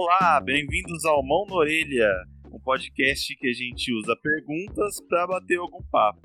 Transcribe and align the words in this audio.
Olá, 0.00 0.40
bem-vindos 0.40 1.04
ao 1.04 1.26
Mão 1.26 1.44
na 1.48 1.56
Orelha, 1.56 2.08
um 2.52 2.60
podcast 2.60 3.34
que 3.34 3.48
a 3.48 3.52
gente 3.52 3.92
usa 3.92 4.14
perguntas 4.22 5.00
para 5.08 5.26
bater 5.26 5.58
algum 5.58 5.82
papo. 5.90 6.20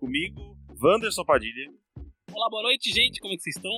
Comigo, 0.00 0.56
Wanderson 0.82 1.22
Padilha. 1.22 1.70
Olá, 2.32 2.48
boa 2.48 2.62
noite, 2.62 2.90
gente, 2.90 3.20
como 3.20 3.34
é 3.34 3.36
que 3.36 3.42
vocês 3.42 3.56
estão? 3.56 3.70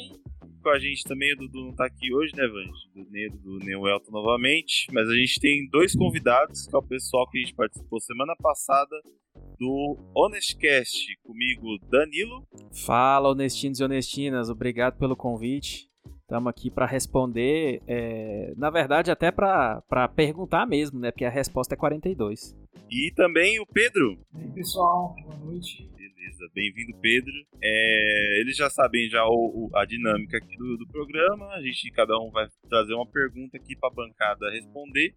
Com 0.63 0.69
a 0.69 0.79
gente 0.79 1.03
também, 1.03 1.33
o 1.33 1.37
Dudu 1.37 1.65
não 1.65 1.75
tá 1.75 1.85
aqui 1.85 2.15
hoje, 2.15 2.33
né, 2.37 2.47
Vange? 2.47 3.11
Nem 3.11 3.27
o 3.27 3.33
Dudu, 3.33 3.59
nem 3.65 3.75
o 3.75 3.89
Elton 3.89 4.13
novamente, 4.13 4.87
mas 4.93 5.09
a 5.09 5.17
gente 5.17 5.41
tem 5.41 5.69
dois 5.69 5.97
convidados, 5.97 6.69
que 6.69 6.77
é 6.77 6.79
o 6.79 6.83
pessoal 6.87 7.29
que 7.29 7.39
a 7.39 7.41
gente 7.41 7.57
participou 7.57 7.99
semana 7.99 8.37
passada 8.41 8.97
do 9.59 9.99
Honestcast. 10.15 11.13
Comigo, 11.25 11.77
Danilo. 11.91 12.47
Fala, 12.87 13.31
honestinos 13.31 13.81
e 13.81 13.85
honestinas, 13.85 14.49
obrigado 14.49 14.97
pelo 14.97 15.17
convite. 15.17 15.93
Estamos 16.35 16.51
aqui 16.51 16.69
para 16.69 16.85
responder, 16.85 17.81
é, 17.87 18.53
na 18.57 18.69
verdade, 18.69 19.09
até 19.09 19.31
para 19.31 20.09
perguntar 20.17 20.67
mesmo, 20.67 20.99
né? 20.99 21.13
Porque 21.13 21.25
a 21.25 21.31
resposta 21.31 21.75
é 21.75 21.77
42. 21.77 22.59
E 22.91 23.13
também 23.15 23.61
o 23.61 23.67
Pedro. 23.67 24.19
E 24.35 24.43
aí, 24.43 24.51
pessoal, 24.51 25.15
boa 25.23 25.37
noite. 25.37 25.89
Beleza, 25.97 26.51
bem-vindo, 26.53 26.99
Pedro. 27.01 27.33
É, 27.63 28.41
eles 28.41 28.57
já 28.57 28.69
sabem 28.69 29.09
já 29.09 29.25
o, 29.25 29.69
o, 29.71 29.77
a 29.77 29.85
dinâmica 29.85 30.39
aqui 30.39 30.57
do, 30.57 30.77
do 30.77 30.89
programa. 30.89 31.47
A 31.53 31.63
gente, 31.63 31.89
cada 31.93 32.19
um 32.19 32.33
vai 32.33 32.49
trazer 32.69 32.95
uma 32.95 33.07
pergunta 33.07 33.57
aqui 33.57 33.77
para 33.77 33.91
a 33.91 33.95
bancada 33.95 34.51
responder. 34.51 35.15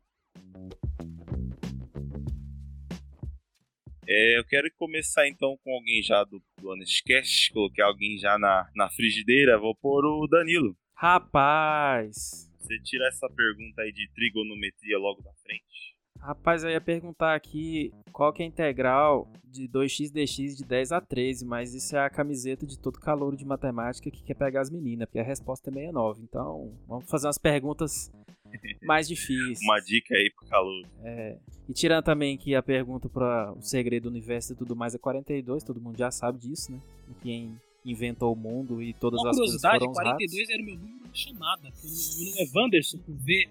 É, 4.07 4.37
eu 4.37 4.45
quero 4.45 4.71
começar 4.75 5.27
então 5.27 5.57
com 5.63 5.73
alguém 5.73 6.03
já 6.03 6.23
do, 6.23 6.39
do 6.61 6.69
Honestcast. 6.69 7.51
Coloquei 7.53 7.83
alguém 7.83 8.19
já 8.19 8.37
na, 8.37 8.69
na 8.75 8.87
frigideira. 8.91 9.57
Vou 9.57 9.75
pôr 9.75 10.05
o 10.05 10.27
Danilo. 10.27 10.77
Rapaz. 10.97 12.49
Você 12.59 12.79
tira 12.79 13.07
essa 13.07 13.29
pergunta 13.29 13.83
aí 13.83 13.91
de 13.91 14.09
trigonometria 14.15 14.97
logo 14.97 15.21
da 15.21 15.31
frente. 15.43 15.95
Rapaz, 16.19 16.63
eu 16.63 16.71
ia 16.71 16.81
perguntar 16.81 17.35
aqui 17.35 17.93
qual 18.11 18.33
que 18.33 18.41
é 18.41 18.45
a 18.45 18.49
integral 18.49 19.31
de 19.43 19.67
2x 19.69 20.11
dx 20.11 20.57
de 20.57 20.65
10 20.65 20.91
a 20.91 20.99
13, 20.99 21.45
mas 21.45 21.75
isso 21.75 21.95
é 21.95 21.99
a 21.99 22.09
camiseta 22.09 22.65
de 22.65 22.79
todo 22.79 22.99
calouro 22.99 23.37
de 23.37 23.45
matemática 23.45 24.09
que 24.09 24.23
quer 24.23 24.33
pegar 24.33 24.61
as 24.61 24.71
meninas, 24.71 25.07
porque 25.07 25.19
a 25.19 25.23
resposta 25.23 25.69
é 25.69 25.73
69. 25.73 26.23
Então, 26.23 26.75
vamos 26.87 27.07
fazer 27.07 27.27
umas 27.27 27.37
perguntas 27.37 28.11
mais 28.81 29.07
difíceis. 29.07 29.59
Uma 29.61 29.79
dica 29.79 30.15
aí 30.15 30.31
pro 30.35 30.49
calouro. 30.49 30.89
É. 31.03 31.37
E 31.69 31.73
tirando 31.73 32.05
também 32.05 32.35
que 32.35 32.55
a 32.55 32.63
pergunta 32.63 33.07
para 33.07 33.53
o 33.53 33.61
segredo 33.61 34.03
do 34.03 34.09
universo 34.09 34.53
e 34.53 34.55
tudo 34.55 34.75
mais 34.75 34.95
é 34.95 34.97
42, 34.97 35.63
todo 35.63 35.79
mundo 35.79 35.95
já 35.95 36.09
sabe 36.09 36.39
disso, 36.39 36.71
né? 36.71 36.81
E 37.07 37.13
quem 37.21 37.61
inventou 37.91 38.33
o 38.33 38.35
mundo 38.35 38.81
e 38.81 38.93
todas 38.93 39.19
Uma 39.21 39.31
as 39.31 39.37
coisas 39.37 39.61
foram 39.61 39.91
42 39.91 40.49
era 40.49 40.61
o 40.61 40.65
meu 40.65 40.75
número 40.75 41.09
de 41.09 41.19
chamada. 41.19 41.61
Meu 41.61 42.25
nome 42.25 42.41
é 42.41 42.59
Wanderson, 42.59 42.97
com 42.99 43.15
V. 43.15 43.49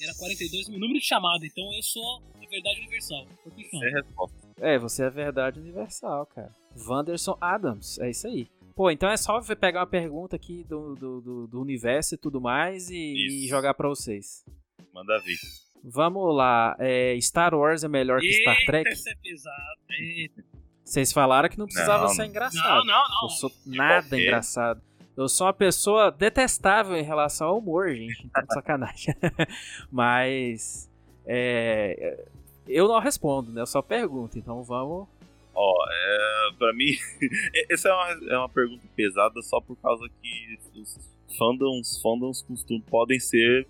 Era 0.00 0.14
42 0.14 0.68
meu 0.68 0.80
número 0.80 0.98
de 0.98 1.06
chamada, 1.06 1.46
então 1.46 1.64
eu 1.74 1.82
sou 1.82 2.22
a 2.34 2.46
verdade 2.46 2.80
universal. 2.80 3.26
Essa 3.58 3.86
é 3.86 3.90
resposta. 3.90 4.36
É, 4.60 4.78
você 4.78 5.02
é 5.02 5.06
a 5.06 5.10
verdade 5.10 5.60
universal, 5.60 6.26
cara. 6.26 6.54
Wanderson 6.76 7.36
Adams, 7.40 7.98
é 7.98 8.10
isso 8.10 8.26
aí. 8.26 8.48
Pô, 8.74 8.90
então 8.90 9.08
é 9.08 9.16
só 9.16 9.40
você 9.40 9.54
pegar 9.54 9.80
uma 9.80 9.86
pergunta 9.86 10.34
aqui 10.34 10.64
do, 10.64 10.94
do, 10.96 11.20
do, 11.20 11.46
do 11.46 11.60
universo 11.60 12.14
e 12.14 12.18
tudo 12.18 12.40
mais 12.40 12.90
e, 12.90 13.44
e 13.44 13.46
jogar 13.46 13.72
para 13.74 13.88
vocês. 13.88 14.44
Manda 14.92 15.18
ver. 15.20 15.38
Vamos 15.82 16.34
lá. 16.34 16.76
É, 16.78 17.16
Star 17.20 17.54
Wars 17.54 17.84
é 17.84 17.88
melhor 17.88 18.20
que 18.20 18.32
Star 18.32 18.56
Trek? 18.66 18.88
Essa 18.88 19.10
é 19.10 19.14
pesado. 19.16 19.80
Eita. 19.90 20.44
Vocês 20.84 21.12
falaram 21.12 21.48
que 21.48 21.58
não 21.58 21.66
precisava 21.66 22.02
Não, 22.04 22.08
ser 22.10 22.22
não. 22.22 22.28
engraçado. 22.28 22.68
Não, 22.78 22.84
não, 22.84 23.08
não. 23.08 23.22
Eu 23.24 23.28
sou 23.30 23.52
nada 23.66 24.02
qualquer. 24.08 24.22
engraçado. 24.22 24.82
Eu 25.16 25.28
sou 25.28 25.46
uma 25.46 25.52
pessoa 25.52 26.10
detestável 26.10 26.96
em 26.96 27.02
relação 27.02 27.48
ao 27.48 27.58
humor, 27.58 27.88
gente. 27.94 28.26
Então, 28.26 28.44
sacanagem. 28.52 29.14
Mas. 29.90 30.90
é, 31.26 32.24
eu 32.66 32.88
não 32.88 32.98
respondo, 32.98 33.50
né? 33.52 33.60
Eu 33.62 33.66
só 33.66 33.80
pergunto. 33.82 34.38
Então 34.38 34.62
vamos. 34.62 35.06
Ó, 35.54 35.74
é, 35.88 36.52
pra 36.58 36.72
mim, 36.72 36.90
essa 37.70 37.88
é 37.88 37.92
uma, 37.92 38.32
é 38.34 38.38
uma 38.38 38.48
pergunta 38.48 38.82
pesada 38.96 39.40
só 39.40 39.60
por 39.60 39.76
causa 39.76 40.08
que 40.20 40.58
os 40.80 40.98
fandoms, 41.38 42.00
fandoms 42.02 42.42
costumam, 42.42 42.82
podem 42.82 43.20
ser 43.20 43.66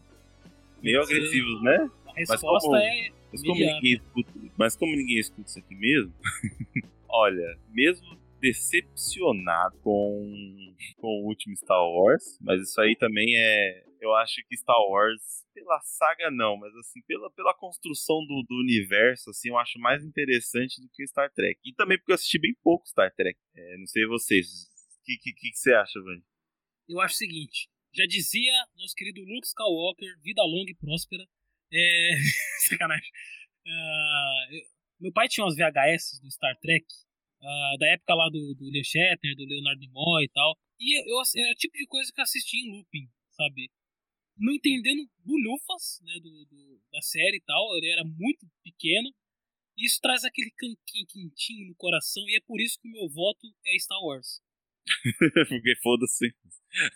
meio 0.83 1.05
Sim. 1.05 1.13
agressivos, 1.15 1.63
né? 1.63 1.91
A 2.09 2.13
resposta 2.15 2.67
como- 2.69 2.77
é. 2.77 3.11
Mas 3.33 3.43
como, 3.43 3.55
ninguém 3.55 3.95
escuta, 3.95 4.31
mas 4.57 4.77
como 4.77 4.97
ninguém 4.97 5.19
escuta 5.19 5.49
isso 5.49 5.59
aqui 5.59 5.75
mesmo, 5.75 6.13
olha, 7.15 7.59
mesmo 7.69 8.23
decepcionado 8.41 9.79
com, 9.79 10.75
com 10.99 11.07
o 11.09 11.27
último 11.27 11.57
Star 11.57 11.81
Wars, 11.81 12.39
mas 12.41 12.61
isso 12.61 12.81
aí 12.81 12.97
também 12.97 13.35
é. 13.37 13.85
Eu 14.01 14.15
acho 14.17 14.35
que 14.47 14.57
Star 14.57 14.77
Wars, 14.91 15.23
pela 15.55 15.81
saga 15.81 16.31
não, 16.31 16.59
mas 16.59 16.75
assim, 16.77 17.01
pela, 17.07 17.31
pela 17.31 17.55
construção 17.55 18.19
do, 18.27 18.45
do 18.47 18.57
universo, 18.57 19.31
assim, 19.31 19.49
eu 19.49 19.57
acho 19.57 19.79
mais 19.79 20.05
interessante 20.05 20.79
do 20.83 20.91
que 20.93 21.07
Star 21.07 21.33
Trek. 21.33 21.59
E 21.65 21.73
também 21.73 21.97
porque 21.97 22.13
eu 22.13 22.17
assisti 22.17 22.39
bem 22.39 22.55
pouco 22.63 22.87
Star 22.87 23.11
Trek. 23.15 23.39
É, 23.57 23.79
não 23.79 23.87
sei 23.87 24.07
vocês. 24.07 24.47
O 25.01 25.05
que, 25.05 25.17
que, 25.17 25.33
que 25.33 25.57
você 25.57 25.73
acha, 25.73 25.99
Vani? 26.03 26.23
Eu 26.87 27.01
acho 27.01 27.15
o 27.15 27.19
seguinte. 27.19 27.71
Já 27.95 28.05
dizia 28.05 28.53
nosso 28.77 28.95
querido 28.95 29.23
Luke 29.23 29.47
Skywalker, 29.47 30.21
vida 30.21 30.43
longa 30.43 30.71
e 30.71 30.75
próspera. 30.75 31.25
É. 31.73 32.11
Sacanagem. 32.69 33.09
Eu- 34.51 34.75
meu 35.05 35.13
pai 35.13 35.29
tinha 35.29 35.45
umas 35.45 35.57
VHS 35.57 36.21
do 36.21 36.31
Star 36.31 36.59
Trek, 36.61 36.85
ah, 37.43 37.77
da 37.79 37.87
época 37.89 38.15
lá 38.15 38.29
do, 38.31 38.55
do 38.55 38.65
William 38.65 38.83
Shatner, 38.85 39.37
do 39.37 39.45
Leonardo 39.45 39.81
Nimoy 39.81 40.25
e 40.25 40.29
tal. 40.31 40.57
E 40.81 40.99
eu, 40.99 41.05
eu- 41.07 41.23
era 41.45 41.53
o 41.53 41.57
tipo 41.57 41.77
de 41.77 41.87
coisa 41.87 42.11
que 42.13 42.21
eu 42.21 42.25
assistia 42.25 42.61
em 42.61 42.71
looping, 42.77 43.07
sabe? 43.31 43.71
Não 44.37 44.53
entendendo 44.55 45.09
bulhufas 45.25 46.01
né, 46.03 46.15
do, 46.21 46.31
do- 46.47 46.81
da 46.93 47.03
série 47.03 47.37
e 47.37 47.43
tal, 47.43 47.77
ele 47.77 47.91
era 47.91 48.03
muito 48.05 48.47
pequeno. 48.65 49.11
E 49.77 49.87
isso 49.87 49.99
traz 50.01 50.25
aquele 50.25 50.51
canquinho 50.53 51.07
quentinho 51.09 51.69
no 51.69 51.75
coração, 51.75 52.23
e 52.29 52.37
é 52.37 52.41
por 52.47 52.61
isso 52.61 52.79
que 52.81 52.89
o 52.89 52.93
meu 52.93 53.09
voto 53.11 53.47
é 53.67 53.79
Star 53.79 54.01
Wars. 54.03 54.41
porque 55.49 55.75
foda-se. 55.83 56.35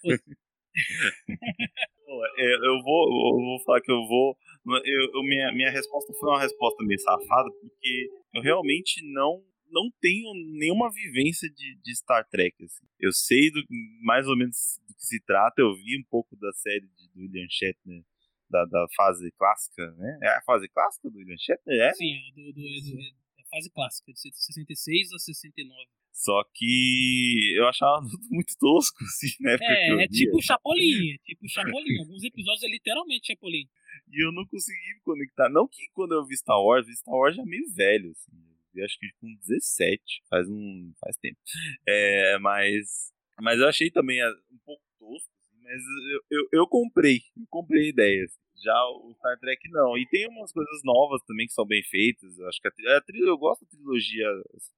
Foda-se. 0.00 0.36
Pô, 2.06 2.26
é, 2.38 2.54
eu 2.66 2.82
vou, 2.82 3.08
eu 3.08 3.36
vou 3.44 3.64
falar 3.64 3.80
que 3.80 3.90
eu 3.92 4.06
vou. 4.06 4.36
Eu, 4.66 5.10
eu- 5.14 5.22
minha, 5.22 5.52
minha 5.52 5.70
resposta 5.70 6.12
foi 6.14 6.28
uma 6.30 6.40
resposta 6.40 6.84
meio 6.84 6.98
safada, 7.00 7.50
porque 7.60 8.08
eu 8.34 8.42
realmente 8.42 9.02
não 9.12 9.42
não 9.70 9.90
tenho 10.00 10.32
nenhuma 10.58 10.90
vivência 10.90 11.46
de, 11.50 11.76
de 11.82 11.94
Star 11.94 12.26
Trek. 12.30 12.56
assim. 12.64 12.86
Eu 12.98 13.12
sei 13.12 13.50
do, 13.50 13.62
mais 14.00 14.26
ou 14.26 14.34
menos 14.34 14.80
do 14.88 14.94
que 14.94 15.02
se 15.04 15.20
trata, 15.20 15.60
eu 15.60 15.74
vi 15.74 15.98
um 16.00 16.04
pouco 16.08 16.34
da 16.36 16.50
série 16.54 16.86
de, 16.88 17.08
do 17.14 17.20
William 17.20 17.46
Shatner, 17.50 18.02
da, 18.48 18.64
da 18.64 18.86
fase 18.96 19.30
clássica, 19.32 19.92
né? 19.98 20.18
É 20.22 20.28
a 20.38 20.42
fase 20.46 20.66
clássica 20.70 21.10
do 21.10 21.18
William 21.18 21.36
Shatner? 21.36 21.80
É? 21.82 21.92
Sim, 21.92 22.14
é 22.16 22.32
do, 22.32 22.52
do, 22.54 22.60
é 22.66 22.80
do- 22.80 22.98
é 23.02 23.42
da 23.42 23.48
fase 23.50 23.70
clássica, 23.70 24.10
de 24.10 24.18
66 24.20 25.12
a 25.12 25.18
69. 25.18 25.84
Só 26.14 26.42
que 26.54 27.54
eu 27.56 27.68
achava 27.68 28.00
tudo 28.10 28.26
muito 28.30 28.56
tosco, 28.58 29.04
assim, 29.04 29.28
eu 29.40 29.50
É, 29.60 30.04
é 30.04 30.08
tipo 30.08 30.42
Chapolin, 30.42 31.12
é 31.12 31.18
tipo 31.26 31.46
Chapolin. 31.46 31.98
Alguns 32.00 32.24
episódios 32.24 32.62
é 32.64 32.68
literalmente 32.68 33.26
Chapolin. 33.26 33.68
E 34.10 34.24
eu 34.24 34.32
não 34.32 34.46
consegui 34.46 34.94
me 34.94 35.00
conectar. 35.00 35.48
Não 35.48 35.66
que 35.68 35.88
quando 35.92 36.12
eu 36.14 36.24
vi 36.24 36.36
Star 36.36 36.60
Wars, 36.60 36.86
vi 36.86 36.96
Star 36.96 37.14
Wars 37.14 37.36
já 37.36 37.44
meio 37.44 37.64
velho, 37.74 38.10
assim. 38.10 38.32
Eu 38.74 38.84
acho 38.84 38.98
que 38.98 39.08
com 39.20 39.34
17, 39.46 40.00
faz 40.30 40.48
um. 40.48 40.92
faz 41.00 41.16
tempo. 41.16 41.38
É, 41.86 42.38
mas. 42.38 43.12
Mas 43.40 43.58
eu 43.58 43.68
achei 43.68 43.90
também 43.90 44.20
ah, 44.20 44.30
um 44.52 44.58
pouco 44.64 44.82
tosco, 44.98 45.30
assim, 45.38 45.62
mas 45.62 45.82
eu, 46.12 46.38
eu, 46.38 46.48
eu 46.52 46.66
comprei. 46.66 47.20
Eu 47.36 47.46
comprei 47.48 47.86
a 47.86 47.88
ideia. 47.88 48.24
assim. 48.24 48.38
Já 48.62 48.74
o 48.90 49.12
Star 49.14 49.38
Trek 49.38 49.68
não. 49.70 49.96
E 49.96 50.06
tem 50.08 50.26
umas 50.28 50.52
coisas 50.52 50.80
novas 50.84 51.22
também 51.24 51.46
que 51.46 51.52
são 51.52 51.64
bem 51.66 51.82
feitas. 51.84 52.36
Eu 52.38 52.48
acho 52.48 52.60
que 52.60 52.68
a, 52.68 52.96
a 52.98 53.02
eu 53.14 53.38
gosto 53.38 53.64
da 53.64 53.70
trilogia. 53.70 54.26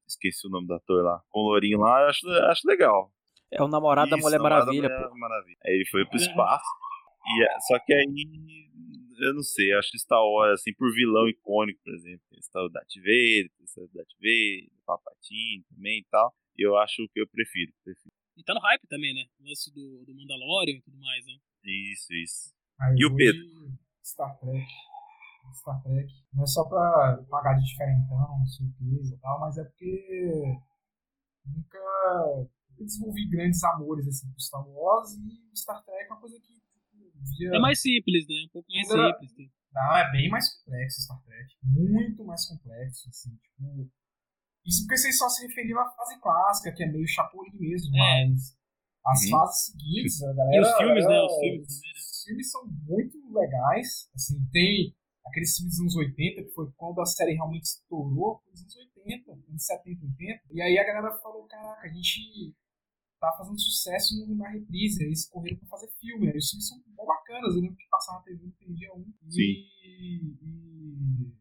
Esqueci 0.07 0.47
o 0.47 0.49
nome 0.49 0.67
do 0.67 0.75
ator 0.75 1.03
lá. 1.03 1.21
Com 1.29 1.39
o 1.39 1.43
Lourinho 1.49 1.79
lá, 1.79 2.01
eu 2.01 2.07
acho, 2.09 2.27
acho 2.29 2.67
legal. 2.67 3.11
É 3.51 3.61
o 3.61 3.67
namorado 3.67 4.09
da 4.11 4.17
Isso, 4.17 4.25
Mulher 4.25 4.37
namorado 4.37 4.65
da 4.67 4.71
Maravilha, 4.71 4.95
Mulher 4.95 5.09
pô. 5.09 5.17
Maravilha. 5.17 5.57
Aí 5.65 5.73
ele 5.73 5.85
foi 5.87 6.05
pro 6.05 6.17
espaço. 6.17 6.65
E, 7.25 7.43
é- 7.43 7.59
só 7.67 7.79
que 7.79 7.93
aí, 7.93 8.70
eu 9.21 9.33
não 9.33 9.43
sei, 9.43 9.71
acho 9.73 9.91
que 9.91 9.99
Star 9.99 10.23
Wars, 10.23 10.59
assim, 10.59 10.73
por 10.73 10.91
vilão 10.93 11.27
icônico, 11.27 11.79
por 11.83 11.93
exemplo, 11.93 12.21
tem 12.29 12.41
Star 12.41 12.61
Wars 12.63 12.73
Darth 12.73 12.95
Vader, 12.95 13.49
tem 13.57 13.67
Star 13.67 13.83
Wars 13.83 13.93
Darth 13.93 14.13
Vader, 14.17 14.69
Palpatine 14.85 15.63
também 15.69 15.99
e 15.99 16.05
tal. 16.09 16.33
E 16.57 16.65
eu 16.65 16.77
acho 16.77 17.07
que 17.13 17.21
eu 17.21 17.27
prefiro, 17.27 17.71
prefiro. 17.83 18.13
E 18.37 18.43
tá 18.43 18.53
no 18.53 18.59
hype 18.59 18.87
também, 18.87 19.13
né? 19.13 19.25
O 19.39 19.47
lance 19.47 19.71
do, 19.73 20.03
do 20.05 20.15
Mandalorian 20.15 20.77
e 20.77 20.81
tudo 20.81 20.97
mais, 20.97 21.25
né? 21.25 21.33
Isso, 21.63 22.13
isso. 22.13 22.53
Aí 22.79 22.95
E 22.97 23.05
o 23.05 23.15
Pedro? 23.15 23.41
Star 24.03 24.37
Trek. 24.39 24.65
Star 25.53 25.81
Trek. 25.83 26.11
Não 26.33 26.43
é 26.43 26.47
só 26.47 26.63
pra 26.67 27.23
pagar 27.29 27.53
de 27.55 27.65
diferentão, 27.65 28.45
surpresa 28.45 29.15
e 29.15 29.19
tal, 29.19 29.39
mas 29.39 29.57
é 29.57 29.63
porque 29.63 30.59
nunca, 31.45 31.79
nunca 32.69 32.83
desenvolvi 32.83 33.27
grandes 33.29 33.63
amores 33.63 34.07
assim 34.07 34.31
por 34.31 34.39
Star 34.39 34.67
Wars 34.67 35.11
e 35.13 35.57
Star 35.57 35.83
Trek 35.83 36.05
é 36.05 36.13
uma 36.13 36.19
coisa 36.19 36.39
que 36.39 36.60
via. 37.37 37.49
É 37.55 37.59
mais 37.59 37.81
simples, 37.81 38.25
né? 38.27 38.35
Um 38.45 38.49
pouco 38.49 38.71
mais 38.71 38.89
era- 38.89 39.13
simples. 39.19 39.37
né? 39.37 39.45
Não, 39.73 39.97
é 39.97 40.11
bem 40.11 40.29
mais 40.29 40.49
complexo 40.57 41.01
Star 41.01 41.21
Trek. 41.23 41.55
Muito 41.63 42.25
mais 42.25 42.45
complexo, 42.47 43.07
assim, 43.09 43.29
tipo. 43.37 43.89
Isso 44.65 44.83
porque 44.83 44.97
vocês 44.97 45.17
só 45.17 45.27
se 45.29 45.47
referiram 45.47 45.79
à 45.81 45.89
fase 45.91 46.19
clássica, 46.19 46.71
que 46.73 46.83
é 46.83 46.87
meio 46.87 47.07
chapolin 47.07 47.51
mesmo, 47.59 47.95
É. 47.95 48.25
mas. 48.25 48.57
As 49.03 49.23
Uhum. 49.23 49.29
fases 49.31 49.65
seguintes, 49.65 50.21
a 50.21 50.31
galera. 50.33 50.55
E 50.55 50.59
os 50.61 50.77
filmes, 50.77 51.05
né? 51.07 51.15
é, 51.15 51.25
Os 51.25 51.39
filmes 51.39 51.67
também, 51.67 51.89
né? 51.89 51.93
Os 51.97 52.23
filmes 52.23 52.51
são 52.51 52.67
muito 52.67 53.33
legais. 53.33 54.09
Assim, 54.13 54.35
tem 54.51 54.95
aqueles 55.25 55.55
filmes 55.57 55.73
dos 55.73 55.81
anos 55.81 55.95
80, 55.95 56.43
que 56.43 56.51
foi 56.51 56.71
quando 56.77 57.01
a 57.01 57.05
série 57.07 57.33
realmente 57.33 57.63
estourou, 57.63 58.39
foi 58.43 58.51
nos 58.51 58.61
anos 58.61 58.75
80, 58.75 59.31
anos 59.31 59.65
70, 59.65 60.05
80. 60.05 60.41
E 60.51 60.61
aí 60.61 60.77
a 60.77 60.83
galera 60.83 61.17
falou: 61.17 61.45
caraca, 61.47 61.81
a 61.87 61.91
gente 61.91 62.53
tá 63.21 63.31
fazendo 63.37 63.59
sucesso 63.59 64.15
no- 64.27 64.35
na 64.35 64.49
reprise. 64.49 65.01
Aí 65.03 65.07
eles 65.09 65.29
correram 65.29 65.57
pra 65.59 65.67
fazer 65.69 65.87
filme. 65.99 66.27
Aí 66.29 66.37
os 66.37 66.49
filmes 66.49 66.67
são 66.67 66.77
bem 66.81 67.05
bacanas. 67.05 67.55
Eu 67.55 67.61
lembro 67.61 67.77
que 67.77 67.87
passava 67.89 68.17
na 68.19 68.23
TV 68.25 68.51
no 68.67 68.75
dia 68.75 68.91
1. 68.93 69.05
Sim. 69.29 69.41
E, 69.41 71.31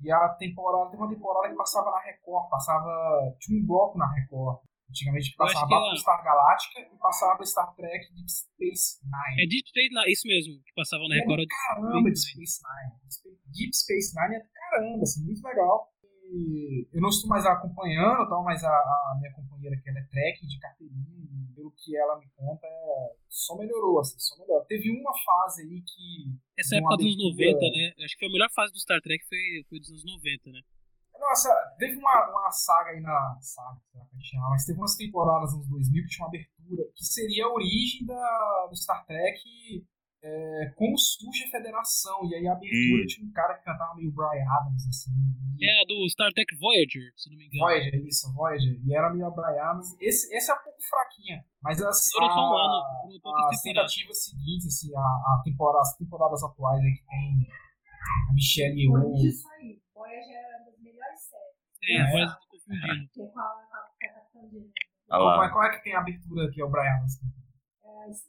e 0.00 0.10
a 0.10 0.28
temporada, 0.30 0.90
tem 0.90 0.98
uma 0.98 1.08
temporada 1.08 1.48
que 1.48 1.56
passava 1.56 1.90
na 1.90 2.00
Record, 2.02 2.48
passava. 2.50 2.90
Tinha 3.38 3.62
um 3.62 3.66
bloco 3.66 3.98
na 3.98 4.10
Record. 4.12 4.58
Antigamente 4.90 5.30
que 5.30 5.36
passava 5.38 5.66
Battlestar 5.68 6.22
Galáctica 6.22 6.80
e 6.80 6.98
passava 6.98 7.42
Star 7.46 7.74
Trek 7.74 8.12
Deep 8.12 8.28
Space 8.30 9.00
Nine. 9.04 9.42
É 9.42 9.46
Deep 9.48 9.66
Space 9.68 9.88
Nine, 9.94 10.12
isso 10.12 10.26
mesmo, 10.28 10.52
que 10.64 10.72
passava 10.74 11.02
na 11.08 11.16
É 11.16 11.18
Record. 11.20 11.40
do 11.40 11.46
caramba 11.48 12.02
Deep 12.10 12.18
Space 12.18 12.60
Nine. 12.60 12.92
Deep 13.56 13.72
Space 13.74 14.12
Nine 14.14 14.36
é 14.36 14.40
caramba, 14.52 15.02
assim, 15.02 15.24
muito 15.24 15.40
legal. 15.46 15.91
Eu 16.92 17.00
não 17.00 17.08
estou 17.08 17.28
mais 17.28 17.44
acompanhando, 17.46 18.28
tal, 18.28 18.42
mas 18.44 18.62
a, 18.64 18.68
a 18.70 19.16
minha 19.20 19.32
companheira 19.32 19.76
que 19.80 19.88
ela 19.88 19.98
é 19.98 20.04
track 20.04 20.46
de 20.46 20.58
carteirinha, 20.58 21.04
e 21.04 21.54
pelo 21.54 21.70
que 21.72 21.96
ela 21.96 22.18
me 22.18 22.28
conta, 22.36 22.66
é, 22.66 23.14
só 23.28 23.56
melhorou, 23.56 24.00
assim, 24.00 24.18
só 24.18 24.36
melhorou. 24.38 24.64
Teve 24.66 24.90
uma 24.90 25.12
fase 25.24 25.62
aí 25.62 25.82
que. 25.82 26.34
Essa 26.58 26.76
época 26.76 26.96
dos 26.96 27.06
anos 27.06 27.34
abertura- 27.34 27.60
90, 27.60 27.76
né? 27.76 28.04
Acho 28.04 28.16
que 28.16 28.26
a 28.26 28.28
melhor 28.28 28.50
fase 28.50 28.72
do 28.72 28.80
Star 28.80 29.00
Trek 29.00 29.24
foi, 29.28 29.38
foi 29.68 29.78
dos 29.78 29.90
anos 29.90 30.04
90, 30.04 30.50
né? 30.52 30.60
Nossa, 31.18 31.48
teve 31.78 31.96
uma, 31.96 32.30
uma 32.30 32.50
saga 32.50 32.90
aí 32.90 33.00
na. 33.00 33.38
Saga, 33.40 33.80
sei 33.90 34.00
lá 34.00 34.06
como 34.06 34.20
é 34.20 34.50
mas 34.50 34.64
teve 34.64 34.78
umas 34.78 34.96
temporadas 34.96 35.54
nos 35.56 35.68
2000 35.68 36.02
que 36.02 36.08
tinha 36.08 36.24
uma 36.26 36.28
abertura, 36.28 36.82
que 36.96 37.04
seria 37.04 37.44
a 37.46 37.52
origem 37.52 38.04
da, 38.06 38.66
do 38.68 38.76
Star 38.76 39.06
Trek, 39.06 39.38
é, 40.24 40.72
como 40.76 40.96
surge 40.98 41.44
a 41.44 41.50
federação. 41.50 42.24
E 42.30 42.34
aí 42.36 42.46
a 42.46 42.52
abertura 42.52 43.02
Hum. 43.02 43.06
tinha 43.06 43.26
um 43.26 43.32
cara 43.32 43.54
que 43.58 43.64
cantava 43.64 43.94
meio 43.96 44.12
Brian 44.12 44.46
Adams, 44.48 44.86
assim. 44.88 45.10
e- 45.58 45.68
É 45.68 45.84
do 45.86 46.08
Star 46.10 46.32
Trek 46.32 46.54
Voyager, 46.58 47.12
se 47.16 47.30
não 47.30 47.36
me 47.36 47.46
engano. 47.46 47.60
Voyager, 47.64 48.06
isso, 48.06 48.32
Voyager. 48.34 48.80
E 48.84 48.94
era 48.94 49.10
meio 49.12 49.26
a 49.26 49.30
Brian 49.30 49.62
Adams. 49.62 49.96
Esse, 50.00 50.34
esse 50.34 50.50
é 50.50 50.54
um 50.54 50.62
pouco 50.62 50.78
fraquinha, 50.88 51.44
mas 51.62 51.80
as, 51.82 52.08
a- 52.20 52.28
poucas 53.22 53.54
as 53.56 53.62
tentativas 53.62 54.24
seguintes, 54.24 54.66
assim, 54.66 54.94
a, 54.96 55.00
a 55.00 55.42
temporada, 55.44 55.80
as 55.80 55.96
temporadas 55.96 56.42
atuais 56.42 56.80
aí 56.82 56.92
que 56.94 57.04
tem 57.06 57.48
a 58.30 58.32
Michelle 58.32 58.80
Yeoh. 58.80 59.00
Corrige 59.00 59.28
isso 59.28 59.48
aí. 59.50 59.80
Voyager 59.94 60.36
é 60.36 60.56
uma 60.58 60.70
das 60.70 60.78
melhores 60.80 61.20
séries. 61.20 61.56
É, 61.82 61.96
É. 61.96 62.10
Voyager 62.10 62.36
tô 62.38 62.46
confundindo. 62.50 63.10
É 63.18 63.38
a, 63.38 63.42
a, 63.42 64.20
a 64.20 64.22
Janeway. 64.32 64.70
Ah 65.10 65.18
Qual, 65.18 65.24
lá. 65.36 65.46
é- 65.46 65.50
qual 65.50 65.64
é 65.64 65.70
que 65.76 65.84
tem 65.84 65.94
a 65.94 66.00
abertura 66.00 66.50
que 66.50 66.60
é 66.60 66.64
o 66.64 66.70
Brian 66.70 66.90
Adams? 66.94 67.20
É 67.22 67.26
a 67.26 67.41
Enterprise. 67.92 68.24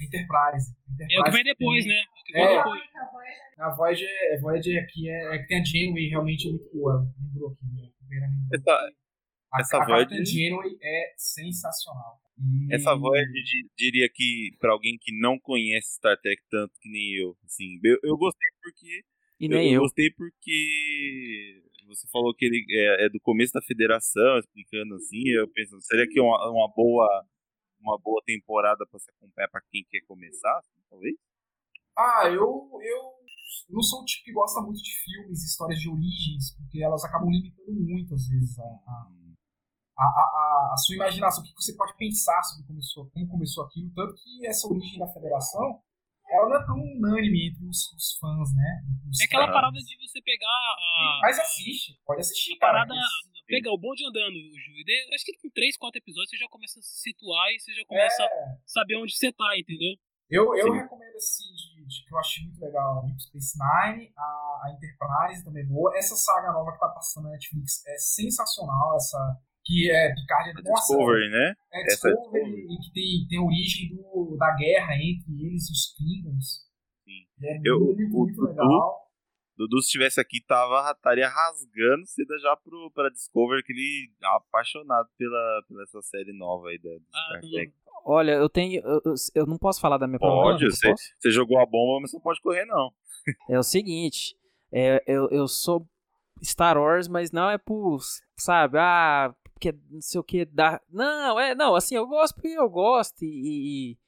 Enterprise. 0.00 0.74
Enterprise 0.90 1.14
É 1.14 1.20
o 1.20 1.24
que 1.24 1.30
vem 1.30 1.44
depois, 1.44 1.84
tem- 1.84 1.94
né? 1.94 2.02
O 2.02 2.24
que 2.24 2.32
vem 2.32 2.42
É. 2.42 2.56
depois. 2.56 2.82
A 2.94 3.04
Voyager 3.10 3.38
A 3.58 3.70
Voyager, 3.74 4.08
a 4.36 4.40
Voyager 4.40 4.82
aqui 4.84 5.08
é, 5.10 5.34
é 5.34 5.38
que 5.38 5.46
tem 5.48 5.60
a 5.60 5.64
Janeway 5.64 6.08
realmente 6.08 6.48
é 6.48 6.50
muito 6.50 6.70
boa. 6.72 7.06
Lembrou 7.22 7.52
aqui, 7.52 7.64
né? 7.66 8.28
Essa, 8.54 8.72
a, 8.72 9.60
essa 9.60 9.82
a 9.82 9.86
Voyager- 9.86 10.24
Janeway 10.24 10.76
é 10.82 11.12
sensacional. 11.16 12.20
E- 12.38 12.74
essa 12.74 12.94
Voyager 12.94 13.32
di- 13.42 13.68
diria 13.76 14.08
que 14.12 14.50
pra 14.60 14.72
alguém 14.72 14.96
que 15.00 15.12
não 15.18 15.38
conhece 15.40 15.94
Star 15.96 16.16
Trek 16.20 16.40
tanto 16.50 16.72
que 16.80 16.88
nem 16.88 17.14
eu, 17.16 17.36
assim, 17.44 17.78
eu, 17.82 17.98
eu 18.04 18.16
gostei 18.16 18.48
porque 18.62 19.02
E 19.40 19.48
nem 19.48 19.74
eu. 19.74 19.80
gostei 19.80 20.10
porque 20.12 21.62
você 21.86 22.06
falou 22.12 22.34
que 22.34 22.44
ele 22.44 22.64
é, 22.70 23.06
é 23.06 23.08
do 23.08 23.18
começo 23.20 23.52
da 23.52 23.62
federação, 23.62 24.38
explicando 24.38 24.94
assim, 24.94 25.26
eu 25.30 25.48
penso, 25.48 25.80
seria 25.80 26.06
que 26.06 26.20
uma, 26.20 26.50
uma 26.50 26.70
boa 26.76 27.06
uma 27.80 27.98
boa 27.98 28.22
temporada 28.24 28.86
pra 28.90 28.98
se 28.98 29.10
acompanhar 29.10 29.48
pra 29.48 29.60
quem 29.70 29.84
quer 29.88 30.00
começar, 30.06 30.58
assim, 30.58 30.80
talvez? 30.90 31.14
Ah, 31.96 32.24
eu, 32.26 32.70
eu 32.80 33.02
não 33.70 33.82
sou 33.82 34.02
o 34.02 34.04
tipo 34.04 34.24
que 34.24 34.32
gosta 34.32 34.60
muito 34.60 34.80
de 34.82 34.90
filmes, 35.02 35.42
histórias 35.44 35.80
de 35.80 35.88
origens, 35.90 36.54
porque 36.56 36.82
elas 36.82 37.04
acabam 37.04 37.30
limitando 37.30 37.80
muito, 37.80 38.14
às 38.14 38.26
vezes, 38.28 38.58
a, 38.58 38.62
a, 38.64 39.08
a, 39.98 40.04
a, 40.04 40.70
a 40.72 40.76
sua 40.76 40.94
imaginação, 40.96 41.42
o 41.42 41.46
que 41.46 41.52
você 41.54 41.74
pode 41.76 41.96
pensar 41.96 42.40
sobre 42.42 42.66
como 42.66 42.78
começou, 42.78 43.10
como 43.10 43.28
começou 43.28 43.64
aquilo. 43.64 43.90
Tanto 43.94 44.14
que 44.14 44.46
essa 44.46 44.68
origem 44.68 44.98
da 44.98 45.08
federação, 45.08 45.82
ela 46.30 46.48
não 46.48 46.56
é 46.56 46.66
tão 46.66 46.76
unânime 46.76 47.48
entre 47.48 47.64
os, 47.66 47.92
os 47.94 48.16
fãs, 48.20 48.54
né? 48.54 48.82
Os 49.10 49.20
É 49.20 49.24
aquela 49.24 49.46
fãs. 49.46 49.54
parada 49.54 49.78
de 49.78 49.96
você 49.98 50.20
pegar 50.22 50.46
a. 50.46 51.18
Mas 51.22 51.38
assiste, 51.40 51.98
pode 52.06 52.20
assistir, 52.20 52.54
a 52.54 52.58
cara. 52.58 52.72
parada. 52.86 52.94
mas- 52.94 53.37
Pegar 53.48 53.72
o 53.72 53.78
bonde 53.78 54.04
andando, 54.04 54.34
Ju. 54.36 54.72
E 54.78 54.84
de- 54.84 55.14
acho 55.14 55.24
que 55.24 55.32
com 55.40 55.48
3, 55.50 55.76
4 55.76 55.98
episódios 55.98 56.30
você 56.30 56.36
já 56.36 56.48
começa 56.48 56.78
a 56.78 56.82
se 56.82 57.00
situar 57.00 57.50
e 57.50 57.58
você 57.58 57.72
já 57.74 57.84
começa 57.86 58.22
É, 58.22 58.26
a 58.26 58.56
saber 58.66 58.96
onde 58.96 59.16
você 59.16 59.32
tá, 59.32 59.58
entendeu? 59.58 59.96
Eu, 60.30 60.54
eu 60.54 60.66
Sim. 60.72 60.78
recomendo, 60.78 61.16
assim, 61.16 61.44
de, 61.56 61.86
de 61.88 62.04
que 62.04 62.12
eu 62.14 62.18
achei 62.18 62.44
muito 62.44 62.60
legal 62.60 62.98
a 62.98 63.02
Deep 63.06 63.18
Space 63.22 63.56
Nine, 63.56 64.12
a, 64.14 64.22
a 64.22 64.72
Enterprise 64.76 65.42
também 65.42 65.62
é 65.62 65.66
boa. 65.66 65.96
Essa 65.96 66.14
saga 66.16 66.52
nova 66.52 66.70
que 66.72 66.78
tá 66.78 66.88
passando 66.90 67.24
na 67.24 67.30
Netflix 67.30 67.82
é 67.86 67.96
sensacional, 67.96 68.94
essa 68.96 69.16
que 69.64 69.90
é 69.90 70.14
Picard. 70.14 70.50
A 70.50 70.62
nossa, 70.62 70.92
Discovery, 70.94 71.30
né? 71.30 71.54
É 71.72 71.86
essa 71.86 72.08
é 72.08 72.12
Discovery, 72.12 72.44
Discovery. 72.44 72.74
e 72.74 72.78
que 72.78 72.92
tem, 72.92 73.26
tem 73.28 73.38
a 73.38 73.42
origem 73.42 73.88
do, 73.96 74.36
da 74.38 74.54
guerra 74.54 74.94
entre 74.96 75.32
eles 75.46 75.68
e 75.68 75.72
os 75.72 75.94
Klingons. 75.96 76.46
Sim. 77.04 77.24
É 77.42 77.60
Eu- 77.64 77.80
muito, 77.80 78.02
o 78.02 78.18
muito 78.18 78.34
Dudu- 78.36 78.48
legal. 78.48 79.07
Dudu, 79.58 79.80
se 79.80 79.86
estivesse 79.86 80.20
aqui, 80.20 80.40
tava, 80.40 80.88
estaria 80.90 81.28
rasgando 81.28 82.06
seda 82.06 82.38
já 82.38 82.56
pro, 82.56 82.90
pra 82.92 83.10
Discovery, 83.10 83.62
que 83.64 83.72
ele 83.72 84.10
é 84.22 84.26
apaixonado 84.36 85.08
pela, 85.18 85.62
pela 85.68 85.82
essa 85.82 86.00
série 86.00 86.32
nova 86.32 86.68
aí 86.68 86.78
da 86.78 86.90
Ah, 87.12 87.40
Trek. 87.40 87.72
Olha, 88.04 88.32
eu 88.32 88.48
tenho. 88.48 88.80
Eu, 88.82 89.02
eu- 89.34 89.46
não 89.46 89.58
posso 89.58 89.80
falar 89.80 89.98
da 89.98 90.06
minha 90.06 90.18
Pode, 90.20 90.64
você, 90.64 90.94
você 91.18 91.30
jogou 91.32 91.58
a 91.58 91.66
bomba, 91.66 92.00
mas 92.02 92.10
você 92.12 92.16
não 92.16 92.22
pode 92.22 92.40
correr, 92.40 92.64
não. 92.66 92.90
É 93.50 93.58
o 93.58 93.62
seguinte, 93.64 94.36
é, 94.72 95.02
eu, 95.06 95.28
eu 95.30 95.48
sou 95.48 95.86
Star 96.42 96.78
Wars, 96.78 97.08
mas 97.08 97.32
não 97.32 97.50
é 97.50 97.58
por, 97.58 97.98
sabe, 98.36 98.78
ah, 98.78 99.34
porque 99.52 99.72
não 99.90 100.00
sei 100.00 100.20
o 100.20 100.24
que 100.24 100.44
dá. 100.44 100.80
Não, 100.88 101.38
é, 101.40 101.54
não, 101.56 101.74
assim, 101.74 101.96
eu 101.96 102.06
gosto 102.06 102.34
porque 102.36 102.48
eu 102.48 102.70
gosto 102.70 103.24
e, 103.24 103.26
e- 103.92 103.98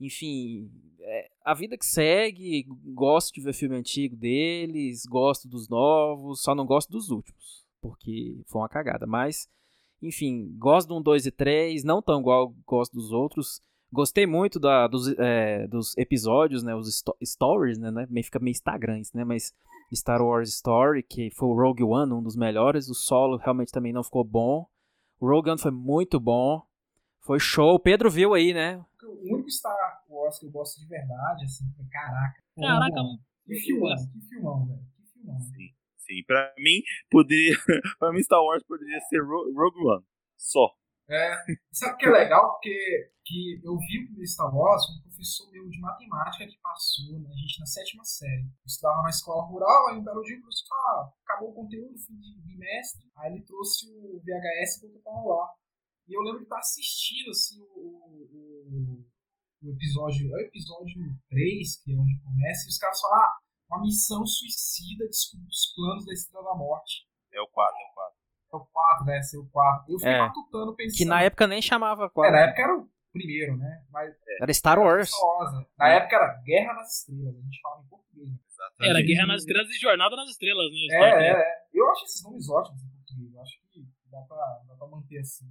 enfim, 0.00 0.70
é, 1.00 1.30
a 1.44 1.54
vida 1.54 1.76
que 1.78 1.86
segue, 1.86 2.66
gosto 2.94 3.34
de 3.34 3.40
ver 3.40 3.52
filme 3.52 3.76
antigo 3.76 4.16
deles, 4.16 5.04
gosto 5.06 5.48
dos 5.48 5.68
novos, 5.68 6.42
só 6.42 6.54
não 6.54 6.66
gosto 6.66 6.90
dos 6.90 7.10
últimos, 7.10 7.64
porque 7.80 8.42
foi 8.46 8.60
uma 8.60 8.68
cagada, 8.68 9.06
mas, 9.06 9.48
enfim, 10.02 10.54
gosto 10.58 10.88
do 10.88 10.96
1, 10.96 11.02
2 11.02 11.26
e 11.26 11.30
3, 11.30 11.84
não 11.84 12.02
tão 12.02 12.20
igual 12.20 12.54
gosto 12.66 12.92
dos 12.92 13.12
outros. 13.12 13.60
Gostei 13.92 14.26
muito 14.26 14.58
da, 14.58 14.86
dos, 14.88 15.08
é, 15.18 15.66
dos 15.68 15.96
episódios, 15.96 16.62
né? 16.62 16.74
Os 16.74 16.88
sto- 16.88 17.16
stories, 17.24 17.78
né? 17.78 17.90
né, 17.90 18.06
fica 18.22 18.38
meio 18.40 18.50
Instagram 18.50 18.98
isso, 18.98 19.16
né? 19.16 19.24
Mas 19.24 19.54
Star 19.94 20.20
Wars 20.20 20.50
Story, 20.50 21.02
que 21.04 21.30
foi 21.30 21.48
o 21.48 21.54
Rogue 21.54 21.84
One, 21.84 22.12
um 22.12 22.22
dos 22.22 22.36
melhores. 22.36 22.88
O 22.88 22.94
solo 22.94 23.36
realmente 23.36 23.70
também 23.70 23.92
não 23.92 24.02
ficou 24.02 24.24
bom. 24.24 24.66
O 25.20 25.28
Rogue 25.28 25.50
One 25.50 25.60
foi 25.60 25.70
muito 25.70 26.18
bom. 26.18 26.62
Foi 27.20 27.38
show. 27.38 27.74
O 27.74 27.78
Pedro 27.78 28.10
viu 28.10 28.34
aí, 28.34 28.52
né? 28.52 28.84
Star 29.50 30.02
Wars 30.08 30.38
que 30.38 30.46
eu 30.46 30.50
gosto 30.50 30.80
de 30.80 30.86
verdade, 30.86 31.44
assim, 31.44 31.64
foi 31.76 31.86
caraca. 31.88 32.42
Caraca, 32.56 32.94
Pô, 33.02 33.18
que 33.46 33.54
filmão, 33.60 33.94
que 34.12 34.20
filmão, 34.28 34.66
velho. 34.66 34.80
Que 34.96 35.12
filmão. 35.12 35.40
Sim, 35.40 35.74
sim. 35.98 36.24
Pra 36.26 36.52
mim, 36.58 36.82
poderia. 37.10 37.54
pra 37.98 38.12
mim, 38.12 38.22
Star 38.22 38.42
Wars 38.42 38.62
poderia 38.64 39.00
ser 39.00 39.20
Ro- 39.20 39.52
Rogue 39.54 39.86
One. 39.86 40.04
Só. 40.36 40.74
É, 41.08 41.36
sabe 41.72 41.94
o 41.94 41.96
que 41.98 42.06
é 42.06 42.10
legal? 42.10 42.50
Porque 42.52 43.12
que 43.24 43.60
eu 43.62 43.76
vi 43.78 44.08
o 44.20 44.26
Star 44.26 44.52
Wars 44.54 44.82
um 44.90 45.02
professor 45.02 45.50
meu 45.52 45.68
de 45.68 45.80
matemática 45.80 46.46
que 46.46 46.58
passou 46.60 47.18
na 47.20 47.30
gente 47.30 47.60
na 47.60 47.66
sétima 47.66 48.04
série. 48.04 48.42
Eu 48.42 48.66
estudava 48.66 49.02
na 49.02 49.10
escola 49.10 49.44
rural, 49.46 49.88
aí 49.88 49.96
um 49.98 50.04
belo 50.04 50.22
dia 50.22 50.36
o 50.36 50.40
professor 50.40 50.66
ah, 50.72 51.10
acabou 51.24 51.50
o 51.50 51.54
conteúdo, 51.54 51.96
fim 51.98 52.16
de 52.18 52.40
bimestre, 52.42 53.08
aí 53.16 53.32
ele 53.32 53.42
trouxe 53.44 53.86
o 53.88 54.20
VHS 54.20 54.78
e 54.78 54.86
botou 54.86 55.02
pra 55.02 55.12
rolar. 55.12 55.48
E 56.08 56.14
eu 56.16 56.22
lembro 56.22 56.38
de 56.38 56.44
estar 56.44 56.58
assistindo 56.58 57.30
assim, 57.30 57.60
o, 57.62 57.66
o, 58.32 59.04
o 59.62 59.70
episódio, 59.70 60.30
é 60.32 60.36
o 60.36 60.46
episódio 60.46 61.00
3, 61.30 61.82
que 61.82 61.92
é 61.92 61.96
onde 61.96 62.18
começa, 62.22 62.66
e 62.66 62.68
os 62.68 62.78
caras 62.78 63.00
falam, 63.00 63.18
ah, 63.18 63.36
uma 63.70 63.80
missão 63.82 64.24
suicida 64.26 65.08
descobrir 65.08 65.48
os 65.48 65.72
planos 65.74 66.04
da 66.06 66.12
Estrela 66.12 66.44
da 66.44 66.54
Morte. 66.54 67.04
É 67.32 67.40
o 67.40 67.48
4, 67.48 67.74
é 67.76 67.84
o 67.90 67.94
4. 67.94 68.16
É 68.52 68.56
o 68.56 68.60
4, 68.66 69.04
né? 69.06 69.22
Ser 69.22 69.38
o 69.38 69.46
4. 69.50 69.92
Eu 69.92 69.98
fiquei 69.98 70.12
É. 70.14 70.18
matutando 70.20 70.74
pensando. 70.76 70.96
Que 70.98 71.04
na 71.04 71.22
época 71.22 71.46
nem 71.46 71.60
chamava 71.60 72.04
É, 72.06 72.08
qual. 72.10 72.30
na 72.30 72.38
época 72.40 72.62
era 72.62 72.76
o 72.78 72.88
primeiro, 73.12 73.56
né? 73.56 73.84
Mas 73.90 74.14
Era 74.40 74.52
Star 74.54 74.78
Wars. 74.78 75.10
Né? 75.10 75.66
Na 75.78 75.88
época 75.88 76.16
era 76.16 76.42
Guerra 76.44 76.74
nas 76.74 76.98
Estrelas, 77.00 77.34
a 77.36 77.40
gente 77.42 77.60
falava 77.60 77.82
em 77.82 77.88
português. 77.88 78.28
Né? 78.30 78.38
Exatamente. 78.48 78.90
Era 78.90 79.02
Guerra 79.06 79.26
nas 79.26 79.40
Estrelas 79.40 79.68
e 79.70 79.78
Jornada 79.80 80.16
nas 80.16 80.28
Estrelas, 80.30 80.70
né? 80.70 80.86
Star 80.86 81.00
Trek. 81.12 81.24
É, 81.24 81.28
é, 81.28 81.32
é. 81.32 81.66
Eu 81.74 81.90
acho 81.90 82.04
esses 82.04 82.22
nomes 82.22 82.48
ótimos 82.48 82.82
em 82.84 82.88
português. 82.90 83.34
Eu 83.34 83.40
acho 83.42 83.60
que 83.72 83.86
dá 84.10 84.20
pra, 84.22 84.62
dá 84.68 84.74
pra 84.76 84.86
manter 84.86 85.18
assim. 85.18 85.46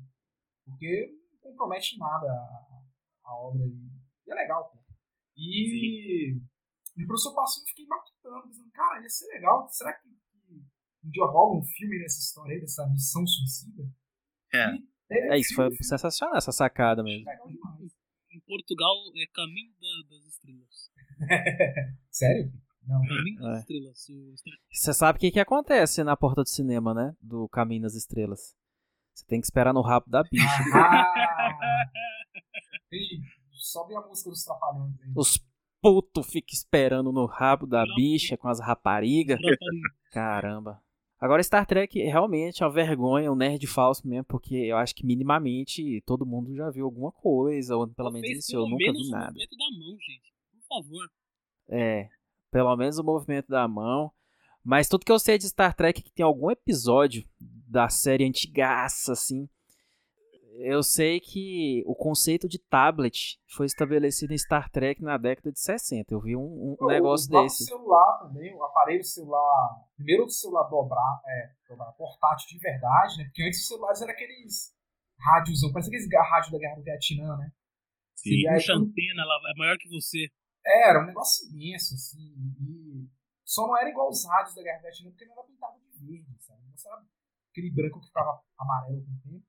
Porque 0.65 1.11
não 1.43 1.51
compromete 1.51 1.97
nada 1.99 2.27
a, 2.27 2.74
a 3.25 3.35
obra. 3.35 3.63
E, 3.65 3.89
e 4.27 4.31
é 4.31 4.35
legal, 4.35 4.69
pô. 4.71 4.79
E, 5.37 6.37
e 6.97 7.03
o 7.03 7.07
professor 7.07 7.33
passou 7.35 7.61
e 7.61 7.63
eu 7.63 7.67
fiquei 7.69 7.85
matutando, 7.87 8.47
pensando, 8.47 8.71
cara, 8.71 9.01
ia 9.01 9.09
ser 9.09 9.25
legal. 9.33 9.67
Será 9.69 9.93
que, 9.93 10.07
um 10.07 11.09
dia 11.09 11.25
rola 11.25 11.57
um 11.59 11.63
filme 11.63 11.99
nessa 11.99 12.19
história 12.19 12.53
aí, 12.55 12.61
dessa 12.61 12.87
missão 12.87 13.25
suicida? 13.27 13.83
É. 14.53 14.95
É 15.33 15.37
isso, 15.37 15.53
foi 15.53 15.69
sensacional 15.75 16.35
essa 16.37 16.51
sacada 16.51 17.03
mesmo. 17.03 17.25
Legal 17.29 17.47
demais. 17.47 17.91
Em 18.31 18.39
Portugal 18.41 18.91
é 19.15 19.27
Caminho 19.33 19.71
da- 19.79 20.15
das 20.15 20.25
Estrelas. 20.25 20.91
Sério? 22.09 22.51
Não. 22.87 23.01
Caminho 23.05 23.39
das 23.39 23.55
É. 23.55 23.59
Estrelas. 23.59 24.05
Você 24.71 24.93
sabe 24.93 25.17
o 25.17 25.19
que, 25.19 25.31
que 25.31 25.39
acontece 25.39 26.03
na 26.03 26.17
porta 26.17 26.41
do 26.41 26.49
cinema, 26.49 26.93
né? 26.93 27.15
Do 27.21 27.47
Caminho 27.49 27.83
das 27.83 27.93
Estrelas. 27.95 28.55
Você 29.13 29.25
tem 29.27 29.39
que 29.39 29.45
esperar 29.45 29.73
no 29.73 29.81
rabo 29.81 30.09
da 30.09 30.23
bicha. 30.23 30.45
Sobe 33.51 33.95
a 33.95 34.01
música 34.01 34.29
dos 34.29 34.43
Trapalhões 34.43 34.93
aí. 35.01 35.13
Os 35.15 35.39
putos 35.81 36.27
ficam 36.27 36.53
esperando 36.53 37.11
no 37.11 37.25
rabo 37.25 37.65
da 37.65 37.83
bicha 37.95 38.37
com 38.37 38.47
as 38.47 38.59
raparigas. 38.59 39.37
Rapariga. 39.37 39.89
Caramba. 40.11 40.81
Agora, 41.19 41.41
Star 41.41 41.65
Trek 41.65 41.97
realmente 42.03 42.61
é 42.61 42.65
uma 42.65 42.71
vergonha, 42.73 43.31
um 43.31 43.35
nerd 43.35 43.65
falso 43.67 44.07
mesmo, 44.07 44.25
porque 44.25 44.55
eu 44.55 44.77
acho 44.77 44.93
que 44.93 45.05
minimamente 45.05 46.01
todo 46.05 46.25
mundo 46.25 46.53
já 46.53 46.69
viu 46.69 46.85
alguma 46.85 47.11
coisa, 47.11 47.75
ou 47.77 47.87
pelo 47.87 48.11
menos 48.11 48.29
isso 48.29 48.55
eu 48.55 48.59
pelo 48.63 48.69
nunca 48.71 48.83
menos 48.85 49.01
vi 49.01 49.07
o 49.07 49.11
nada. 49.11 49.25
movimento 49.27 49.57
da 49.57 49.79
mão, 49.79 49.97
gente. 49.99 50.33
Por 50.51 50.67
favor. 50.67 51.09
É, 51.69 52.09
pelo 52.51 52.75
menos 52.75 52.97
o 52.99 53.03
movimento 53.03 53.47
da 53.47 53.67
mão. 53.67 54.11
Mas 54.63 54.89
tudo 54.89 55.05
que 55.05 55.11
eu 55.11 55.19
sei 55.19 55.37
de 55.37 55.47
Star 55.47 55.75
Trek 55.75 55.99
é 55.99 56.03
que 56.03 56.11
tem 56.11 56.25
algum 56.25 56.51
episódio 56.51 57.23
da 57.39 57.87
série 57.87 58.25
antigaça, 58.25 59.13
assim. 59.13 59.47
Eu 60.57 60.81
sei 60.83 61.19
que 61.19 61.83
o 61.85 61.93
conceito 61.93 62.47
de 62.47 62.57
tablet 62.57 63.37
foi 63.55 63.65
estabelecido 63.65 64.33
em 64.33 64.37
Star 64.37 64.69
Trek 64.69 65.01
na 65.01 65.17
década 65.17 65.51
de 65.51 65.59
60. 65.59 66.13
Eu 66.13 66.21
vi 66.21 66.35
um, 66.35 66.41
um 66.41 66.75
O- 66.79 66.87
negócio 66.87 67.27
o 67.35 67.41
desse. 67.43 67.65
celular 67.65 68.19
também, 68.19 68.53
o 68.55 68.63
aparelho 68.63 69.03
celular. 69.03 69.75
Primeiro 69.95 70.23
o 70.25 70.29
celular 70.29 70.69
dobrar, 70.69 71.21
é, 71.27 71.51
dobrar 71.67 71.91
portátil 71.93 72.47
de 72.47 72.57
verdade, 72.59 73.17
né? 73.17 73.25
Porque 73.25 73.43
antes 73.43 73.61
os 73.61 73.67
celulares 73.67 74.01
eram 74.01 74.11
aqueles 74.13 74.73
rádios, 75.19 75.59
parece 75.73 75.89
aqueles 75.89 76.07
rádios 76.31 76.51
da 76.51 76.59
guerra 76.59 76.75
do 76.75 76.83
Vietnã, 76.83 77.37
né? 77.37 77.51
Sim. 78.15 78.29
E 78.29 78.47
aí, 78.47 78.55
Puxa 78.55 78.73
antena, 78.73 79.21
ela 79.23 79.51
é 79.53 79.57
maior 79.59 79.77
que 79.77 79.89
você. 79.89 80.27
É, 80.65 80.89
era 80.89 81.03
um 81.03 81.05
negócio 81.07 81.47
imenso, 81.51 81.93
assim. 81.95 82.33
E 82.61 83.07
só 83.43 83.67
não 83.67 83.77
era 83.77 83.89
igual 83.89 84.09
os 84.09 84.25
rádios 84.25 84.55
da 84.55 84.63
Guerra 84.63 84.77
do 84.77 84.83
Vietnã, 84.83 85.09
porque 85.11 85.25
não 85.25 85.33
era 85.33 85.43
pintado 85.43 85.77
de 85.79 86.05
verde, 86.05 86.35
sabe? 86.39 86.61
Não 86.63 86.93
era 86.93 87.05
aquele 87.51 87.71
branco 87.71 87.99
que 87.99 88.07
ficava 88.07 88.41
amarelo 88.57 89.03
com 89.05 89.11
o 89.11 89.31
tempo. 89.31 89.45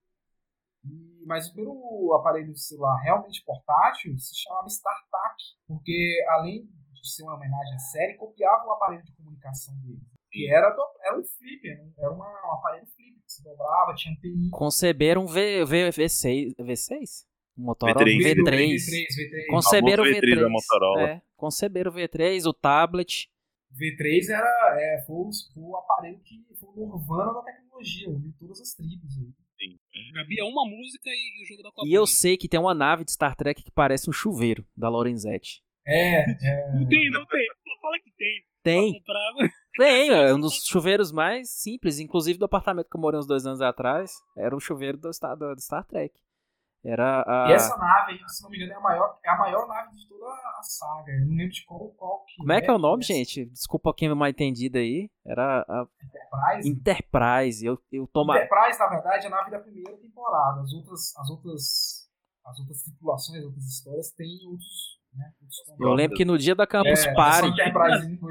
E, 0.86 1.24
mas 1.26 1.48
o 1.48 1.52
primeiro 1.54 2.14
aparelho 2.14 2.56
celular 2.56 2.96
realmente 3.02 3.42
portátil 3.44 4.16
se 4.18 4.34
chamava 4.36 4.66
StarTAC, 4.68 5.36
porque 5.66 6.24
além 6.30 6.64
de 6.92 7.10
ser 7.14 7.22
uma 7.24 7.34
homenagem 7.36 7.74
à 7.74 7.78
série, 7.78 8.14
copiava 8.16 8.64
o 8.66 8.72
aparelho 8.72 9.04
de 9.04 9.12
comunicação 9.14 9.74
dele. 9.80 10.00
Que 10.30 10.50
era, 10.52 10.70
do- 10.70 10.82
era 11.02 11.18
um 11.18 11.24
flip, 11.24 11.68
era 11.68 11.82
um, 11.82 11.92
era 11.98 12.10
uma- 12.12 12.48
um 12.48 12.52
aparelho 12.52 12.86
flip 12.86 13.14
que 13.24 13.32
se 13.32 13.42
dobrava, 13.44 13.94
tinha 13.94 14.12
anteninha. 14.14 14.50
Conceberam 14.52 15.22
um 15.22 15.26
v, 15.26 15.64
v, 15.64 15.88
V6. 15.90 16.54
V6? 16.60 17.26
Um 17.58 17.62
Motorola 17.64 17.98
V3. 18.04 18.18
V3. 18.18 18.44
V3, 18.44 19.06
V3. 19.16 19.46
Conceberam 19.50 20.02
o 20.02 20.06
Famoso 20.06 20.20
V3. 20.20 20.34
V3 20.36 20.40
da 20.42 20.48
Motorola. 20.48 21.00
É, 21.08 21.22
conceberam 21.36 21.90
o 21.90 21.94
V3, 21.94 22.44
o 22.46 22.52
tablet. 22.52 23.28
V3 23.72 24.28
era, 24.30 24.76
é, 24.80 25.04
foi, 25.06 25.16
o, 25.16 25.30
foi 25.54 25.62
o 25.62 25.76
aparelho 25.76 26.18
que 26.20 26.44
foi 26.58 26.68
o 26.68 26.86
Nirvana 26.96 27.32
da 27.34 27.42
tecnologia, 27.42 28.08
uniu 28.10 28.32
todas 28.38 28.60
as 28.60 28.74
tribos 28.74 29.16
aí. 29.18 29.32
Cabia 30.16 30.44
uma 30.46 30.64
música 30.64 31.10
e 31.10 31.42
o 31.42 31.46
jogo 31.46 31.62
da 31.62 31.70
Copa. 31.70 31.86
E 31.86 31.92
eu 31.92 32.06
sei 32.06 32.38
que 32.38 32.48
tem 32.48 32.58
uma 32.58 32.74
nave 32.74 33.04
de 33.04 33.12
Star 33.12 33.36
Trek 33.36 33.62
que 33.62 33.70
parece 33.70 34.08
um 34.08 34.12
chuveiro 34.12 34.66
da 34.74 34.88
Lorenzetti. 34.88 35.62
É, 35.86 36.22
é. 36.30 36.72
Não 36.72 36.88
tem, 36.88 37.10
não 37.10 37.26
tem. 37.26 37.46
Pô, 37.64 37.70
Fala 37.82 37.98
que 38.00 38.10
tem. 38.16 38.42
Tem, 38.62 38.92
comprar. 38.94 39.32
tem. 39.76 40.10
É 40.10 40.34
um 40.34 40.40
dos 40.40 40.64
chuveiros 40.64 41.12
mais 41.12 41.50
simples. 41.50 42.00
Inclusive 42.00 42.38
do 42.38 42.46
apartamento 42.46 42.88
que 42.90 42.96
eu 42.96 43.00
morei 43.00 43.20
uns 43.20 43.26
dois 43.26 43.46
anos 43.46 43.60
atrás. 43.60 44.12
Era 44.36 44.56
o 44.56 44.60
chuveiro 44.60 44.96
do 44.96 45.12
Star, 45.12 45.36
do 45.36 45.54
Star 45.60 45.84
Trek. 45.84 46.18
Era 46.86 47.24
a. 47.26 47.50
E 47.50 47.54
essa 47.54 47.76
nave 47.76 48.16
se 48.28 48.44
não 48.44 48.50
me 48.50 48.58
engano, 48.58 48.72
é 48.72 48.76
a 48.76 48.80
maior, 48.80 49.18
é 49.24 49.30
a 49.30 49.36
maior 49.36 49.66
nave 49.66 49.96
de 49.96 50.06
toda 50.08 50.26
a 50.26 50.62
saga. 50.62 51.10
Eu 51.10 51.26
não 51.26 51.36
lembro 51.36 51.52
de 51.52 51.64
qual, 51.64 51.88
qual 51.96 52.24
que 52.24 52.36
Como 52.36 52.52
é 52.52 52.60
que 52.60 52.70
é 52.70 52.72
o 52.72 52.78
nome, 52.78 53.02
essa 53.02 53.12
gente? 53.12 53.46
Desculpa 53.46 53.92
quem 53.92 54.08
é 54.08 54.14
mal 54.14 54.28
entendido 54.28 54.78
aí. 54.78 55.10
Era 55.26 55.66
a 55.68 55.84
Enterprise. 56.00 56.70
Enterprise. 56.70 57.66
Eu, 57.66 57.76
eu 57.90 58.06
toma... 58.06 58.36
Enterprise, 58.36 58.78
na 58.78 58.86
verdade, 58.86 59.24
é 59.24 59.26
a 59.26 59.30
nave 59.30 59.50
da 59.50 59.58
primeira 59.58 59.96
temporada. 59.96 60.60
As 60.60 60.72
outras, 60.72 61.12
as 61.16 61.28
outras, 61.28 62.08
as 62.44 62.60
outras 62.60 62.84
tripulações, 62.84 63.40
as 63.40 63.46
outras 63.46 63.64
histórias 63.64 64.12
têm 64.12 64.46
outros, 64.46 65.00
né, 65.12 65.32
outros 65.42 65.64
Eu 65.80 65.92
lembro 65.92 66.16
que 66.16 66.24
no 66.24 66.38
dia 66.38 66.54
da 66.54 66.68
Campus 66.68 67.04
é, 67.04 67.12
Party. 67.14 67.48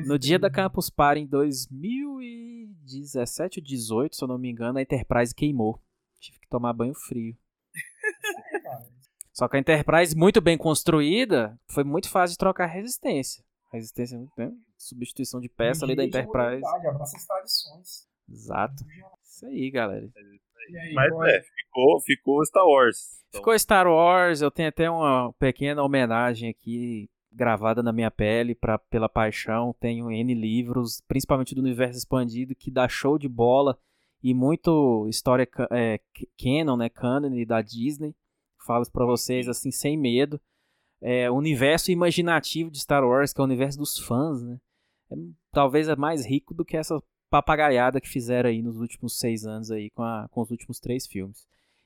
No 0.08 0.18
dia 0.18 0.40
da 0.40 0.50
Campus 0.50 0.90
Party 0.90 1.24
em 1.24 1.28
2017 1.28 3.60
ou 3.60 3.66
18, 3.66 4.16
se 4.16 4.24
eu 4.24 4.30
não 4.30 4.38
me 4.38 4.50
engano, 4.50 4.78
a 4.78 4.82
Enterprise 4.82 5.36
queimou. 5.36 5.78
Tive 6.22 6.40
que 6.40 6.48
tomar 6.48 6.72
banho 6.72 6.96
frio. 6.96 7.36
É. 9.36 9.38
Só 9.38 9.48
que 9.48 9.58
a 9.58 9.60
Enterprise, 9.60 10.16
muito 10.16 10.40
bem 10.42 10.58
construída, 10.58 11.58
foi 11.70 11.84
muito 11.84 12.10
fácil 12.10 12.34
de 12.34 12.38
trocar 12.38 12.68
resistência. 12.68 13.44
Resistência, 13.72 14.18
né? 14.38 14.52
substituição 14.78 15.40
de 15.40 15.50
peça 15.50 15.86
ali 15.86 15.96
da 15.96 16.04
de 16.04 16.10
Enterprise. 16.10 16.62
modernidade, 16.62 16.88
Abraça 16.88 17.18
as 17.18 17.26
tradições. 17.26 18.08
Exato. 18.30 18.84
Isso 19.24 19.46
aí, 19.46 19.70
galera. 19.72 20.10
E 20.70 20.78
aí, 20.78 20.94
Mas 20.94 21.12
é, 21.28 21.42
ficou, 21.42 22.02
ficou 22.02 22.46
Star 22.46 22.66
Wars. 22.66 23.24
Então, 23.30 23.42
Ficou 23.42 23.60
Star 23.60 23.88
Wars, 23.88 24.42
eu 24.42 24.50
tenho 24.50 24.70
até 24.70 24.90
uma 24.90 25.34
pequena 25.34 25.84
homenagem 25.84 26.50
aqui 26.50 27.10
gravada 27.32 27.84
na 27.84 27.92
minha 27.92 28.10
pele 28.10 28.56
pra, 28.56 28.78
pela 28.78 29.10
paixão. 29.10 29.76
Tenho 29.80 30.12
N 30.12 30.34
livros, 30.34 31.02
principalmente 31.08 31.54
do 31.54 31.62
universo 31.62 32.00
expandido, 32.00 32.56
que 32.56 32.72
dá 32.72 32.88
show 32.88 33.18
de 33.18 33.28
bola 33.28 33.78
e 34.24 34.34
muito 34.34 35.06
história 35.08 35.48
é, 35.72 36.00
canon, 36.42 36.78
né, 36.78 36.90
canon 36.90 37.30
da 37.46 37.62
Disney. 37.62 38.16
Falo 38.66 38.82
isso 38.84 38.92
pra 38.92 39.06
vocês 39.06 39.48
assim 39.48 39.72
sem 39.72 39.98
medo. 39.98 40.40
É, 41.02 41.30
o 41.30 41.36
universo 41.36 41.92
imaginativo 41.92 42.72
de 42.72 42.80
Star 42.80 43.04
Wars, 43.06 43.32
que 43.34 43.40
é 43.40 43.44
o 43.44 43.46
universo 43.46 43.78
dos 43.78 44.00
fãs, 44.00 44.42
né? 44.42 44.58
É, 45.12 45.16
talvez 45.52 45.88
é 45.88 45.96
mais 45.96 46.26
rico 46.26 46.54
do 46.54 46.66
que 46.66 46.76
essa 46.78 47.02
papagaiada 47.30 48.00
que 48.02 48.10
fizeram 48.10 48.50
aí 48.50 48.62
nos 48.62 48.78
últimos 48.80 49.20
seis 49.20 49.46
anos 49.46 49.70
aí 49.72 49.90
com, 49.92 50.02
a- 50.04 50.28
com 50.32 50.42
os 50.42 50.50
últimos 50.52 50.80
três 50.80 51.06
filmes. 51.06 51.46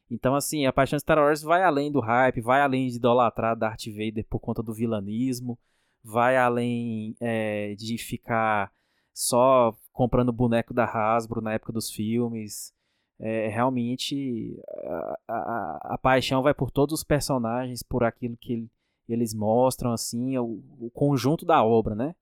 Então, 0.10 0.36
assim, 0.36 0.66
a 0.66 0.74
paixão 0.74 0.98
de 0.98 1.02
Star 1.02 1.18
Wars 1.18 1.42
vai 1.42 1.64
além 1.64 1.92
do 1.92 2.00
hype, 2.00 2.42
vai 2.42 2.62
além 2.62 2.88
de 2.88 2.96
idolatrar 2.96 3.56
Darth 3.58 3.86
Vader 3.88 4.26
por 4.30 4.40
conta 4.40 4.64
do 4.64 4.74
vilanismo, 4.74 5.58
vai 6.04 6.38
além 6.38 7.16
é, 7.20 7.76
de 7.76 7.98
ficar 7.98 8.72
só 9.14 9.76
comprando 9.92 10.32
boneco 10.32 10.74
da 10.74 10.86
Hasbro 10.86 11.42
na 11.42 11.54
época 11.54 11.74
dos 11.74 11.92
filmes. 11.92 12.74
É, 13.20 13.48
realmente, 13.50 14.58
a, 14.86 15.18
a- 15.28 15.80
a 15.94 15.98
paixão 15.98 16.42
vai 16.42 16.54
por 16.54 16.72
todos 16.72 16.94
os 17.00 17.04
personagens, 17.04 17.84
por 17.84 18.04
aquilo 18.04 18.38
que 18.38 18.54
ele- 18.54 18.70
eles 19.10 19.34
mostram, 19.34 19.92
assim, 19.92 20.38
o, 20.38 20.62
o 20.80 20.90
conjunto 20.94 21.46
da 21.46 21.64
obra, 21.64 21.96
né? 21.96 22.16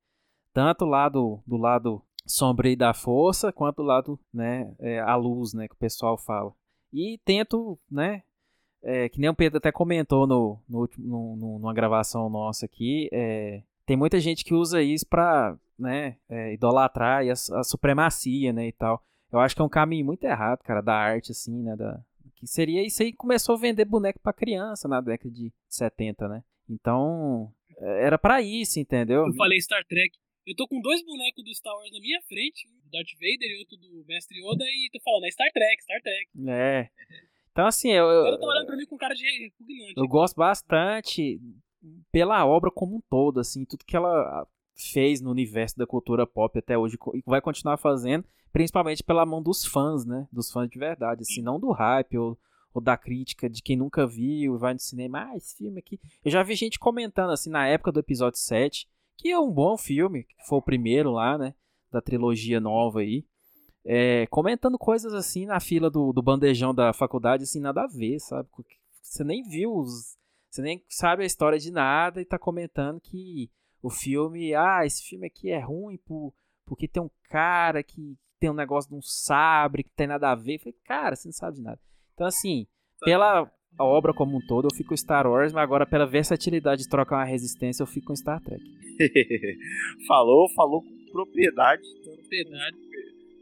Tanto 0.54 0.86
lá 0.86 1.08
do, 1.10 1.40
do 1.46 1.56
lado 1.58 2.02
sombrio 2.26 2.76
da 2.76 2.94
força, 2.94 3.52
quanto 3.54 3.78
do 3.78 3.84
lado, 3.84 4.20
né, 4.34 4.74
é, 4.80 5.00
a 5.00 5.16
luz, 5.16 5.54
né, 5.54 5.68
que 5.68 5.76
o 5.76 5.78
pessoal 5.78 6.18
fala. 6.18 6.52
E 6.92 7.20
tento, 7.24 7.78
né, 7.90 8.24
é, 8.84 9.08
que 9.08 9.20
nem 9.20 9.30
o 9.30 9.36
Pedro 9.36 9.58
até 9.60 9.72
comentou 9.72 10.26
no, 10.28 10.60
no, 10.68 10.90
no, 10.98 11.36
numa 11.60 11.74
gravação 11.74 12.30
nossa 12.30 12.66
aqui, 12.66 13.08
é, 13.14 13.62
tem 13.86 13.96
muita 13.96 14.20
gente 14.20 14.44
que 14.44 14.54
usa 14.54 14.82
isso 14.82 15.06
pra, 15.08 15.56
né, 15.78 16.18
é, 16.28 16.54
idolatrar 16.54 17.24
a, 17.26 17.32
a 17.60 17.64
supremacia, 17.64 18.52
né, 18.52 18.68
e 18.68 18.72
tal. 18.74 19.02
Eu 19.32 19.40
acho 19.40 19.56
que 19.56 19.62
é 19.62 19.66
um 19.66 19.70
caminho 19.70 20.06
muito 20.06 20.24
errado, 20.24 20.60
cara, 20.64 20.82
da 20.82 20.94
arte, 20.94 21.32
assim, 21.32 21.62
né, 21.64 21.76
da, 21.76 22.02
que 22.36 22.48
seria 22.48 22.86
isso 22.86 23.02
aí 23.02 23.12
que 23.12 23.18
começou 23.18 23.56
a 23.56 23.60
vender 23.60 23.86
boneco 23.86 24.20
pra 24.20 24.32
criança 24.32 24.88
na 24.88 25.02
década 25.02 25.34
de 25.34 25.52
70, 25.68 26.28
né. 26.28 26.44
Então, 26.70 27.52
é, 27.78 28.06
era 28.06 28.18
pra 28.18 28.42
isso, 28.42 28.80
entendeu? 28.80 29.26
Eu 29.26 29.34
falei 29.36 29.60
Star 29.60 29.84
Trek. 29.86 30.18
Eu 30.46 30.56
tô 30.56 30.68
com 30.68 30.80
dois 30.80 31.04
bonecos 31.04 31.44
do 31.44 31.54
Star 31.54 31.74
Wars 31.76 31.92
na 31.92 32.00
minha 32.00 32.22
frente, 32.22 32.68
um 32.70 32.80
do 32.84 32.90
Darth 32.90 33.12
Vader 33.16 33.52
e 33.52 33.60
outro 33.60 33.78
do 33.78 34.06
Mestre 34.08 34.38
Yoda, 34.40 34.64
e 34.64 34.90
tô 34.94 35.00
falando, 35.02 35.26
é 35.26 35.32
Star 35.32 35.52
Trek, 35.52 35.84
Star 35.84 36.02
Trek. 36.02 36.28
É. 36.48 36.90
Então, 37.52 37.66
assim, 37.66 37.92
eu, 37.92 38.06
eu, 38.06 38.24
cara 38.24 38.40
tá 38.40 38.48
olhando 38.48 38.66
pra 38.68 38.78
mim 38.78 38.86
com 38.86 38.98
cara 38.98 39.16
de 39.16 39.24
repugnante. 39.24 39.94
eu 39.98 40.08
gosto 40.08 40.36
bastante 40.36 41.42
pela 42.12 42.46
obra 42.46 42.70
como 42.72 42.98
um 42.98 43.02
todo, 43.10 43.40
assim, 43.40 43.66
tudo 43.66 43.84
que 43.84 43.96
ela 43.96 44.48
fez 44.76 45.20
no 45.22 45.32
universo 45.32 45.76
da 45.76 45.88
cultura 45.88 46.28
pop 46.28 46.58
até 46.58 46.78
hoje 46.78 46.98
e 47.16 47.22
vai 47.26 47.42
continuar 47.42 47.78
fazendo, 47.78 48.26
principalmente 48.58 49.04
pela 49.04 49.24
mão 49.24 49.40
dos 49.40 49.64
fãs, 49.64 50.04
né? 50.04 50.28
Dos 50.32 50.52
fãs 50.52 50.68
de 50.68 50.80
verdade, 50.80 51.22
assim, 51.22 51.44
não 51.44 51.60
do 51.60 51.70
hype 51.70 52.18
ou, 52.18 52.36
ou 52.74 52.82
da 52.82 52.98
crítica 52.98 53.48
de 53.48 53.62
quem 53.62 53.78
nunca 53.78 54.08
viu 54.08 54.56
e 54.56 54.58
vai 54.58 54.74
no 54.74 54.80
cinema, 54.80 55.30
ah, 55.30 55.38
esse 55.38 55.56
filme 55.56 55.78
aqui. 55.78 56.00
Eu 56.26 56.32
já 56.32 56.42
vi 56.42 56.56
gente 56.56 56.80
comentando, 56.80 57.30
assim, 57.30 57.52
na 57.52 57.68
época 57.68 57.92
do 57.92 58.00
episódio 58.00 58.40
7, 58.40 58.90
que 59.16 59.30
é 59.30 59.38
um 59.38 59.52
bom 59.52 59.78
filme, 59.78 60.24
que 60.24 60.48
foi 60.48 60.58
o 60.58 60.62
primeiro 60.64 61.12
lá, 61.12 61.38
né? 61.38 61.54
Da 61.92 62.02
trilogia 62.02 62.60
nova 62.60 63.02
aí. 63.02 63.24
É, 63.86 64.26
comentando 64.26 64.76
coisas 64.76 65.14
assim 65.14 65.46
na 65.46 65.60
fila 65.60 65.88
do, 65.88 66.12
do 66.12 66.24
bandejão 66.24 66.74
da 66.74 66.92
faculdade, 66.94 67.44
assim, 67.44 67.60
nada 67.60 67.84
a 67.84 67.88
ver, 67.88 68.20
sabe? 68.20 68.50
Você 69.04 69.24
nem 69.24 69.44
viu 69.44 69.72
os. 69.72 70.18
Você 70.50 70.64
nem 70.64 70.84
sabe 70.90 71.22
a 71.22 71.28
história 71.28 71.60
de 71.60 71.70
nada 71.70 72.20
e 72.20 72.26
tá 72.26 72.40
comentando 72.40 73.00
que 73.00 73.52
o 73.84 73.92
filme. 73.92 74.56
Ah, 74.56 74.84
esse 74.84 75.04
filme 75.04 75.28
aqui 75.28 75.52
é 75.52 75.60
ruim 75.60 75.98
por, 75.98 76.34
porque 76.66 76.88
tem 76.88 77.04
um 77.04 77.12
cara 77.30 77.84
que 77.84 78.18
tem 78.40 78.50
um 78.50 78.54
negócio 78.54 78.90
de 78.90 78.96
um 78.96 79.02
sabre 79.02 79.84
que 79.84 79.90
tem 79.96 80.08
nada 80.08 80.32
a 80.32 80.36
ver. 80.36 80.56
Eu 80.56 80.60
falei, 80.60 80.76
cara, 80.86 81.16
você 81.16 81.28
não 81.28 81.34
sabe 81.34 81.58
de 81.58 81.64
nada. 81.64 81.80
Então, 82.14 82.28
assim, 82.28 82.66
pela 83.02 83.50
obra 83.80 84.14
como 84.14 84.38
um 84.38 84.46
todo, 84.48 84.66
eu 84.66 84.76
fico 84.76 84.90
com 84.90 84.98
Star 84.98 85.28
Wars, 85.28 85.54
mas 85.54 85.64
agora 85.64 85.86
pela 85.86 86.06
versatilidade 86.08 86.84
de 86.84 86.90
trocar 86.90 87.18
uma 87.18 87.26
resistência, 87.26 87.84
eu 87.84 87.88
fico 87.88 88.08
com 88.08 88.16
Star 88.16 88.42
Trek. 88.42 88.64
falou, 90.08 90.50
falou 90.56 90.82
com 90.82 91.12
propriedade. 91.12 91.82
Tanto, 92.04 92.18
Propriedade. 92.18 92.78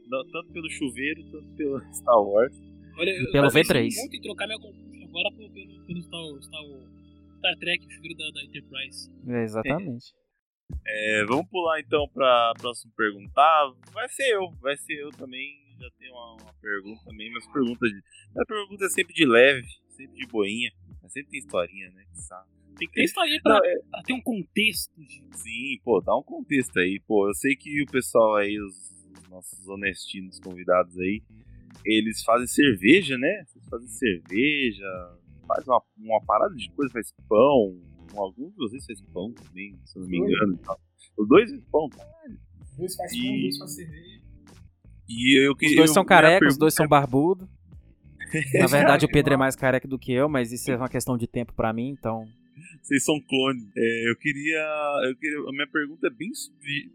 pelo- 0.10 0.25
tanto 0.32 0.52
pelo 0.54 0.70
chuveiro, 0.70 1.24
tanto 1.32 1.48
pelo 1.56 1.80
Star 1.94 2.22
Wars. 2.22 2.54
Olha, 2.98 3.10
eu, 3.12 3.32
pelo 3.32 3.48
eu 3.48 3.52
penso 3.52 3.74
V3. 3.74 3.90
muito 3.96 4.16
em 4.16 4.22
trocar 4.22 4.48
minha 4.48 4.58
agora 4.58 5.32
pelo, 5.36 5.50
pelo, 5.52 5.86
pelo 5.86 6.02
Star, 6.04 6.22
Star, 6.44 6.62
Star 7.40 7.56
Trek, 7.60 7.86
o 7.86 7.92
chuveiro 7.92 8.18
da, 8.18 8.30
da 8.32 8.44
Enterprise. 8.44 9.12
É, 9.28 9.44
exatamente. 9.44 10.06
É, 10.88 11.25
vamos 11.25 11.48
pular 11.50 11.79
então 11.79 12.07
pra 12.13 12.53
próxima 12.57 12.91
pergunta. 12.95 13.31
Ah, 13.38 13.74
vai 13.91 14.07
ser 14.10 14.34
eu, 14.34 14.50
vai 14.62 14.77
ser 14.77 14.93
eu 15.01 15.10
também. 15.12 15.63
Já 15.79 15.89
tenho 16.00 16.13
uma, 16.13 16.34
uma 16.41 16.53
pergunta 16.62 17.01
também, 17.05 17.31
mas 17.31 17.45
pergunta 17.48 17.86
de. 17.88 18.01
A 18.39 18.45
pergunta 18.45 18.86
é 18.86 18.89
sempre 18.89 19.13
de 19.13 19.25
leve, 19.25 19.67
sempre 19.89 20.15
de 20.15 20.27
boinha. 20.27 20.72
Mas 21.01 21.12
sempre 21.12 21.31
tem 21.31 21.39
historinha, 21.39 21.89
né? 21.91 22.05
Que 22.12 22.22
sabe. 22.22 22.50
Tem 22.77 22.88
que 22.88 22.93
ter 22.93 23.03
historinha 23.03 23.39
pra, 23.43 23.53
Não, 23.60 23.65
é- 23.65 23.79
pra 23.91 24.03
ter 24.03 24.13
um 24.13 24.22
contexto. 24.22 24.91
De... 24.98 25.24
Sim, 25.38 25.79
pô, 25.84 26.01
dá 26.01 26.15
um 26.17 26.24
contexto 26.24 26.77
aí. 26.79 27.01
Pô, 27.05 27.27
eu 27.27 27.34
sei 27.34 27.55
que 27.55 27.81
o 27.84 27.86
pessoal 27.88 28.36
aí, 28.36 28.60
os, 28.60 28.75
os 29.22 29.29
nossos 29.29 29.67
honestinos 29.67 30.39
convidados 30.39 30.98
aí, 30.98 31.22
eles 31.86 32.24
fazem 32.24 32.48
cerveja, 32.48 33.17
né? 33.17 33.43
Vocês 33.45 33.67
fazem 33.67 33.88
cerveja, 33.88 34.86
faz 35.48 35.67
uma, 35.67 35.81
uma 35.98 36.22
parada 36.25 36.55
de 36.55 36.69
coisa, 36.72 36.91
faz 36.93 37.12
pão. 37.27 37.79
Alguns 38.17 38.51
de 38.51 38.57
vocês 38.57 38.86
fazem 38.86 39.05
pão 39.13 39.31
também, 39.34 39.77
se 39.86 39.98
eu 39.98 40.01
não 40.03 40.10
me 40.10 40.17
engano. 40.17 40.57
tal. 40.63 40.79
Os 41.17 41.27
dois 41.27 41.50
fazem 41.50 41.65
pão, 41.72 41.89
caralho. 41.89 42.39
Dois 42.77 42.95
faz 42.95 43.12
E- 43.13 43.22
pão, 43.22 43.39
dois 43.41 43.57
faz 43.57 43.75
cerveja. 43.75 44.22
E 45.07 45.45
eu 45.45 45.51
Os 45.53 45.57
queria. 45.60 45.75
dois 45.77 45.89
eu- 45.89 45.93
são 45.93 46.05
carecas, 46.05 46.53
os 46.53 46.57
dois 46.57 46.74
são 46.74 46.88
barbudos. 46.88 47.48
Na 48.60 48.67
verdade, 48.67 49.05
o 49.05 49.10
Pedro 49.12 49.34
é 49.34 49.38
mais 49.38 49.55
careca 49.55 49.88
do 49.88 50.00
que 50.00 50.12
eu, 50.12 50.27
mas 50.27 50.51
isso 50.51 50.72
é 50.72 50.75
uma 50.77 50.89
questão 50.89 51.17
de 51.17 51.27
tempo 51.27 51.53
pra 51.53 51.72
mim, 51.72 51.89
então. 51.89 52.25
Vocês 52.81 53.03
são 53.03 53.19
clones. 53.22 53.63
É, 53.77 54.10
eu 54.10 54.15
queria. 54.17 54.65
Eu 55.07 55.15
queria. 55.17 55.39
A 55.48 55.51
minha 55.51 55.67
pergunta 55.67 56.07
é 56.07 56.10
bem, 56.10 56.29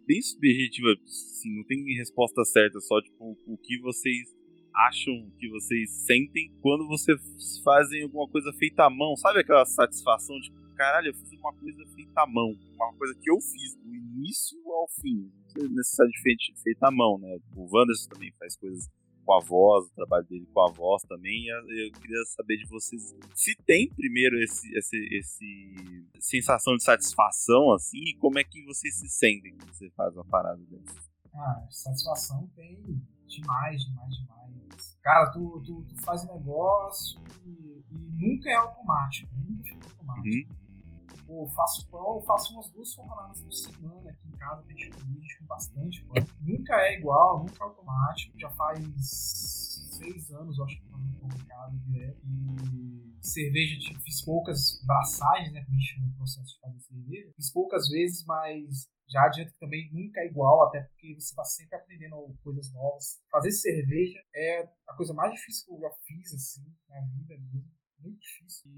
bem 0.07 0.23
subjetiva, 0.23 0.89
sim, 1.07 1.57
não 1.57 1.65
tem 1.65 1.85
resposta 1.97 2.45
certa, 2.45 2.81
só 2.81 3.01
tipo, 3.01 3.37
o 3.47 3.57
que 3.59 3.79
vocês 3.81 4.29
acham, 4.75 5.31
que 5.39 5.49
vocês 5.49 5.91
sentem 6.07 6.51
quando 6.61 6.87
vocês 6.89 7.19
fazem 7.65 8.03
alguma 8.03 8.29
coisa 8.29 8.53
feita 8.59 8.85
à 8.85 8.91
mão. 8.91 9.17
Sabe 9.17 9.41
aquela 9.41 9.65
satisfação 9.67 10.39
de 10.41 10.51
caralho, 10.81 11.09
eu 11.09 11.15
fiz 11.15 11.31
uma 11.33 11.53
coisa 11.53 11.85
feita 11.95 12.23
à 12.23 12.27
mão. 12.27 12.57
Uma 12.75 12.95
coisa 12.95 13.15
que 13.21 13.31
eu 13.31 13.39
fiz 13.39 13.77
do 13.77 13.95
início 13.95 14.59
ao 14.73 14.89
fim. 14.89 15.31
Não 15.59 15.69
necessariamente 15.69 16.23
feita, 16.23 16.63
feita 16.63 16.89
à 16.89 16.91
mão, 16.91 17.19
né? 17.19 17.39
O 17.55 17.69
Wanderson 17.71 18.09
também 18.09 18.33
faz 18.39 18.57
coisas 18.57 18.89
com 19.23 19.35
a 19.35 19.41
voz, 19.45 19.85
o 19.87 19.95
trabalho 19.95 20.27
dele 20.27 20.47
com 20.47 20.61
a 20.63 20.73
voz 20.73 21.03
também. 21.03 21.49
Eu 21.49 21.93
queria 22.01 22.25
saber 22.35 22.57
de 22.57 22.67
vocês 22.67 23.15
se 23.35 23.55
tem 23.67 23.93
primeiro 23.95 24.43
esse, 24.43 24.75
esse, 24.75 24.97
esse 25.13 26.09
sensação 26.19 26.75
de 26.77 26.83
satisfação 26.83 27.75
assim, 27.75 27.99
e 27.99 28.17
como 28.17 28.39
é 28.39 28.45
que 28.45 28.65
vocês 28.65 28.99
se 28.99 29.09
sentem 29.11 29.55
quando 29.57 29.75
você 29.75 29.91
faz 29.91 30.15
uma 30.15 30.25
parada 30.25 30.63
dessa. 30.65 31.11
Ah, 31.35 31.67
satisfação 31.69 32.51
tem 32.57 32.83
demais, 33.27 33.85
demais, 33.85 34.17
demais. 34.17 34.99
Cara, 35.03 35.31
tu, 35.31 35.63
tu, 35.65 35.85
tu 35.85 36.03
faz 36.03 36.25
um 36.25 36.33
negócio 36.33 37.21
e, 37.45 37.85
e 37.91 37.99
nunca 38.19 38.49
é 38.49 38.55
automático. 38.55 39.31
Nunca 39.37 39.63
fica 39.65 39.87
automático. 39.87 40.60
Pô, 41.31 41.45
eu 41.45 41.49
faço 41.51 41.89
pão, 41.89 42.21
faço 42.23 42.53
umas 42.55 42.69
duas 42.73 42.93
fornadas 42.93 43.41
por 43.41 43.53
semana 43.53 44.11
aqui 44.11 44.27
em 44.27 44.37
casa, 44.37 44.65
a 44.67 44.73
gente 44.73 44.91
come 44.91 45.47
bastante 45.47 46.05
pão. 46.05 46.17
Nunca 46.41 46.75
é 46.75 46.99
igual, 46.99 47.45
nunca 47.45 47.63
é 47.63 47.69
automático. 47.69 48.37
Já 48.37 48.51
faz 48.51 48.81
seis 49.97 50.29
anos, 50.33 50.59
eu 50.59 50.65
acho 50.65 50.81
que 50.81 50.89
em 50.89 51.47
casa 51.47 51.79
direto. 51.87 52.21
E 52.27 53.17
cerveja, 53.23 53.79
tipo, 53.79 54.01
fiz 54.01 54.25
poucas 54.25 54.83
braçagens, 54.85 55.53
né, 55.53 55.65
que 55.65 55.71
a 55.71 55.73
gente 55.73 55.95
chama 55.95 56.13
processo 56.17 56.53
de 56.53 56.61
fazer 56.61 56.81
cerveja. 56.81 57.33
Fiz 57.37 57.53
poucas 57.53 57.89
vezes, 57.89 58.25
mas 58.27 58.89
já 59.09 59.23
adianto 59.23 59.53
que 59.53 59.61
também 59.61 59.89
nunca 59.93 60.21
é 60.23 60.27
igual, 60.27 60.67
até 60.67 60.83
porque 60.83 61.15
você 61.15 61.31
está 61.31 61.45
sempre 61.45 61.77
aprendendo 61.77 62.37
coisas 62.43 62.73
novas. 62.73 63.21
Fazer 63.31 63.53
cerveja 63.53 64.19
é 64.35 64.69
a 64.89 64.97
coisa 64.97 65.15
mais 65.15 65.33
difícil 65.35 65.65
que 65.65 65.75
eu 65.75 65.81
já 65.81 65.91
fiz, 66.05 66.35
assim, 66.35 66.75
na 66.89 67.01
vida 67.03 67.39
mesmo. 67.39 67.80
Muito 68.03 68.19
difícil. 68.21 68.71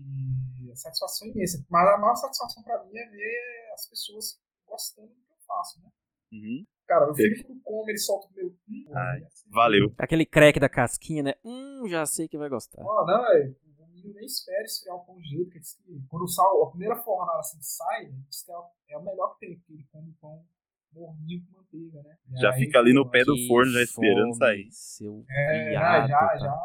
E 0.60 0.70
a 0.70 0.76
satisfação 0.76 1.28
é 1.28 1.30
imensa. 1.30 1.64
Mas 1.70 1.88
a 1.88 1.98
maior 1.98 2.14
satisfação 2.16 2.62
pra 2.62 2.82
mim 2.84 2.96
é 2.96 3.08
ver 3.08 3.70
as 3.74 3.86
pessoas 3.88 4.40
gostando 4.66 5.08
do 5.08 5.14
que 5.14 5.32
eu 5.32 5.36
faço, 5.46 5.80
né? 5.80 5.88
Uhum. 6.32 6.64
Cara, 6.86 7.10
o 7.10 7.14
filho 7.14 7.44
quando 7.46 7.60
come, 7.62 7.92
ele 7.92 7.98
solta 7.98 8.26
o 8.28 8.32
meu. 8.34 8.48
Hum, 8.68 8.84
Ai, 8.94 9.22
assim. 9.24 9.48
Valeu. 9.50 9.94
Aquele 9.98 10.26
crack 10.26 10.58
da 10.58 10.68
casquinha, 10.68 11.22
né? 11.22 11.34
Hum, 11.44 11.86
já 11.88 12.04
sei 12.06 12.26
que 12.28 12.36
vai 12.38 12.48
gostar. 12.48 12.82
Ó, 12.82 13.06
não, 13.06 13.24
é, 13.32 13.54
o 13.78 13.86
menino 13.88 14.14
nem 14.14 14.24
espera 14.26 14.62
esfriar 14.64 14.96
o 14.96 15.04
pão 15.04 15.16
de 15.16 15.24
jeito, 15.28 15.50
que 15.50 15.60
diz 15.60 15.74
que 15.74 16.02
quando 16.08 16.22
o 16.22 16.28
sal, 16.28 16.64
a 16.64 16.70
primeira 16.70 16.96
fornada 16.96 17.38
assim 17.38 17.58
que 17.58 17.66
sai, 17.66 18.04
ele 18.06 18.12
diz 18.28 18.42
que 18.42 18.50
é, 18.52 18.56
o- 18.58 18.70
é 18.90 18.98
o 18.98 19.02
melhor 19.02 19.34
que 19.34 19.46
tem, 19.46 19.58
porque 19.58 19.72
ele 19.74 19.86
come 19.92 20.12
pão 20.20 20.44
morninho 20.92 21.42
com 21.46 21.56
manteiga, 21.58 22.02
né? 22.02 22.16
E 22.30 22.40
Já 22.40 22.52
aí, 22.52 22.58
fica 22.64 22.78
ali 22.78 22.92
no 22.92 23.04
pô, 23.04 23.10
pé 23.10 23.24
do 23.24 23.34
forno 23.46 23.72
já 23.72 23.82
esperando 23.82 24.34
sair. 24.34 24.68
Seu 24.70 25.24
É, 25.30 25.68
viado, 25.70 26.08
já, 26.08 26.18
tá? 26.18 26.36
já. 26.38 26.60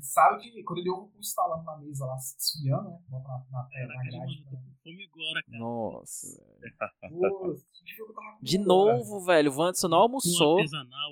Sabe 0.00 0.42
que 0.42 0.62
quando 0.64 0.78
ele 0.80 0.90
ouve 0.90 1.16
o 1.16 1.20
instalando 1.20 1.64
na 1.64 1.76
mesa 1.78 2.04
lá, 2.06 2.14
desfiando, 2.14 2.90
né? 2.90 2.98
Bota 3.08 3.28
na, 3.28 3.38
na, 3.50 3.62
na 3.62 3.68
Caraca, 3.68 4.02
grade. 4.10 4.16
mano, 4.16 4.44
tô 4.50 4.56
com 4.56 4.74
fome 4.82 5.04
agora, 5.04 5.42
cara. 5.44 5.58
Nossa. 5.58 6.44
velho. 7.02 7.64
De 8.42 8.56
fome, 8.56 8.66
novo, 8.66 9.20
velho. 9.24 9.52
O 9.52 9.56
Wanderson 9.58 9.88
não 9.88 9.98
almoçou 9.98 10.58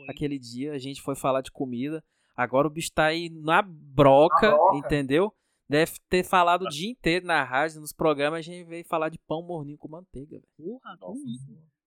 aquele 0.09 0.38
dia. 0.38 0.73
A 0.73 0.79
gente 0.79 1.01
foi 1.01 1.14
falar 1.14 1.40
de 1.42 1.51
comida. 1.51 2.03
Agora 2.37 2.66
o 2.66 2.71
bicho 2.71 2.90
tá 2.92 3.07
aí 3.07 3.29
na 3.31 3.62
broca, 3.62 4.51
Na 4.51 4.57
broca. 4.57 4.77
entendeu? 4.79 5.33
Deve 5.68 5.92
ter 6.09 6.23
falado 6.25 6.62
o 6.62 6.68
dia 6.68 6.90
inteiro 6.90 7.25
na 7.25 7.42
rádio, 7.45 7.81
nos 7.81 7.92
programas. 7.92 8.40
A 8.40 8.42
gente 8.42 8.64
veio 8.64 8.85
falar 8.85 9.09
de 9.09 9.18
pão 9.18 9.42
morninho 9.42 9.79
com 9.79 9.88
manteiga, 9.88 10.38
velho. 10.38 10.49
Porra, 10.57 10.97
Nossa. 11.01 11.21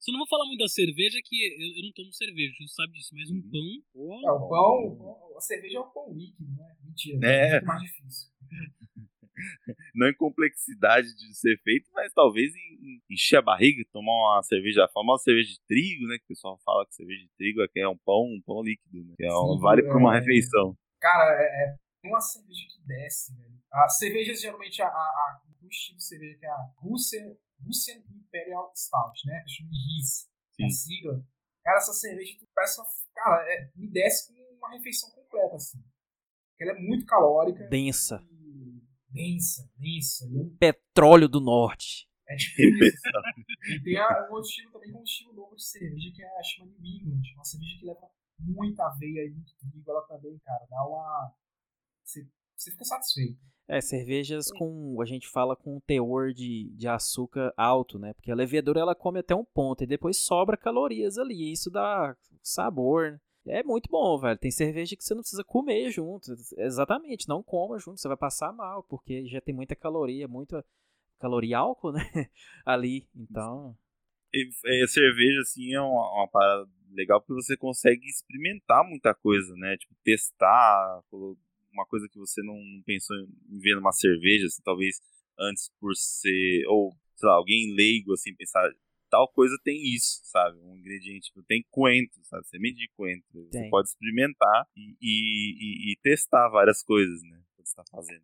Só 0.05 0.11
não 0.11 0.19
vou 0.19 0.27
falar 0.27 0.45
muito 0.45 0.59
da 0.59 0.67
cerveja, 0.67 1.17
que 1.23 1.35
eu, 1.35 1.77
eu 1.77 1.83
não 1.83 1.91
tomo 1.93 2.13
cerveja, 2.13 2.53
você 2.59 2.73
sabe 2.75 2.93
disso, 2.93 3.09
mas 3.15 3.27
um 3.31 3.41
pão. 3.41 4.21
É, 4.23 4.31
o 4.31 4.47
pão, 4.47 4.85
o 4.85 4.95
pão- 4.97 5.37
a 5.37 5.41
cerveja 5.41 5.77
é 5.77 5.79
o 5.81 5.85
pão 5.91 6.13
líquido, 6.13 6.47
né? 6.55 6.75
Mentira, 6.83 7.19
É. 7.27 7.47
é 7.47 7.51
muito 7.53 7.65
mais 7.65 7.81
difícil. 7.81 8.29
Não 9.95 10.07
em 10.07 10.15
complexidade 10.15 11.07
de 11.15 11.33
ser 11.37 11.59
feito, 11.63 11.89
mas 11.93 12.13
talvez 12.13 12.53
em, 12.55 12.59
em 12.59 13.01
encher 13.09 13.37
a 13.37 13.41
barriga, 13.41 13.83
tomar 13.91 14.11
uma 14.35 14.43
cerveja, 14.43 14.85
a 14.85 14.89
famosa 14.89 15.23
cerveja 15.23 15.49
de 15.49 15.59
trigo, 15.67 16.05
né? 16.07 16.17
Que 16.19 16.23
o 16.25 16.27
pessoal 16.27 16.57
fala 16.63 16.85
que 16.85 16.93
cerveja 16.95 17.21
de 17.23 17.31
trigo 17.35 17.61
é 17.61 17.67
que 17.67 17.79
é 17.79 17.87
um 17.89 17.97
pão, 17.97 18.23
um 18.25 18.41
pão 18.45 18.61
líquido, 18.61 19.03
né? 19.03 19.15
Que 19.17 19.25
é 19.25 19.33
um- 19.33 19.55
Sim, 19.55 19.59
vale 19.61 19.81
por 19.83 19.97
uma 19.97 20.15
é. 20.15 20.19
refeição. 20.19 20.77
Cara, 21.01 21.33
é, 21.41 21.75
é 22.03 22.07
uma 22.07 22.21
cerveja 22.21 22.61
que 22.69 22.87
desce, 22.87 23.35
velho. 23.35 23.55
As 23.73 23.97
cervejas, 23.97 24.39
geralmente, 24.39 24.81
a, 24.81 24.87
a, 24.87 24.89
a, 24.89 25.41
o 25.63 25.67
estilo 25.67 25.97
de 25.97 26.03
cerveja 26.05 26.37
que 26.37 26.45
é 26.45 26.49
a 26.49 26.65
Russian, 26.77 27.35
Russian 27.63 28.01
Imperial 28.09 28.71
Stout, 28.75 29.19
né? 29.27 29.43
Chama 29.47 29.69
de 29.69 29.77
RIS, 29.77 30.29
a 30.63 30.69
sigla. 30.69 31.25
Cara, 31.63 31.77
essa 31.77 31.93
cerveja, 31.93 32.37
tu 32.39 32.47
uma, 32.53 32.85
Cara, 33.15 33.43
é, 33.51 33.71
me 33.75 33.87
desce 33.89 34.33
com 34.33 34.55
uma 34.57 34.71
refeição 34.71 35.09
completa, 35.11 35.55
assim. 35.55 35.83
Ela 36.59 36.71
é 36.71 36.79
muito 36.79 37.05
calórica. 37.05 37.67
Densa. 37.67 38.23
e 38.31 38.81
Densa, 39.09 39.69
densa. 39.77 40.25
E 40.27 40.37
um- 40.37 40.55
Petróleo 40.57 41.27
do 41.29 41.39
Norte. 41.39 42.07
É 42.27 42.35
sabe? 42.37 43.45
e 43.69 43.83
tem 43.83 43.97
a, 43.97 44.27
um 44.29 44.33
outro 44.33 44.49
estilo 44.49 44.71
também, 44.71 44.91
que 44.91 44.97
é 44.97 44.99
um 44.99 45.03
estilo 45.03 45.33
novo 45.33 45.55
de 45.55 45.63
cerveja, 45.63 46.11
que 46.13 46.23
é 46.23 46.39
a 46.39 46.43
chama 46.43 46.71
New 46.79 46.85
England. 46.85 47.21
Uma 47.35 47.43
cerveja 47.45 47.79
que 47.79 47.85
leva 47.85 48.09
muita 48.39 48.85
aveia 48.87 49.25
e 49.27 49.31
muito 49.31 49.55
trigo. 49.57 49.83
Ela 49.89 50.01
também, 50.07 50.37
cara, 50.39 50.65
dá 50.69 50.85
uma. 50.87 51.33
Você, 52.03 52.27
você 52.55 52.71
fica 52.71 52.83
satisfeito. 52.85 53.39
É, 53.67 53.82
cervejas 53.82 54.51
com, 54.51 55.01
a 55.01 55.06
gente 55.06 55.28
fala 55.28 55.56
com 55.56 55.78
um 55.78 55.80
teor 55.80 56.32
de, 56.32 56.69
de 56.75 56.88
açúcar 56.88 57.51
alto, 57.58 57.97
né? 57.97 58.13
Porque 58.13 58.32
a 58.32 58.36
levedura 58.36 58.80
ela 58.80 58.93
come 58.93 59.19
até 59.19 59.34
um 59.36 59.43
ponto 59.43 59.84
e 59.84 59.88
depois 59.88 60.17
sobra 60.17 60.56
calorias 60.56 61.17
ali. 61.17 61.36
E 61.36 61.51
isso 61.51 61.71
dá 61.71 62.15
sabor, 62.43 63.13
né? 63.13 63.19
É 63.47 63.63
muito 63.63 63.89
bom, 63.89 64.17
velho. 64.17 64.38
Tem 64.38 64.51
cerveja 64.51 64.95
que 64.95 65.04
você 65.04 65.13
não 65.13 65.21
precisa 65.21 65.43
comer 65.43 65.91
junto. 65.91 66.34
Exatamente, 66.58 67.30
não 67.30 67.43
coma 67.43 67.78
junto, 67.78 67.99
você 67.99 68.08
vai 68.08 68.17
passar 68.17 68.51
mal, 68.51 68.84
porque 68.84 69.28
já 69.28 69.39
tem 69.39 69.54
muita 69.54 69.75
caloria, 69.75 70.28
muita 70.28 70.65
caloria 71.19 71.51
e 71.51 71.54
álcool, 71.54 71.91
né? 71.91 72.01
Ali. 72.65 73.08
Então, 73.15 73.75
E, 74.34 74.49
é, 74.84 74.88
cerveja, 74.88 75.39
assim, 75.41 75.73
é 75.73 75.80
uma, 75.80 76.12
uma 76.12 76.28
parada 76.28 76.67
legal 76.91 77.21
porque 77.21 77.34
você 77.34 77.56
consegue 77.56 78.06
experimentar 78.08 78.84
muita 78.84 79.13
coisa, 79.13 79.54
né? 79.56 79.78
Tipo, 79.78 79.93
testar 80.04 81.01
uma 81.75 81.85
coisa 81.85 82.07
que 82.09 82.17
você 82.17 82.41
não, 82.41 82.55
não 82.55 82.81
pensou 82.83 83.15
em 83.17 83.59
ver 83.59 83.75
numa 83.75 83.91
cerveja, 83.91 84.47
assim, 84.47 84.61
talvez 84.63 84.99
antes 85.38 85.69
por 85.79 85.93
ser, 85.95 86.65
ou, 86.67 86.91
sei 87.15 87.27
lá, 87.29 87.35
alguém 87.35 87.75
leigo, 87.75 88.13
assim, 88.13 88.33
pensar, 88.35 88.67
tal 89.09 89.27
coisa 89.31 89.55
tem 89.63 89.77
isso, 89.93 90.21
sabe? 90.23 90.57
Um 90.59 90.75
ingrediente, 90.77 91.27
tipo, 91.27 91.43
tem 91.43 91.63
coentro, 91.69 92.17
sabe? 92.23 92.47
Semente 92.47 92.77
de 92.77 92.89
coentro. 92.95 93.25
Você 93.33 93.49
Tem. 93.59 93.69
pode 93.69 93.89
experimentar 93.89 94.65
e, 94.75 94.95
e, 95.01 95.11
e- 95.59 95.91
e 95.93 95.97
testar 96.01 96.49
várias 96.49 96.81
coisas, 96.83 97.21
né? 97.23 97.41
Quando 97.55 97.67
você 97.67 97.75
tá 97.75 97.83
fazendo. 97.91 98.23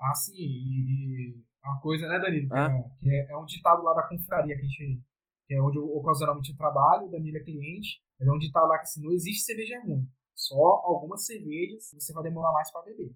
Ah, 0.00 0.14
sim. 0.14 0.32
E, 0.36 1.30
e 1.30 1.44
uma 1.64 1.80
coisa, 1.80 2.06
né, 2.08 2.18
Danilo? 2.18 2.48
Que, 2.48 2.54
Ah. 2.54 2.68
é, 2.70 2.98
que 3.00 3.10
é, 3.10 3.30
é 3.32 3.36
um 3.36 3.44
ditado 3.44 3.82
lá 3.82 3.92
da 3.94 4.08
confraria 4.08 4.54
que 4.56 4.60
a 4.62 4.64
gente. 4.64 5.00
Que 5.46 5.54
é 5.54 5.60
onde 5.62 5.76
eu 5.76 5.84
ocasionalmente 5.84 6.50
eu 6.50 6.56
trabalho, 6.56 7.06
o 7.06 7.10
Danilo 7.10 7.36
é 7.36 7.40
cliente. 7.44 8.00
Mas 8.18 8.28
é 8.28 8.32
um 8.32 8.38
ditado 8.38 8.66
lá 8.68 8.76
que 8.78 8.84
assim, 8.84 9.02
não 9.02 9.12
existe 9.12 9.42
cerveja 9.44 9.78
ruim. 9.82 10.06
Só 10.34 10.56
algumas 10.56 11.24
cervejas 11.26 11.90
você 11.92 12.12
vai 12.12 12.22
demorar 12.24 12.52
mais 12.52 12.70
pra 12.70 12.82
beber. 12.82 13.12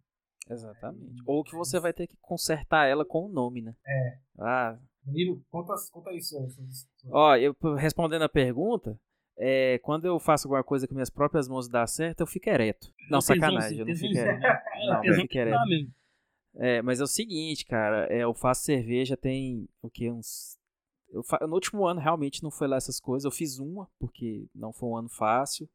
Exatamente. 0.49 1.23
Ou 1.27 1.45
que 1.45 1.55
você 1.55 1.79
vai 1.79 1.93
ter 1.93 2.07
que 2.07 2.17
consertar 2.21 2.87
ela 2.87 3.05
com 3.05 3.27
o 3.27 3.29
nome, 3.29 3.61
né? 3.61 3.75
É. 3.87 4.19
Ah, 4.39 4.79
Danilo, 5.05 5.45
conta, 5.51 5.75
conta 5.93 6.13
isso. 6.13 6.37
Ó, 7.11 7.37
eu 7.37 7.55
respondendo 7.77 8.23
a 8.23 8.29
pergunta, 8.29 8.99
é, 9.37 9.79
quando 9.79 10.07
eu 10.07 10.19
faço 10.19 10.47
alguma 10.47 10.63
coisa 10.65 10.87
com 10.87 10.95
minhas 10.95 11.11
próprias 11.11 11.49
mãos 11.49 11.69
dá 11.69 11.87
certo, 11.87 12.21
eu 12.21 12.27
fico 12.27 12.49
ereto. 12.49 12.93
Não, 13.11 13.21
sacanagem, 13.21 13.79
eu 13.79 13.87
não 13.87 13.95
fico 13.97 14.17
ereto. 14.17 14.41
Não, 14.87 15.05
eu 15.05 15.15
fico 15.15 15.29
que 15.29 15.39
ereto. 15.39 15.59
É, 16.57 16.83
mas 16.83 17.01
é 17.01 17.05
o 17.05 17.07
seguinte, 17.07 17.65
cara, 17.67 18.07
é, 18.13 18.23
eu 18.25 18.35
faço 18.35 18.65
cerveja 18.65 19.17
tem 19.17 19.69
o 19.83 19.91
que 19.91 20.11
uns 20.11 20.59
eu 21.11 21.23
fa- 21.23 21.39
no 21.47 21.55
último 21.55 21.87
ano 21.87 22.01
realmente 22.01 22.43
não 22.43 22.51
foi 22.51 22.69
lá 22.69 22.77
essas 22.77 23.01
coisas. 23.01 23.25
Eu 23.25 23.31
fiz 23.31 23.59
uma 23.59 23.89
porque 23.99 24.47
não 24.55 24.73
foi 24.73 24.89
um 24.91 24.97
ano 24.97 25.09
fácil. 25.09 25.69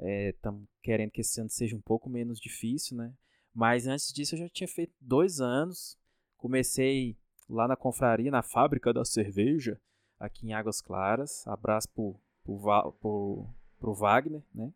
Estamos 0.00 0.68
querendo 0.82 1.10
que 1.10 1.20
esse 1.20 1.40
ano 1.40 1.50
seja 1.50 1.76
um 1.76 1.80
pouco 1.80 2.08
menos 2.08 2.38
difícil, 2.38 2.96
né? 2.96 3.12
Mas 3.54 3.86
antes 3.86 4.12
disso 4.12 4.34
eu 4.34 4.40
já 4.40 4.48
tinha 4.48 4.68
feito 4.68 4.94
dois 5.00 5.40
anos. 5.40 5.98
Comecei 6.36 7.16
lá 7.48 7.66
na 7.66 7.76
confraria, 7.76 8.30
na 8.30 8.42
fábrica 8.42 8.92
da 8.92 9.04
cerveja, 9.04 9.80
aqui 10.18 10.46
em 10.46 10.52
Águas 10.52 10.80
Claras. 10.80 11.46
Abraço 11.46 11.88
pro, 11.90 12.20
pro, 12.44 12.92
pro, 13.00 13.46
pro 13.80 13.94
Wagner, 13.94 14.42
né? 14.54 14.72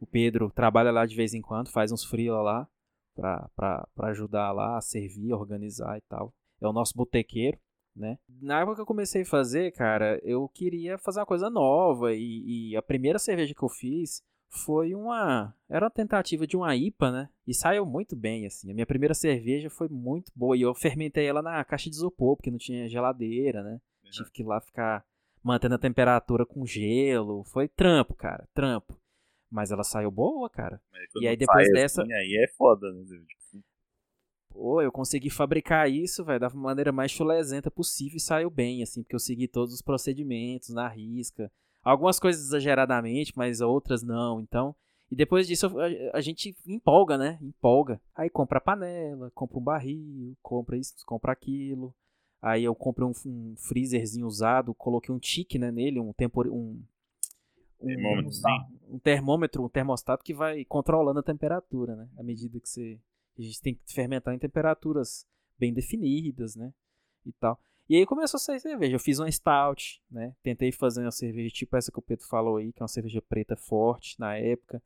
O 0.00 0.06
Pedro 0.06 0.50
trabalha 0.50 0.90
lá 0.90 1.06
de 1.06 1.14
vez 1.14 1.34
em 1.34 1.42
quando, 1.42 1.70
faz 1.70 1.92
uns 1.92 2.04
freela 2.04 2.42
lá 2.42 2.68
pra 3.14 3.88
ajudar 4.08 4.52
lá 4.52 4.76
a 4.76 4.80
servir, 4.80 5.32
organizar 5.32 5.96
e 5.98 6.00
tal. 6.02 6.34
É 6.60 6.66
o 6.66 6.72
nosso 6.72 6.94
botequeiro, 6.96 7.58
né? 7.94 8.18
Na 8.28 8.60
época 8.60 8.76
que 8.76 8.80
eu 8.80 8.86
comecei 8.86 9.22
a 9.22 9.26
fazer, 9.26 9.72
cara, 9.72 10.20
eu 10.22 10.48
queria 10.48 10.98
fazer 10.98 11.20
uma 11.20 11.26
coisa 11.26 11.48
nova 11.48 12.14
e, 12.14 12.70
e 12.70 12.76
a 12.76 12.82
primeira 12.82 13.18
cerveja 13.18 13.54
que 13.54 13.62
eu 13.62 13.68
fiz 13.68 14.22
foi 14.54 14.94
uma... 14.94 15.54
Era 15.68 15.84
uma 15.86 15.90
tentativa 15.90 16.46
de 16.46 16.56
uma 16.56 16.74
IPA, 16.76 17.10
né? 17.10 17.28
E 17.46 17.52
saiu 17.54 17.84
muito 17.84 18.14
bem, 18.16 18.46
assim. 18.46 18.70
A 18.70 18.74
minha 18.74 18.86
primeira 18.86 19.14
cerveja 19.14 19.68
foi 19.68 19.88
muito 19.88 20.30
boa 20.34 20.56
e 20.56 20.62
eu 20.62 20.74
fermentei 20.74 21.26
ela 21.26 21.42
na 21.42 21.64
caixa 21.64 21.90
de 21.90 21.96
isopor, 21.96 22.36
porque 22.36 22.50
não 22.50 22.58
tinha 22.58 22.88
geladeira, 22.88 23.62
né? 23.62 23.80
Tive 24.10 24.30
que 24.30 24.42
ir 24.42 24.46
lá 24.46 24.60
ficar 24.60 25.04
mantendo 25.42 25.74
a 25.74 25.78
temperatura 25.78 26.46
com 26.46 26.64
gelo. 26.64 27.44
Foi 27.44 27.68
trampo, 27.68 28.14
cara, 28.14 28.48
trampo. 28.54 28.98
Mas 29.50 29.70
ela 29.70 29.84
saiu 29.84 30.10
boa, 30.10 30.48
cara. 30.48 30.80
E 31.22 31.28
aí 31.28 31.36
depois 31.36 31.66
sai 31.66 31.72
dessa- 31.72 32.02
assim, 32.02 32.12
aí 32.12 32.44
é 32.44 32.48
foda, 32.56 32.90
né? 32.92 33.02
Pô, 34.50 34.80
eu 34.80 34.92
consegui 34.92 35.30
fabricar 35.30 35.90
isso, 35.90 36.24
velho, 36.24 36.38
da 36.38 36.48
maneira 36.50 36.92
mais 36.92 37.10
chulesenta 37.10 37.70
possível 37.72 38.16
e 38.16 38.20
saiu 38.20 38.48
bem, 38.48 38.82
assim, 38.84 39.02
porque 39.02 39.16
eu 39.16 39.20
segui 39.20 39.48
todos 39.48 39.74
os 39.74 39.82
procedimentos 39.82 40.68
na 40.68 40.88
risca. 40.88 41.50
Algumas 41.84 42.18
coisas 42.18 42.42
exageradamente, 42.42 43.32
mas 43.36 43.60
outras 43.60 44.02
não, 44.02 44.40
então. 44.40 44.74
E 45.10 45.16
depois 45.16 45.46
disso 45.46 45.70
a, 46.12 46.20
gente 46.20 46.56
empolga, 46.66 47.18
né? 47.18 47.38
Empolga. 47.42 48.00
Aí 48.16 48.30
compra 48.30 48.58
a 48.58 48.60
panela, 48.60 49.30
compra 49.32 49.58
um 49.58 49.62
barril, 49.62 50.36
compra 50.42 50.76
isso, 50.76 50.94
compra 51.06 51.32
aquilo. 51.32 51.94
Aí 52.40 52.64
eu 52.64 52.74
comprei 52.74 53.06
um, 53.06 53.12
um 53.26 53.54
freezerzinho 53.56 54.26
usado, 54.26 54.74
coloquei 54.74 55.14
um 55.14 55.18
tique, 55.18 55.58
né, 55.58 55.70
nele, 55.70 55.98
um 55.98 56.12
tempor... 56.12 56.46
um, 56.46 56.82
um, 57.80 57.86
termômetrozinho. 57.86 58.66
um 58.88 58.98
termômetro, 58.98 59.64
um 59.64 59.68
termostato 59.68 60.24
que 60.24 60.34
vai 60.34 60.64
controlando 60.64 61.20
a 61.20 61.22
temperatura, 61.22 61.94
né? 61.96 62.08
À 62.18 62.22
medida 62.22 62.58
que 62.58 62.68
você. 62.68 62.98
A 63.38 63.42
gente 63.42 63.60
tem 63.60 63.74
que 63.74 63.92
fermentar 63.92 64.34
em 64.34 64.38
temperaturas 64.38 65.26
bem 65.58 65.72
definidas, 65.72 66.56
né? 66.56 66.72
E 67.26 67.32
tal. 67.32 67.58
E 67.88 67.96
aí 67.96 68.06
começou 68.06 68.38
a 68.38 68.40
sair 68.40 68.60
cerveja. 68.60 68.94
Eu 68.96 69.00
fiz 69.00 69.18
uma 69.18 69.30
stout, 69.30 70.02
né? 70.10 70.34
Tentei 70.42 70.72
fazer 70.72 71.02
uma 71.02 71.10
cerveja 71.10 71.50
tipo 71.54 71.76
essa 71.76 71.92
que 71.92 71.98
o 71.98 72.02
Pedro 72.02 72.26
falou 72.26 72.56
aí, 72.56 72.72
que 72.72 72.80
é 72.80 72.84
uma 72.84 72.88
cerveja 72.88 73.20
preta 73.20 73.56
forte 73.56 74.18
na 74.18 74.36
época. 74.36 74.82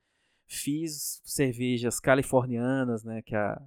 Fiz 0.47 1.21
cervejas 1.25 2.01
californianas, 2.01 3.05
né? 3.05 3.23
Que 3.23 3.37
é 3.37 3.39
a 3.39 3.63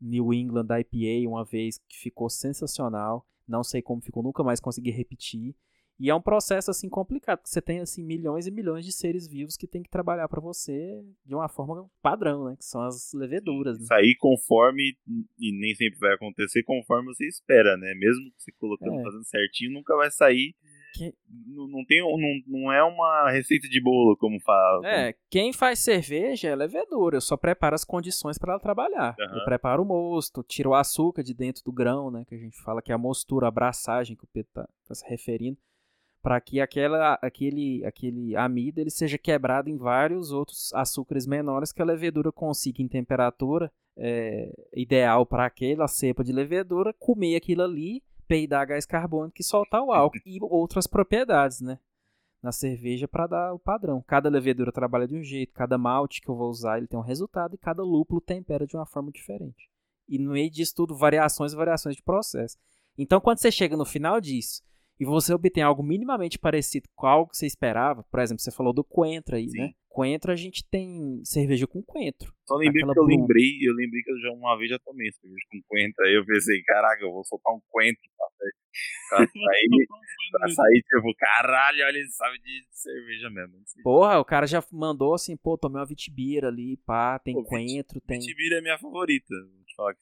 New 0.00 0.32
England 0.32 0.68
IPA, 0.70 1.28
uma 1.28 1.44
vez 1.44 1.78
que 1.88 1.98
ficou 1.98 2.30
sensacional. 2.30 3.26
Não 3.46 3.62
sei 3.62 3.82
como 3.82 4.00
ficou, 4.00 4.22
nunca 4.22 4.42
mais 4.42 4.60
consegui 4.60 4.90
repetir. 4.90 5.54
E 6.00 6.08
é 6.08 6.14
um 6.14 6.20
processo 6.22 6.70
assim 6.70 6.88
complicado, 6.88 7.40
porque 7.40 7.50
você 7.50 7.60
tem 7.60 7.80
assim 7.80 8.02
milhões 8.02 8.46
e 8.46 8.50
milhões 8.50 8.86
de 8.86 8.90
seres 8.92 9.26
vivos 9.28 9.54
que 9.54 9.66
tem 9.66 9.82
que 9.82 9.90
trabalhar 9.90 10.26
para 10.28 10.40
você 10.40 11.04
de 11.26 11.34
uma 11.34 11.46
forma 11.46 11.90
padrão, 12.00 12.46
né? 12.46 12.56
Que 12.56 12.64
são 12.64 12.80
as 12.80 13.12
leveduras. 13.12 13.78
Né? 13.78 13.84
Sair 13.84 14.16
conforme, 14.18 14.96
e 15.38 15.52
nem 15.60 15.74
sempre 15.74 15.98
vai 16.00 16.14
acontecer 16.14 16.62
conforme 16.62 17.12
você 17.14 17.26
espera, 17.28 17.76
né? 17.76 17.92
Mesmo 17.98 18.30
que 18.32 18.42
você 18.42 18.52
colocando, 18.52 18.98
É. 18.98 19.02
fazendo 19.02 19.24
certinho, 19.24 19.72
nunca 19.72 19.94
vai 19.94 20.10
sair. 20.10 20.54
Que- 20.94 21.14
Não, 21.46 21.68
não, 21.68 21.84
tem, 21.84 22.00
não, 22.00 22.60
não 22.62 22.72
é 22.72 22.82
uma 22.82 23.30
receita 23.30 23.68
de 23.68 23.80
bolo, 23.80 24.16
como 24.16 24.40
fala. 24.40 24.88
É, 24.88 25.14
quem 25.30 25.52
faz 25.52 25.78
cerveja 25.80 26.48
é 26.48 26.56
levedura, 26.56 27.16
eu 27.18 27.20
só 27.20 27.36
preparo 27.36 27.74
as 27.74 27.84
condições 27.84 28.38
para 28.38 28.54
ela 28.54 28.60
trabalhar. 28.60 29.14
Aham. 29.20 29.38
Eu 29.38 29.44
preparo 29.44 29.82
o 29.82 29.86
mosto, 29.86 30.42
tiro 30.42 30.70
o 30.70 30.74
açúcar 30.74 31.22
de 31.22 31.32
dentro 31.34 31.62
do 31.62 31.70
grão, 31.72 32.10
né? 32.10 32.24
Que 32.26 32.34
a 32.34 32.38
gente 32.38 32.60
fala 32.62 32.80
que 32.82 32.90
é 32.90 32.94
a 32.94 32.98
mostura, 32.98 33.46
a 33.46 33.48
abraçagem 33.48 34.16
que 34.16 34.24
o 34.24 34.28
Pedro 34.32 34.50
tá, 34.52 34.68
tá 34.88 34.94
se 34.94 35.06
referindo. 35.08 35.58
Para 36.22 36.40
que 36.40 36.60
aquela, 36.60 37.18
aquele, 37.22 37.84
aquele 37.84 38.36
amido 38.36 38.80
ele 38.80 38.90
seja 38.90 39.16
quebrado 39.16 39.70
em 39.70 39.76
vários 39.76 40.30
outros 40.30 40.70
açúcares 40.74 41.26
menores 41.26 41.72
que 41.72 41.80
a 41.80 41.84
levedura 41.84 42.30
consiga 42.30 42.82
em 42.82 42.88
temperatura 42.88 43.72
é, 43.96 44.52
ideal 44.74 45.24
para 45.26 45.46
aquela 45.46 45.88
cepa 45.88 46.22
de 46.22 46.32
levedura 46.32 46.94
comer 46.98 47.36
aquilo 47.36 47.62
ali, 47.62 48.02
peidar 48.28 48.66
gás 48.66 48.86
carbônico 48.86 49.40
e 49.40 49.44
soltar 49.44 49.82
o 49.82 49.92
álcool 49.92 50.20
e 50.24 50.38
outras 50.42 50.86
propriedades, 50.86 51.60
né? 51.60 51.78
Na 52.42 52.52
cerveja 52.52 53.06
para 53.06 53.26
dar 53.26 53.52
o 53.52 53.58
padrão. 53.58 54.02
Cada 54.06 54.30
levedura 54.30 54.72
trabalha 54.72 55.06
de 55.06 55.16
um 55.16 55.22
jeito, 55.22 55.52
cada 55.52 55.76
malte 55.76 56.20
que 56.20 56.28
eu 56.28 56.36
vou 56.36 56.48
usar 56.48 56.78
ele 56.78 56.86
tem 56.86 56.98
um 56.98 57.02
resultado 57.02 57.54
e 57.54 57.58
cada 57.58 57.82
lúpulo 57.82 58.20
tempera 58.20 58.66
de 58.66 58.76
uma 58.76 58.86
forma 58.86 59.10
diferente. 59.10 59.70
E 60.08 60.18
no 60.18 60.32
meio 60.32 60.50
disso 60.50 60.74
tudo, 60.74 60.94
variações 60.94 61.52
e 61.52 61.56
variações 61.56 61.96
de 61.96 62.02
processo. 62.02 62.58
Então, 62.96 63.20
quando 63.20 63.38
você 63.38 63.50
chega 63.50 63.76
no 63.76 63.84
final 63.84 64.20
disso 64.20 64.62
e 65.00 65.04
você 65.04 65.32
obtém 65.32 65.62
algo 65.62 65.82
minimamente 65.82 66.38
parecido 66.38 66.88
com 66.94 67.06
algo 67.06 67.30
que 67.30 67.36
você 67.38 67.46
esperava, 67.46 68.04
por 68.04 68.20
exemplo, 68.20 68.42
você 68.42 68.50
falou 68.52 68.72
do 68.72 68.84
coentro 68.84 69.34
aí, 69.34 69.48
Sim. 69.48 69.58
né? 69.58 69.70
Coentro 69.88 70.30
a 70.30 70.36
gente 70.36 70.64
tem 70.70 71.20
cerveja 71.24 71.66
com 71.66 71.82
coentro. 71.82 72.32
Só 72.46 72.54
lembrei 72.54 72.84
que 72.84 72.88
eu 72.90 72.94
blue. 72.94 73.06
lembrei, 73.08 73.58
eu 73.62 73.74
lembrei 73.74 74.02
que 74.02 74.12
eu 74.12 74.20
já 74.20 74.30
uma 74.30 74.56
vez 74.56 74.70
já 74.70 74.78
tomei 74.78 75.10
cerveja 75.10 75.42
com 75.50 75.60
coentro. 75.66 76.04
Aí 76.04 76.14
eu 76.14 76.24
pensei, 76.24 76.62
caraca, 76.62 77.02
eu 77.02 77.10
vou 77.10 77.24
soltar 77.24 77.52
um 77.52 77.60
coentro 77.68 78.00
pra, 78.16 78.26
pra 79.10 79.26
sair, 79.26 79.86
pra 80.30 80.48
sair, 80.48 80.82
tipo, 80.82 81.12
caralho, 81.18 81.84
olha, 81.84 81.96
ele 81.98 82.08
sabe 82.10 82.38
de 82.38 82.66
cerveja 82.70 83.30
mesmo. 83.30 83.54
Porra, 83.82 84.20
o 84.20 84.24
cara 84.24 84.46
já 84.46 84.62
mandou 84.70 85.12
assim, 85.12 85.36
pô, 85.36 85.58
tomei 85.58 85.80
uma 85.80 85.86
vitibira 85.86 86.46
ali, 86.46 86.76
pá, 86.86 87.18
tem 87.18 87.34
Pô, 87.34 87.40
vit- 87.40 87.48
coentro, 87.50 88.00
tem... 88.02 88.20
Vitibira 88.20 88.58
é 88.58 88.60
minha 88.60 88.78
favorita. 88.78 89.34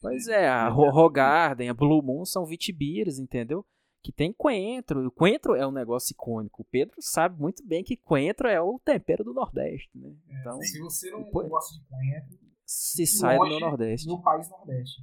Pois 0.02 0.26
é, 0.28 0.48
a 0.48 0.68
Ro- 0.68 0.90
Rogarden, 0.90 1.68
a 1.70 1.74
Blue 1.74 2.02
Moon 2.02 2.24
são 2.26 2.44
vitibires, 2.44 3.18
entendeu? 3.18 3.64
Que 4.02 4.12
tem 4.12 4.32
coentro. 4.32 5.02
E 5.02 5.06
o 5.06 5.10
coentro 5.10 5.54
é 5.54 5.66
um 5.66 5.72
negócio 5.72 6.12
icônico. 6.12 6.62
O 6.62 6.64
Pedro 6.64 6.94
sabe 7.00 7.40
muito 7.40 7.66
bem 7.66 7.82
que 7.82 7.96
coentro 7.96 8.46
é 8.48 8.60
o 8.60 8.78
tempero 8.84 9.24
do 9.24 9.34
Nordeste, 9.34 9.90
né? 9.94 10.14
Então, 10.40 10.60
Se 10.62 10.78
você 10.78 11.10
não 11.10 11.24
Pô- 11.30 11.46
gosta 11.48 11.74
de 11.78 11.84
coentro, 11.88 12.38
se 12.64 13.06
sai 13.06 13.36
do 13.38 13.58
Nordeste. 13.60 14.06
no 14.08 14.22
país 14.22 14.48
Nordeste. 14.50 15.02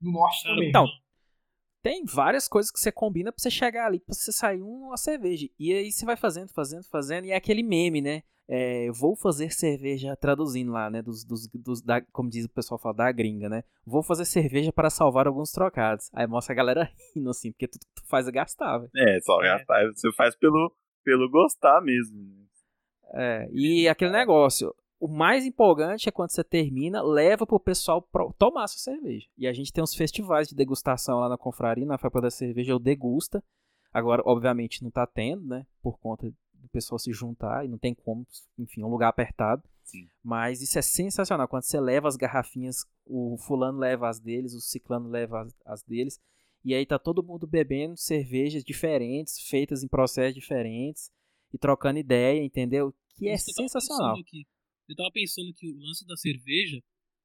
no 0.00 0.12
Norte 0.12 0.42
também. 0.44 0.68
Então, 0.68 0.86
tem 1.82 2.04
várias 2.04 2.46
coisas 2.48 2.70
que 2.70 2.78
você 2.78 2.92
combina 2.92 3.32
pra 3.32 3.42
você 3.42 3.50
chegar 3.50 3.86
ali, 3.86 4.00
pra 4.00 4.14
você 4.14 4.30
sair 4.32 4.60
uma 4.62 4.96
cerveja. 4.96 5.48
E 5.58 5.72
aí 5.72 5.90
você 5.90 6.04
vai 6.04 6.16
fazendo, 6.16 6.48
fazendo, 6.48 6.84
fazendo. 6.84 7.24
E 7.26 7.30
é 7.32 7.36
aquele 7.36 7.62
meme, 7.62 8.00
né? 8.00 8.22
É, 8.48 8.90
vou 8.90 9.16
fazer 9.16 9.50
cerveja, 9.52 10.16
traduzindo 10.16 10.72
lá, 10.72 10.90
né? 10.90 11.00
Dos, 11.00 11.24
dos, 11.24 11.48
dos- 11.48 11.80
da, 11.80 12.00
como 12.12 12.28
diz 12.28 12.44
o 12.44 12.48
pessoal, 12.50 12.78
fala, 12.78 12.94
da 12.94 13.12
gringa, 13.12 13.48
né? 13.48 13.62
Vou 13.86 14.02
fazer 14.02 14.24
cerveja 14.24 14.72
para 14.72 14.90
salvar 14.90 15.26
alguns 15.26 15.50
trocados. 15.52 16.10
Aí 16.12 16.26
mostra 16.26 16.52
a 16.52 16.56
galera 16.56 16.90
rindo, 17.14 17.30
assim, 17.30 17.52
porque 17.52 17.68
tudo 17.68 17.80
que 17.86 18.02
tu 18.02 18.08
faz 18.08 18.28
é 18.28 18.32
gastar, 18.32 18.78
velho. 18.78 18.90
É, 18.96 19.20
só 19.20 19.38
gastar. 19.38 19.86
Você 19.94 20.12
faz 20.12 20.36
pelo, 20.36 20.74
pelo 21.04 21.30
gostar 21.30 21.80
mesmo. 21.80 22.18
né? 22.18 22.42
É, 23.14 23.48
e 23.52 23.88
aquele 23.88 24.10
negócio, 24.10 24.74
o 25.02 25.08
mais 25.08 25.44
empolgante 25.44 26.08
é 26.08 26.12
quando 26.12 26.30
você 26.30 26.44
termina, 26.44 27.02
leva 27.02 27.44
pro 27.44 27.58
pessoal 27.58 28.08
tomar 28.38 28.68
sua 28.68 28.78
cerveja. 28.78 29.26
E 29.36 29.48
a 29.48 29.52
gente 29.52 29.72
tem 29.72 29.82
uns 29.82 29.96
festivais 29.96 30.46
de 30.46 30.54
degustação 30.54 31.18
lá 31.18 31.28
na 31.28 31.36
confraria, 31.36 31.84
na 31.84 31.98
Fábrica 31.98 32.20
da 32.20 32.30
Cerveja, 32.30 32.70
eu 32.70 32.78
degusta. 32.78 33.42
Agora, 33.92 34.22
obviamente, 34.24 34.80
não 34.80 34.92
tá 34.92 35.04
tendo, 35.04 35.44
né? 35.44 35.66
Por 35.82 35.98
conta 35.98 36.32
do 36.54 36.68
pessoal 36.68 37.00
se 37.00 37.12
juntar 37.12 37.64
e 37.64 37.68
não 37.68 37.78
tem 37.78 37.92
como, 37.92 38.24
enfim, 38.56 38.84
um 38.84 38.88
lugar 38.88 39.08
apertado. 39.08 39.64
Sim. 39.82 40.06
Mas 40.22 40.62
isso 40.62 40.78
é 40.78 40.82
sensacional. 40.82 41.48
Quando 41.48 41.64
você 41.64 41.80
leva 41.80 42.06
as 42.06 42.14
garrafinhas, 42.14 42.86
o 43.04 43.36
fulano 43.38 43.80
leva 43.80 44.08
as 44.08 44.20
deles, 44.20 44.54
o 44.54 44.60
ciclano 44.60 45.08
leva 45.08 45.42
as, 45.42 45.52
as 45.66 45.82
deles. 45.82 46.20
E 46.64 46.76
aí 46.76 46.86
tá 46.86 46.96
todo 46.96 47.24
mundo 47.24 47.44
bebendo 47.44 47.96
cervejas 47.96 48.62
diferentes, 48.62 49.40
feitas 49.48 49.82
em 49.82 49.88
processos 49.88 50.36
diferentes 50.36 51.10
e 51.52 51.58
trocando 51.58 51.98
ideia, 51.98 52.40
entendeu? 52.40 52.94
Que 53.16 53.28
é 53.28 53.34
eu 53.34 53.36
tava 53.36 53.68
sensacional. 53.68 54.16
aqui. 54.16 54.46
Eu 54.92 54.96
tava 54.96 55.10
pensando 55.12 55.52
que 55.54 55.66
o 55.68 55.78
lance 55.80 56.06
da 56.06 56.16
cerveja, 56.16 56.80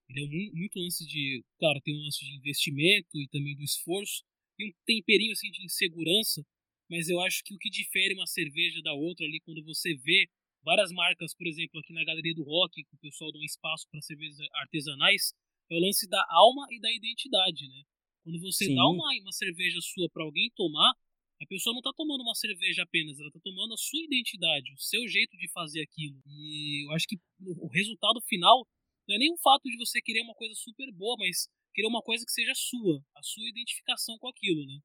ele 0.09 0.21
é 0.21 0.23
um- 0.25 0.51
muito 0.57 0.79
lance 0.79 1.05
de. 1.05 1.43
Claro, 1.59 1.81
tem 1.81 1.95
um 1.95 2.03
lance 2.03 2.19
de 2.25 2.35
investimento 2.37 3.09
e 3.19 3.27
também 3.29 3.55
do 3.55 3.63
esforço, 3.63 4.23
e 4.59 4.65
um 4.69 4.71
temperinho 4.85 5.33
assim 5.33 5.51
de 5.51 5.63
insegurança, 5.65 6.43
mas 6.89 7.09
eu 7.09 7.19
acho 7.21 7.43
que 7.43 7.53
o 7.53 7.57
que 7.57 7.69
difere 7.69 8.13
uma 8.13 8.25
cerveja 8.27 8.81
da 8.81 8.93
outra 8.93 9.25
ali, 9.25 9.39
quando 9.41 9.63
você 9.63 9.93
vê 9.95 10.27
várias 10.63 10.91
marcas, 10.91 11.33
por 11.35 11.45
exemplo, 11.47 11.79
aqui 11.79 11.93
na 11.93 12.03
Galeria 12.05 12.33
do 12.35 12.43
Rock, 12.43 12.83
que 12.83 12.95
o 12.95 12.99
pessoal 12.99 13.31
dá 13.31 13.39
um 13.39 13.43
espaço 13.43 13.87
para 13.89 14.01
cervejas 14.01 14.37
artesanais, 14.55 15.33
é 15.69 15.75
o 15.75 15.79
lance 15.79 16.07
da 16.07 16.25
alma 16.29 16.65
e 16.71 16.79
da 16.79 16.91
identidade, 16.91 17.67
né? 17.67 17.83
Quando 18.23 18.39
você 18.39 18.65
Sim. 18.65 18.75
dá 18.75 18.85
uma, 18.87 19.09
uma 19.21 19.31
cerveja 19.31 19.79
sua 19.81 20.09
pra 20.09 20.23
alguém 20.23 20.49
tomar, 20.55 20.93
a 21.39 21.45
pessoa 21.45 21.73
não 21.73 21.81
tá 21.81 21.91
tomando 21.95 22.21
uma 22.21 22.35
cerveja 22.35 22.83
apenas, 22.83 23.19
ela 23.19 23.31
tá 23.31 23.39
tomando 23.43 23.73
a 23.73 23.77
sua 23.77 23.99
identidade, 24.01 24.73
o 24.73 24.79
seu 24.79 25.07
jeito 25.07 25.37
de 25.37 25.51
fazer 25.51 25.81
aquilo. 25.81 26.19
E 26.25 26.87
eu 26.87 26.95
acho 26.95 27.07
que 27.07 27.15
o 27.41 27.65
o 27.65 27.69
resultado 27.69 28.19
final 28.21 28.65
não 29.07 29.15
é 29.15 29.19
nem 29.19 29.31
o 29.31 29.37
fato 29.37 29.63
de 29.63 29.77
você 29.77 30.01
querer 30.01 30.21
uma 30.21 30.33
coisa 30.33 30.53
super 30.55 30.91
boa, 30.91 31.15
mas 31.17 31.47
querer 31.73 31.87
uma 31.87 32.01
coisa 32.01 32.25
que 32.25 32.31
seja 32.31 32.53
sua, 32.55 33.01
a 33.15 33.21
sua 33.21 33.47
identificação 33.47 34.17
com 34.19 34.27
aquilo, 34.27 34.65
né? 34.65 34.79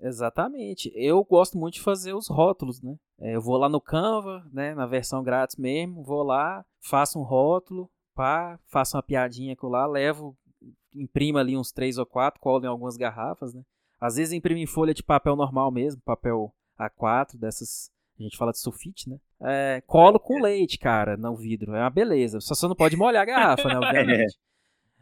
Exatamente. 0.00 0.90
Eu 0.94 1.22
gosto 1.24 1.56
muito 1.56 1.74
de 1.74 1.80
fazer 1.80 2.14
os 2.14 2.28
rótulos, 2.28 2.80
né? 2.82 2.96
É, 3.20 3.36
eu 3.36 3.40
vou 3.40 3.56
lá 3.56 3.68
no 3.68 3.80
Canva, 3.80 4.44
né? 4.52 4.74
Na 4.74 4.86
versão 4.86 5.22
grátis 5.22 5.56
mesmo, 5.56 6.02
vou 6.02 6.22
lá, 6.22 6.64
faço 6.82 7.18
um 7.18 7.22
rótulo, 7.22 7.90
pá, 8.14 8.58
faço 8.66 8.96
uma 8.96 9.02
piadinha 9.02 9.54
com 9.54 9.68
lá, 9.68 9.86
levo, 9.86 10.36
imprimo 10.94 11.38
ali 11.38 11.56
uns 11.56 11.70
três 11.70 11.96
ou 11.98 12.06
quatro, 12.06 12.40
colo 12.40 12.64
em 12.64 12.68
algumas 12.68 12.96
garrafas, 12.96 13.54
né? 13.54 13.62
Às 14.04 14.16
vezes 14.16 14.32
imprimo 14.32 14.58
em 14.60 14.66
folha 14.66 14.92
de 14.92 15.02
papel 15.02 15.34
normal 15.36 15.70
mesmo, 15.70 16.00
papel 16.04 16.52
A4, 16.78 17.36
dessas. 17.38 17.90
A 18.18 18.22
gente 18.22 18.36
fala 18.36 18.52
de 18.52 18.58
sulfite, 18.58 19.08
né? 19.08 19.18
É, 19.40 19.82
colo 19.86 20.20
com 20.20 20.40
leite, 20.40 20.78
cara, 20.78 21.16
no 21.16 21.34
vidro. 21.34 21.74
É 21.74 21.80
uma 21.80 21.90
beleza. 21.90 22.40
Só 22.40 22.54
você 22.54 22.68
não 22.68 22.76
pode 22.76 22.96
molhar 22.96 23.22
a 23.22 23.26
garrafa, 23.26 23.68
né? 23.68 23.74
Obviamente. 23.80 24.38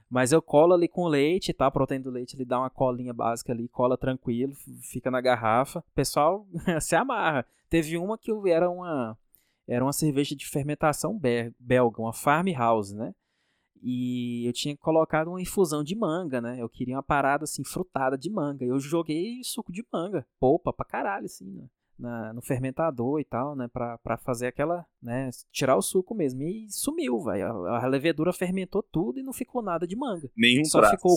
Mas 0.09 0.31
eu 0.33 0.41
colo 0.41 0.73
ali 0.75 0.89
com 0.89 1.07
leite, 1.07 1.53
tá? 1.53 1.67
A 1.67 1.71
proteína 1.71 2.05
do 2.05 2.11
leite, 2.11 2.37
ele 2.37 2.45
dá 2.45 2.59
uma 2.59 2.71
colinha 2.71 3.13
básica 3.13 3.53
ali, 3.53 3.67
cola 3.69 3.97
tranquilo, 3.99 4.55
fica 4.83 5.11
na 5.11 5.21
garrafa. 5.21 5.81
O 5.81 5.95
pessoal 5.95 6.47
se 6.81 6.95
amarra. 6.95 7.45
Teve 7.69 7.99
uma 7.99 8.17
que 8.17 8.31
eu- 8.31 8.47
era 8.47 8.71
uma 8.71 9.19
era 9.67 9.85
uma 9.85 9.93
cerveja 9.93 10.35
de 10.37 10.47
fermentação 10.47 11.19
be- 11.19 11.53
belga, 11.59 12.01
uma 12.03 12.13
farmhouse, 12.13 12.95
né? 12.95 13.15
E 13.83 14.47
eu 14.47 14.53
tinha 14.53 14.77
colocado 14.77 15.29
uma 15.29 15.41
infusão 15.43 15.83
de 15.83 15.97
manga, 15.97 16.41
né? 16.41 16.57
Eu 16.61 16.69
queria 16.69 16.97
uma 16.97 17.03
parada 17.03 17.45
assim 17.45 17.65
frutada 17.65 18.17
de 18.17 18.31
manga. 18.31 18.65
Eu 18.65 18.79
joguei 18.79 19.41
suco 19.43 19.73
de 19.73 19.85
manga, 19.93 20.25
polpa 20.39 20.73
pra 20.73 20.85
caralho 20.87 21.25
assim, 21.27 21.51
né? 21.51 21.67
Na, 21.99 22.33
no 22.33 22.41
fermentador 22.43 23.21
e 23.21 23.25
tal, 23.25 23.55
né? 23.57 23.69
Pra, 23.69 23.99
pra 23.99 24.17
fazer 24.17 24.47
aquela, 24.47 24.87
né? 25.01 25.31
Tirar 25.51 25.77
o 25.77 25.83
suco 25.83 26.15
mesmo. 26.15 26.43
E 26.43 26.67
sumiu, 26.71 27.21
velho. 27.23 27.67
A, 27.67 27.85
a 27.85 27.87
levedura 27.87 28.33
fermentou 28.33 28.83
tudo 28.83 29.19
e 29.19 29.23
não 29.23 29.33
ficou 29.33 29.63
nada 29.63 29.87
de 29.87 29.97
manga. 29.97 30.31
Nenhum 30.37 30.65
Só 30.65 30.79
ficou- 30.91 31.17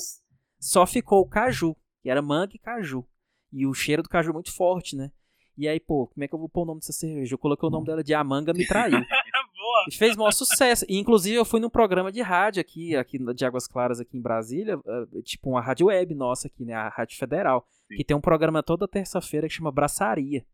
Só 0.59 0.85
ficou 0.87 1.21
o 1.21 1.27
caju, 1.27 1.75
que 2.01 2.09
era 2.09 2.21
manga 2.21 2.55
e 2.55 2.59
caju. 2.59 3.05
E 3.53 3.65
o 3.67 3.73
cheiro 3.73 4.01
do 4.03 4.09
caju 4.09 4.33
muito 4.33 4.51
forte, 4.53 4.95
né? 4.95 5.11
E 5.57 5.67
aí, 5.67 5.79
pô, 5.79 6.07
como 6.07 6.23
é 6.23 6.27
que 6.27 6.35
eu 6.35 6.39
vou 6.39 6.49
pôr 6.49 6.63
o 6.63 6.65
nome 6.65 6.81
dessa 6.81 6.91
cerveja? 6.91 7.33
Eu 7.33 7.37
coloquei 7.39 7.65
o 7.67 7.71
nome 7.71 7.85
dela 7.85 8.03
de 8.03 8.13
A 8.13 8.21
Manga 8.23 8.53
Me 8.53 8.67
Traiu. 8.67 8.97
Boa! 9.65 9.85
Fez 9.91 10.15
maior 10.15 10.31
sucesso. 10.31 10.85
E, 10.87 10.99
inclusive, 10.99 11.35
eu 11.35 11.43
fui 11.43 11.59
num 11.59 11.69
programa 11.69 12.11
de 12.11 12.21
rádio 12.21 12.61
aqui, 12.61 12.95
aqui 12.95 13.17
de 13.33 13.45
Águas 13.45 13.67
Claras, 13.67 13.99
aqui 13.99 14.15
em 14.15 14.21
Brasília, 14.21 14.79
eh, 14.85 15.21
tipo 15.23 15.49
uma 15.49 15.61
rádio 15.61 15.87
web 15.87 16.13
nossa 16.13 16.47
aqui, 16.47 16.63
né? 16.63 16.73
A 16.73 16.87
Rádio 16.87 17.17
Federal. 17.17 17.65
Sim. 17.87 17.95
Que 17.95 18.03
tem 18.03 18.15
um 18.15 18.21
programa 18.21 18.61
toda 18.61 18.87
terça-feira 18.87 19.47
que 19.47 19.53
chama 19.55 19.71
Braçaria. 19.71 20.45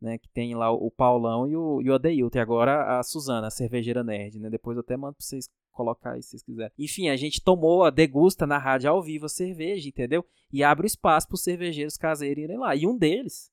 Né, 0.00 0.18
que 0.18 0.28
tem 0.30 0.52
lá 0.56 0.68
o 0.72 0.90
Paulão 0.90 1.46
e 1.46 1.54
o, 1.54 1.80
e 1.80 1.88
o 1.88 1.94
Adeilton. 1.94 2.36
E 2.36 2.40
agora 2.40 2.98
a 2.98 3.04
Suzana, 3.04 3.46
a 3.46 3.50
cervejeira 3.52 4.02
nerd, 4.02 4.40
né? 4.40 4.50
Depois 4.50 4.76
eu 4.76 4.80
até 4.80 4.96
mando 4.96 5.14
pra 5.14 5.24
vocês 5.24 5.48
colocar 5.70 6.14
aí 6.14 6.22
se 6.24 6.30
vocês 6.30 6.42
quiserem. 6.42 6.72
Enfim, 6.76 7.08
a 7.08 7.14
gente 7.14 7.40
tomou, 7.40 7.84
a 7.84 7.90
degusta 7.90 8.44
na 8.44 8.58
rádio 8.58 8.90
ao 8.90 9.00
vivo 9.00 9.26
a 9.26 9.28
cerveja, 9.28 9.88
entendeu? 9.88 10.24
E 10.52 10.64
abre 10.64 10.86
o 10.86 10.88
espaço 10.88 11.28
pros 11.28 11.44
cervejeiros 11.44 11.96
caseiros 11.96 12.42
irem 12.42 12.58
lá. 12.58 12.74
E 12.74 12.84
um 12.84 12.98
deles, 12.98 13.52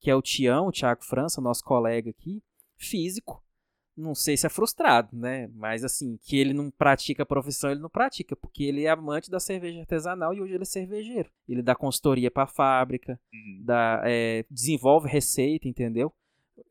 que 0.00 0.10
é 0.10 0.16
o 0.16 0.22
Tião, 0.22 0.68
o 0.68 0.72
Thiago 0.72 1.04
França, 1.04 1.38
nosso 1.38 1.62
colega 1.62 2.08
aqui, 2.08 2.42
físico, 2.78 3.42
não 3.96 4.14
sei 4.14 4.36
se 4.36 4.46
é 4.46 4.48
frustrado, 4.48 5.08
né? 5.16 5.48
Mas 5.54 5.84
assim, 5.84 6.16
que 6.22 6.36
ele 6.38 6.52
não 6.54 6.70
pratica 6.70 7.22
a 7.22 7.26
profissão, 7.26 7.70
ele 7.70 7.80
não 7.80 7.90
pratica, 7.90 8.34
porque 8.34 8.64
ele 8.64 8.84
é 8.84 8.88
amante 8.90 9.30
da 9.30 9.38
cerveja 9.40 9.80
artesanal 9.80 10.32
e 10.32 10.40
hoje 10.40 10.54
ele 10.54 10.62
é 10.62 10.66
cervejeiro. 10.66 11.30
Ele 11.48 11.62
dá 11.62 11.74
consultoria 11.74 12.30
para 12.30 12.46
fábrica, 12.46 13.20
Uhum. 13.32 13.62
dá, 13.64 14.02
é, 14.04 14.44
desenvolve 14.50 15.08
receita, 15.08 15.68
entendeu? 15.68 16.12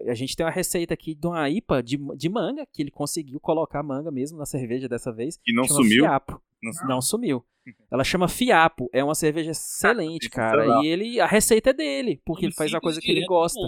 A 0.07 0.13
gente 0.13 0.35
tem 0.35 0.45
uma 0.45 0.51
receita 0.51 0.93
aqui 0.93 1.15
de 1.15 1.27
uma 1.27 1.49
IPA 1.49 1.81
de, 1.83 1.97
de 2.15 2.29
manga, 2.29 2.65
que 2.71 2.81
ele 2.81 2.91
conseguiu 2.91 3.39
colocar 3.39 3.81
manga 3.83 4.11
mesmo 4.11 4.37
na 4.37 4.45
cerveja 4.45 4.87
dessa 4.87 5.11
vez. 5.11 5.37
Que 5.43 5.51
não 5.51 5.65
sumiu. 5.65 6.03
Fiapo. 6.03 6.41
Não 6.61 6.71
sumiu. 6.71 6.89
Não 6.89 7.01
sumiu. 7.01 7.45
Ela 7.91 8.03
chama 8.03 8.27
Fiapo. 8.27 8.89
É 8.93 9.03
uma 9.03 9.15
cerveja 9.15 9.51
excelente, 9.51 10.29
cara. 10.29 10.61
sensacional. 10.61 10.83
E 10.83 10.87
ele, 10.87 11.19
a 11.19 11.25
receita 11.25 11.71
é 11.71 11.73
dele, 11.73 12.21
porque 12.23 12.45
ele 12.45 12.53
faz 12.53 12.73
a 12.73 12.79
coisa 12.79 12.99
que 13.01 13.07
ele 13.07 13.15
direto, 13.21 13.29
gosta. 13.29 13.59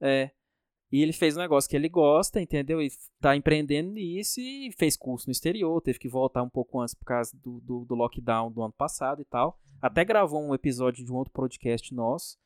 É. 0.00 0.30
E 0.90 1.02
ele 1.02 1.12
fez 1.12 1.36
um 1.36 1.40
negócio 1.40 1.68
que 1.68 1.76
ele 1.76 1.88
gosta, 1.88 2.40
entendeu? 2.40 2.80
E 2.80 2.88
tá 3.20 3.36
empreendendo 3.36 3.90
nisso 3.90 4.40
e 4.40 4.72
fez 4.72 4.96
curso 4.96 5.26
no 5.26 5.32
exterior, 5.32 5.80
teve 5.82 5.98
que 5.98 6.08
voltar 6.08 6.42
um 6.42 6.48
pouco 6.48 6.80
antes 6.80 6.94
por 6.94 7.04
causa 7.04 7.30
do, 7.36 7.60
do, 7.60 7.84
do 7.84 7.94
lockdown 7.94 8.50
do 8.50 8.62
ano 8.62 8.72
passado 8.72 9.20
e 9.20 9.24
tal. 9.24 9.58
Até 9.82 10.04
gravou 10.04 10.42
um 10.42 10.54
episódio 10.54 11.04
de 11.04 11.12
um 11.12 11.16
outro 11.16 11.32
podcast 11.32 11.94
nosso, 11.94 12.38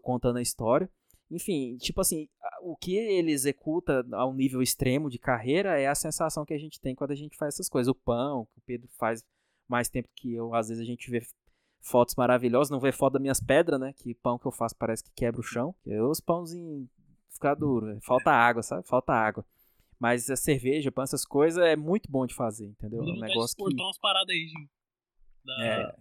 contando 0.00 0.38
a 0.38 0.42
história. 0.42 0.88
Enfim, 1.28 1.76
tipo 1.78 2.00
assim, 2.00 2.28
o 2.60 2.76
que 2.76 2.94
ele 2.94 3.32
executa 3.32 4.06
ao 4.12 4.32
nível 4.32 4.62
extremo 4.62 5.10
de 5.10 5.18
carreira 5.18 5.80
é 5.80 5.88
a 5.88 5.94
sensação 5.94 6.44
que 6.44 6.54
a 6.54 6.58
gente 6.58 6.80
tem 6.80 6.94
quando 6.94 7.10
a 7.10 7.16
gente 7.16 7.36
faz 7.36 7.54
essas 7.54 7.68
coisas. 7.68 7.90
O 7.90 7.94
pão, 7.94 8.46
que 8.52 8.58
o 8.58 8.62
Pedro 8.64 8.88
faz 8.98 9.24
mais 9.66 9.88
tempo 9.88 10.08
que 10.14 10.34
eu, 10.34 10.54
às 10.54 10.68
vezes 10.68 10.82
a 10.82 10.86
gente 10.86 11.10
vê 11.10 11.20
fotos 11.80 12.14
maravilhosas, 12.14 12.70
não 12.70 12.78
vê 12.78 12.92
foto 12.92 13.14
das 13.14 13.22
minhas 13.22 13.40
pedras, 13.40 13.80
né? 13.80 13.92
Que 13.92 14.14
pão 14.14 14.38
que 14.38 14.46
eu 14.46 14.52
faço 14.52 14.76
parece 14.76 15.02
que 15.02 15.10
quebra 15.16 15.40
o 15.40 15.44
chão. 15.44 15.74
Que 15.82 15.98
Os 16.00 16.20
pãozinhos 16.20 16.86
ficar 17.32 17.54
duro, 17.54 17.90
é, 17.90 18.00
falta 18.00 18.30
água, 18.30 18.62
sabe? 18.62 18.86
Falta 18.86 19.12
água. 19.12 19.44
Mas 19.98 20.28
a 20.30 20.36
cerveja, 20.36 20.90
pão, 20.90 21.04
essas 21.04 21.24
coisas 21.24 21.62
é 21.64 21.76
muito 21.76 22.10
bom 22.10 22.26
de 22.26 22.34
fazer, 22.34 22.66
entendeu? 22.66 23.00
É 23.00 23.02
um 23.12 23.20
negócio 23.20 23.56
que 23.56 23.62
exportar 23.62 23.86
umas 23.86 23.98
paradas 23.98 24.30
aí, 24.34 24.46
Gil. 24.48 24.68
Da, 25.44 25.64
é, 25.64 25.96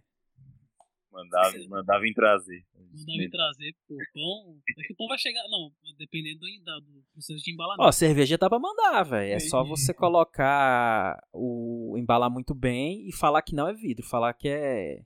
Mandava, 1.12 1.54
mandava 1.68 2.08
em 2.08 2.14
trazer. 2.14 2.66
Mandar 2.74 3.18
me 3.18 3.30
trazer 3.30 3.76
pô, 3.88 3.96
pão. 4.14 4.58
É 4.80 4.84
que 4.84 4.94
o 4.94 4.96
pão 4.96 5.08
vai 5.08 5.18
chegar. 5.18 5.44
Não, 5.50 5.72
dependendo 5.98 6.40
do, 6.40 6.64
da- 6.64 6.80
do 6.80 7.04
processo 7.14 7.44
de 7.44 7.52
embalamento. 7.52 7.84
Ó, 7.84 7.92
cerveja 7.92 8.38
dá 8.38 8.50
pra 8.50 8.60
mandar, 8.60 9.04
velho. 9.04 9.34
É 9.34 9.40
só 9.40 9.64
você 9.64 9.94
colocar 9.94 11.22
o 11.34 11.96
embalar 11.98 12.30
muito 12.30 12.56
bem 12.56 13.08
e 13.08 13.12
falar 13.12 13.42
que 13.42 13.54
não 13.54 13.68
é 13.68 13.74
vidro, 13.74 14.06
falar 14.06 14.34
que 14.34 14.48
é 14.48 15.04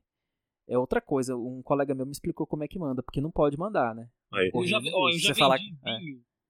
é 0.68 0.78
outra 0.78 1.02
coisa. 1.02 1.36
Um 1.36 1.62
colega 1.62 1.94
meu 1.94 2.06
me 2.06 2.12
explicou 2.12 2.48
como 2.48 2.64
é 2.64 2.68
que 2.68 2.80
manda, 2.80 3.04
porque 3.04 3.22
não 3.22 3.32
pode 3.32 3.58
mandar, 3.58 3.94
né? 3.96 4.10
Aí. 4.34 4.52
eu 4.54 4.68
já, 4.68 4.78
ó, 4.78 5.10
eu 5.10 5.14
já 5.20 5.20
você 5.20 5.28
vendi 5.28 5.40
falar- 5.40 5.58
vinho, 5.58 5.80
é. 5.86 6.00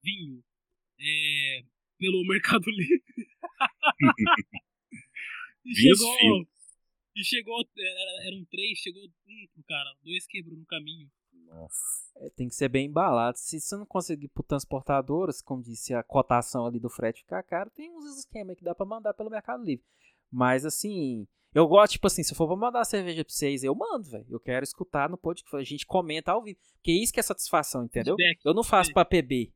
vinho 0.03 0.43
é, 0.99 1.63
pelo 1.97 2.25
Mercado 2.27 2.69
Livre. 2.69 3.03
e 5.65 5.75
chegou. 5.75 6.47
E 7.15 7.23
chegou. 7.23 7.63
Era, 7.77 8.27
eram 8.27 8.45
três, 8.45 8.79
chegou 8.79 9.03
um 9.03 9.47
pro 9.53 9.63
cara. 9.63 9.95
Dois 10.03 10.25
quebrou 10.27 10.57
no 10.57 10.65
caminho. 10.65 11.09
Nossa. 11.47 11.79
É, 12.17 12.29
tem 12.31 12.47
que 12.47 12.55
ser 12.55 12.69
bem 12.69 12.87
embalado. 12.87 13.37
Se 13.37 13.59
você 13.59 13.75
não 13.75 13.85
conseguir 13.85 14.27
por 14.29 14.43
transportadoras, 14.43 15.41
como 15.41 15.61
disse, 15.61 15.93
a 15.93 16.03
cotação 16.03 16.65
ali 16.65 16.79
do 16.79 16.89
frete 16.89 17.21
ficar 17.21 17.43
caro, 17.43 17.69
tem 17.69 17.91
uns 17.91 18.19
esquemas 18.19 18.57
que 18.57 18.63
dá 18.63 18.73
pra 18.73 18.85
mandar 18.85 19.13
pelo 19.13 19.29
Mercado 19.29 19.63
Livre. 19.63 19.85
Mas 20.31 20.65
assim, 20.65 21.27
eu 21.55 21.65
gosto, 21.69 21.93
tipo 21.93 22.05
assim, 22.05 22.21
se 22.21 22.35
for 22.35 22.47
pra 22.47 22.57
mandar 22.57 22.83
cerveja 22.83 23.23
pra 23.23 23.33
vocês, 23.33 23.63
eu 23.63 23.73
mando, 23.73 24.03
velho. 24.03 24.25
Eu 24.29 24.41
quero 24.41 24.65
escutar 24.65 25.09
no 25.09 25.17
podcast, 25.17 25.55
a 25.55 25.63
gente 25.63 25.85
comenta 25.85 26.33
ao 26.33 26.43
vivo. 26.43 26.59
Porque 26.73 26.91
isso 26.91 27.13
que 27.13 27.19
é 27.21 27.23
satisfação, 27.23 27.85
entendeu? 27.85 28.17
Eu 28.43 28.53
não 28.53 28.61
faço 28.61 28.91
pra 28.91 29.05
beber. 29.05 29.53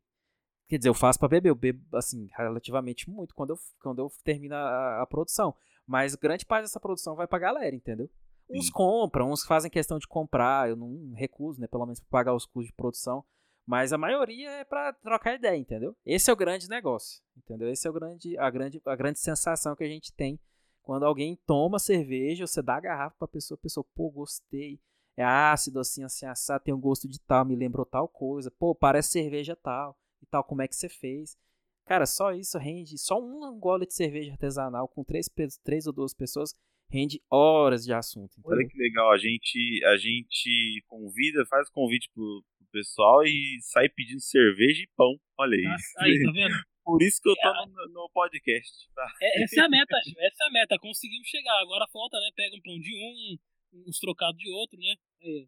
Quer 0.70 0.78
dizer, 0.78 0.88
eu 0.88 0.94
faço 0.94 1.20
pra 1.20 1.28
beber, 1.28 1.50
eu 1.50 1.56
bebo, 1.56 1.84
assim, 1.98 2.30
relativamente 2.38 3.10
muito 3.10 3.36
quando 3.36 3.50
eu, 3.50 3.60
quando 3.82 4.00
eu 4.00 4.10
termino 4.24 4.56
a, 4.56 5.02
a 5.02 5.06
produção. 5.06 5.54
Mas 5.86 6.16
grande 6.16 6.46
parte 6.46 6.64
dessa 6.64 6.80
produção 6.80 7.18
vai 7.18 7.28
pra 7.28 7.38
galera, 7.38 7.76
entendeu? 7.76 8.10
Uns 8.50 8.68
Sim. 8.68 8.72
compram, 8.72 9.30
uns 9.30 9.44
fazem 9.44 9.70
questão 9.70 10.00
de 10.00 10.08
comprar, 10.08 10.70
eu 10.70 10.78
não 10.78 11.12
recuso, 11.16 11.60
né? 11.60 11.68
Pelo 11.68 11.86
menos 11.86 12.00
pra 12.00 12.10
pagar 12.10 12.34
os 12.34 12.46
custos 12.46 12.68
de 12.68 12.74
produção. 12.74 13.26
Mas 13.66 13.92
a 13.92 13.98
maioria 13.98 14.50
é 14.50 14.64
pra 14.64 14.94
trocar 14.94 15.36
ideia, 15.36 15.58
entendeu? 15.58 15.94
Esse 16.06 16.30
é 16.30 16.34
o 16.34 16.38
grande 16.38 16.70
negócio, 16.70 17.22
entendeu? 17.36 17.70
Esse 17.70 17.88
é 17.88 17.90
o 17.90 17.94
grande, 17.94 18.38
a, 18.38 18.50
grande, 18.50 18.82
a 18.86 18.96
grande 18.96 19.20
sensação 19.20 19.76
que 19.76 19.84
a 19.84 19.88
gente 19.88 20.14
tem 20.14 20.40
quando 20.82 21.04
alguém 21.04 21.38
toma 21.46 21.80
cerveja, 21.80 22.48
você 22.48 22.62
dá 22.62 22.76
a 22.78 22.82
garrafa 22.82 23.16
pra 23.18 23.28
pessoa, 23.28 23.58
a 23.58 23.62
pessoa, 23.62 23.86
pô, 23.96 24.10
gostei. 24.10 24.80
É 25.16 25.24
ácido, 25.24 25.80
assim, 25.80 26.04
assim, 26.04 26.26
assado, 26.26 26.64
tem 26.64 26.74
um 26.74 26.80
gosto 26.80 27.08
de 27.08 27.20
tal, 27.20 27.44
me 27.44 27.56
lembrou 27.56 27.86
tal 27.86 28.08
coisa. 28.08 28.50
Pô, 28.50 28.74
parece 28.74 29.10
cerveja 29.10 29.56
tal 29.56 29.98
e 30.22 30.26
tal, 30.26 30.44
como 30.44 30.62
é 30.62 30.68
que 30.68 30.76
você 30.76 30.88
fez? 30.88 31.38
Cara, 31.86 32.06
só 32.06 32.32
isso 32.32 32.58
rende, 32.58 32.98
só 32.98 33.20
um 33.20 33.60
gole 33.60 33.86
de 33.86 33.94
cerveja 33.94 34.32
artesanal 34.32 34.88
com 34.88 35.04
três, 35.04 35.28
três 35.64 35.88
ou 35.88 35.94
duas 35.94 36.14
pessoas 36.14 36.54
rende 36.90 37.22
horas 37.30 37.84
de 37.84 37.94
assunto. 37.94 38.40
Olha 38.44 38.62
entendeu? 38.62 38.70
que 38.70 38.78
legal, 38.78 39.12
a 39.12 39.18
gente, 39.18 39.84
a 39.86 39.98
gente 39.98 40.84
convida, 40.88 41.46
faz 41.46 41.70
convite 41.70 42.10
pro, 42.14 42.44
pro 42.58 42.68
pessoal 42.72 43.24
e 43.24 43.60
sai 43.62 43.88
pedindo 43.90 44.22
cerveja 44.22 44.84
e 44.84 44.90
pão. 44.96 45.16
Olha 45.38 45.56
isso. 45.56 45.94
Aí, 45.98 46.24
tá 46.24 46.32
vendo? 46.32 46.54
Por 46.90 47.04
isso 47.04 47.22
que 47.22 47.30
eu 47.30 47.36
tô 47.36 47.54
no, 47.68 47.94
no 47.94 48.10
podcast. 48.10 48.90
Tá? 48.96 49.06
É, 49.22 49.44
essa 49.44 49.62
é 49.62 49.64
a 49.64 49.70
meta, 49.70 49.96
essa 50.26 50.44
é 50.44 50.48
a 50.48 50.52
meta. 50.52 50.76
Conseguimos 50.80 51.28
chegar. 51.28 51.54
Agora 51.62 51.86
falta, 51.94 52.18
né? 52.20 52.32
Pega 52.36 52.56
um 52.56 52.62
pão 52.62 52.80
de 52.80 52.90
um, 52.96 53.38
uns 53.74 54.00
trocados 54.00 54.38
de 54.42 54.50
outro, 54.52 54.78
né? 54.80 54.96
Aí, 55.22 55.48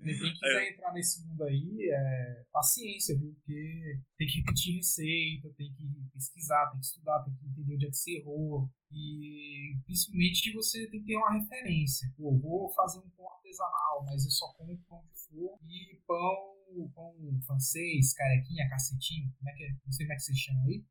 Quem 0.00 0.32
quiser 0.34 0.72
entrar 0.72 0.92
nesse 0.92 1.26
mundo 1.26 1.44
aí, 1.44 1.90
é 1.92 2.44
paciência, 2.52 3.16
viu? 3.18 3.32
Porque 3.34 4.00
tem 4.16 4.26
que 4.26 4.38
repetir 4.40 4.76
receita, 4.76 5.52
tem 5.56 5.72
que 5.74 5.84
pesquisar, 6.12 6.70
tem 6.70 6.80
que 6.80 6.86
estudar, 6.86 7.22
tem 7.24 7.34
que 7.34 7.46
entender 7.46 7.74
onde 7.74 7.86
é 7.86 7.90
que 7.90 7.96
você 7.96 8.16
errou. 8.18 8.70
E 8.90 9.76
principalmente 9.84 10.52
você 10.54 10.88
tem 10.90 11.00
que 11.00 11.06
ter 11.06 11.16
uma 11.16 11.32
referência. 11.38 12.12
Pô, 12.16 12.36
vou 12.38 12.70
fazer 12.72 12.98
um 13.00 13.10
pão 13.10 13.28
artesanal, 13.30 14.04
mas 14.06 14.24
eu 14.24 14.30
só 14.30 14.52
como 14.54 14.76
pão 14.88 15.04
de 15.04 15.16
forno 15.28 15.58
e 15.70 16.00
pão, 16.06 16.90
pão 16.94 17.14
francês, 17.46 18.14
carequinha, 18.14 18.68
cacetinho. 18.70 19.30
Como 19.38 19.50
é 19.50 19.52
que 19.54 19.64
é? 19.64 19.70
Não 19.84 19.92
sei 19.92 20.06
como 20.06 20.12
é 20.14 20.16
que 20.16 20.22
vocês 20.22 20.38
chamam 20.38 20.64
aí. 20.64 20.84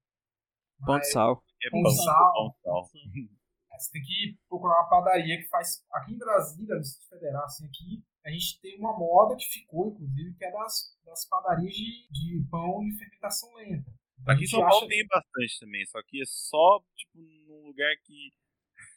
Pão 0.86 0.96
de 0.96 1.06
Mas- 1.06 1.12
sal. 1.12 1.44
É 1.64 1.70
Com 1.72 1.82
pão, 1.82 1.92
sal. 1.92 2.34
pão, 2.34 2.56
sal. 2.62 2.90
Você 3.78 3.92
tem 3.92 4.02
que 4.02 4.38
procurar 4.50 4.82
uma 4.82 4.90
padaria 4.90 5.38
que 5.38 5.48
faz. 5.50 5.84
Aqui 5.92 6.14
em 6.14 6.18
Brasília, 6.18 6.76
no 6.76 6.82
Distrito 6.82 7.10
Federal, 7.10 7.44
assim, 7.46 7.66
aqui, 7.66 8.04
a 8.26 8.30
gente 8.32 8.60
tem 8.62 8.78
uma 8.80 8.98
moda 8.98 9.36
que 9.36 9.46
ficou, 9.46 9.90
inclusive, 9.90 10.34
que 10.36 10.46
é 10.46 10.52
das, 10.52 10.98
das 11.06 11.28
padarias 11.28 11.74
de, 11.74 12.08
de 12.12 12.48
pão 12.50 12.80
de 12.86 12.98
fermentação 12.98 13.54
lenta. 13.56 13.92
Então, 14.22 14.34
Aqui 14.34 14.44
em 14.44 14.48
São 14.48 14.60
Paulo 14.62 14.78
acha- 14.78 14.88
tem 14.88 15.06
bastante 15.08 15.60
também, 15.60 15.86
só 15.86 16.00
que 16.08 16.22
é 16.22 16.26
só, 16.26 16.80
tipo, 16.96 17.20
num 17.48 17.68
lugar 17.68 17.94
que 18.04 18.32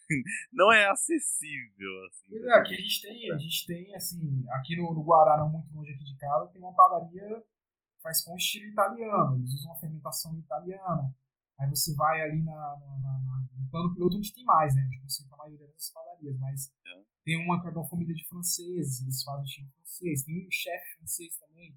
não 0.53 0.73
é 0.73 0.87
acessível, 0.88 1.91
assim. 2.07 2.27
Pois 2.31 2.45
é, 2.45 2.53
aqui 2.55 2.75
a 2.75 2.79
gente 2.81 3.03
tem, 3.03 3.33
a 3.33 3.38
gente 3.38 3.67
tem, 3.67 3.95
assim, 3.95 4.45
aqui 4.51 4.77
no, 4.77 4.95
no 4.95 5.03
Guará, 5.03 5.37
não 5.38 5.51
muito 5.51 5.73
longe 5.75 5.93
aqui 5.93 6.05
de 6.05 6.17
casa, 6.17 6.51
tem 6.53 6.61
uma 6.62 6.75
padaria 6.75 7.29
que 7.29 8.03
faz 8.03 8.25
pão 8.25 8.37
estilo 8.37 8.71
italiano. 8.71 9.37
Eles 9.38 9.53
usam 9.55 9.73
uma 9.73 9.81
fermentação 9.81 10.38
italiana. 10.38 11.14
Aí 11.59 11.68
você 11.68 11.94
vai 11.94 12.21
ali 12.23 12.42
na, 12.42 12.53
na, 12.55 12.99
na- 13.01 13.21
na- 13.21 13.44
no 13.59 13.71
plano 13.71 13.92
piloto 13.94 14.16
onde 14.16 14.33
tem 14.33 14.44
mais, 14.44 14.75
né? 14.75 14.83
Onde 14.87 15.01
concentra 15.01 15.35
a 15.35 15.38
maioria 15.38 15.66
das 15.68 15.90
padarias, 15.90 16.38
mas 16.38 16.73
É. 16.87 17.03
tem 17.25 17.44
uma 17.44 17.61
que 17.61 17.68
é 17.68 17.71
de 17.71 17.77
uma 17.79 17.88
família 17.88 18.14
de 18.14 18.27
franceses, 18.29 19.03
eles 19.03 19.23
fazem 19.25 19.44
estilo 19.44 19.68
francês. 19.75 20.23
Tem 20.25 20.47
um 20.47 20.51
chefe 20.51 20.97
francês 20.99 21.37
também, 21.38 21.75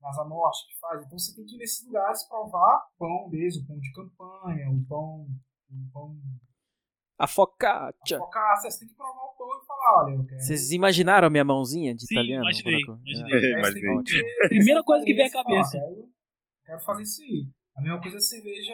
na 0.00 0.08
Asa 0.10 0.24
Norte, 0.24 0.66
que 0.68 0.78
faz. 0.78 1.04
Então 1.04 1.18
você 1.18 1.34
tem 1.34 1.44
que 1.44 1.56
ir 1.56 1.58
nesses 1.58 1.84
lugares 1.84 2.22
provar 2.28 2.86
o 2.94 2.98
pão 2.98 3.28
deles, 3.30 3.56
o 3.56 3.66
pão 3.66 3.78
de 3.78 3.92
campanha, 3.92 4.70
o 4.70 4.84
pão. 4.86 5.26
O 5.70 5.90
pão. 5.92 6.16
A 7.18 7.26
focaccia. 7.26 8.16
Focaça, 8.18 8.70
você 8.70 8.78
tem 8.78 8.88
que 8.88 8.94
provar 8.94 9.24
o 9.24 9.34
pão 9.36 9.48
e 9.60 9.66
falar, 9.66 10.04
olha, 10.04 10.14
eu 10.14 10.24
quero. 10.24 10.40
Vocês 10.40 10.70
imaginaram 10.70 11.26
a 11.26 11.30
minha 11.30 11.44
mãozinha 11.44 11.92
de 11.94 12.06
Sim, 12.06 12.14
italiano? 12.14 12.44
imaginei, 12.44 12.80
imaginei. 12.80 13.34
É. 13.34 13.40
Você 13.40 13.58
Imaginei. 13.58 13.82
tem 13.82 14.02
que 14.04 14.12
ter- 14.12 14.48
Primeira 14.48 14.84
coisa 14.84 15.04
que 15.04 15.12
vem 15.14 15.26
à 15.26 15.30
cabeça. 15.32 15.72
Quero, 15.80 16.08
quero 16.64 16.80
fazer 16.80 17.02
isso 17.02 17.20
aí. 17.22 17.48
A 17.76 17.80
mesma 17.82 18.00
coisa 18.00 18.16
é 18.16 18.20
cerveja, 18.20 18.72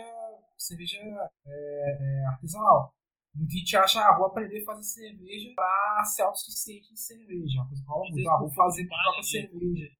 cerveja 0.64 0.98
é, 1.46 1.98
é, 2.00 2.26
artesanal. 2.26 2.94
Muita 3.34 3.52
gente 3.52 3.76
acha, 3.76 4.00
ah, 4.00 4.16
vou 4.16 4.26
aprender 4.26 4.62
a 4.62 4.64
fazer 4.64 4.82
cerveja 4.84 5.52
pra 5.56 6.04
ser 6.04 6.22
autossuficiente 6.22 6.92
em 6.92 6.96
cerveja. 6.96 7.58
Uma 7.60 7.66
coisa 7.68 7.82
que 7.82 7.88
rola 7.88 8.10
muito, 8.10 8.28
ah, 8.30 8.38
vou 8.38 8.50
fazer 8.54 8.84
minha 8.84 9.02
própria 9.02 9.18
né? 9.18 9.22
cerveja. 9.48 9.90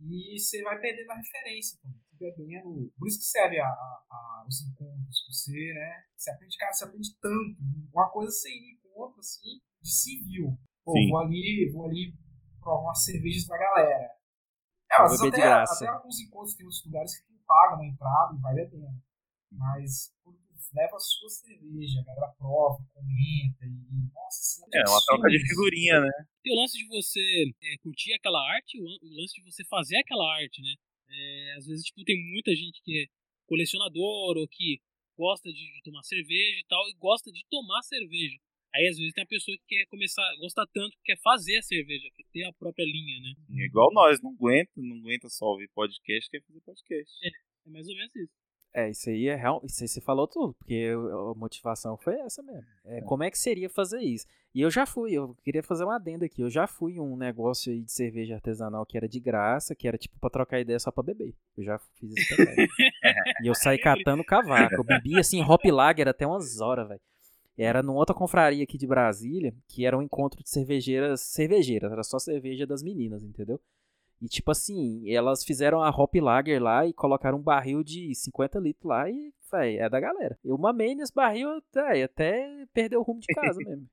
E 0.00 0.38
você 0.38 0.62
vai 0.62 0.78
perdendo 0.80 1.10
a 1.12 1.16
referência 1.16 1.78
também. 1.80 2.00
Você 2.10 2.30
bebendo. 2.36 2.92
Por 2.98 3.06
isso 3.08 3.18
que 3.18 3.24
serve 3.26 3.60
a, 3.60 3.66
a- 3.66 4.04
a- 4.10 4.44
os 4.48 4.60
encontros. 4.66 5.24
Você, 5.28 5.72
né? 5.72 6.04
Você 6.16 6.30
aprende, 6.32 6.56
cara, 6.56 6.72
você 6.72 6.84
aprende 6.84 7.08
tanto. 7.20 7.56
Uma 7.92 8.10
coisa 8.10 8.28
é 8.30 8.34
você 8.34 8.48
ir 8.50 8.60
no 8.60 8.90
encontro, 8.90 9.20
assim, 9.20 9.60
de 9.80 9.90
civil. 9.92 10.58
Pô, 10.84 10.92
Sim. 10.92 11.10
vou 11.10 11.18
ali, 11.20 11.70
vou 11.72 11.86
ali 11.86 12.12
provar 12.60 12.82
umas 12.82 13.04
cervejas 13.04 13.46
da 13.46 13.56
galera. 13.56 14.10
É, 14.90 15.00
às 15.02 15.10
vezes 15.12 15.26
até, 15.26 15.36
graça. 15.40 15.84
até 15.84 15.94
alguns 15.94 16.20
encontros 16.20 16.56
tem 16.56 16.66
outros 16.66 16.84
lugares 16.84 17.16
que 17.18 17.26
tu 17.26 17.34
paga 17.46 17.76
uma 17.76 17.86
entrada 17.86 18.34
e 18.36 18.40
vai 18.40 18.54
bebendo. 18.54 19.02
Mas 19.56 20.12
leva 20.74 20.96
a 20.96 21.00
sua 21.00 21.28
cerveja, 21.28 22.00
a 22.00 22.04
galera 22.04 22.28
prova, 22.38 22.78
comenta 22.92 23.64
e. 23.64 24.10
Nossa, 24.12 24.40
assim, 24.40 24.62
É, 24.74 24.80
uma 24.88 25.00
troca 25.06 25.28
de 25.28 25.38
figurinha, 25.46 26.00
né? 26.00 26.10
Tem 26.42 26.52
o 26.52 26.60
lance 26.60 26.76
de 26.76 26.86
você 26.88 27.20
é, 27.62 27.78
curtir 27.78 28.12
aquela 28.14 28.40
arte, 28.54 28.80
o, 28.80 28.84
an- 28.86 28.98
o 29.02 29.20
lance 29.20 29.34
de 29.34 29.42
você 29.42 29.64
fazer 29.66 29.96
aquela 29.98 30.24
arte, 30.36 30.60
né? 30.62 30.74
É, 31.08 31.54
às 31.58 31.66
vezes, 31.66 31.84
tipo, 31.84 32.02
tem 32.04 32.16
muita 32.32 32.54
gente 32.54 32.80
que 32.82 33.02
é 33.02 33.06
colecionador 33.46 34.36
ou 34.36 34.48
que 34.48 34.80
gosta 35.16 35.48
de, 35.52 35.58
de 35.74 35.82
tomar 35.84 36.02
cerveja 36.02 36.58
e 36.58 36.64
tal, 36.68 36.82
e 36.88 36.94
gosta 36.94 37.30
de 37.30 37.44
tomar 37.48 37.82
cerveja. 37.82 38.36
Aí, 38.74 38.88
às 38.88 38.96
vezes, 38.98 39.12
tem 39.12 39.22
a 39.22 39.26
pessoa 39.28 39.56
que 39.56 39.62
quer 39.76 39.86
começar, 39.86 40.28
gosta 40.40 40.66
tanto 40.72 40.96
que 40.96 41.04
quer 41.04 41.18
fazer 41.22 41.58
a 41.58 41.62
cerveja, 41.62 42.08
quer 42.16 42.24
ter 42.32 42.44
a 42.44 42.52
própria 42.52 42.84
linha, 42.84 43.20
né? 43.20 43.62
É 43.62 43.66
igual 43.66 43.92
nós, 43.92 44.20
não 44.20 44.32
aguenta, 44.32 44.72
não 44.76 44.96
aguenta 44.96 45.28
só 45.28 45.46
ouvir 45.46 45.68
podcast, 45.72 46.28
quer 46.28 46.42
fazer 46.42 46.60
podcast. 46.62 47.12
É 47.24 47.70
mais 47.70 47.86
ou 47.86 47.94
menos 47.94 48.16
isso. 48.16 48.32
É, 48.74 48.90
isso 48.90 49.08
aí 49.08 49.28
é 49.28 49.36
real. 49.36 49.60
Isso 49.64 49.84
aí 49.84 49.88
você 49.88 50.00
falou 50.00 50.26
tudo, 50.26 50.52
porque 50.54 50.90
a 50.92 51.38
motivação 51.38 51.96
foi 51.96 52.14
essa 52.20 52.42
mesmo. 52.42 52.64
É, 52.84 53.00
Como 53.02 53.22
é 53.22 53.30
que 53.30 53.38
seria 53.38 53.70
fazer 53.70 54.00
isso? 54.00 54.26
E 54.52 54.60
eu 54.60 54.70
já 54.70 54.84
fui, 54.84 55.12
eu 55.12 55.36
queria 55.44 55.62
fazer 55.62 55.84
uma 55.84 55.94
adenda 55.94 56.26
aqui. 56.26 56.42
Eu 56.42 56.50
já 56.50 56.66
fui 56.66 56.98
um 56.98 57.16
negócio 57.16 57.72
aí 57.72 57.82
de 57.82 57.92
cerveja 57.92 58.34
artesanal 58.34 58.84
que 58.84 58.96
era 58.96 59.08
de 59.08 59.20
graça, 59.20 59.76
que 59.76 59.86
era 59.86 59.96
tipo 59.96 60.18
pra 60.18 60.28
trocar 60.28 60.58
ideia 60.58 60.78
só 60.80 60.90
pra 60.90 61.04
beber. 61.04 61.34
Eu 61.56 61.62
já 61.62 61.78
fiz 61.78 62.12
isso 62.16 62.36
também. 62.36 62.66
e 63.42 63.46
eu 63.46 63.54
saí 63.54 63.78
catando 63.78 64.24
cavaco. 64.24 64.74
Eu 64.74 64.84
bebi 64.84 65.20
assim, 65.20 65.40
hop 65.40 65.64
lager 65.66 66.08
até 66.08 66.26
umas 66.26 66.60
horas, 66.60 66.88
velho. 66.88 67.00
Era 67.56 67.80
numa 67.80 67.98
outra 67.98 68.14
confraria 68.14 68.64
aqui 68.64 68.76
de 68.76 68.86
Brasília, 68.86 69.54
que 69.68 69.86
era 69.86 69.96
um 69.96 70.02
encontro 70.02 70.42
de 70.42 70.50
cervejeiras, 70.50 71.20
cervejeiras, 71.20 71.92
era 71.92 72.02
só 72.02 72.18
cerveja 72.18 72.66
das 72.66 72.82
meninas, 72.82 73.22
entendeu? 73.22 73.60
E 74.24 74.26
tipo 74.26 74.50
assim, 74.50 75.06
elas 75.10 75.44
fizeram 75.44 75.82
a 75.82 75.90
Hop 75.90 76.14
Lager 76.14 76.62
lá 76.62 76.86
e 76.86 76.94
colocaram 76.94 77.36
um 77.36 77.42
barril 77.42 77.84
de 77.84 78.14
50 78.14 78.58
litros 78.58 78.88
lá 78.88 79.10
e, 79.10 79.34
véi, 79.52 79.76
é 79.76 79.86
da 79.86 80.00
galera. 80.00 80.38
Eu 80.42 80.56
mamei 80.56 80.94
nesse 80.94 81.12
barril 81.12 81.50
até, 81.50 82.02
até 82.04 82.66
perder 82.72 82.96
o 82.96 83.02
rumo 83.02 83.20
de 83.20 83.26
casa 83.34 83.58
mesmo. 83.68 83.86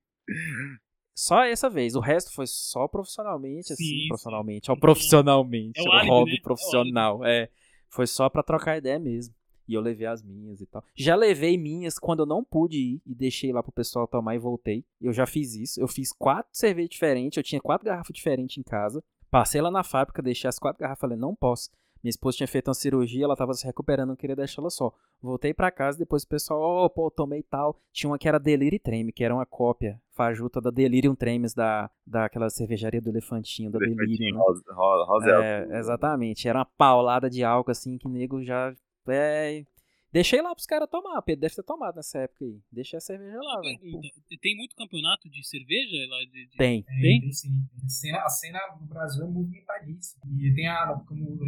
Só 1.14 1.44
essa 1.44 1.70
vez, 1.70 1.96
o 1.96 2.00
resto 2.00 2.34
foi 2.34 2.48
só 2.48 2.88
profissionalmente, 2.88 3.74
assim, 3.74 3.84
Sim, 3.84 4.00
sim. 4.04 4.08
profissionalmente, 4.08 4.72
ó, 4.72 4.76
profissionalmente, 4.78 5.82
É 5.82 5.84
o 5.84 5.92
álibi, 5.92 6.10
hobby 6.10 6.32
né? 6.32 6.38
É 6.38 6.42
profissional, 6.42 7.26
é, 7.26 7.50
foi 7.90 8.08
só 8.08 8.30
pra 8.30 8.42
trocar 8.42 8.78
ideia 8.78 8.98
mesmo. 8.98 9.36
E 9.68 9.74
eu 9.74 9.82
levei 9.82 10.08
as 10.08 10.24
minhas 10.24 10.62
e 10.62 10.66
tal. 10.66 10.82
Já 10.96 11.14
levei 11.14 11.58
minhas 11.58 12.00
quando 12.00 12.22
eu 12.22 12.26
não 12.26 12.42
pude 12.42 12.78
ir 12.78 13.02
e 13.06 13.14
deixei 13.14 13.52
lá 13.52 13.62
pro 13.62 13.72
pessoal 13.72 14.08
tomar 14.08 14.36
e 14.36 14.40
voltei. 14.40 14.86
Eu 15.00 15.12
já 15.14 15.26
fiz 15.26 15.56
isso. 15.56 15.80
Eu 15.80 15.88
fiz 15.88 16.12
quatro 16.12 16.50
cervejas 16.54 16.90
diferentes, 16.90 17.36
eu 17.38 17.44
tinha 17.44 17.62
quatro 17.62 17.86
garrafas 17.86 18.14
diferentes 18.14 18.58
em 18.58 18.64
casa. 18.64 19.04
Passei 19.32 19.62
lá 19.62 19.72
na 19.72 19.84
fábrica, 19.84 20.22
deixei 20.22 20.50
as 20.50 20.60
quatro 20.60 20.82
garrafas, 20.82 21.00
falei, 21.00 21.18
não 21.18 21.34
posso. 21.34 21.72
Minha 22.04 22.10
esposa 22.10 22.38
tinha 22.38 22.48
feito 22.48 22.68
uma 22.68 22.74
cirurgia, 22.74 23.24
ela 23.24 23.36
tava 23.36 23.54
se 23.54 23.66
recuperando, 23.66 24.10
não 24.10 24.16
queria 24.16 24.36
deixar 24.36 24.62
ela 24.62 24.70
só. 24.70 24.92
Voltei 25.22 25.54
pra 25.54 25.72
casa, 25.72 25.98
depois 25.98 26.24
o 26.24 26.28
pessoal, 26.28 26.60
ó, 26.60 26.90
pô, 26.90 27.12
tomei 27.12 27.44
tal. 27.44 27.80
Tinha 27.94 28.10
uma 28.10 28.18
que 28.18 28.28
era 28.28 28.40
Delirium 28.40 28.80
Treme, 28.80 29.12
que 29.12 29.24
era 29.24 29.34
uma 29.34 29.46
cópia 29.46 30.02
fajuta 30.12 30.60
da 30.60 30.72
Delirium 30.72 31.16
Tremes, 31.16 31.54
da, 31.54 31.90
daquela 32.06 32.50
cervejaria 32.50 33.00
do 33.00 33.10
Elefantinho, 33.10 33.72
da 33.72 33.78
Delirium, 33.78 34.36
né? 34.36 34.44
Rosa, 34.44 34.64
rosa, 34.74 35.06
rosa 35.06 35.30
É, 35.46 35.80
exatamente. 35.80 36.48
Era 36.48 36.60
uma 36.60 36.66
paulada 36.66 37.30
de 37.30 37.44
álcool, 37.44 37.72
assim, 37.72 37.98
que 37.98 38.08
nego 38.10 38.44
já. 38.44 38.74
É... 39.08 39.64
Deixei 40.14 40.42
lá 40.42 40.54
pros 40.54 40.66
caras 40.66 40.90
tomar. 40.90 41.22
Pedro 41.22 41.42
deve 41.42 41.56
ter 41.56 41.64
tomado 41.64 41.96
nessa 41.96 42.20
época 42.20 42.44
aí. 42.44 42.62
Deixei 42.72 42.98
a 42.98 43.02
cerveja 43.02 43.38
lá, 43.38 43.54
Uma 43.56 43.62
velho. 43.62 43.80
Tem 44.42 44.58
muito 44.58 44.76
campeonato 44.76 45.30
de 45.30 45.42
cerveja 45.48 45.96
lá 46.10 46.20
de, 46.26 46.48
de- 46.48 46.58
Tem. 46.58 46.84
Tem, 46.84 47.02
Tem? 47.02 47.22
tem 47.22 47.32
sim. 47.32 47.50
A 47.84 47.88
cena, 47.90 48.18
a 48.24 48.30
cena 48.30 48.60
no 48.80 48.88
Brasil 48.88 49.24
é 49.24 49.28
movimentadíssima. 49.30 50.24
E 50.38 50.54
tem 50.54 50.68
a, 50.68 50.94
como 51.08 51.40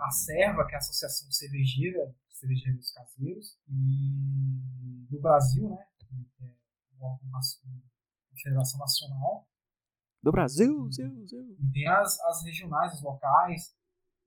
a 0.00 0.10
Serva, 0.10 0.64
que 0.66 0.72
é 0.72 0.76
a 0.76 0.78
Associação 0.78 1.30
Cervejeira, 1.32 2.14
Cervejeiros 2.28 2.92
Caseiros, 2.92 3.58
e 3.68 5.06
do 5.10 5.20
Brasil, 5.20 5.68
né? 5.70 5.84
Que 5.98 6.44
é 6.44 6.54
o 7.00 7.04
órgão 7.04 7.28
nas- 7.30 7.60
a 7.64 8.36
Federação 8.42 8.78
Nacional. 8.78 9.48
Do 10.22 10.30
Brasil, 10.30 10.88
Zil, 10.92 11.26
Zil. 11.26 11.56
E 11.58 11.72
tem 11.72 11.88
as, 11.88 12.20
as 12.20 12.44
regionais, 12.44 12.92
as 12.92 13.02
locais. 13.02 13.74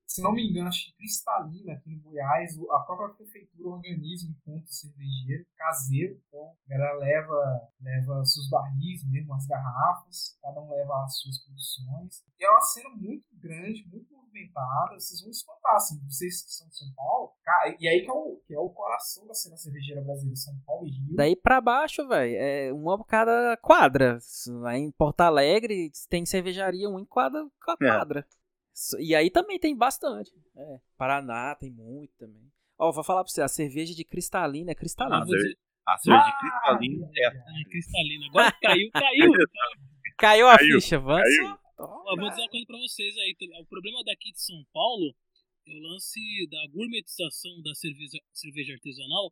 Se 0.07 0.21
não 0.21 0.33
me 0.33 0.47
engano, 0.47 0.67
acho 0.67 0.85
que 0.85 0.97
Cristalina, 0.97 1.73
aqui 1.73 1.89
no 1.89 2.01
Goiás, 2.01 2.57
a 2.71 2.79
própria 2.79 3.09
prefeitura 3.15 3.69
organiza 3.69 4.27
um 4.27 4.31
encontro 4.31 4.71
cervejeiro 4.71 5.45
caseiro. 5.57 6.21
Então, 6.27 6.55
a 6.65 6.69
galera 6.69 6.97
leva, 6.97 7.69
leva 7.81 8.25
seus 8.25 8.49
barris 8.49 9.03
mesmo, 9.09 9.33
as 9.33 9.47
garrafas, 9.47 10.37
cada 10.41 10.61
um 10.61 10.69
leva 10.69 11.03
as 11.03 11.17
suas 11.19 11.43
produções. 11.43 12.23
E 12.39 12.45
é 12.45 12.49
uma 12.49 12.61
cena 12.61 12.89
muito 12.89 13.25
grande, 13.33 13.87
muito 13.87 14.13
movimentada. 14.13 14.99
Vocês 14.99 15.21
vão 15.21 15.31
espantar, 15.31 15.75
assim, 15.75 15.99
vocês 16.05 16.43
que 16.43 16.51
são 16.51 16.67
de 16.67 16.77
São 16.77 16.93
Paulo. 16.95 17.33
Cara, 17.43 17.75
e 17.79 17.87
aí 17.87 18.01
que 18.01 18.09
é, 18.09 18.13
o, 18.13 18.41
que 18.45 18.53
é 18.53 18.59
o 18.59 18.69
coração 18.69 19.25
da 19.27 19.33
cena 19.33 19.57
cervejeira 19.57 20.01
brasileira, 20.01 20.35
São 20.35 20.57
Paulo 20.65 20.87
e 20.87 20.91
Rio. 20.91 21.15
Daí 21.15 21.35
pra 21.35 21.59
baixo, 21.59 22.07
velho, 22.07 22.35
é 22.37 22.71
uma 22.71 23.03
cada 23.05 23.57
quadra. 23.57 24.19
Aí 24.65 24.81
em 24.81 24.91
Porto 24.91 25.21
Alegre 25.21 25.91
tem 26.09 26.25
cervejaria, 26.25 26.89
um 26.89 26.99
em 26.99 27.05
cada 27.05 27.49
cada 27.59 28.19
É. 28.19 28.44
E 28.99 29.15
aí 29.15 29.29
também 29.31 29.59
tem 29.59 29.75
bastante. 29.75 30.31
É. 30.55 30.79
Paraná 30.97 31.55
tem 31.55 31.71
muito 31.71 32.13
também. 32.17 32.51
Ó, 32.77 32.91
vou 32.91 33.03
falar 33.03 33.23
pra 33.23 33.31
você, 33.31 33.41
a 33.41 33.47
cerveja 33.47 33.93
de 33.95 34.03
cristalina 34.03 34.71
é 34.71 34.73
Ah, 34.73 34.75
cristalina. 34.75 35.25
dizer- 35.25 35.57
A 35.87 35.97
cerveja 35.97 36.25
de 36.25 36.29
Ah, 36.31 36.39
cristalina 36.39 37.09
é 37.15 37.25
a 37.25 37.29
ah, 37.31 37.69
cristalina. 37.69 38.25
Agora 38.27 38.51
caiu, 38.61 38.89
caiu. 38.91 39.31
Caiu 40.17 40.47
a 40.47 40.57
Caiu, 40.57 40.79
ficha, 40.81 40.97
vamos. 40.97 41.23
vou 41.77 42.29
dizer 42.29 42.41
uma 42.41 42.49
coisa 42.49 42.65
pra 42.65 42.77
vocês 42.77 43.17
aí. 43.17 43.35
O 43.61 43.65
problema 43.65 44.01
daqui 44.05 44.31
de 44.31 44.41
São 44.41 44.63
Paulo 44.71 45.13
é 45.67 45.71
o 45.75 45.79
lance 45.91 46.19
da 46.49 46.67
gourmetização 46.71 47.61
da 47.61 47.73
cerveja, 47.75 48.17
cerveja 48.33 48.73
artesanal, 48.73 49.29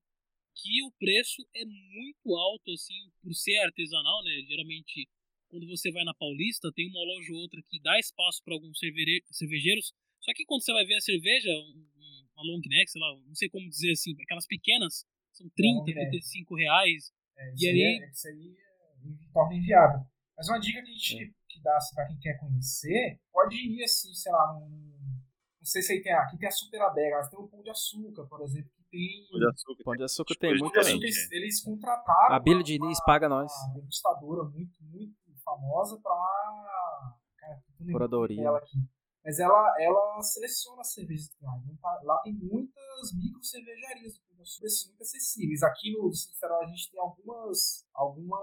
que 0.56 0.84
o 0.84 0.92
preço 1.00 1.42
é 1.56 1.64
muito 1.66 2.36
alto, 2.36 2.70
assim, 2.74 3.10
por 3.22 3.34
ser 3.34 3.58
artesanal, 3.60 4.24
né? 4.26 4.42
Geralmente 4.48 5.08
quando 5.54 5.68
você 5.70 5.92
vai 5.92 6.04
na 6.04 6.16
Paulista, 6.16 6.72
tem 6.74 6.90
uma 6.90 7.06
loja 7.06 7.32
ou 7.32 7.40
outra 7.46 7.62
que 7.70 7.80
dá 7.80 8.00
espaço 8.00 8.42
para 8.44 8.56
alguns 8.56 8.80
cervejeiros. 8.80 9.94
Só 10.20 10.34
que 10.34 10.46
quando 10.46 10.64
você 10.64 10.74
vai 10.74 10.84
ver 10.84 10.96
a 10.96 11.02
cerveja, 11.02 11.50
um- 11.50 11.86
um- 11.96 12.28
uma 12.36 12.44
long 12.44 12.62
neck, 12.66 12.90
sei 12.90 13.00
lá, 13.00 13.16
não 13.28 13.36
sei 13.36 13.50
como 13.50 13.70
dizer 13.70 13.92
assim, 13.92 14.16
aquelas 14.24 14.48
pequenas, 14.48 15.06
são 15.32 15.48
30, 15.56 15.80
long 15.80 15.86
neck. 15.86 16.10
35 16.10 16.56
reais. 16.56 17.12
É, 17.38 17.52
E 17.52 17.54
isso 17.54 17.66
aí- 17.68 17.72
aí, 17.84 18.02
é- 18.04 18.10
isso 18.10 18.28
aí 18.28 18.56
é- 18.58 19.32
torna 19.34 19.56
inviável. 19.56 20.00
Mas 20.36 20.50
uma 20.50 20.60
dica 20.60 20.82
que 20.82 20.90
a 20.90 20.94
gente 20.94 21.34
que 21.50 21.62
dá 21.62 21.78
assim, 21.78 21.94
pra 21.94 22.08
quem 22.08 22.18
quer 22.18 22.40
conhecer, 22.40 23.20
pode 23.32 23.56
ir 23.56 23.84
assim, 23.84 24.12
sei 24.16 24.32
lá, 24.32 24.54
num. 24.54 24.92
Não 25.60 25.66
sei 25.66 25.82
se 25.84 25.94
aí 25.94 26.02
tem. 26.02 26.12
Aqui 26.14 26.38
tem 26.38 26.48
a 26.48 26.52
Super 26.52 26.82
Adega, 26.82 27.18
mas 27.18 27.30
tem 27.30 27.40
o 27.40 27.48
Pão 27.48 27.62
de 27.62 27.70
Açúcar, 27.70 28.26
por 28.26 28.42
exemplo, 28.42 28.70
que 28.76 28.84
tem. 28.90 29.28
Pão 29.30 29.40
de 29.40 29.48
açúcar. 29.48 29.84
Pão 29.84 29.96
de 29.96 30.04
açúcar 30.04 30.34
Tipo, 30.34 30.42
tem 30.42 30.58
muito 30.58 30.82
de 30.82 30.90
eles, 30.90 31.32
eles 31.32 31.62
contrataram. 31.64 32.36
A 32.36 32.40
Bíblia 32.40 32.58
uma- 32.58 32.64
Diniz 32.64 32.98
paga 33.06 33.30
nós. 33.30 33.52
Uma 33.68 33.74
degustadora 33.76 34.44
muito, 34.50 34.84
muito 34.84 35.16
famosa 35.44 36.00
lembrando 37.80 37.94
Curadoria. 37.94 38.44
dela 38.44 38.58
aqui. 38.60 38.78
Mas 39.24 39.40
ela, 39.40 39.76
ela 39.80 40.22
seleciona 40.22 40.82
as 40.82 40.94
cervejas 40.94 41.30
lá. 41.42 41.58
Então, 41.64 41.76
tá- 41.78 42.02
Lá 42.04 42.20
tem 42.24 42.34
muitas 42.34 43.14
micro 43.14 43.42
cervejarias 43.44 44.20
preços 44.60 44.88
muito 44.90 45.02
acessíveis. 45.02 45.64
Aqui 45.64 45.94
no 45.94 46.10
Distrito 46.10 46.40
Federal 46.40 46.62
a 46.64 46.68
gente 46.68 46.92
tem 46.92 47.00
algumas. 47.00 47.88
alguma 47.94 48.38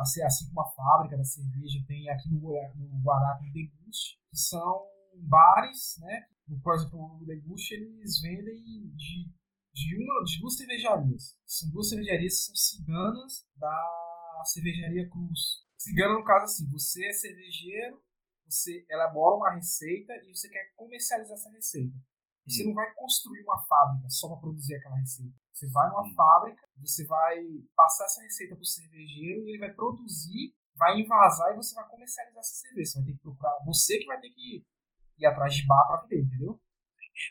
assim, 0.00 0.22
assim 0.22 0.46
como 0.48 0.60
a 0.60 0.70
fábrica 0.70 1.16
da 1.16 1.24
cerveja, 1.24 1.84
tem 1.88 2.08
aqui 2.10 2.30
no, 2.30 2.40
no 2.40 3.02
Guará 3.02 3.36
tem 3.40 3.52
Deguste, 3.52 4.20
que 4.30 4.36
são 4.38 4.86
bares, 5.14 5.96
né? 6.00 6.26
Por 6.62 6.74
exemplo, 6.74 7.18
o 7.20 7.24
Deguste 7.26 7.74
eles 7.74 8.20
vendem 8.20 8.62
de, 8.94 9.32
de, 9.72 9.96
uma, 9.96 10.22
de 10.22 10.38
duas 10.40 10.56
cervejarias. 10.56 11.36
São 11.44 11.70
duas 11.70 11.88
cervejarias 11.88 12.34
que 12.34 12.44
são 12.46 12.54
ciganas 12.54 13.44
da 13.56 14.42
cervejaria 14.44 15.08
Cruz. 15.08 15.63
Cigana, 15.78 16.14
no 16.14 16.24
caso, 16.24 16.44
assim, 16.44 16.68
você 16.70 17.06
é 17.06 17.12
cervejeiro, 17.12 18.02
você 18.48 18.84
elabora 18.90 19.36
uma 19.36 19.54
receita 19.54 20.12
e 20.24 20.34
você 20.34 20.48
quer 20.48 20.72
comercializar 20.76 21.34
essa 21.34 21.50
receita. 21.50 21.94
Você 22.46 22.62
não 22.64 22.74
vai 22.74 22.92
construir 22.94 23.42
uma 23.42 23.58
fábrica 23.66 24.08
só 24.10 24.28
para 24.28 24.36
produzir 24.38 24.74
aquela 24.76 24.96
receita. 24.96 25.32
Você 25.52 25.66
vai 25.70 25.88
numa 25.88 26.06
Hum. 26.06 26.14
fábrica, 26.14 26.62
você 26.78 27.04
vai 27.06 27.36
passar 27.74 28.04
essa 28.04 28.22
receita 28.22 28.54
para 28.54 28.62
o 28.62 28.66
cervejeiro 28.66 29.46
e 29.46 29.50
ele 29.50 29.58
vai 29.58 29.72
produzir, 29.72 30.54
vai 30.76 31.00
envasar 31.00 31.52
e 31.52 31.56
você 31.56 31.74
vai 31.74 31.88
comercializar 31.88 32.40
essa 32.40 32.54
cerveja. 32.54 32.90
Você 32.90 32.98
vai 32.98 33.06
ter 33.06 33.12
que 33.12 33.18
procurar, 33.22 33.56
você 33.64 33.98
que 33.98 34.06
vai 34.06 34.20
ter 34.20 34.30
que 34.30 34.62
ir 35.18 35.26
atrás 35.26 35.54
de 35.54 35.66
bar 35.66 35.86
para 35.86 36.02
vender, 36.02 36.22
entendeu? 36.24 36.60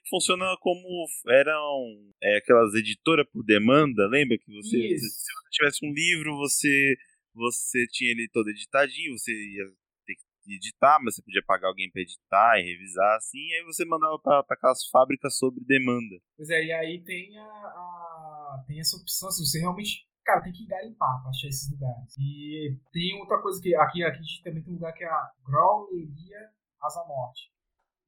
Funciona 0.09 0.45
como 0.61 1.05
eram 1.27 2.13
é, 2.21 2.37
aquelas 2.37 2.73
editoras 2.73 3.27
por 3.29 3.43
demanda, 3.43 4.07
lembra 4.07 4.37
que 4.37 4.49
você, 4.49 4.97
se 4.97 5.09
você 5.09 5.49
tivesse 5.51 5.85
um 5.85 5.91
livro, 5.93 6.37
você 6.37 6.95
você 7.33 7.85
tinha 7.91 8.11
ele 8.11 8.29
todo 8.31 8.49
editadinho, 8.49 9.17
você 9.17 9.31
ia 9.31 9.65
ter 10.05 10.15
que 10.15 10.53
editar, 10.55 10.99
mas 11.01 11.15
você 11.15 11.21
podia 11.23 11.43
pagar 11.45 11.67
alguém 11.69 11.89
para 11.91 12.01
editar 12.01 12.59
e 12.59 12.63
revisar 12.63 13.15
assim, 13.17 13.39
e 13.39 13.53
aí 13.55 13.63
você 13.65 13.85
mandava 13.85 14.19
para 14.19 14.45
aquelas 14.49 14.85
fábricas 14.89 15.37
sobre 15.37 15.63
demanda. 15.65 16.15
Pois 16.37 16.49
é, 16.49 16.63
e 16.65 16.71
aí 16.73 17.03
tem 17.03 17.37
a, 17.37 17.43
a- 17.43 18.63
tem 18.67 18.79
essa 18.79 18.95
opção, 18.97 19.31
se 19.31 19.43
você 19.45 19.59
realmente, 19.59 20.05
cara, 20.23 20.41
tem 20.43 20.51
que 20.53 20.65
garimpar 20.67 21.21
pra 21.21 21.29
achar 21.31 21.47
esses 21.47 21.71
lugares. 21.71 22.15
E 22.19 22.77
tem 22.91 23.19
outra 23.19 23.41
coisa 23.41 23.61
que 23.61 23.73
aqui, 23.75 24.03
aqui 24.03 24.19
a 24.19 24.21
gente 24.21 24.43
também 24.43 24.61
tem 24.63 24.71
um 24.71 24.75
lugar 24.75 24.93
que 24.93 25.03
é 25.03 25.07
a 25.07 25.31
Growleria 25.45 26.49
Asa 26.81 27.03
Norte. 27.07 27.51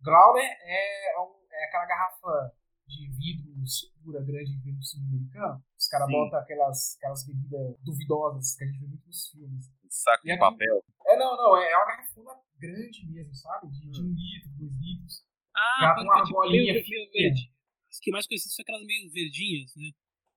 Growler 0.02 0.44
é, 0.44 1.20
um- 1.20 1.40
é 1.52 1.66
aquela 1.68 1.86
garrafa 1.86 2.52
de 2.88 3.08
vidro 3.18 3.64
escura 3.64 4.22
grande 4.24 4.52
de 4.52 4.64
vidro 4.64 4.84
sul-americano. 4.84 5.64
Os 5.78 5.88
caras 5.88 6.08
botam 6.08 6.40
aquelas, 6.40 6.96
aquelas 6.98 7.26
bebidas 7.26 7.76
duvidosas 7.82 8.56
que 8.56 8.64
a 8.64 8.68
gente 8.68 8.80
vê 8.80 8.88
muito 8.88 9.06
nos 9.08 9.28
filmes. 9.30 9.66
Saco 9.90 10.22
E 10.24 10.26
de 10.28 10.32
aqui- 10.34 10.40
papel. 10.40 10.84
É, 11.08 11.18
não, 11.18 11.36
não, 11.36 11.58
é, 11.58 11.72
é 11.72 11.78
uma 11.78 11.86
garrafona 11.86 12.32
grande 12.60 13.08
mesmo, 13.08 13.34
sabe? 13.34 13.72
De, 13.72 13.90
de 13.90 14.02
Hum. 14.02 14.06
um 14.06 14.14
litro, 14.14 14.50
dois 14.58 14.76
litros. 14.80 15.26
Ah, 15.56 15.94
com 15.96 16.02
uma 16.04 16.24
tipo, 16.24 16.36
bolinha 16.36 16.74
meio- 16.74 17.12
verde. 17.12 17.52
As 17.90 18.00
que 18.00 18.12
mais 18.12 18.28
conhecidas 18.28 18.56
são 18.56 18.64
aquelas 18.64 18.86
meio 18.86 19.10
verdinhas, 19.12 19.72
né? 19.76 19.92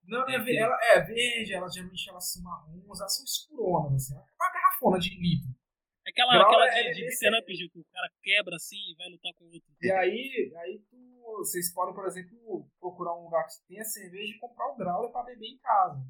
Não, 0.04 0.26
é, 0.28 0.36
É, 0.36 0.38
ver- 0.38 0.56
ela 0.56 0.78
é 0.80 1.00
verde, 1.02 1.52
elas 1.52 1.74
geralmente 1.74 2.08
elas 2.08 2.32
são 2.32 2.42
marrons, 2.42 3.00
elas 3.00 3.14
são 3.16 3.24
escuronas, 3.24 3.94
assim. 4.10 4.14
É 4.14 4.20
uma 4.40 4.52
garrafona 4.52 4.98
de 4.98 5.10
litro. 5.20 5.50
Aquela, 6.08 6.32
Grau 6.34 6.46
aquela 6.46 6.66
é- 6.68 6.90
de, 6.90 6.94
de 6.94 7.02
é- 7.04 7.08
beat'em 7.08 7.38
up, 7.40 7.54
Gil, 7.54 7.70
que 7.70 7.78
o 7.80 7.84
cara 7.92 8.10
quebra 8.22 8.56
assim 8.56 8.76
e 8.76 8.94
vai 8.96 9.08
lutar 9.08 9.32
com 9.34 9.44
o 9.44 9.52
outro. 9.52 9.68
E 9.82 9.90
aí, 9.92 10.52
aí 10.56 10.82
tu, 10.90 10.96
vocês 11.38 11.72
podem, 11.72 11.94
por 11.94 12.06
exemplo, 12.06 12.68
procurar 12.80 13.14
um 13.18 13.24
lugar 13.24 13.44
que 13.46 13.66
tenha 13.68 13.84
cerveja 13.84 14.34
e 14.34 14.38
comprar 14.38 14.68
o 14.72 14.76
growler 14.76 15.12
pra 15.12 15.22
beber 15.22 15.46
em 15.48 15.58
casa. 15.58 16.02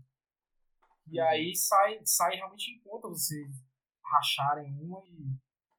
E 1.11 1.19
aí 1.21 1.55
sai, 1.57 2.01
sai 2.05 2.37
realmente 2.37 2.71
em 2.71 2.81
conta 2.81 3.09
vocês 3.09 3.49
racharem 4.05 4.73
uma 4.81 5.03
e. 5.07 5.27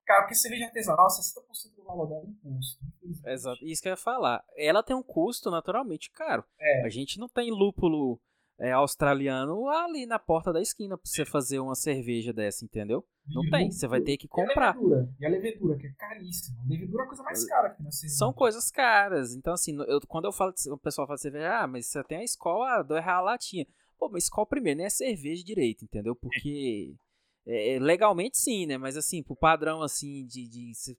Cara, 0.06 0.24
porque 0.24 0.34
cerveja 0.36 0.66
artesanal, 0.66 1.08
60% 1.08 1.76
do 1.76 1.84
valor 1.84 2.08
dela 2.08 2.24
é 2.26 2.30
imposto. 2.30 2.84
Exato. 3.28 3.64
Isso 3.64 3.80
que 3.80 3.88
eu 3.88 3.92
ia 3.92 3.98
falar. 3.98 4.44
Ela 4.58 4.82
tem 4.82 4.96
um 4.96 5.04
custo 5.04 5.52
naturalmente 5.52 6.10
caro. 6.12 6.44
É. 6.60 6.84
A 6.84 6.90
gente 6.90 7.20
não 7.20 7.30
tem 7.30 7.52
lúpulo 7.52 8.20
é, 8.60 8.72
australiano 8.72 9.68
ali 9.70 10.06
na 10.06 10.20
porta 10.20 10.52
da 10.52 10.62
esquina 10.62 10.98
pra 10.98 11.06
você 11.10 11.26
fazer 11.26 11.60
uma 11.60 11.76
cerveja 11.76 12.34
dessa, 12.34 12.66
entendeu? 12.66 13.06
Não 13.28 13.44
E 13.46 13.50
tem. 13.50 13.72
Você 13.72 13.88
vai 13.88 14.02
ter 14.02 14.18
que 14.18 14.26
E 14.26 14.30
a 14.30 14.34
comprar. 14.34 14.76
levedura, 14.76 15.10
e 15.20 15.26
a 15.26 15.30
levedura, 15.30 15.78
que 15.78 15.88
é 15.88 15.92
caríssima. 15.94 16.58
A 16.64 16.68
levedura 16.68 17.04
é 17.04 17.06
a 17.06 17.08
coisa 17.08 17.24
mais 17.24 17.46
cara 17.46 17.68
aqui 17.68 17.84
na 17.84 17.92
cerveja. 17.92 18.18
São 18.18 18.34
coisas 18.34 18.72
caras. 18.72 19.34
Então, 19.36 19.54
assim, 19.54 19.78
eu- 19.88 20.02
quando 20.08 20.26
eu 20.26 20.32
falo, 20.32 20.54
o 20.72 20.78
pessoal 20.78 21.06
fala 21.08 21.16
de 21.16 21.22
cerveja, 21.22 21.60
ah, 21.62 21.68
mas 21.68 21.86
você 21.86 22.04
tem 22.04 22.18
a 22.20 22.24
escola, 22.24 22.82
dois 22.82 23.04
reais 23.04 23.20
a 23.20 23.22
latinha. 23.22 23.68
Pô, 24.00 24.10
mas 24.10 24.24
escola 24.24 24.48
primeiro, 24.48 24.78
nem 24.78 24.86
é 24.88 24.90
cerveja 24.90 25.44
direito, 25.44 25.84
entendeu? 25.84 26.16
Porque 26.16 26.96
é, 27.46 27.76
é, 27.76 27.80
legalmente 27.80 28.38
sim, 28.38 28.66
né? 28.66 28.78
Mas 28.78 28.98
assim, 28.98 29.22
pro 29.22 29.36
padrão 29.36 29.82
assim 29.84 30.26
de, 30.26 30.48
de 30.48 30.74
você 30.74 30.98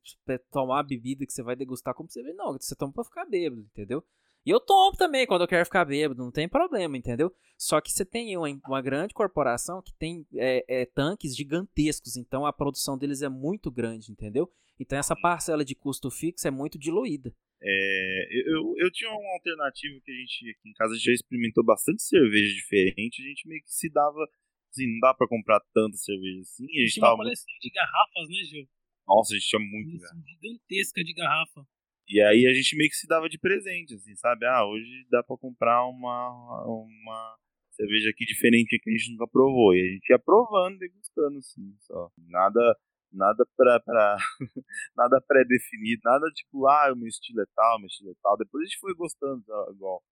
tomar 0.50 0.74
uma 0.76 0.82
bebida 0.82 1.26
que 1.26 1.32
você 1.32 1.42
vai 1.42 1.56
degustar 1.56 1.94
como 1.94 2.10
cerveja, 2.10 2.36
não, 2.36 2.52
você 2.52 2.76
toma 2.76 2.92
pra 2.92 3.02
ficar 3.04 3.24
bêbado, 3.24 3.62
entendeu? 3.62 4.04
E 4.44 4.50
eu 4.50 4.58
tomo 4.58 4.96
também 4.96 5.26
quando 5.26 5.42
eu 5.42 5.48
quero 5.48 5.64
ficar 5.64 5.84
bêbado, 5.84 6.22
não 6.22 6.30
tem 6.30 6.48
problema, 6.48 6.96
entendeu? 6.96 7.32
Só 7.58 7.80
que 7.80 7.92
você 7.92 8.04
tem 8.04 8.36
uma, 8.36 8.48
uma 8.66 8.80
grande 8.80 9.12
corporação 9.12 9.82
que 9.82 9.92
tem 9.92 10.26
é, 10.34 10.64
é, 10.66 10.86
tanques 10.86 11.36
gigantescos, 11.36 12.16
então 12.16 12.46
a 12.46 12.52
produção 12.52 12.96
deles 12.96 13.20
é 13.20 13.28
muito 13.28 13.70
grande, 13.70 14.10
entendeu? 14.10 14.50
Então 14.78 14.98
essa 14.98 15.14
parcela 15.14 15.62
de 15.62 15.74
custo 15.74 16.10
fixo 16.10 16.48
é 16.48 16.50
muito 16.50 16.78
diluída. 16.78 17.34
É, 17.62 18.28
eu, 18.46 18.74
eu 18.78 18.90
tinha 18.90 19.10
uma 19.10 19.32
alternativa 19.34 20.00
que 20.02 20.10
a 20.10 20.14
gente 20.14 20.50
aqui 20.50 20.70
em 20.70 20.72
casa 20.72 20.96
já 20.98 21.12
experimentou 21.12 21.62
bastante 21.62 22.02
cerveja 22.02 22.54
diferente, 22.54 23.22
a 23.22 23.26
gente 23.26 23.46
meio 23.46 23.62
que 23.62 23.70
se 23.70 23.92
dava, 23.92 24.26
assim, 24.70 24.90
não 24.90 25.00
dá 25.00 25.12
pra 25.12 25.28
comprar 25.28 25.60
tanta 25.74 25.98
cerveja 25.98 26.40
assim, 26.40 26.64
e 26.64 26.80
a 26.80 26.84
gente 26.86 26.94
Tinha 26.94 27.04
uma 27.04 27.10
tava 27.10 27.16
muito, 27.18 27.26
coleção 27.26 27.54
de 27.60 27.70
garrafas, 27.70 28.28
né, 28.30 28.44
Gil? 28.48 28.68
nossa, 29.06 29.34
a 29.34 29.36
gente 29.36 29.48
tinha 29.48 29.60
muito, 29.60 29.90
Uma 29.90 29.98
coleção 29.98 30.22
gigantesca 30.26 31.04
de 31.04 31.12
garrafa. 31.12 31.66
E 32.10 32.20
aí 32.22 32.46
a 32.46 32.54
gente 32.54 32.76
meio 32.76 32.90
que 32.90 32.96
se 32.96 33.06
dava 33.08 33.28
de 33.28 33.38
presente, 33.38 33.94
assim, 33.94 34.16
sabe? 34.16 34.46
Ah, 34.46 34.66
hoje 34.66 35.06
dá 35.10 35.22
pra 35.22 35.36
comprar 35.38 35.86
uma, 35.86 36.64
uma 36.66 37.36
cerveja 37.72 38.10
aqui 38.10 38.24
diferente 38.26 38.78
que 38.80 38.90
a 38.90 38.92
gente 38.92 39.12
nunca 39.12 39.28
provou. 39.28 39.74
E 39.74 39.80
a 39.80 39.92
gente 39.94 40.10
ia 40.10 40.18
provando, 40.18 40.78
degustando, 40.78 41.38
assim, 41.38 41.76
só. 41.80 42.10
Nada, 42.28 42.76
nada 43.12 43.46
pra, 43.56 43.80
pra 43.80 44.16
nada 44.96 45.20
pré-definido, 45.26 46.02
nada 46.04 46.26
tipo, 46.34 46.66
ah, 46.68 46.92
o 46.92 46.96
meu 46.96 47.08
estilo 47.08 47.40
é 47.42 47.46
tal, 47.54 47.78
meu 47.78 47.86
estilo 47.88 48.10
é 48.10 48.14
tal. 48.22 48.36
Depois 48.38 48.62
a 48.64 48.66
gente 48.66 48.80
foi 48.80 48.94
gostando, 48.94 49.44
igual 49.74 50.02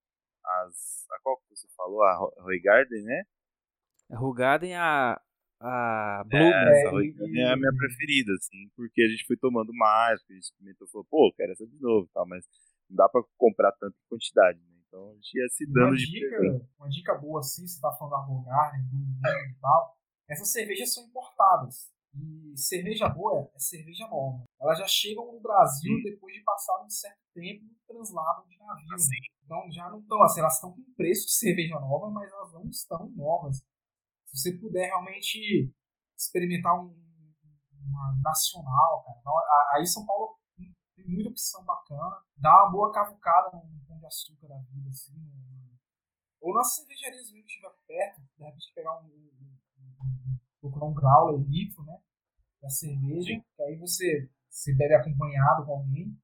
as, 0.44 1.06
a 1.12 1.20
qual 1.22 1.36
que 1.38 1.50
você 1.56 1.68
falou? 1.76 2.02
A 2.04 2.16
Ro- 2.16 2.34
Roy 2.40 2.60
Garden, 2.60 3.02
né? 3.04 3.24
A 4.10 4.16
Rugaden 4.18 4.74
a 4.76 5.20
a 5.60 6.22
Blue, 6.26 6.38
É, 6.38 6.64
né? 6.64 6.82
e- 7.04 7.40
é 7.40 7.52
a 7.52 7.56
minha 7.56 7.70
e- 7.72 7.76
preferida, 7.76 8.32
assim, 8.34 8.68
porque 8.76 9.02
a 9.02 9.08
gente 9.08 9.26
foi 9.26 9.36
tomando 9.36 9.72
mais, 9.74 10.20
porque 10.20 10.32
a 10.34 10.36
gente 10.36 10.44
experimentou 10.44 10.86
e 10.86 10.90
falou, 10.90 11.06
pô, 11.10 11.32
quero 11.36 11.52
essa 11.52 11.66
de 11.66 11.78
novo 11.80 12.06
e 12.06 12.12
tal, 12.12 12.26
mas 12.26 12.44
não 12.88 12.96
dá 12.96 13.08
pra 13.08 13.22
comprar 13.36 13.72
tanta 13.72 13.96
quantidade, 14.08 14.58
né? 14.60 14.78
Então 14.86 15.10
a 15.10 15.14
gente 15.14 15.36
ia 15.38 15.48
se 15.48 15.64
E 15.64 15.72
dando 15.72 15.88
uma 15.88 15.96
de 15.96 16.06
dica, 16.10 16.28
presente. 16.38 16.66
uma 16.78 16.88
dica 16.88 17.14
boa 17.14 17.40
assim, 17.40 17.66
você 17.66 17.80
tá 17.80 17.92
falando 17.92 18.12
da 18.12 18.18
Rogar, 18.24 18.72
do 18.88 18.96
Mundo 18.96 19.20
e 19.26 19.60
tal. 19.60 19.96
Essas 20.28 20.50
cervejas 20.52 20.94
são 20.94 21.04
importadas. 21.04 21.90
E 22.14 22.56
cerveja 22.56 23.06
boa 23.08 23.50
é 23.54 23.58
cerveja 23.58 24.08
nova. 24.08 24.42
Elas 24.60 24.78
já 24.78 24.86
chegam 24.88 25.30
no 25.30 25.40
Brasil 25.40 25.94
Sim. 25.96 26.02
depois 26.02 26.34
de 26.34 26.42
passar 26.42 26.82
um 26.82 26.88
certo 26.88 27.18
tempo 27.34 27.64
no 27.64 27.74
translado 27.86 28.48
de 28.48 28.56
navio. 28.58 28.94
Assim. 28.94 29.10
né? 29.10 29.26
Então 29.44 29.70
já 29.70 29.90
não 29.90 29.98
estão 30.00 30.22
assim, 30.22 30.40
elas 30.40 30.54
estão 30.54 30.72
com 30.72 30.82
preço 30.96 31.26
de 31.26 31.32
cerveja 31.34 31.78
nova, 31.78 32.10
mas 32.10 32.30
elas 32.32 32.52
não 32.54 32.66
estão 32.68 33.10
novas. 33.10 33.62
Se 34.28 34.36
você 34.36 34.58
puder 34.58 34.86
realmente 34.86 35.72
experimentar 36.16 36.74
um, 36.78 36.94
uma 37.80 38.14
nacional, 38.22 39.02
cara. 39.04 39.20
Aí 39.74 39.86
São 39.86 40.04
Paulo 40.06 40.38
tem 40.56 41.06
muita 41.06 41.30
opção 41.30 41.64
bacana. 41.64 42.22
Dá 42.36 42.64
uma 42.64 42.70
boa 42.72 42.92
cavucada 42.92 43.50
num 43.56 43.84
pão 43.86 43.98
de 43.98 44.06
açúcar 44.06 44.48
da 44.48 44.58
vida, 44.70 44.88
assim. 44.90 45.12
num- 45.16 45.76
Ou 46.40 46.54
nas 46.54 46.74
cervejarias 46.74 47.30
mesmo 47.32 47.44
que 47.46 47.50
estiver 47.52 47.72
perto, 47.86 48.20
de 48.36 48.44
repente 48.44 48.72
pegar 48.74 49.00
um. 49.00 49.06
um- 49.06 49.58
um- 49.80 50.04
um- 50.04 50.38
procurar 50.60 50.86
um 50.86 50.94
growler 50.94 51.40
litro, 51.48 51.82
né? 51.84 51.98
Da 52.60 52.68
cerveja. 52.68 53.22
Sim. 53.34 53.40
Que 53.56 53.62
aí 53.62 53.76
você, 53.78 54.28
você 54.48 54.74
bebe 54.74 54.94
acompanhado 54.94 55.64
com 55.64 55.72
alguém. 55.72 56.20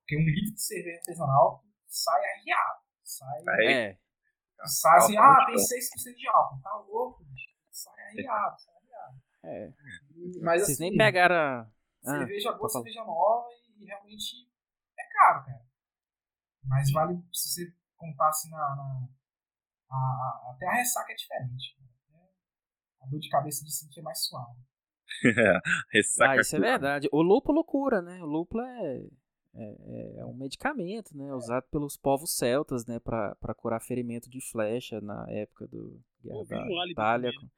Porque 0.00 0.16
um 0.16 0.24
litro 0.24 0.54
de 0.54 0.62
cerveja 0.62 0.96
artesanal 0.98 1.64
sai 1.86 2.20
arriado. 2.24 2.80
Sai, 3.04 3.42
É. 3.64 3.98
sai 4.66 4.98
assim, 4.98 5.16
ah, 5.16 5.44
tem 5.46 5.56
chão. 5.58 5.66
6% 5.66 6.16
de 6.16 6.28
álcool. 6.28 6.60
Tá 6.62 6.74
louco. 6.88 7.24
Sai 7.76 7.94
arriado, 8.08 8.58
sai 8.58 8.74
arriado. 8.74 9.20
É. 9.44 9.72
Mas 10.42 10.62
Vocês 10.62 10.76
assim, 10.80 10.88
nem 10.90 10.96
pegaram. 10.96 11.34
a- 11.34 11.70
Ah, 12.06 12.18
cerveja 12.18 12.52
boa, 12.52 12.68
cerveja 12.68 13.04
nova 13.04 13.48
e 13.78 13.84
realmente 13.84 14.48
é 14.98 15.04
caro, 15.12 15.44
cara. 15.44 15.66
Mas 16.64 16.90
vale, 16.92 17.14
se 17.32 17.48
você 17.50 17.74
contasse 17.96 18.48
na. 18.50 18.56
na- 18.58 19.08
a- 19.90 19.94
a- 19.94 20.52
até 20.52 20.66
a 20.66 20.72
ressaca 20.74 21.12
é 21.12 21.16
diferente. 21.16 21.76
né? 22.10 22.18
A 23.02 23.06
dor 23.06 23.20
de 23.20 23.28
cabeça 23.28 23.64
de 23.64 23.72
sentir 23.72 24.00
é 24.00 24.02
mais 24.02 24.24
suave. 24.24 24.58
Ressaca. 25.92 26.30
Ah, 26.32 26.36
isso 26.40 26.56
é 26.56 26.60
verdade. 26.60 27.08
O 27.12 27.22
lúpulo 27.22 27.64
cura, 27.64 28.00
né? 28.02 28.20
O 28.22 28.26
lúpulo 28.26 28.62
é, 28.64 29.06
é, 29.54 30.16
é 30.18 30.24
um 30.24 30.34
medicamento, 30.34 31.16
né? 31.16 31.32
Usado 31.34 31.64
pelos 31.70 31.96
povos 31.96 32.36
celtas, 32.36 32.84
né? 32.86 32.98
Pra, 32.98 33.34
pra 33.36 33.54
curar 33.54 33.80
ferimento 33.80 34.28
de 34.28 34.40
flecha 34.40 35.00
na 35.00 35.24
época 35.30 35.66
do 35.68 36.00
Guerra 36.22 36.38
Pô, 36.38 36.44
da 36.46 36.86
Itália. 36.90 37.32
também. 37.32 37.50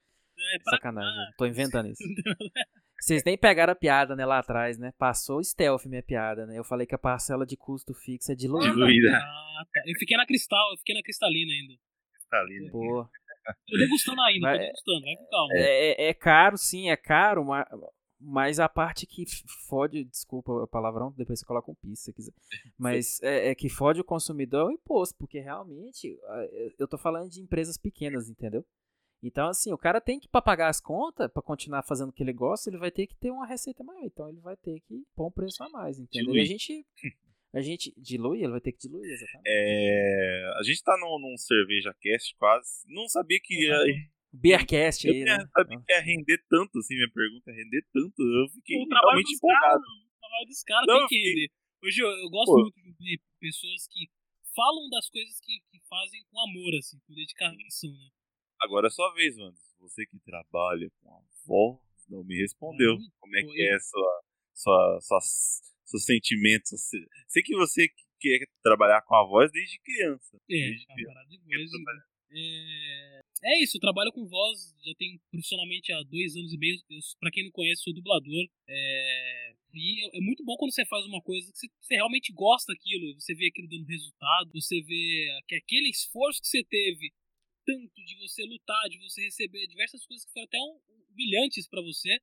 É. 0.55 0.70
Sacanagem, 0.70 1.32
tô 1.36 1.47
inventando 1.47 1.89
isso. 1.89 2.03
Vocês 3.01 3.22
nem 3.24 3.39
pegaram 3.39 3.72
a 3.72 3.76
piada, 3.76 4.16
né, 4.16 4.26
lá 4.26 4.41
atrás, 4.41 4.76
né? 4.76 4.93
Passou 4.99 5.43
stealth 5.43 5.86
minha 5.86 6.03
piada, 6.03 6.47
né? 6.47 6.59
Eu 6.59 6.64
falei 6.64 6.84
que 6.86 6.95
a 6.95 6.99
parcela 6.99 7.47
de 7.47 7.57
custo 7.57 7.95
fixa 7.95 8.32
é 8.32 8.34
diluída. 8.34 8.72
Diluída. 8.72 9.16
Ah, 9.16 9.64
tá. 9.72 9.82
Eu 9.86 9.95
fiquei 9.99 10.16
na 10.16 10.26
cristal, 10.26 10.72
eu 10.72 10.78
fiquei 10.78 10.97
na 10.97 11.03
cristalina 11.03 11.53
ainda. 11.53 11.74
Tá 12.28 12.41
ali, 12.41 12.61
né? 12.61 12.70
Boa. 12.70 13.09
Tô 13.66 13.78
degustando 13.78 14.20
ainda, 14.22 14.53
tô 14.53 14.59
degustando, 14.59 15.01
vai 15.03 15.16
com 15.16 15.26
calma. 15.30 15.55
É, 15.55 15.91
é- 16.07 16.09
é 16.11 16.14
caro, 16.14 16.59
sim, 16.59 16.91
é 16.91 16.97
caro, 16.97 17.45
ma- 17.45 17.66
mas 18.20 18.59
a 18.61 18.68
parte 18.68 19.07
que 19.07 19.24
fode, 19.68 20.05
desculpa 20.05 20.51
o 20.53 20.66
palavrão, 20.66 21.14
depois 21.16 21.39
você 21.39 21.47
coloca 21.47 21.70
um 21.70 21.74
pis 21.76 22.01
se 22.01 22.07
você 22.07 22.12
quiser. 22.12 22.32
Mas 22.76 23.22
é, 23.22 23.51
é 23.51 23.55
que 23.55 23.68
fode 23.70 24.01
o 24.01 24.05
consumidor 24.05 24.62
é 24.62 24.64
o 24.66 24.70
imposto, 24.72 25.16
porque 25.16 25.39
realmente 25.41 26.18
eu- 26.53 26.72
eu 26.80 26.89
tô 26.89 26.99
falando 26.99 27.30
de 27.30 27.41
empresas 27.41 27.78
pequenas, 27.78 28.28
entendeu? 28.28 28.66
Então, 29.23 29.49
assim, 29.49 29.73
o 29.73 29.79
cara 29.79 30.01
tem 30.01 30.21
que, 30.21 30.29
pra 30.29 30.41
pagar 30.41 30.69
as 30.69 30.81
contas, 30.81 31.31
pra 31.33 31.43
continuar 31.43 31.83
fazendo 31.83 32.11
o 32.11 32.12
que 32.12 32.23
ele 32.23 32.33
gosta, 32.33 32.71
ele 32.71 32.79
vai 32.79 32.91
ter 32.91 33.07
que 33.07 33.16
ter 33.16 33.31
uma 33.31 33.47
receita 33.47 33.83
maior. 33.83 34.05
Então, 34.05 34.29
ele 34.29 34.41
vai 34.41 34.57
ter 34.57 34.81
que 34.87 35.03
pôr 35.16 35.27
um 35.29 35.33
preço 35.33 35.62
a 35.64 35.69
mais, 35.71 35.99
entendeu? 35.99 36.35
E 36.37 36.41
a 36.41 36.45
Diluir. 36.45 36.47
gente. 36.47 36.87
A 37.55 37.62
gente 37.62 37.95
dilui, 37.97 38.41
ele 38.43 38.53
vai 38.53 38.61
ter 38.61 38.73
que 38.73 38.79
diluir, 38.79 39.11
exatamente. 39.11 39.49
É, 39.49 40.53
a 40.61 40.62
gente 40.62 40.83
tá 40.85 40.95
num, 41.01 41.19
num 41.19 41.37
cerveja 41.39 41.95
cast 41.99 42.37
quase. 42.37 42.85
Não 42.87 43.09
sabia 43.09 43.41
que 43.43 43.55
ia, 43.55 43.75
Beercast 44.31 45.07
eu 45.09 45.14
aí, 45.14 45.25
não 45.25 45.39
né? 45.39 45.49
sabia 45.57 45.81
que 45.81 45.93
ia 45.93 46.01
render 46.03 46.39
tanto, 46.49 46.79
assim, 46.79 46.95
minha 46.95 47.11
pergunta, 47.11 47.51
ia 47.51 47.57
render 47.57 47.83
tanto. 47.91 48.21
Eu 48.23 48.49
fiquei 48.53 48.77
o 48.77 48.87
trabalho 48.87 49.09
realmente 49.16 49.35
empolgado. 49.35 49.81
o 49.81 50.21
trabalho 50.21 50.47
dos 50.47 50.62
caras 50.62 50.87
Não, 50.87 50.95
tem 50.95 51.03
eu 51.03 51.09
que 51.09 51.16
render. 51.16 51.51
Hoje 51.83 52.03
eu, 52.03 52.09
eu 52.09 52.29
gosto 52.31 52.53
Pô. 52.53 52.61
muito 52.61 52.99
de 53.01 53.21
pessoas 53.41 53.87
que 53.89 54.07
falam 54.55 54.91
das 54.91 55.09
coisas 55.09 55.41
que, 55.41 55.59
que 55.73 55.81
fazem 55.89 56.21
com 56.31 56.41
amor, 56.41 56.75
assim, 56.77 56.99
com 57.07 57.14
dedicação, 57.14 57.91
né? 57.91 58.09
Agora 58.61 58.88
é 58.88 58.90
sua 58.90 59.12
vez, 59.14 59.36
mano. 59.36 59.54
Você 59.80 60.04
que 60.06 60.18
trabalha 60.20 60.90
com 61.00 61.11
a 61.14 61.20
voz 61.46 61.78
não 62.09 62.24
me 62.24 62.36
respondeu. 62.36 62.94
Hum, 62.94 63.09
Como 63.20 63.36
é 63.36 63.42
que 63.42 63.62
é 63.62 63.78
sua, 63.78 64.22
sua, 64.54 64.98
suas- 65.02 65.61
seus 65.84 66.04
sentimentos? 66.04 66.80
Sei 67.28 67.42
que 67.42 67.54
você 67.56 67.88
quer 68.20 68.40
trabalhar 68.62 69.02
com 69.02 69.14
a 69.14 69.24
voz 69.26 69.50
desde 69.52 69.78
criança. 69.80 70.36
É, 70.36 70.40
Desde 70.54 70.86
a 70.90 70.94
criança. 70.94 71.24
de 71.28 71.38
voz. 71.38 72.09
É, 72.30 73.20
é 73.44 73.62
isso, 73.62 73.76
eu 73.76 73.80
trabalho 73.80 74.12
com 74.12 74.26
voz, 74.28 74.74
já 74.84 74.92
tenho 74.98 75.18
profissionalmente 75.30 75.90
há 75.92 76.02
dois 76.02 76.36
anos 76.36 76.52
e 76.52 76.59
meio. 76.59 76.74
Eu, 76.90 76.98
pra 77.20 77.30
quem 77.30 77.44
não 77.44 77.50
conhece, 77.52 77.82
sou 77.82 77.94
dublador. 77.94 78.44
É, 78.68 79.54
e 79.72 80.04
é, 80.06 80.18
é 80.18 80.20
muito 80.20 80.44
bom 80.44 80.56
quando 80.56 80.72
você 80.72 80.84
faz 80.86 81.06
uma 81.06 81.22
coisa 81.22 81.50
que 81.52 81.56
você, 81.59 81.68
você 81.80 81.94
realmente 81.94 82.32
gosta 82.32 82.72
daquilo, 82.72 83.14
você 83.14 83.34
vê 83.34 83.46
aquilo 83.46 83.68
dando 83.68 83.86
resultado, 83.86 84.50
você 84.52 84.82
vê 84.82 85.40
que 85.46 85.54
aquele 85.54 85.88
esforço 85.88 86.40
que 86.42 86.48
você 86.48 86.64
teve, 86.64 87.12
tanto 87.69 88.03
de 88.03 88.16
você 88.16 88.43
lutar, 88.45 88.89
de 88.89 88.99
você 88.99 89.25
receber 89.25 89.66
diversas 89.66 90.07
coisas 90.07 90.25
que 90.25 90.33
foram 90.33 90.47
até 90.47 90.59
um, 90.59 90.81
humilhantes 91.12 91.69
pra 91.69 91.83
você, 91.83 92.19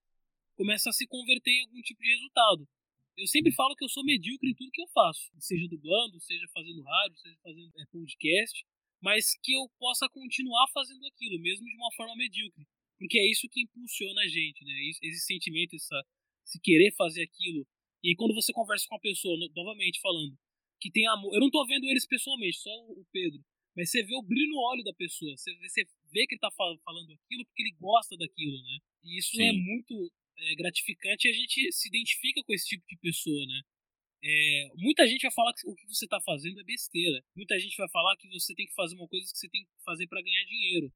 começa 0.56 0.90
a 0.90 0.94
se 0.94 1.06
converter 1.06 1.52
em 1.52 1.62
algum 1.66 1.82
tipo 1.82 2.02
de 2.02 2.10
resultado. 2.10 2.68
Eu 3.16 3.28
sempre 3.28 3.52
falo 3.54 3.76
que 3.76 3.86
eu 3.86 3.90
sou 3.90 4.04
medíocre 4.04 4.50
em 4.50 4.56
tudo 4.56 4.72
que 4.72 4.82
eu 4.82 4.88
faço, 4.88 5.30
seja 5.40 5.68
dublando, 5.68 6.20
seja 6.20 6.48
fazendo 6.52 6.82
rádio, 6.82 7.18
seja 7.20 7.38
fazendo 7.44 7.72
é, 7.80 7.86
podcast, 7.92 8.66
mas 9.02 9.38
que 9.44 9.54
eu 9.54 9.70
possa 9.78 10.10
continuar 10.10 10.66
fazendo 10.74 11.06
aquilo, 11.06 11.40
mesmo 11.40 11.66
de 11.66 11.76
uma 11.76 11.94
forma 11.96 12.16
medíocre, 12.16 12.66
porque 12.98 13.20
é 13.20 13.30
isso 13.30 13.48
que 13.50 13.62
impulsiona 13.62 14.22
a 14.22 14.28
gente, 14.28 14.66
né? 14.66 14.74
Esse 15.04 15.26
sentimento, 15.28 15.76
essa, 15.76 16.02
esse 16.46 16.60
querer 16.60 16.92
fazer 16.98 17.22
aquilo. 17.24 17.68
E 18.04 18.10
aí, 18.10 18.16
quando 18.16 18.34
você 18.34 18.52
conversa 18.52 18.86
com 18.90 18.96
a 18.96 19.00
pessoa, 19.00 19.38
no- 19.38 19.52
novamente 19.56 20.00
falando, 20.02 20.36
que 20.82 20.92
tem 20.92 21.08
amor, 21.08 21.34
eu 21.34 21.40
não 21.40 21.52
tô 21.52 21.66
vendo 21.68 21.86
eles 21.86 22.08
pessoalmente, 22.08 22.58
só 22.58 22.70
o 22.90 23.06
Pedro, 23.12 23.40
mas 23.76 23.92
você 23.92 24.04
vê 24.04 24.16
o 24.16 24.22
brilho 24.24 24.50
no 24.52 24.60
olho 24.60 24.84
da 24.84 24.94
pessoa, 24.94 25.36
você 25.38 25.54
vê, 25.56 25.70
você 25.70 25.84
vê 26.12 26.26
que 26.28 26.36
ele 26.36 26.40
tá 26.42 26.52
fal- 26.52 26.78
falando 26.84 27.12
aquilo 27.14 27.46
porque 27.46 27.64
ele 27.64 27.76
gosta 27.80 28.16
daquilo, 28.18 28.58
né? 28.64 28.78
E 29.04 29.20
isso 29.20 29.36
é 29.42 29.52
Sim. 29.52 29.62
muito 29.62 30.12
é, 30.38 30.56
gratificante 30.56 31.28
e 31.28 31.32
a 31.32 31.34
gente 31.34 31.72
se 31.72 31.88
identifica 31.88 32.42
com 32.44 32.54
esse 32.54 32.66
tipo 32.68 32.84
de 32.88 32.98
pessoa, 32.98 33.46
né? 33.46 33.62
É, 34.24 34.70
muita 34.76 35.06
gente 35.08 35.22
vai 35.22 35.32
falar 35.32 35.54
que 35.54 35.68
o 35.70 35.76
que 35.76 35.86
você 35.88 36.06
está 36.06 36.20
fazendo 36.22 36.60
é 36.60 36.64
besteira. 36.64 37.24
Muita 37.36 37.60
gente 37.60 37.78
vai 37.78 37.88
falar 37.90 38.18
que 38.18 38.28
você 38.30 38.56
tem 38.56 38.66
que 38.66 38.74
fazer 38.74 38.96
uma 38.96 39.08
coisa 39.08 39.26
que 39.32 39.38
você 39.38 39.48
tem 39.50 39.64
que 39.64 39.70
fazer 39.84 40.08
para 40.08 40.22
ganhar 40.22 40.44
dinheiro. 40.46 40.92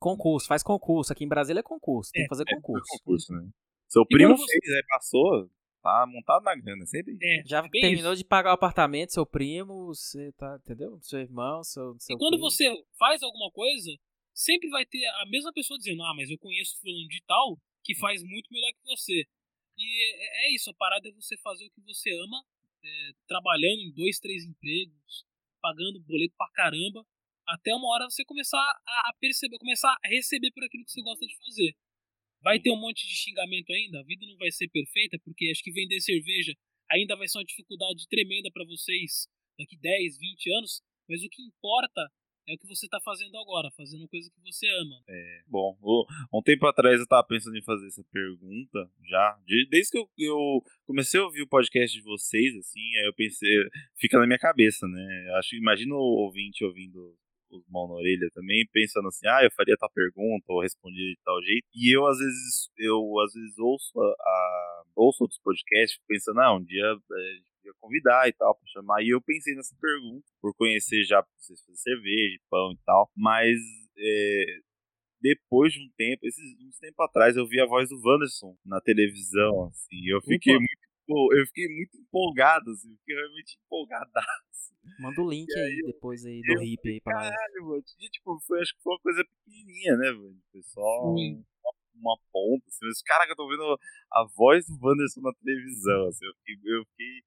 Concurso, 0.00 0.48
faz 0.48 0.62
concurso. 0.64 1.12
Aqui 1.12 1.24
em 1.24 1.28
Brasília 1.28 1.60
é 1.60 1.62
concurso, 1.62 2.10
tem 2.12 2.22
É, 2.22 2.24
que 2.24 2.28
fazer 2.30 2.44
É, 2.48 2.54
concurso. 2.56 2.86
concurso, 2.98 3.32
né? 3.32 3.48
Seu 3.88 4.02
E 4.02 4.06
primo 4.06 4.36
você- 4.36 4.58
fez, 4.60 4.74
aí 4.74 4.82
passou, 4.88 5.48
tá 5.82 6.06
montado 6.06 6.42
na 6.44 6.54
grana, 6.54 6.86
sempre. 6.86 7.16
É, 7.20 7.42
Já 7.44 7.68
terminou 7.68 8.12
isso. 8.12 8.22
de 8.22 8.28
pagar 8.28 8.50
o 8.50 8.54
apartamento, 8.54 9.12
seu 9.12 9.26
primo, 9.26 9.86
você 9.86 10.32
tá, 10.32 10.58
entendeu? 10.64 10.98
Seu 11.02 11.20
irmão, 11.20 11.62
seu, 11.64 11.96
seu 11.98 12.14
E 12.16 12.18
quando 12.18 12.34
primo. 12.34 12.48
você 12.50 12.64
faz 12.98 13.22
alguma 13.22 13.50
coisa, 13.50 13.90
sempre 14.32 14.68
vai 14.70 14.86
ter 14.86 15.04
a 15.04 15.26
mesma 15.26 15.52
pessoa 15.52 15.76
dizendo: 15.78 16.02
Ah, 16.02 16.14
mas 16.16 16.30
eu 16.30 16.38
conheço 16.38 16.78
fulano 16.80 17.08
de 17.08 17.22
tal 17.26 17.58
que 17.84 17.94
faz 17.96 18.22
muito 18.22 18.48
melhor 18.52 18.70
que 18.72 18.84
você. 18.84 19.24
E 19.76 20.44
é, 20.44 20.46
é 20.46 20.54
isso, 20.54 20.70
a 20.70 20.74
parada 20.74 21.08
é 21.08 21.12
você 21.12 21.36
fazer 21.38 21.66
o 21.66 21.70
que 21.70 21.80
você 21.82 22.10
ama, 22.10 22.44
é, 22.84 23.10
trabalhando 23.26 23.80
em 23.80 23.92
dois, 23.92 24.18
três 24.18 24.44
empregos, 24.44 25.24
pagando 25.60 26.00
boleto 26.00 26.34
pra 26.36 26.48
caramba, 26.52 27.04
até 27.46 27.74
uma 27.74 27.88
hora 27.94 28.04
você 28.08 28.24
começar 28.24 28.58
a, 28.58 29.10
a 29.10 29.14
perceber, 29.18 29.58
começar 29.58 29.88
a 30.04 30.08
receber 30.08 30.50
por 30.52 30.62
aquilo 30.64 30.84
que 30.84 30.92
você 30.92 31.02
gosta 31.02 31.26
de 31.26 31.36
fazer. 31.38 31.74
Vai 32.42 32.58
ter 32.60 32.70
um 32.70 32.76
monte 32.80 33.06
de 33.06 33.14
xingamento 33.14 33.72
ainda, 33.72 34.00
a 34.00 34.04
vida 34.04 34.26
não 34.26 34.36
vai 34.36 34.50
ser 34.50 34.68
perfeita, 34.68 35.18
porque 35.24 35.50
acho 35.50 35.62
que 35.62 35.72
vender 35.72 36.00
cerveja 36.00 36.52
ainda 36.90 37.16
vai 37.16 37.28
ser 37.28 37.38
uma 37.38 37.44
dificuldade 37.44 38.06
tremenda 38.08 38.50
para 38.52 38.64
vocês 38.64 39.28
daqui 39.58 39.76
10, 39.78 40.18
20 40.18 40.50
anos, 40.58 40.82
mas 41.08 41.22
o 41.22 41.28
que 41.28 41.42
importa 41.42 42.10
é 42.48 42.54
o 42.54 42.58
que 42.58 42.66
você 42.66 42.88
tá 42.88 42.98
fazendo 43.04 43.36
agora, 43.38 43.70
fazendo 43.76 44.08
coisa 44.08 44.28
que 44.28 44.40
você 44.42 44.66
ama. 44.80 45.00
Bom, 45.46 45.78
o- 45.80 46.04
um 46.34 46.42
tempo 46.42 46.66
atrás 46.66 46.98
eu 46.98 47.06
tava 47.06 47.24
pensando 47.26 47.56
em 47.56 47.62
fazer 47.62 47.86
essa 47.86 48.02
pergunta 48.12 48.90
já. 49.08 49.38
de- 49.46 49.68
desde 49.70 49.92
que 49.92 49.98
eu, 49.98 50.10
eu 50.18 50.62
comecei 50.84 51.20
a 51.20 51.24
ouvir 51.24 51.42
o 51.42 51.48
podcast 51.48 51.96
de 51.96 52.02
vocês, 52.02 52.56
assim, 52.56 52.80
aí 52.98 53.06
eu 53.06 53.14
pensei, 53.14 53.48
fica 53.96 54.18
na 54.18 54.26
minha 54.26 54.38
cabeça, 54.40 54.88
né? 54.88 55.32
Acho, 55.38 55.54
imagina 55.54 55.94
o 55.94 55.98
ouvinte 56.24 56.64
ouvindo 56.64 57.16
os 57.56 57.64
mão 57.68 57.88
na 57.88 57.94
orelha 57.94 58.28
também, 58.34 58.66
pensando 58.72 59.08
assim, 59.08 59.26
ah, 59.28 59.42
eu 59.44 59.50
faria 59.56 59.76
tal 59.78 59.90
pergunta, 59.92 60.44
ou 60.48 60.60
respondia 60.62 61.04
de 61.10 61.18
tal 61.24 61.40
jeito. 61.42 61.66
E 61.74 61.96
eu, 61.96 62.06
às 62.06 62.18
vezes, 62.18 62.70
eu 62.78 63.20
às 63.20 63.32
vezes 63.32 63.58
ouço 63.58 63.92
a, 64.00 64.04
a- 64.06 64.82
ouço 64.96 65.24
outros 65.24 65.40
podcasts, 65.42 65.98
pensando, 66.08 66.40
ah, 66.40 66.56
um 66.56 66.62
dia 66.64 66.82
eh, 66.84 67.14
a 67.14 67.34
gente 67.34 67.46
podia 67.62 67.72
convidar 67.80 68.28
e 68.28 68.32
tal, 68.32 68.54
pra 68.54 68.64
chamar. 68.72 69.02
E 69.02 69.10
eu 69.10 69.20
pensei 69.22 69.54
nessa 69.54 69.74
pergunta, 69.80 70.24
por 70.40 70.54
conhecer 70.54 71.04
já 71.04 71.24
vocês 71.38 71.60
fazer 71.64 71.78
cerveja, 71.78 72.38
pão 72.50 72.72
e 72.72 72.78
tal. 72.84 73.10
Mas 73.16 73.56
é, 73.98 74.44
depois 75.20 75.72
de 75.72 75.80
um 75.80 75.88
tempo, 75.96 76.26
esses 76.26 76.44
uns 76.66 76.78
tempo 76.78 77.02
atrás, 77.02 77.36
eu 77.36 77.46
vi 77.46 77.60
a 77.60 77.66
voz 77.66 77.88
do 77.88 77.96
Wanderson 78.04 78.56
na 78.64 78.80
televisão, 78.80 79.66
assim. 79.66 80.06
Eu 80.08 80.20
fiquei 80.22 80.54
Opa. 80.54 80.60
muito. 80.60 80.81
Pô, 81.12 81.34
Eu 81.34 81.46
fiquei 81.46 81.68
muito 81.68 81.96
empolgado, 81.98 82.70
assim, 82.70 82.90
eu 82.90 82.96
fiquei 82.98 83.14
realmente 83.16 83.58
empolgadaço. 83.64 84.72
Manda 84.98 85.22
o 85.22 85.28
link 85.30 85.52
aí 85.56 85.80
depois 85.86 86.24
aí 86.24 86.40
do 86.42 86.62
hip 86.62 86.88
aí 86.88 87.00
pra 87.00 87.14
nós. 87.14 87.30
Caralho, 87.30 87.66
mano. 87.66 87.84
E, 88.00 88.08
tipo, 88.08 88.38
foi, 88.46 88.60
acho 88.60 88.74
que 88.76 88.82
foi 88.82 88.92
uma 88.94 89.00
coisa 89.00 89.24
pequenininha, 89.24 89.96
né, 89.96 90.06
velho? 90.12 90.36
Foi 90.50 90.62
só 90.62 90.80
um- 90.80 91.44
uma, 91.62 91.72
uma 91.94 92.18
ponta, 92.32 92.64
assim. 92.68 92.84
Mas, 92.86 93.02
caraca, 93.02 93.32
eu 93.32 93.36
tô 93.36 93.48
vendo 93.48 93.78
a 94.12 94.26
voz 94.36 94.66
do 94.66 94.78
Wanderson 94.84 95.20
na 95.20 95.32
televisão, 95.34 96.06
assim. 96.08 96.24
Eu 96.26 96.34
fiquei. 96.34 96.54
Eu 96.72 96.84
fiquei 96.86 97.22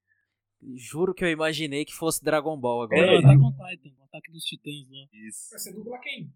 Juro 0.77 1.13
que 1.13 1.23
eu 1.23 1.29
imaginei 1.29 1.85
que 1.85 1.93
fosse 1.93 2.23
Dragon 2.23 2.57
Ball 2.59 2.81
agora. 2.83 3.05
É, 3.05 3.17
on 3.19 3.51
Titan, 3.51 3.95
o 3.99 4.03
ataque 4.05 4.31
dos 4.31 4.43
titãs 4.43 4.89
lá. 4.89 5.07
isso. 5.13 5.49
Você 5.51 5.71
dubla 5.73 5.99
quem? 5.99 6.33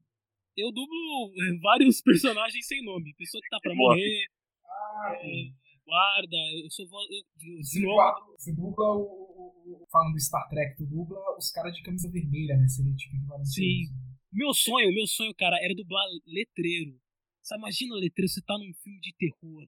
Eu 0.55 0.71
dublo 0.71 1.31
eh, 1.35 1.59
vários 1.61 1.99
personagens 2.03 2.67
sem 2.67 2.83
nome. 2.83 3.13
Pessoa 3.15 3.41
que 3.41 3.49
tá 3.49 3.57
pra 3.61 3.73
Morre. 3.73 3.97
morrer, 3.97 4.25
Ah, 4.65 5.15
é, 5.15 5.51
guarda, 5.89 6.37
eu 6.63 6.69
sou 6.69 6.87
voz. 6.87 7.07
Eu, 7.09 7.17
eu, 7.17 7.63
Você 7.63 7.81
você 8.37 8.53
dubla 8.53 8.85
o, 8.95 9.01
o- 9.01 9.83
o- 9.83 9.87
Falando 9.91 10.13
do 10.13 10.19
Star 10.21 10.47
Trek, 10.49 10.77
tu 10.77 10.85
dubla 10.85 11.19
os 11.37 11.49
caras 11.51 11.75
de 11.75 11.81
camisa 11.81 12.09
vermelha, 12.11 12.55
né? 12.57 12.67
Seria 12.67 12.93
tipo 12.95 13.15
equivalente 13.17 13.49
a 13.49 13.51
Sim. 13.51 13.83
Meu 14.31 14.53
sonho, 14.53 14.93
meu 14.93 15.07
sonho, 15.07 15.33
cara, 15.35 15.57
era 15.63 15.73
dublar 15.73 16.05
letreiro. 16.27 16.99
Você 17.41 17.55
imagina 17.55 17.95
letreiro, 17.95 18.29
você 18.31 18.41
tá 18.43 18.55
num 18.57 18.71
filme 18.83 18.99
de 18.99 19.13
terror. 19.17 19.65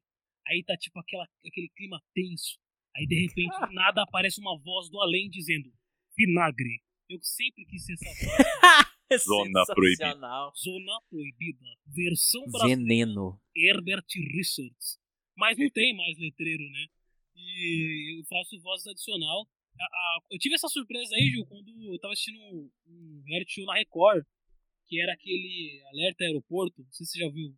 Aí 0.48 0.64
tá 0.64 0.78
tipo 0.78 1.00
aquela, 1.00 1.26
aquele 1.46 1.70
clima 1.76 2.00
tenso. 2.14 2.60
Aí 2.96 3.08
de 3.08 3.16
repente, 3.28 3.58
do 3.60 3.74
nada 3.74 4.04
aparece 4.04 4.40
uma 4.40 4.58
voz 4.60 4.90
do 4.90 5.00
além 5.02 5.30
dizendo: 5.30 5.72
Vinagre. 6.16 6.82
Eu 7.10 7.20
sempre 7.22 7.66
quis 7.66 7.84
ser 7.86 7.94
essa 7.94 8.06
voz. 8.26 8.38
Zona 9.26 9.66
proibida. 9.76 10.52
Zona 10.56 11.02
Proibida. 11.10 11.66
Versão 11.86 12.44
brasileira. 12.50 12.78
Veneno. 12.80 13.42
Herbert 13.56 14.06
Richards. 14.38 15.01
Mas 15.42 15.58
não 15.58 15.70
tem 15.72 15.96
mais 15.98 16.18
letreiro, 16.20 16.64
né? 16.70 16.86
E 17.36 18.20
eu 18.20 18.24
faço 18.26 18.60
voz 18.62 18.86
adicional. 18.86 19.48
A- 19.80 19.84
a- 19.84 20.20
eu 20.32 20.38
tive 20.38 20.54
essa 20.56 20.68
surpresa 20.68 21.16
aí, 21.16 21.32
Gil, 21.32 21.46
quando 21.48 21.70
eu 21.92 21.98
tava 22.00 22.14
assistindo 22.14 22.40
um, 22.40 22.70
um 22.88 23.24
reality 23.26 23.54
show 23.56 23.66
na 23.66 23.74
Record, 23.76 24.24
que 24.88 25.02
era 25.02 25.14
aquele 25.14 25.82
Alerta 25.94 26.24
Aeroporto. 26.26 26.84
Não 26.84 26.92
sei 26.92 27.06
se 27.06 27.14
você 27.14 27.20
já 27.20 27.30
viu. 27.30 27.56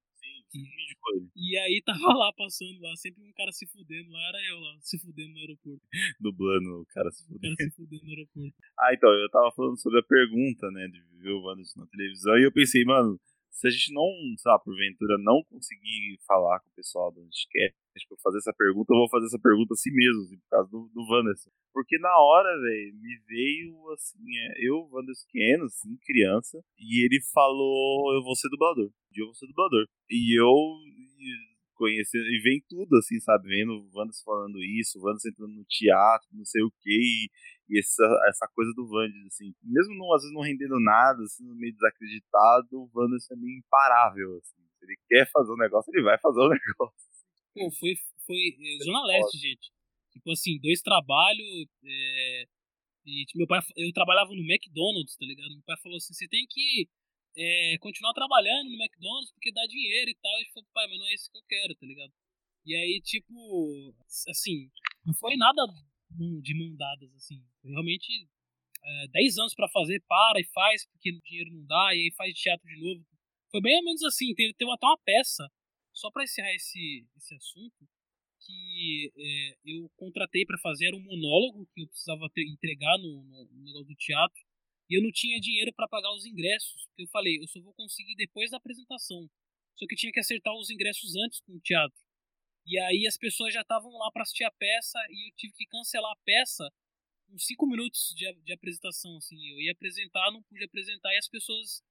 Sim, 0.54 0.60
indicou 0.60 1.16
ele, 1.16 1.28
E 1.36 1.58
aí 1.58 1.82
tava 1.84 2.14
lá 2.14 2.32
passando 2.34 2.80
lá, 2.80 2.96
sempre 2.96 3.24
um 3.24 3.34
cara 3.34 3.52
se 3.52 3.66
fudendo 3.66 4.12
lá, 4.12 4.22
era 4.30 4.38
eu 4.50 4.60
lá, 4.60 4.78
se 4.82 5.00
fudendo 5.00 5.34
no 5.34 5.40
aeroporto. 5.40 5.82
dublando 6.22 6.82
o 6.82 6.86
cara 6.94 7.10
se 7.12 7.24
O 7.24 7.28
fudendo. 7.28 7.58
cara 7.58 7.70
se 7.72 7.76
fudendo 7.76 8.04
no 8.06 8.10
aeroporto. 8.12 8.56
Ah, 8.80 8.94
então, 8.94 9.10
eu 9.12 9.30
tava 9.32 9.52
falando 9.52 9.82
sobre 9.82 10.00
a 10.00 10.04
pergunta, 10.04 10.70
né, 10.72 10.88
de 10.88 11.02
ver 11.20 11.32
o 11.32 11.42
Wanderson 11.42 11.80
na 11.80 11.88
televisão, 11.88 12.38
e 12.38 12.44
eu 12.46 12.52
pensei, 12.52 12.86
mano, 12.86 13.20
se 13.54 13.68
a 13.68 13.70
gente 13.70 13.94
não, 13.94 14.10
sabe, 14.40 14.64
porventura, 14.66 15.16
não 15.20 15.44
conseguir 15.46 16.18
falar 16.26 16.60
com 16.60 16.70
o 16.70 16.76
pessoal 16.76 17.12
do 17.12 17.22
Anticast 17.22 17.78
pra 18.10 18.18
fazer 18.24 18.40
essa 18.40 18.54
pergunta, 18.54 18.92
eu 18.92 18.98
vou 18.98 19.10
fazer 19.10 19.28
essa 19.28 19.40
pergunta 19.40 19.74
assim 19.74 19.92
mesmo, 19.94 20.24
assim, 20.24 20.38
por 20.40 20.50
causa 20.50 20.70
do, 20.72 20.90
do 20.92 21.02
Wanderson. 21.08 21.52
Porque 21.72 21.98
na 22.00 22.14
hora, 22.18 22.50
velho, 22.60 22.96
me 22.96 23.16
veio, 23.28 23.92
assim, 23.94 24.26
é, 24.38 24.68
eu, 24.68 24.90
Wanderson 24.92 25.26
pequeno, 25.32 25.66
assim, 25.66 25.96
criança, 26.04 26.60
e 26.78 27.06
ele 27.06 27.22
falou, 27.32 28.14
eu 28.16 28.24
vou 28.24 28.36
ser 28.36 28.50
dublador, 28.50 28.88
um 28.88 29.14
dia 29.14 29.22
eu 29.22 29.28
vou 29.28 29.36
ser 29.36 29.46
dublador. 29.46 29.86
E 30.10 30.40
eu 30.40 30.50
conhecendo, 31.76 32.26
e 32.26 32.40
vem 32.42 32.64
tudo, 32.68 32.98
assim, 32.98 33.20
sabe, 33.20 33.48
vendo 33.48 33.74
o 33.74 33.90
Wanderson 33.94 34.24
falando 34.26 34.64
isso, 34.64 34.98
o 34.98 35.04
Wanderson 35.04 35.30
entrando 35.30 35.54
no 35.54 35.66
teatro, 35.66 36.28
não 36.34 36.46
sei 36.46 36.64
o 36.64 36.72
que, 36.82 36.90
e 36.90 37.30
e 37.70 37.80
essa, 37.80 38.04
essa 38.28 38.48
coisa 38.54 38.72
do 38.76 38.88
Vandes, 38.88 39.26
assim, 39.28 39.54
mesmo 39.64 39.96
não, 39.96 40.14
às 40.14 40.22
vezes 40.22 40.34
não 40.34 40.42
rendendo 40.42 40.80
nada, 40.80 41.24
assim, 41.24 41.44
meio 41.56 41.74
desacreditado, 41.74 42.68
o 42.72 42.90
Wanderson 42.94 43.34
é 43.34 43.38
meio 43.38 43.58
imparável, 43.58 44.38
assim. 44.38 44.62
Se 44.80 44.86
ele 44.86 44.98
quer 45.08 45.30
fazer 45.32 45.52
um 45.54 45.58
negócio, 45.58 45.92
ele 45.94 46.04
vai 46.04 46.18
fazer 46.20 46.40
o 46.40 46.50
negócio. 46.52 47.10
Pô, 47.54 47.72
foi, 47.72 47.94
foi 48.26 48.58
é, 48.60 48.84
Zona 48.84 49.06
Leste, 49.06 49.38
gente. 49.38 49.72
Tipo 50.12 50.32
assim, 50.32 50.60
dois 50.60 50.82
trabalhos. 50.82 51.68
é, 51.86 52.46
e 53.06 53.26
tipo, 53.26 53.40
meu 53.40 53.48
pai, 53.48 53.60
eu 53.78 53.92
trabalhava 53.94 54.30
no 54.32 54.44
McDonald's, 54.44 55.16
tá 55.18 55.26
ligado? 55.26 55.52
Meu 55.52 55.64
pai 55.66 55.78
falou 55.82 55.98
assim: 55.98 56.14
você 56.14 56.28
tem 56.28 56.46
que 56.50 56.88
é, 57.38 57.78
continuar 57.80 58.14
trabalhando 58.14 58.70
no 58.70 58.82
McDonald's 58.82 59.32
porque 59.34 59.52
dá 59.52 59.66
dinheiro 59.68 60.10
e 60.10 60.16
tal. 60.16 60.42
E 60.42 60.52
falou, 60.54 60.70
pai, 60.74 60.88
mas 60.88 61.00
não 61.00 61.08
é 61.08 61.14
isso 61.14 61.32
que 61.32 61.38
eu 61.38 61.44
quero, 61.48 61.76
tá 61.76 61.86
ligado? 61.86 62.14
E 62.66 62.76
aí, 62.76 63.02
tipo, 63.04 63.94
assim, 64.30 64.70
não 65.06 65.14
foi 65.16 65.36
nada 65.36 65.62
de 66.42 66.54
mão 66.56 66.76
dadas, 66.76 67.14
assim. 67.16 67.44
Realmente 67.64 68.28
é, 68.84 69.08
10 69.10 69.38
anos 69.38 69.56
pra 69.56 69.70
fazer, 69.70 70.02
para 70.08 70.40
e 70.40 70.46
faz, 70.46 70.86
porque 70.88 71.12
o 71.12 71.22
dinheiro 71.22 71.52
não 71.54 71.66
dá, 71.66 71.96
e 71.96 72.02
aí 72.04 72.12
faz 72.18 72.34
teatro 72.40 72.68
de 72.68 72.80
novo. 72.80 73.06
Foi 73.52 73.62
bem 73.62 73.78
ou 73.78 73.84
menos 73.86 74.04
assim, 74.04 74.34
teve, 74.36 74.54
teve 74.56 74.72
até 74.72 74.86
uma 74.86 74.98
peça, 75.00 75.50
só 75.94 76.12
pra 76.12 76.24
encerrar 76.24 76.54
esse, 76.54 77.06
esse 77.18 77.36
assunto, 77.36 77.88
que 78.42 79.12
é, 79.18 79.58
eu 79.66 79.90
contratei 79.96 80.46
pra 80.46 80.58
fazer 80.60 80.88
era 80.88 80.98
um 80.98 81.04
monólogo 81.04 81.68
que 81.74 81.82
eu 81.82 81.88
precisava 81.88 82.30
ter- 82.34 82.46
entregar 82.48 82.98
no, 83.00 83.24
no- 83.24 83.46
no 83.52 83.64
negócio 83.66 83.88
do 83.88 83.96
teatro, 83.96 84.42
e 84.90 84.98
eu 84.98 85.02
não 85.04 85.12
tinha 85.12 85.40
dinheiro 85.40 85.74
pra 85.74 85.88
pagar 85.88 86.12
os 86.14 86.26
ingressos, 86.26 86.86
porque 86.88 87.04
eu 87.04 87.08
falei, 87.10 87.40
eu 87.42 87.48
só 87.48 87.62
vou 87.62 87.74
conseguir 87.74 88.16
depois 88.16 88.52
da 88.52 88.58
apresentação. 88.58 89.30
Só 89.76 89.88
que 89.88 89.94
eu 89.96 89.98
tinha 89.98 90.12
que 90.12 90.20
acertar 90.20 90.54
os 90.56 90.70
ingressos 90.70 91.16
antes 91.16 91.40
com 91.42 91.54
o 91.54 91.60
teatro. 91.62 91.98
E 92.66 92.80
aí 92.80 93.06
as 93.08 93.18
pessoas 93.18 93.54
já 93.54 93.62
estavam 93.62 93.92
lá 93.98 94.10
pra 94.12 94.24
assistir 94.24 94.46
a 94.46 94.52
peça 94.52 95.00
e 95.10 95.30
eu 95.30 95.36
tive 95.36 95.54
que 95.54 95.66
cancelar 95.68 96.12
a 96.12 96.16
peça 96.26 96.70
uns 97.30 97.46
5 97.46 97.66
minutos 97.68 98.14
de, 98.16 98.32
de 98.44 98.54
apresentação, 98.54 99.18
assim. 99.18 99.38
Eu 99.50 99.60
ia 99.62 99.72
apresentar, 99.74 100.32
não 100.32 100.44
pude 100.44 100.64
apresentar 100.64 101.14
e 101.14 101.18
as 101.18 101.28
pessoas 101.28 101.82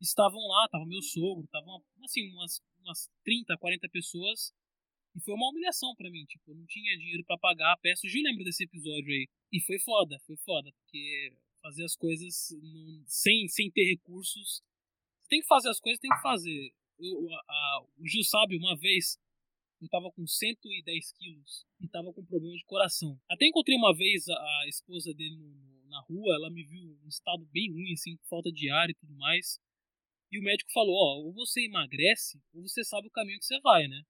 estavam 0.00 0.40
lá, 0.48 0.68
tava 0.68 0.86
meu 0.86 1.02
sogro, 1.02 1.44
estavam 1.44 1.82
assim, 2.04 2.32
umas, 2.34 2.60
umas 2.84 3.08
30, 3.24 3.56
40 3.58 3.88
pessoas. 3.88 4.52
E 5.14 5.20
foi 5.22 5.34
uma 5.34 5.48
humilhação 5.50 5.94
pra 5.96 6.10
mim, 6.10 6.24
tipo, 6.26 6.52
eu 6.52 6.56
não 6.56 6.66
tinha 6.66 6.96
dinheiro 6.98 7.24
pra 7.24 7.38
pagar 7.38 7.72
a 7.72 7.76
peça. 7.78 8.06
O 8.06 8.10
Gil 8.10 8.22
lembra 8.22 8.44
desse 8.44 8.64
episódio 8.64 9.08
aí. 9.12 9.28
E 9.52 9.60
foi 9.62 9.78
foda, 9.80 10.18
foi 10.26 10.36
foda, 10.38 10.70
porque 10.72 11.32
fazer 11.62 11.84
as 11.84 11.96
coisas 11.96 12.52
sem, 13.06 13.48
sem 13.48 13.70
ter 13.70 13.84
recursos. 13.90 14.62
Tem 15.28 15.40
que 15.40 15.46
fazer 15.46 15.68
as 15.70 15.80
coisas, 15.80 16.00
tem 16.00 16.10
que 16.10 16.22
fazer. 16.22 16.72
Eu, 16.98 17.30
a- 17.32 17.42
a- 17.48 17.82
o 17.98 18.06
Gil 18.06 18.24
sabe, 18.24 18.56
uma 18.56 18.76
vez 18.76 19.18
eu 19.80 19.88
tava 19.88 20.10
com 20.12 20.26
110 20.26 21.12
quilos 21.12 21.64
e 21.80 21.88
tava 21.88 22.12
com 22.12 22.24
problema 22.24 22.54
de 22.56 22.64
coração. 22.64 23.18
Até 23.30 23.46
encontrei 23.46 23.76
uma 23.76 23.94
vez 23.96 24.28
a, 24.28 24.34
a 24.34 24.68
esposa 24.68 25.12
dele 25.14 25.36
no- 25.36 25.48
no- 25.54 25.88
na 25.90 26.00
rua, 26.02 26.34
ela 26.36 26.50
me 26.50 26.62
viu 26.64 26.80
em 26.80 26.98
um 27.04 27.08
estado 27.08 27.44
bem 27.52 27.70
ruim, 27.72 27.92
assim, 27.94 28.16
com 28.16 28.24
falta 28.28 28.52
de 28.52 28.70
ar 28.70 28.88
e 28.90 28.94
tudo 28.94 29.14
mais. 29.16 29.58
E 30.32 30.38
o 30.38 30.42
médico 30.42 30.70
falou, 30.72 30.94
ó, 30.94 31.18
ou 31.26 31.32
você 31.32 31.62
emagrece, 31.64 32.40
ou 32.54 32.62
você 32.62 32.84
sabe 32.84 33.08
o 33.08 33.10
caminho 33.10 33.38
que 33.38 33.44
você 33.46 33.60
vai, 33.60 33.88
né? 33.88 34.02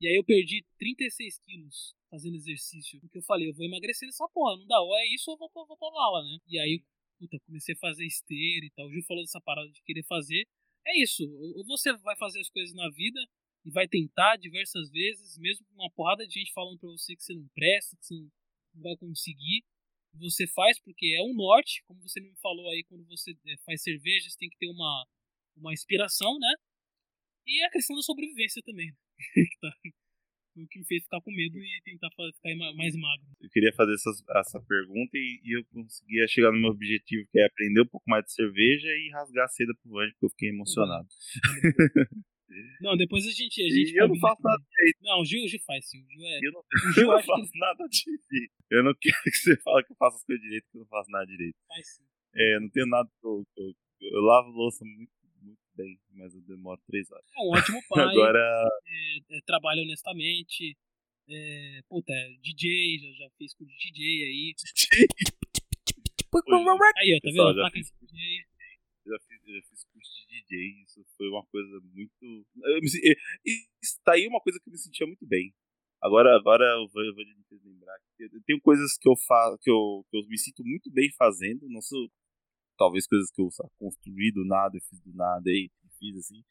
E 0.00 0.08
aí 0.08 0.16
eu 0.16 0.24
perdi 0.24 0.64
36 0.78 1.38
quilos 1.40 1.94
fazendo 2.10 2.36
exercício. 2.36 3.00
Porque 3.00 3.18
eu 3.18 3.22
falei, 3.22 3.48
eu 3.48 3.54
vou 3.54 3.66
emagrecer 3.66 4.06
nessa 4.08 4.28
porra, 4.30 4.56
não 4.58 4.66
dá, 4.66 4.80
ou 4.80 4.96
é 4.98 5.06
isso 5.14 5.30
ou 5.30 5.34
eu 5.36 5.38
vou, 5.38 5.50
pra- 5.50 5.64
vou 5.64 5.76
pra 5.78 5.90
vala, 5.90 6.24
né? 6.24 6.38
E 6.48 6.58
aí, 6.58 6.82
puta, 7.18 7.38
comecei 7.46 7.74
a 7.74 7.78
fazer 7.78 8.06
esteira 8.06 8.66
e 8.66 8.70
tal. 8.70 8.86
O 8.86 8.92
Gil 8.92 9.02
falou 9.04 9.22
dessa 9.24 9.40
parada 9.40 9.70
de 9.70 9.82
querer 9.82 10.04
fazer. 10.04 10.46
É 10.86 11.02
isso, 11.02 11.24
ou 11.56 11.64
você 11.66 11.92
vai 11.98 12.16
fazer 12.16 12.40
as 12.40 12.50
coisas 12.50 12.74
na 12.74 12.88
vida, 12.90 13.20
e 13.64 13.70
vai 13.70 13.86
tentar 13.88 14.36
diversas 14.36 14.90
vezes, 14.90 15.36
mesmo 15.38 15.64
com 15.66 15.74
uma 15.82 15.90
porrada 15.90 16.26
de 16.26 16.34
gente 16.34 16.52
falando 16.52 16.78
pra 16.78 16.88
você 16.90 17.14
que 17.14 17.22
você 17.22 17.34
não 17.34 17.46
presta, 17.54 17.96
que 17.96 18.04
você 18.06 18.14
não 18.14 18.82
vai 18.82 18.96
conseguir. 18.96 19.62
Você 20.14 20.46
faz 20.48 20.80
porque 20.80 21.14
é 21.16 21.22
um 21.22 21.34
norte, 21.34 21.82
como 21.86 22.00
você 22.02 22.20
me 22.20 22.34
falou 22.42 22.68
aí, 22.70 22.82
quando 22.84 23.06
você 23.06 23.30
eh, 23.46 23.56
faz 23.64 23.82
cerveja, 23.82 24.28
você 24.28 24.36
tem 24.38 24.48
que 24.50 24.58
ter 24.58 24.68
uma, 24.68 25.06
uma 25.56 25.72
inspiração, 25.72 26.36
né? 26.38 26.54
E 27.46 27.62
a 27.64 27.70
questão 27.70 27.94
da 27.96 28.02
sobrevivência 28.02 28.62
também. 28.64 28.92
que 29.34 29.58
tá- 29.60 29.72
o 30.56 30.66
que 30.66 30.80
me 30.80 30.84
fez 30.84 31.04
ficar 31.04 31.20
com 31.20 31.30
medo 31.30 31.56
e 31.58 31.80
tentar 31.84 32.10
ficar 32.10 32.56
ma- 32.56 32.74
mais 32.74 32.94
magro. 32.96 33.24
Eu 33.40 33.48
queria 33.50 33.72
fazer 33.72 33.94
essas- 33.94 34.22
essa 34.36 34.60
pergunta 34.60 35.16
e, 35.16 35.40
e 35.44 35.56
eu 35.58 35.64
conseguia 35.66 36.26
chegar 36.28 36.50
no 36.52 36.60
meu 36.60 36.70
objetivo, 36.70 37.26
que 37.30 37.38
é 37.38 37.46
aprender 37.46 37.82
um 37.82 37.86
pouco 37.86 38.08
mais 38.10 38.24
de 38.24 38.32
cerveja 38.32 38.88
e 38.88 39.10
rasgar 39.10 39.44
a 39.44 39.48
seda 39.48 39.72
pro 39.80 39.92
Vandes, 39.92 40.12
porque 40.14 40.26
eu 40.26 40.30
fiquei 40.30 40.48
emocionado. 40.48 41.08
Não, 42.80 42.96
depois 42.96 43.26
a 43.26 43.30
gente. 43.30 43.62
A 43.62 43.68
gente 43.68 43.94
eu 43.96 44.08
não 44.08 44.18
faço 44.18 44.42
nada 44.42 44.62
direito. 44.70 44.98
Não, 45.02 45.20
o 45.20 45.24
Gil, 45.24 45.44
o 45.44 45.48
Gil 45.48 45.60
faz 45.66 45.88
sim. 45.88 46.02
O 46.02 46.10
Gil 46.10 46.24
é. 46.26 46.38
Eu 46.42 46.52
não, 46.52 46.60
O 46.60 46.64
Gil 46.94 47.02
eu 47.02 47.06
não 47.08 47.14
acho 47.16 47.26
que 47.26 47.32
faço 47.32 47.50
nada 47.54 47.84
direito. 47.88 48.52
Eu 48.70 48.82
não 48.84 48.94
quero 49.00 49.22
que 49.22 49.30
você 49.30 49.56
fale 49.62 49.84
que 49.84 49.92
eu 49.92 49.96
faço 49.96 50.16
as 50.16 50.24
coisas 50.24 50.42
direito, 50.42 50.66
que 50.70 50.76
eu 50.76 50.80
não 50.80 50.88
faço 50.88 51.10
nada 51.10 51.26
direito. 51.26 51.56
faz 51.68 51.86
sim. 51.96 52.02
É, 52.34 52.56
eu 52.56 52.60
não 52.60 52.70
tenho 52.70 52.86
nada 52.86 53.08
que 53.08 53.26
eu, 53.26 53.44
eu, 53.56 53.72
eu 54.02 54.20
lavo 54.22 54.50
louça 54.50 54.84
muito, 54.84 55.10
muito 55.42 55.58
bem, 55.76 55.98
mas 56.12 56.34
eu 56.34 56.40
demoro 56.42 56.80
três 56.86 57.10
horas. 57.10 57.24
É 57.36 57.40
um 57.40 57.50
ótimo 57.50 57.80
pai. 57.88 58.04
Agora, 58.04 58.68
é, 58.86 59.36
é, 59.36 59.40
trabalha 59.46 59.82
honestamente. 59.82 60.76
É, 61.28 61.80
puta, 61.88 62.12
é 62.12 62.28
DJ, 62.42 62.98
já, 62.98 63.24
já 63.24 63.30
fez 63.38 63.54
curso 63.54 63.72
de 63.76 63.92
DJ 63.92 64.24
aí. 64.24 64.54
Aí, 66.96 67.14
ó, 67.14 67.18
tá 67.18 67.20
Pessoal, 67.22 67.48
vendo? 67.48 67.56
já 67.56 67.62
Placa 67.62 67.76
fiz 67.78 67.92
DJ. 68.00 68.44
já 69.06 69.18
fiz, 69.18 69.54
já 69.54 69.62
fiz 69.68 69.84
curso 69.84 69.99
de 69.99 69.99
Isso 70.56 71.04
foi 71.16 71.28
uma 71.28 71.44
coisa 71.46 71.80
muito. 71.94 72.46
Está 73.82 74.12
aí 74.14 74.26
uma 74.26 74.40
coisa 74.40 74.58
que 74.60 74.68
eu 74.68 74.72
me 74.72 74.78
sentia 74.78 75.06
muito 75.06 75.26
bem. 75.26 75.52
Agora, 76.02 76.34
agora 76.34 76.64
eu 76.64 76.88
vou, 76.88 77.02
eu 77.04 77.14
vou 77.14 77.24
lembrar 77.64 77.94
que 78.16 78.24
eu 78.24 78.42
tenho 78.46 78.60
coisas 78.60 78.96
que 78.98 79.08
eu 79.08 79.14
faço, 79.28 79.58
que 79.60 79.70
eu, 79.70 80.04
que 80.10 80.16
eu 80.16 80.26
me 80.26 80.38
sinto 80.38 80.64
muito 80.64 80.90
bem 80.90 81.10
fazendo, 81.18 81.68
não 81.68 81.82
sou 81.82 82.08
talvez 82.78 83.06
coisas 83.06 83.30
que 83.30 83.42
eu 83.42 83.48
construí 83.78 84.32
do 84.32 84.44
nada, 84.46 84.76
eu 84.76 84.80
fiz 84.88 85.00
do 85.02 85.12
nada 85.14 85.50
e 85.50 85.70
fiz 85.98 86.16
assim. 86.16 86.42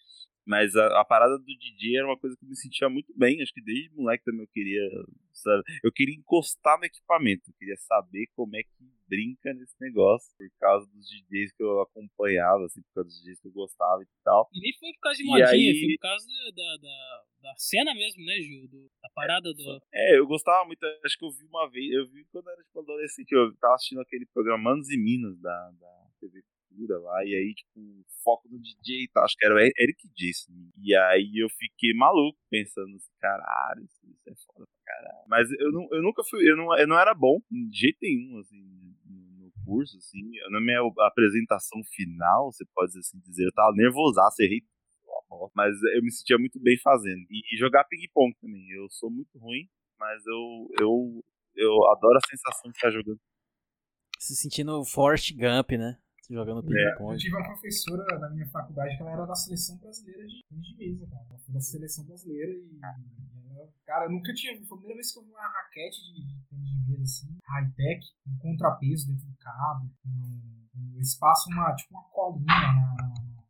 Mas 0.46 0.76
a, 0.76 1.02
a 1.02 1.06
parada 1.06 1.38
do 1.38 1.46
DJ 1.46 1.98
era 1.98 2.08
uma 2.08 2.18
coisa 2.18 2.36
que 2.38 2.44
eu 2.44 2.50
me 2.50 2.56
sentia 2.56 2.90
muito 2.90 3.14
bem. 3.16 3.42
Acho 3.42 3.54
que 3.54 3.62
desde 3.62 3.94
moleque 3.96 4.24
também 4.24 4.42
eu 4.42 4.48
queria, 4.48 4.82
sabe? 5.34 5.64
Eu 5.84 5.92
queria 5.92 6.16
encostar 6.16 6.78
no 6.80 6.86
equipamento. 6.86 7.44
Eu 7.50 7.54
queria 7.60 7.76
saber 7.78 8.28
como 8.36 8.56
é 8.56 8.64
que 8.64 8.70
brinca 9.08 9.54
nesse 9.54 9.76
negócio. 9.80 10.28
Por 10.38 10.50
causa 10.60 10.88
dos 10.92 11.06
DJs 11.08 11.52
que 11.54 11.64
eu 11.64 11.82
acompanhava, 11.82 12.66
assim, 12.66 12.82
por 12.82 12.94
causa 12.96 13.10
dos 13.10 13.22
DJs 13.22 13.40
que 13.42 13.48
eu 13.48 13.52
gostava 13.52 14.02
e 14.02 14.08
tal. 14.24 14.50
E 14.54 14.60
nem 14.60 14.74
foi 14.80 14.92
por 14.94 15.00
causa 15.02 15.18
de 15.18 15.24
modinha, 15.26 15.48
aí- 15.50 15.80
foi 15.82 15.94
por 15.96 16.02
causa 16.02 16.28
da, 16.56 16.78
da, 16.78 17.24
da 17.44 17.54
cena 17.58 17.94
mesmo, 17.94 18.26
né, 18.26 18.34
Gil? 18.42 18.68
Da 19.04 19.10
parada 19.14 19.54
do. 19.54 19.82
É, 19.94 20.18
eu 20.18 20.26
gostava 20.26 20.66
muito. 20.66 20.84
Acho 21.06 21.18
que 21.18 21.26
eu 21.26 21.32
vi 21.32 21.46
uma 21.46 21.70
vez. 21.70 21.92
Eu 21.92 22.08
vi 22.08 22.26
quando 22.32 22.48
eu 22.48 22.54
era 22.54 22.64
tipo 22.64 22.80
adolescente. 22.80 23.32
Eu 23.32 23.56
tava 23.58 23.76
assistindo 23.76 24.02
aquele 24.02 24.26
programa 24.34 24.64
Manos 24.64 24.90
e 24.90 24.98
Minas 24.98 25.40
da, 25.40 25.72
da 25.80 26.08
TV 26.20 26.42
Cultura 26.70 27.00
lá. 27.00 27.26
E 27.26 27.36
aí, 27.36 27.54
tipo, 27.54 28.06
foco 28.24 28.48
no 28.50 28.60
DJ 28.60 29.04
e 29.04 29.10
tal. 29.14 29.24
Acho 29.24 29.36
que 29.38 29.46
era 29.46 29.56
o 29.56 29.60
Eric 29.60 30.08
disse. 30.16 30.52
E 30.82 30.96
aí 30.96 31.42
eu 31.42 31.50
fiquei 31.50 31.94
maluco 31.94 32.38
pensando 32.50 32.96
assim, 32.96 33.12
caralho, 33.20 33.84
isso, 33.84 34.00
é 34.28 34.34
foda 34.46 34.66
pra 34.66 34.94
caralho. 34.94 35.26
Mas 35.28 35.52
eu, 35.52 35.72
não, 35.72 35.88
eu 35.92 36.02
nunca 36.02 36.24
fui. 36.24 36.50
Eu 36.50 36.56
não, 36.56 36.78
eu 36.78 36.88
não 36.88 37.00
era 37.00 37.14
bom 37.14 37.40
de 37.50 37.78
jeito 37.78 37.98
nenhum, 38.02 38.40
assim, 38.40 38.62
no, 39.06 39.52
curso, 39.66 39.98
assim. 39.98 40.22
Na 40.50 40.62
minha 40.62 40.80
apresentação 41.08 41.82
final, 41.94 42.52
você 42.52 42.66
pode 42.74 42.98
assim 42.98 43.20
dizer, 43.20 43.46
eu 43.46 43.52
tava 43.52 43.72
nervosaço, 43.76 44.42
errei 44.42 44.62
mas 45.54 45.76
eu 45.96 46.02
me 46.02 46.12
sentia 46.12 46.38
muito 46.38 46.60
bem 46.60 46.78
fazendo. 46.80 47.22
E 47.30 47.58
jogar 47.58 47.84
ping-pong 47.86 48.34
também. 48.42 48.68
Eu 48.72 48.90
sou 48.90 49.10
muito 49.10 49.38
ruim, 49.38 49.70
mas 49.98 50.26
eu, 50.26 50.68
eu, 50.80 51.24
eu 51.56 51.92
adoro 51.92 52.18
a 52.18 52.28
sensação 52.28 52.72
de 52.72 52.78
estar 52.78 52.90
jogando. 52.90 53.20
Se 54.18 54.36
sentindo 54.36 54.84
Forrest 54.86 55.34
Gump, 55.34 55.72
né? 55.72 55.98
Jogando 56.30 56.60
Eu 56.60 56.64
ping-pong. 56.64 57.18
tive 57.18 57.36
uma 57.36 57.44
professora 57.44 58.20
na 58.20 58.30
minha 58.30 58.48
faculdade 58.48 58.96
que 58.96 59.02
ela 59.02 59.12
era 59.12 59.26
da 59.26 59.36
seleção 59.36 59.78
brasileira 59.78 60.26
de 60.28 60.44
tênis 60.48 60.68
de 60.68 60.78
mesa, 60.78 61.08
cara. 61.08 61.26
Ela 61.30 61.40
foi 61.40 61.54
da 61.54 61.62
seleção 61.62 62.06
brasileira 62.06 62.52
e. 62.52 62.80
cara, 63.86 64.06
eu 64.06 64.12
nunca 64.12 64.34
tinha. 64.34 64.54
Foi 64.66 64.78
a 64.78 64.80
primeira 64.80 64.96
vez 64.96 65.12
que 65.12 65.20
eu 65.20 65.24
vi 65.24 65.30
uma 65.32 65.48
raquete 65.48 65.98
de 66.14 66.46
tênis 66.50 66.70
de 66.70 66.92
mesa 66.92 67.04
assim, 67.04 67.38
high-tech, 67.46 68.06
com 68.24 68.38
contrapeso 68.40 69.08
dentro 69.08 69.26
do 69.26 69.38
cabo, 69.38 69.90
com, 70.04 70.68
com 70.72 71.00
espaço, 71.00 71.50
uma, 71.52 71.74
tipo 71.76 71.94
uma 71.94 72.04
colinha 72.10 72.46
na, 72.46 72.96
na, 72.96 73.44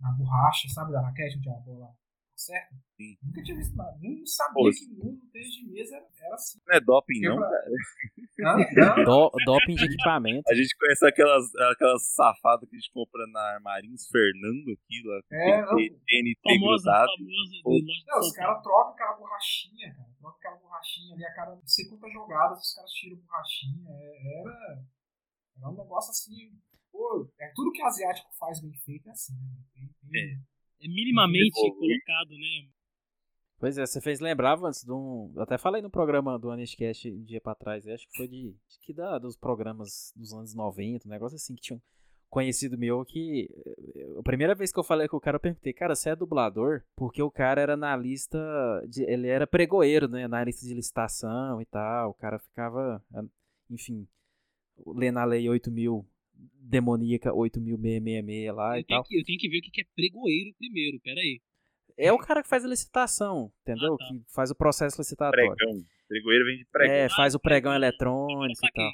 na 0.00 0.12
borracha, 0.12 0.68
sabe, 0.68 0.92
da 0.92 1.00
raquete 1.02 1.38
onde 1.38 1.48
a 1.50 1.60
bola 1.60 1.94
acerta. 2.38 2.74
Sim. 2.96 3.16
Nunca 3.22 3.42
tinha 3.42 3.56
visto 3.56 3.74
nada. 3.76 3.98
Não 4.00 4.26
sabia 4.26 4.54
Pô, 4.54 4.70
que 4.70 4.86
mundo 4.94 5.20
tênis 5.32 5.50
de 5.50 5.66
mesa 5.70 5.96
era, 5.96 6.06
era 6.22 6.34
assim. 6.34 6.58
Não 6.66 6.74
é 6.76 6.80
doping, 6.80 7.20
não, 7.20 7.38
cara. 7.40 7.64
Não, 8.38 8.56
não, 8.58 9.04
Do- 9.04 9.30
doping 9.44 9.74
de 9.74 9.84
equipamento. 9.84 10.42
A 10.48 10.54
gente 10.54 10.76
conhece 10.78 11.04
aquelas, 11.06 11.44
aquelas 11.72 12.02
safadas 12.14 12.68
que 12.68 12.76
a 12.76 12.78
gente 12.78 12.92
compra 12.92 13.26
na 13.26 13.40
Armarins 13.54 14.06
Fernando 14.08 14.70
aqui, 14.72 15.02
lá. 15.04 15.20
É, 15.32 15.62
TNT 16.06 16.58
grudado. 16.58 17.10
Não, 18.06 18.18
os 18.20 18.32
caras 18.32 18.62
trocam 18.62 18.92
aquela 18.92 19.16
borrachinha, 19.16 19.94
cara. 19.94 20.08
Trocam 20.20 20.36
aquela 20.38 20.56
borrachinha 20.56 21.14
ali, 21.14 21.24
a 21.24 21.34
cada 21.34 21.56
não 21.56 21.66
sei 21.66 21.88
quantas 21.88 22.12
jogadas, 22.12 22.58
os 22.60 22.74
caras 22.74 22.90
tiram 22.92 23.16
borrachinha. 23.18 23.90
É- 23.90 24.40
Era, 24.40 24.84
era 25.58 25.68
um 25.70 25.76
negócio 25.76 26.10
assim. 26.10 26.52
Pô, 26.92 27.28
é 27.40 27.52
tudo 27.54 27.70
que 27.72 27.82
asiático 27.82 28.28
faz 28.38 28.60
bem 28.60 28.72
feito 28.84 29.08
é 29.08 29.12
assim, 29.12 29.34
né? 29.34 29.60
Tem, 29.74 29.88
tem- 30.10 30.32
É 30.34 30.57
minimamente 30.86 31.58
Evoluir. 31.58 32.00
colocado, 32.04 32.30
né? 32.38 32.68
Pois 33.60 33.76
é, 33.76 33.84
você 33.84 34.00
fez 34.00 34.20
lembrar 34.20 34.56
antes 34.62 34.84
de 34.84 34.92
um. 34.92 35.32
Eu 35.34 35.42
até 35.42 35.58
falei 35.58 35.82
no 35.82 35.90
programa 35.90 36.38
do 36.38 36.50
Aniscast 36.50 37.10
um 37.10 37.24
dia 37.24 37.40
pra 37.40 37.56
trás, 37.56 37.86
acho 37.88 38.06
que 38.08 38.16
foi 38.16 38.28
de. 38.28 38.54
Acho 38.68 38.78
que 38.80 38.92
da, 38.92 39.18
dos 39.18 39.36
programas 39.36 40.12
dos 40.14 40.32
anos 40.32 40.54
90, 40.54 41.08
um 41.08 41.10
negócio 41.10 41.34
assim, 41.34 41.56
que 41.56 41.62
tinha 41.62 41.76
um 41.76 41.80
conhecido 42.30 42.78
meu 42.78 43.04
que. 43.04 43.48
eh, 43.96 44.14
A 44.16 44.22
primeira 44.22 44.54
vez 44.54 44.70
que 44.70 44.78
eu 44.78 44.84
falei 44.84 45.08
com 45.08 45.16
o 45.16 45.20
cara, 45.20 45.36
eu 45.36 45.40
perguntei, 45.40 45.72
cara, 45.72 45.96
você 45.96 46.10
é 46.10 46.14
dublador? 46.14 46.82
Porque 46.94 47.20
o 47.20 47.32
cara 47.32 47.60
era 47.60 47.76
na 47.76 47.96
lista. 47.96 48.38
De, 48.88 49.02
ele 49.02 49.26
era 49.26 49.44
pregoeiro, 49.44 50.06
né? 50.06 50.28
Na 50.28 50.44
lista 50.44 50.64
de 50.64 50.72
licitação 50.74 51.60
e 51.60 51.66
tal. 51.66 52.10
O 52.10 52.14
cara 52.14 52.38
ficava. 52.38 53.02
Enfim, 53.68 54.06
lendo 54.86 55.18
a 55.18 55.24
lei 55.24 55.48
8000. 55.48 56.06
Demoníaca 56.60 57.32
8666 57.34 58.54
lá 58.54 58.76
e 58.76 58.80
Eu 58.80 58.84
tenho, 58.86 58.98
tal. 59.00 59.04
que, 59.04 59.18
eu 59.18 59.24
tenho 59.24 59.38
que 59.38 59.48
ver 59.48 59.58
o 59.58 59.62
que 59.62 59.80
é 59.80 59.84
pregoeiro 59.94 60.54
primeiro, 60.58 61.00
peraí. 61.00 61.40
É 61.96 62.12
o 62.12 62.18
cara 62.18 62.42
que 62.42 62.48
faz 62.48 62.64
a 62.64 62.68
licitação, 62.68 63.50
entendeu? 63.62 63.94
Ah, 63.94 63.96
tá. 63.98 64.04
Que 64.08 64.22
faz 64.34 64.50
o 64.50 64.54
processo 64.54 64.98
licitatório. 65.00 65.54
Pregão. 65.56 65.82
Pregoeiro 66.06 66.44
vem 66.44 66.58
de 66.58 66.64
pregão. 66.66 66.94
É, 66.94 67.08
faz 67.08 67.34
o 67.34 67.40
pregão 67.40 67.74
eletrônico 67.74 68.66
e 68.66 68.72
tal. 68.72 68.90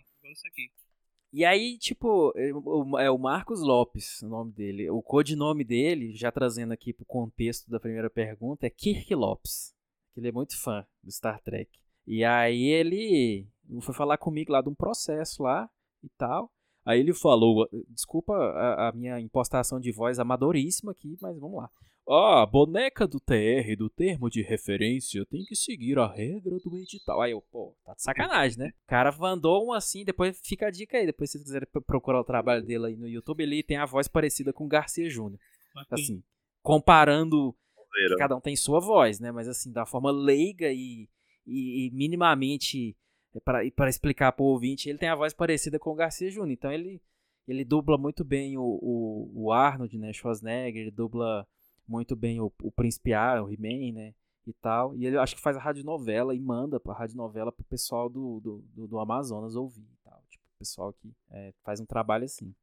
E 1.32 1.44
aí, 1.44 1.76
tipo, 1.78 2.32
é 2.36 2.52
o- 2.54 2.98
é 2.98 3.10
o 3.10 3.18
Marcos 3.18 3.60
Lopes, 3.60 4.22
o 4.22 4.28
nome 4.28 4.52
dele. 4.52 4.88
O 4.88 5.02
codinome 5.02 5.64
dele, 5.64 6.14
já 6.14 6.30
trazendo 6.30 6.72
aqui 6.72 6.92
pro 6.92 7.04
contexto 7.04 7.68
da 7.68 7.80
primeira 7.80 8.08
pergunta, 8.08 8.66
é 8.66 8.70
Kirk 8.70 9.12
Lopes. 9.14 9.74
Ele 10.16 10.28
é 10.28 10.32
muito 10.32 10.56
fã 10.62 10.86
do 11.02 11.10
Star 11.10 11.40
Trek. 11.42 11.68
E 12.06 12.22
aí 12.24 12.66
ele 12.66 13.48
foi 13.82 13.92
falar 13.94 14.16
comigo 14.16 14.52
lá 14.52 14.62
de 14.62 14.68
um 14.68 14.74
processo 14.74 15.42
lá 15.42 15.68
e 16.04 16.08
tal. 16.16 16.52
Aí 16.84 17.00
ele 17.00 17.14
falou, 17.14 17.68
desculpa 17.88 18.34
a, 18.34 18.88
a 18.88 18.92
minha 18.92 19.18
impostação 19.18 19.80
de 19.80 19.90
voz 19.90 20.18
amadoríssima 20.18 20.92
aqui, 20.92 21.16
mas 21.20 21.38
vamos 21.38 21.58
lá. 21.58 21.70
Ah, 22.06 22.42
a 22.42 22.46
boneca 22.46 23.06
do 23.06 23.18
TR, 23.18 23.74
do 23.78 23.88
termo 23.88 24.28
de 24.28 24.42
referência, 24.42 25.24
tem 25.24 25.42
que 25.44 25.56
seguir 25.56 25.98
a 25.98 26.06
regra 26.06 26.58
do 26.58 26.76
edital. 26.76 27.22
Aí 27.22 27.32
eu, 27.32 27.40
pô, 27.40 27.74
tá 27.82 27.94
de 27.94 28.02
sacanagem, 28.02 28.58
né? 28.58 28.72
O 28.84 28.86
cara 28.86 29.10
mandou 29.18 29.66
um 29.66 29.72
assim, 29.72 30.04
depois 30.04 30.38
fica 30.44 30.66
a 30.66 30.70
dica 30.70 30.98
aí. 30.98 31.06
Depois 31.06 31.30
se 31.30 31.38
vocês 31.38 31.44
quiserem 31.44 31.66
procurar 31.86 32.20
o 32.20 32.24
trabalho 32.24 32.62
dele 32.62 32.88
aí 32.88 32.96
no 32.96 33.08
YouTube, 33.08 33.42
ele 33.42 33.62
tem 33.62 33.78
a 33.78 33.86
voz 33.86 34.06
parecida 34.06 34.52
com 34.52 34.66
o 34.66 34.68
Garcia 34.68 35.08
Júnior. 35.08 35.40
Assim, 35.90 36.22
comparando, 36.62 37.56
cada 38.18 38.36
um 38.36 38.40
tem 38.40 38.54
sua 38.54 38.80
voz, 38.80 39.18
né? 39.18 39.32
Mas 39.32 39.48
assim, 39.48 39.72
da 39.72 39.86
forma 39.86 40.10
leiga 40.10 40.70
e, 40.70 41.08
e, 41.46 41.86
e 41.86 41.90
minimamente 41.90 42.94
para 43.40 43.88
explicar 43.88 44.32
pro 44.32 44.44
ouvinte, 44.44 44.88
ele 44.88 44.98
tem 44.98 45.08
a 45.08 45.14
voz 45.14 45.32
parecida 45.32 45.78
com 45.78 45.90
o 45.90 45.94
Garcia 45.94 46.30
Júnior. 46.30 46.52
Então 46.52 46.72
ele, 46.72 47.00
ele 47.48 47.64
dubla 47.64 47.98
muito 47.98 48.24
bem 48.24 48.56
o, 48.56 48.62
o, 48.62 49.30
o 49.34 49.52
Arnold, 49.52 49.98
né? 49.98 50.12
Schwarzenegger, 50.12 50.82
ele 50.82 50.90
dubla 50.90 51.46
muito 51.86 52.14
bem 52.14 52.40
o, 52.40 52.52
o 52.62 52.70
Príncipe 52.70 53.12
A, 53.12 53.42
o 53.42 53.50
He-Man, 53.50 53.92
né? 53.92 54.14
E 54.46 54.52
tal. 54.52 54.94
E 54.96 55.06
ele 55.06 55.16
acho 55.16 55.34
que 55.34 55.42
faz 55.42 55.56
a 55.56 55.60
radionovela 55.60 56.34
e 56.34 56.40
manda 56.40 56.78
pra 56.78 56.94
radionovela 56.94 57.50
pro 57.50 57.64
pessoal 57.64 58.08
do, 58.08 58.40
do, 58.40 58.64
do, 58.74 58.86
do 58.86 58.98
Amazonas 58.98 59.56
ouvir 59.56 59.82
e 59.82 59.96
tal. 60.04 60.22
Tipo, 60.28 60.44
o 60.44 60.58
pessoal 60.58 60.92
que 60.92 61.10
é, 61.30 61.52
faz 61.64 61.80
um 61.80 61.86
trabalho 61.86 62.24
assim. 62.24 62.54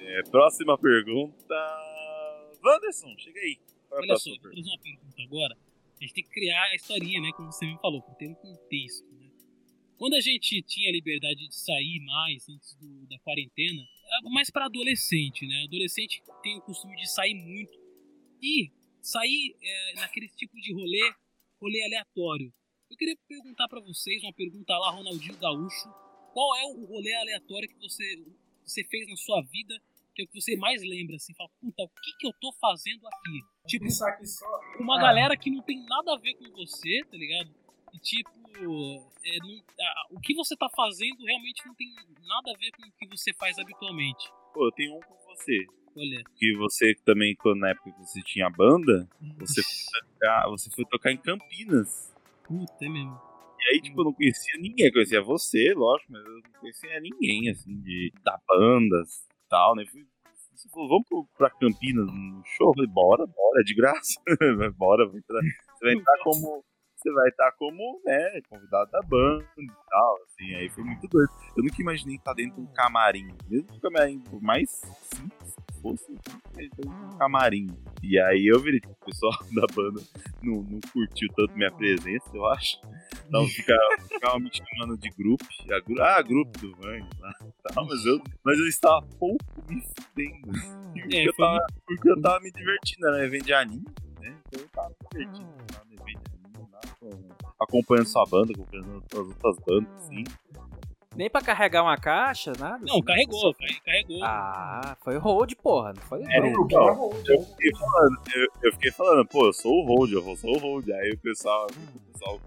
É, 0.00 0.22
próxima 0.30 0.78
pergunta. 0.78 1.54
Wanderson, 2.64 3.14
chega 3.18 3.40
aí. 3.40 3.58
É 3.90 3.94
a 3.94 3.98
Olha 3.98 4.16
só, 4.16 4.30
vou 4.30 4.50
fazer 4.50 4.68
uma 4.68 4.78
pergunta 4.78 5.22
agora. 5.22 5.67
A 5.98 6.04
gente 6.04 6.14
tem 6.14 6.24
que 6.24 6.30
criar 6.30 6.62
a 6.64 6.74
historinha, 6.76 7.20
né? 7.20 7.30
Como 7.36 7.50
você 7.52 7.66
me 7.66 7.76
falou, 7.80 8.00
para 8.02 8.14
ter 8.14 8.28
um 8.28 8.34
contexto, 8.34 9.04
né? 9.14 9.28
Quando 9.96 10.14
a 10.14 10.20
gente 10.20 10.62
tinha 10.62 10.90
a 10.90 10.92
liberdade 10.92 11.48
de 11.48 11.54
sair 11.54 12.00
mais 12.04 12.48
antes 12.48 12.74
do- 12.74 13.06
da 13.08 13.18
quarentena, 13.18 13.82
era 14.06 14.30
mais 14.30 14.48
para 14.48 14.66
adolescente, 14.66 15.44
né? 15.46 15.64
Adolescente 15.64 16.22
tem 16.42 16.56
o 16.56 16.60
costume 16.62 16.96
de 16.96 17.10
sair 17.10 17.34
muito. 17.34 17.76
E 18.40 18.70
sair 19.02 19.56
é, 19.60 19.94
naquele 19.96 20.28
tipo 20.28 20.54
de 20.60 20.72
rolê, 20.72 21.12
rolê 21.60 21.84
aleatório. 21.84 22.52
Eu 22.88 22.96
queria 22.96 23.16
perguntar 23.26 23.66
para 23.68 23.80
vocês, 23.80 24.22
uma 24.22 24.32
pergunta 24.32 24.78
lá, 24.78 24.90
Ronaldinho 24.90 25.36
Gaúcho. 25.36 25.88
Qual 26.32 26.56
é 26.56 26.64
o 26.66 26.84
rolê 26.84 27.12
aleatório 27.14 27.68
que 27.68 27.78
você, 27.80 28.24
você 28.64 28.84
fez 28.84 29.08
na 29.08 29.16
sua 29.16 29.42
vida 29.42 29.82
que 30.18 30.22
é 30.22 30.24
o 30.24 30.28
que 30.28 30.40
você 30.40 30.56
mais 30.56 30.82
lembra, 30.82 31.14
assim? 31.14 31.32
Fala, 31.34 31.48
puta, 31.60 31.82
o 31.84 31.88
que, 31.88 32.16
que 32.18 32.26
eu 32.26 32.32
tô 32.40 32.52
fazendo 32.60 33.06
aqui? 33.06 33.38
Tipo, 33.68 33.84
pensar 33.84 34.08
aqui 34.10 34.26
só. 34.26 34.46
uma 34.80 34.96
Ah. 34.98 35.02
galera 35.02 35.36
que 35.36 35.48
não 35.50 35.62
tem 35.62 35.78
nada 35.86 36.14
a 36.14 36.18
ver 36.18 36.34
com 36.34 36.50
você, 36.56 37.04
tá 37.10 37.16
ligado? 37.16 37.50
E 37.94 37.98
tipo, 38.00 38.30
é, 39.24 39.38
não- 39.38 39.62
ah, 39.80 40.06
o 40.10 40.20
que 40.20 40.34
você 40.34 40.56
tá 40.56 40.68
fazendo 40.76 41.24
realmente 41.24 41.64
não 41.66 41.74
tem 41.74 41.86
nada 42.26 42.50
a 42.54 42.58
ver 42.58 42.70
com 42.72 42.82
o 42.82 42.92
que 42.98 43.06
você 43.08 43.32
faz 43.34 43.58
habitualmente. 43.58 44.28
Pô, 44.52 44.66
eu 44.66 44.72
tenho 44.72 44.96
um 44.96 45.00
com 45.00 45.14
você. 45.26 45.64
Olha. 45.96 46.22
Que 46.36 46.56
você 46.56 46.94
também, 47.04 47.34
quando 47.36 47.60
na 47.60 47.70
época 47.70 47.92
que 47.92 47.98
você 47.98 48.20
tinha 48.22 48.50
banda, 48.50 49.08
você 49.38 49.62
foi 49.62 50.00
tocar, 50.12 50.48
você 50.48 50.70
foi 50.70 50.84
tocar 50.84 51.12
em 51.12 51.16
Campinas. 51.16 52.14
Puta, 52.44 52.84
é 52.84 52.88
mesmo. 52.88 53.18
E 53.60 53.74
aí, 53.74 53.80
tipo, 53.82 54.00
eu 54.00 54.04
não 54.04 54.12
conhecia 54.12 54.56
ninguém. 54.60 54.86
Eu 54.86 54.92
conhecia 54.92 55.22
você, 55.22 55.72
lógico, 55.74 56.12
mas 56.12 56.24
eu 56.24 56.30
não 56.32 56.42
conhecia 56.60 57.00
ninguém, 57.00 57.50
assim, 57.50 57.80
de, 57.80 58.12
da 58.22 58.38
bandas 58.46 59.26
e 59.26 59.27
tal, 59.48 59.74
né? 59.74 59.84
Fui- 59.86 60.06
vamos 60.74 61.04
pra 61.36 61.50
Campinas 61.50 62.06
no 62.06 62.42
show? 62.44 62.68
Eu 62.70 62.74
falei, 62.74 62.90
bora, 62.90 63.26
bora, 63.26 63.60
é 63.60 63.64
de 63.64 63.74
graça. 63.74 64.20
bora, 64.76 65.06
você 65.08 65.22
vai 65.84 65.92
entrar 65.94 66.18
como. 66.24 66.64
Você 66.98 67.12
vai 67.12 67.28
estar 67.28 67.52
como, 67.52 68.00
né, 68.04 68.40
convidado 68.48 68.90
da 68.90 69.00
banda 69.02 69.46
e 69.56 69.68
tal, 69.88 70.18
assim, 70.24 70.52
aí 70.56 70.68
foi 70.68 70.82
muito 70.82 71.06
doido. 71.06 71.30
Eu 71.56 71.62
nunca 71.62 71.80
imaginei 71.80 72.16
estar 72.16 72.34
dentro 72.34 72.56
de 72.56 72.62
um 72.62 72.66
camarim, 72.72 73.28
mesmo 73.48 73.68
que 73.68 73.78
o 73.78 73.80
camarim, 73.80 74.18
por 74.18 74.42
mais 74.42 74.68
simples 75.14 75.54
que 75.54 75.80
fosse, 75.80 76.12
de 76.56 76.88
um 76.88 77.16
camarim. 77.16 77.68
E 78.02 78.18
aí 78.18 78.46
eu 78.48 78.60
virei, 78.60 78.80
tipo, 78.80 78.92
o 79.00 79.04
pessoal 79.06 79.32
da 79.54 79.66
banda 79.72 80.00
não, 80.42 80.62
não 80.62 80.80
curtiu 80.92 81.28
tanto 81.36 81.56
minha 81.56 81.70
presença, 81.70 82.28
eu 82.34 82.44
acho. 82.46 82.80
Então 83.28 83.46
fica, 83.46 83.78
ficava 84.08 84.40
me 84.40 84.50
chamando 84.52 84.98
de 84.98 85.08
grupo. 85.10 85.44
Ah, 86.00 86.20
grupo 86.20 86.58
do 86.58 86.74
Vang 86.76 87.06
lá. 87.20 87.32
Tal, 87.74 87.86
mas, 87.86 88.04
eu, 88.04 88.20
mas 88.42 88.58
eu 88.58 88.66
estava 88.66 89.06
pouco 89.18 89.44
me 89.68 89.80
fudendo. 89.82 90.50
Porque, 90.92 91.16
É, 91.16 91.28
eu 91.28 91.34
foi 91.34 91.46
tava, 91.46 91.66
porque 91.86 92.10
eu 92.10 92.20
tava 92.20 92.40
me 92.40 92.50
divertindo, 92.50 93.06
era 93.06 93.16
um 93.18 93.20
evento 93.20 93.44
de 93.44 93.52
anime, 93.54 93.84
né? 94.20 94.36
Então 94.46 94.62
eu 94.62 94.68
tava 94.70 94.88
me 94.88 94.96
divertindo. 95.12 95.48
Tava 95.72 95.84
no 95.84 95.94
evento 95.94 96.27
acompanhando 97.60 98.06
sua 98.06 98.24
banda, 98.26 98.52
acompanhando 98.52 99.02
as 99.12 99.18
outras 99.18 99.56
bandas, 99.66 99.88
assim. 99.98 100.24
Nem 101.16 101.28
pra 101.28 101.40
carregar 101.42 101.82
uma 101.82 101.96
caixa, 101.96 102.52
nada? 102.58 102.78
Não, 102.78 102.94
assim, 102.94 103.02
carregou, 103.02 103.54
carregou. 103.84 104.22
Ah, 104.22 104.96
foi 105.02 105.16
hold, 105.16 105.52
porra, 105.56 105.92
não 105.92 106.02
foi 106.02 106.22
É, 106.22 106.40
grupo. 106.40 106.66
então, 106.66 107.10
Eu 107.26 107.42
fiquei 107.42 107.72
falando, 107.76 108.20
eu, 108.34 108.46
eu 108.62 108.72
fiquei 108.72 108.92
falando, 108.92 109.26
pô, 109.26 109.46
eu 109.46 109.52
sou 109.52 109.72
o 109.72 109.84
hold, 109.86 110.12
eu 110.12 110.36
sou 110.36 110.54
o 110.54 110.58
hold. 110.58 110.88
Aí 110.90 111.10
o 111.10 111.18
pessoal, 111.18 111.66
o 111.66 112.12
pessoal 112.12 112.40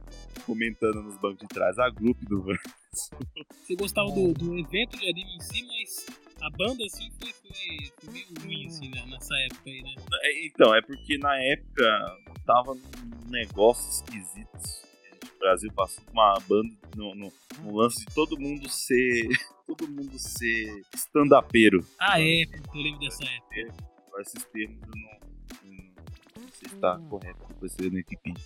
comentando 0.45 1.01
nos 1.01 1.18
bancos 1.18 1.39
de 1.39 1.47
trás, 1.47 1.78
a 1.80 1.89
grupo 1.89 2.26
do. 2.26 2.45
Você 2.93 3.76
gostava 3.76 4.09
do, 4.12 4.34
do 4.34 4.57
evento 4.57 4.97
de 4.97 5.09
anime 5.09 5.36
em 5.36 5.41
si, 5.41 5.64
mas 5.68 6.05
a 6.41 6.49
banda, 6.51 6.86
assim, 6.86 7.12
foi, 7.20 7.34
foi, 7.34 7.91
foi 7.99 8.14
meio 8.14 8.28
ruim, 8.41 8.68
assim, 8.68 8.89
né, 8.89 9.03
nessa 9.09 9.36
época 9.36 9.70
aí, 9.70 9.82
né? 9.82 9.95
É, 10.24 10.45
Então, 10.45 10.74
é 10.74 10.82
porque 10.82 11.18
na 11.18 11.36
época 11.36 12.18
tava 12.45 12.74
num 12.76 13.30
negócio 13.30 13.89
esquisito. 13.89 14.91
O 15.42 15.44
Brasil 15.44 15.74
passou 15.74 16.04
por 16.04 16.12
uma 16.12 16.39
banda 16.48 16.70
no, 16.96 17.16
no, 17.16 17.34
no 17.64 17.76
lance 17.76 18.06
de 18.06 18.14
todo 18.14 18.39
mundo 18.39 18.70
ser. 18.70 19.28
Todo 19.66 19.88
mundo 19.88 20.20
ser 20.20 20.82
stand-upero. 20.94 21.86
Ah, 21.98 22.20
é, 22.20 22.44
eu 22.44 22.62
lembro 22.74 23.00
dessa 23.00 23.24
época. 23.24 23.74
Agora 24.06 24.22
esses 24.22 24.44
termos 24.46 24.82
eu 24.82 24.89
não, 24.89 25.72
não, 25.72 25.86
não 26.42 26.50
sei 26.52 26.70
se 26.70 26.76
tá 26.76 27.00
correto, 27.10 27.39
depois 27.48 27.72
você 27.72 27.84
vê 27.84 27.89
no 27.89 27.96
Wikipedia. 27.96 28.44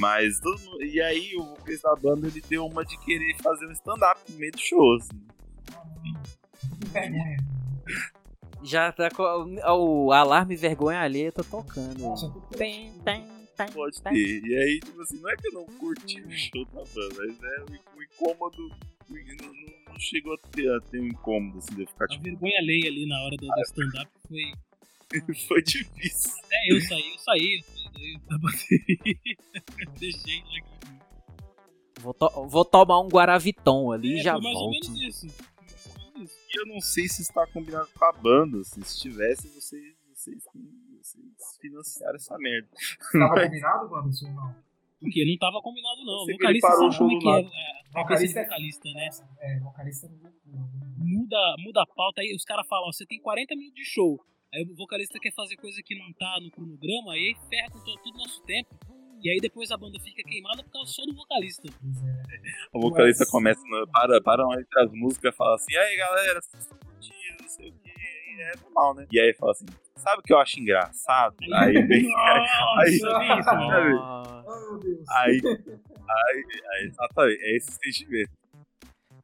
Mas 0.00 0.40
todo 0.40 0.58
mundo, 0.58 0.82
E 0.82 1.00
aí 1.00 1.36
o 1.36 1.44
vocalista 1.44 1.88
da 1.90 1.94
banda 1.94 2.26
ele 2.26 2.40
deu 2.40 2.66
uma 2.66 2.84
de 2.84 2.98
querer 3.04 3.36
fazer 3.40 3.68
um 3.68 3.72
stand-up 3.72 4.20
no 4.28 4.36
meio 4.36 4.50
do 4.50 4.60
show, 4.60 4.96
assim. 4.96 5.26
Já 8.64 8.90
tá 8.90 9.10
com 9.10 9.22
o 9.22 10.10
alarme 10.10 10.56
vergonha 10.56 11.02
alheia 11.02 11.30
tá 11.30 11.44
tocando. 11.44 12.48
Tem, 12.56 12.92
tem. 13.04 13.33
Pode 13.72 14.02
tem. 14.02 14.12
ter. 14.12 14.44
E 14.46 14.56
aí, 14.56 14.80
tipo 14.80 15.00
assim, 15.00 15.20
não 15.20 15.30
é 15.30 15.36
que 15.36 15.48
eu 15.48 15.52
não 15.52 15.64
curti 15.66 16.20
o 16.20 16.30
show 16.30 16.64
da 16.66 16.82
banda, 16.84 17.14
mas 17.26 17.42
é 17.42 17.60
o, 17.62 17.98
o 17.98 18.02
incômodo. 18.02 18.66
o- 18.66 18.94
Não, 19.10 19.52
não- 19.52 19.92
não 19.92 19.98
chegou 20.00 20.34
a 20.34 20.38
ter, 20.48 20.68
a 20.74 20.80
ter 20.80 20.98
um 21.00 21.06
incômodo, 21.06 21.58
assim, 21.58 21.74
de 21.74 21.82
eu 21.82 21.86
ficar 21.86 22.06
A 22.06 22.08
tipo, 22.08 22.24
vergonha 22.24 22.58
alheia 22.58 22.88
ali 22.88 23.06
na 23.06 23.22
hora 23.22 23.36
do, 23.36 23.46
do 23.46 23.60
stand-up 23.62 24.10
foi. 24.28 24.52
foi 25.48 25.62
difícil. 25.62 26.32
Até 26.44 26.56
eu 26.70 26.80
saí, 26.80 27.10
eu 27.12 27.18
saí. 27.18 27.54
eu 27.54 27.62
saí 27.92 28.18
Da 28.28 28.38
bateria. 28.38 29.94
Deixei 30.00 30.38
já. 30.38 30.64
Vou, 32.00 32.12
to- 32.14 32.48
vou 32.48 32.64
tomar 32.64 33.00
um 33.00 33.08
Guaraviton 33.08 33.92
ali 33.92 34.16
e 34.16 34.20
É, 34.20 34.22
já 34.24 34.32
foi 34.34 34.42
mais 34.42 34.56
ou 34.56 34.62
volto. 34.70 34.90
menos 34.90 35.02
isso. 35.16 35.26
Mais 35.26 35.96
ou 36.06 36.12
menos 36.14 36.30
isso. 36.32 36.38
E 36.50 36.60
eu 36.60 36.66
não 36.66 36.80
sei 36.80 37.08
se 37.08 37.22
está 37.22 37.46
combinado 37.46 37.88
com 37.96 38.04
a 38.04 38.12
banda, 38.12 38.60
assim, 38.60 38.82
se 38.82 39.00
tivesse, 39.00 39.48
vocês, 39.48 39.94
vocês, 40.12 40.42
vocês 41.04 41.58
financiaram 41.60 42.16
essa 42.16 42.38
merda. 42.38 42.68
Tava 43.12 43.34
combinado, 43.44 43.92
Wanderson, 43.92 44.28
ou 44.28 44.34
não? 44.34 44.56
Porque 45.00 45.24
não 45.26 45.36
tava 45.36 45.60
combinado, 45.60 46.04
não. 46.04 46.22
O 46.22 46.24
sei 46.24 46.34
vocalista 46.36 46.68
parou 46.68 46.90
sabe 46.90 46.94
o 46.94 46.98
como 46.98 47.10
é 47.10 47.20
show 47.20 47.50
que 47.50 47.56
é. 47.58 47.98
é 47.98 48.00
a 48.00 48.06
cabeça 48.06 48.40
de 48.40 48.46
vocalista, 48.46 48.88
né? 48.92 49.08
É, 49.40 49.60
vocalista. 49.60 50.10
Muda, 50.96 51.54
muda 51.58 51.82
a 51.82 51.86
pauta, 51.86 52.22
aí 52.22 52.34
os 52.34 52.44
caras 52.44 52.66
falam, 52.66 52.88
ó, 52.88 52.92
você 52.92 53.04
tem 53.04 53.20
40 53.20 53.54
minutos 53.54 53.76
de 53.76 53.84
show. 53.84 54.18
Aí 54.52 54.62
o 54.62 54.74
vocalista 54.74 55.18
quer 55.20 55.32
fazer 55.34 55.56
coisa 55.56 55.82
que 55.84 55.98
não 55.98 56.10
tá 56.14 56.38
no 56.40 56.50
cronograma, 56.50 57.12
aí 57.12 57.36
ferra 57.50 57.70
com 57.70 57.80
todo, 57.84 58.00
todo 58.02 58.14
o 58.14 58.18
nosso 58.18 58.42
tempo. 58.44 58.74
E 59.20 59.30
aí 59.30 59.38
depois 59.40 59.70
a 59.70 59.76
banda 59.76 59.98
fica 60.00 60.22
queimada 60.22 60.62
por 60.62 60.70
causa 60.70 60.90
só 60.92 61.04
do 61.04 61.14
vocalista. 61.14 61.68
É. 61.68 62.68
O 62.72 62.80
vocalista 62.80 63.24
Mas- 63.24 63.30
começa, 63.30 63.60
no, 63.66 63.86
para, 63.88 64.22
para 64.22 64.44
uma 64.46 64.60
entre 64.60 64.80
as 64.80 64.92
músicas 64.92 65.34
e 65.34 65.36
fala 65.36 65.54
assim, 65.54 65.76
aí 65.76 65.96
galera, 65.96 66.40
vocês 66.40 66.62
estão 66.62 66.78
curtindo, 66.78 67.42
não 67.42 67.48
sei 67.48 67.70
o 67.70 67.72
que, 67.74 67.90
é 67.90 68.56
normal, 68.62 68.94
né? 68.94 69.06
E 69.10 69.20
aí 69.20 69.34
fala 69.34 69.52
assim, 69.52 69.66
sabe 69.96 70.20
o 70.20 70.22
que 70.22 70.32
eu 70.32 70.38
acho 70.38 70.58
engraçado? 70.60 71.36
Aí 71.54 71.72
vem, 71.86 72.10
aí- 72.78 73.00
Deus. 74.80 75.08
aí, 75.10 75.40
aí, 76.72 76.86
exatamente, 76.86 77.42
é 77.42 77.56
esse 77.56 77.72
sentimento. 77.82 78.30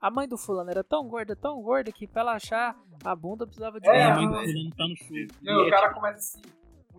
A 0.01 0.11
mãe 0.11 0.27
do 0.27 0.39
fulano 0.39 0.71
era 0.71 0.83
tão 0.83 1.07
gorda, 1.07 1.37
tão 1.37 1.61
gorda 1.61 1.93
que 1.93 2.07
pra 2.07 2.23
ela 2.23 2.33
achar 2.33 2.75
a 3.05 3.15
bunda 3.15 3.47
precisava 3.47 3.79
de 3.81 3.87
É, 3.89 4.05
a 4.05 4.19
uma 4.19 4.31
mãe 4.31 4.47
do 4.47 4.53
fulano 4.53 4.71
tá 4.77 4.89
no 4.89 4.97
show. 4.97 5.17
Não, 5.43 5.53
E 5.53 5.65
o 5.65 5.67
é 5.67 5.71
cara 5.71 5.93
começa 5.93 6.19
assim, 6.19 6.43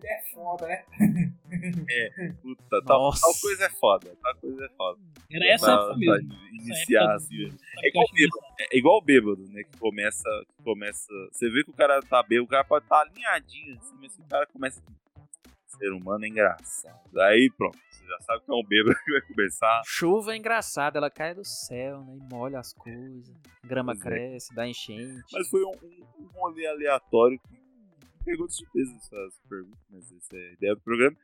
mulher 0.02 0.24
foda, 0.34 0.68
né? 0.68 0.84
Puta, 2.42 2.82
tal, 2.86 3.12
tal 3.12 3.34
coisa 3.42 3.66
é 3.66 3.70
foda, 3.70 4.18
tal 4.22 4.36
coisa 4.38 4.66
é 4.66 4.70
foda. 4.70 5.00
Era 5.32 5.46
essa 5.54 5.66
Pra- 5.66 5.76
época 5.76 5.98
mesmo. 5.98 6.34
Iniciar, 6.54 7.02
época 7.04 7.16
assim, 7.16 7.58
É 7.84 7.88
igual 7.90 8.06
engraçado? 8.06 8.56
É 8.60 8.78
igual 8.78 8.98
o 8.98 9.02
bêbado, 9.02 9.48
né? 9.50 9.64
Que 9.64 9.78
começa, 9.78 10.30
que 10.58 10.64
começa. 10.64 11.08
Você 11.32 11.50
vê 11.50 11.64
que 11.64 11.72
o 11.72 11.74
cara 11.74 12.00
tá 12.02 12.22
bêbado, 12.24 12.46
o 12.46 12.50
cara 12.50 12.64
pode 12.64 12.86
estar 12.86 13.02
alinhadinho, 13.02 13.78
assim, 13.78 13.96
mas 14.00 14.18
o 14.18 14.24
cara 14.24 14.46
começa. 14.48 14.82
Ser 15.68 15.92
humano 15.94 16.26
é 16.26 16.28
engraçado. 16.28 17.20
Aí 17.22 17.50
pronto, 17.58 17.78
você 17.90 18.06
já 18.06 18.20
sabe 18.22 18.42
que 18.44 18.52
é 18.52 18.54
um 18.54 18.64
bêbado 18.64 18.96
que 19.06 19.12
vai 19.12 19.22
começar. 19.22 19.82
Chuva 19.86 20.34
é 20.34 20.38
engraçada, 20.38 21.00
ela 21.00 21.10
cai 21.10 21.34
do 21.34 21.46
céu, 21.46 22.04
né? 22.04 22.18
E 22.18 22.34
molha 22.34 22.60
as 22.60 22.74
coisas. 22.74 23.34
Grama 23.64 23.94
Pois 23.94 24.06
é. 24.06 24.10
cresce, 24.10 24.54
dá 24.54 24.68
enchente. 24.68 25.24
Mas 25.32 25.48
foi 25.50 25.64
um, 25.64 25.72
um, 25.72 26.06
um 26.20 26.28
rolê 26.34 26.68
aleatório 26.68 27.40
que 27.40 27.61
pegou 28.24 28.48
de 28.48 28.56
surpresa 28.56 28.96
essas 28.96 29.40
perguntas, 29.50 29.80
mas 29.90 30.12
essa 30.12 30.38
é 30.38 30.50
a 30.50 30.54
ideia 30.54 30.76
do 30.76 30.82
programa. 30.82 31.16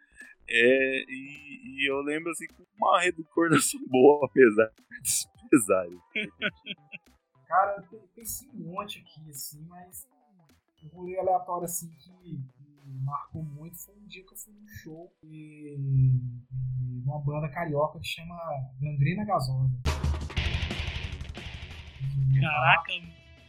É, 0.50 1.04
e, 1.10 1.82
e 1.84 1.92
eu 1.92 2.02
lembro 2.02 2.32
assim 2.32 2.48
com 2.48 2.64
uma 2.78 3.00
recordação 3.02 3.80
boa, 3.88 4.26
apesar 4.26 4.72
dos 5.02 5.28
pesares. 5.50 6.00
Cara, 7.48 7.78
eu 7.78 7.84
pe- 7.84 8.08
pensei 8.16 8.48
um 8.50 8.72
monte 8.74 9.00
aqui, 9.00 9.30
assim, 9.30 9.62
mas 9.68 10.06
um 10.84 10.88
rolê 10.90 11.18
aleatório, 11.18 11.64
assim, 11.66 11.90
que, 11.90 12.12
que 12.12 12.90
marcou 13.04 13.44
muito 13.44 13.78
foi 13.86 13.96
um 13.96 14.06
dia 14.08 14.24
que 14.26 14.34
eu 14.34 14.38
fui 14.38 14.54
num 14.54 14.68
show 14.68 15.12
e, 15.24 15.76
e 15.78 17.02
uma 17.06 17.20
banda 17.24 17.48
carioca 17.50 18.00
que 18.00 18.08
chama 18.08 18.36
Gangrena 18.82 19.24
Gasosa. 19.26 19.70
Caraca, 22.40 22.92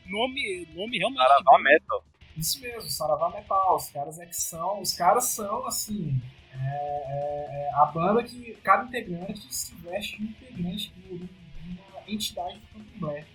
nome, 0.07 0.67
nome 0.75 0.99
realmente. 0.99 1.19
Saravá 1.19 1.59
Metal. 1.63 2.05
Isso 2.39 2.61
mesmo, 2.61 2.89
Saravá 2.89 3.31
Metal. 3.31 3.77
Os 3.77 3.91
caras 3.91 4.19
é 4.19 4.27
que 4.27 4.37
são. 4.37 4.81
Os 4.81 4.95
caras 4.95 5.25
são, 5.25 5.67
assim. 5.67 6.21
é- 6.53 6.57
é- 6.57 7.69
é 7.69 7.75
a 7.75 7.87
banda 7.87 8.23
que 8.25 8.55
cada 8.63 8.85
integrante 8.85 9.53
se 9.55 9.75
veste 9.77 10.21
um 10.23 10.27
integrante 10.27 10.93
de 10.95 11.19
de 11.19 11.81
uma 11.93 12.03
entidade 12.11 12.59
do 12.59 12.67
candomblé. 12.73 13.27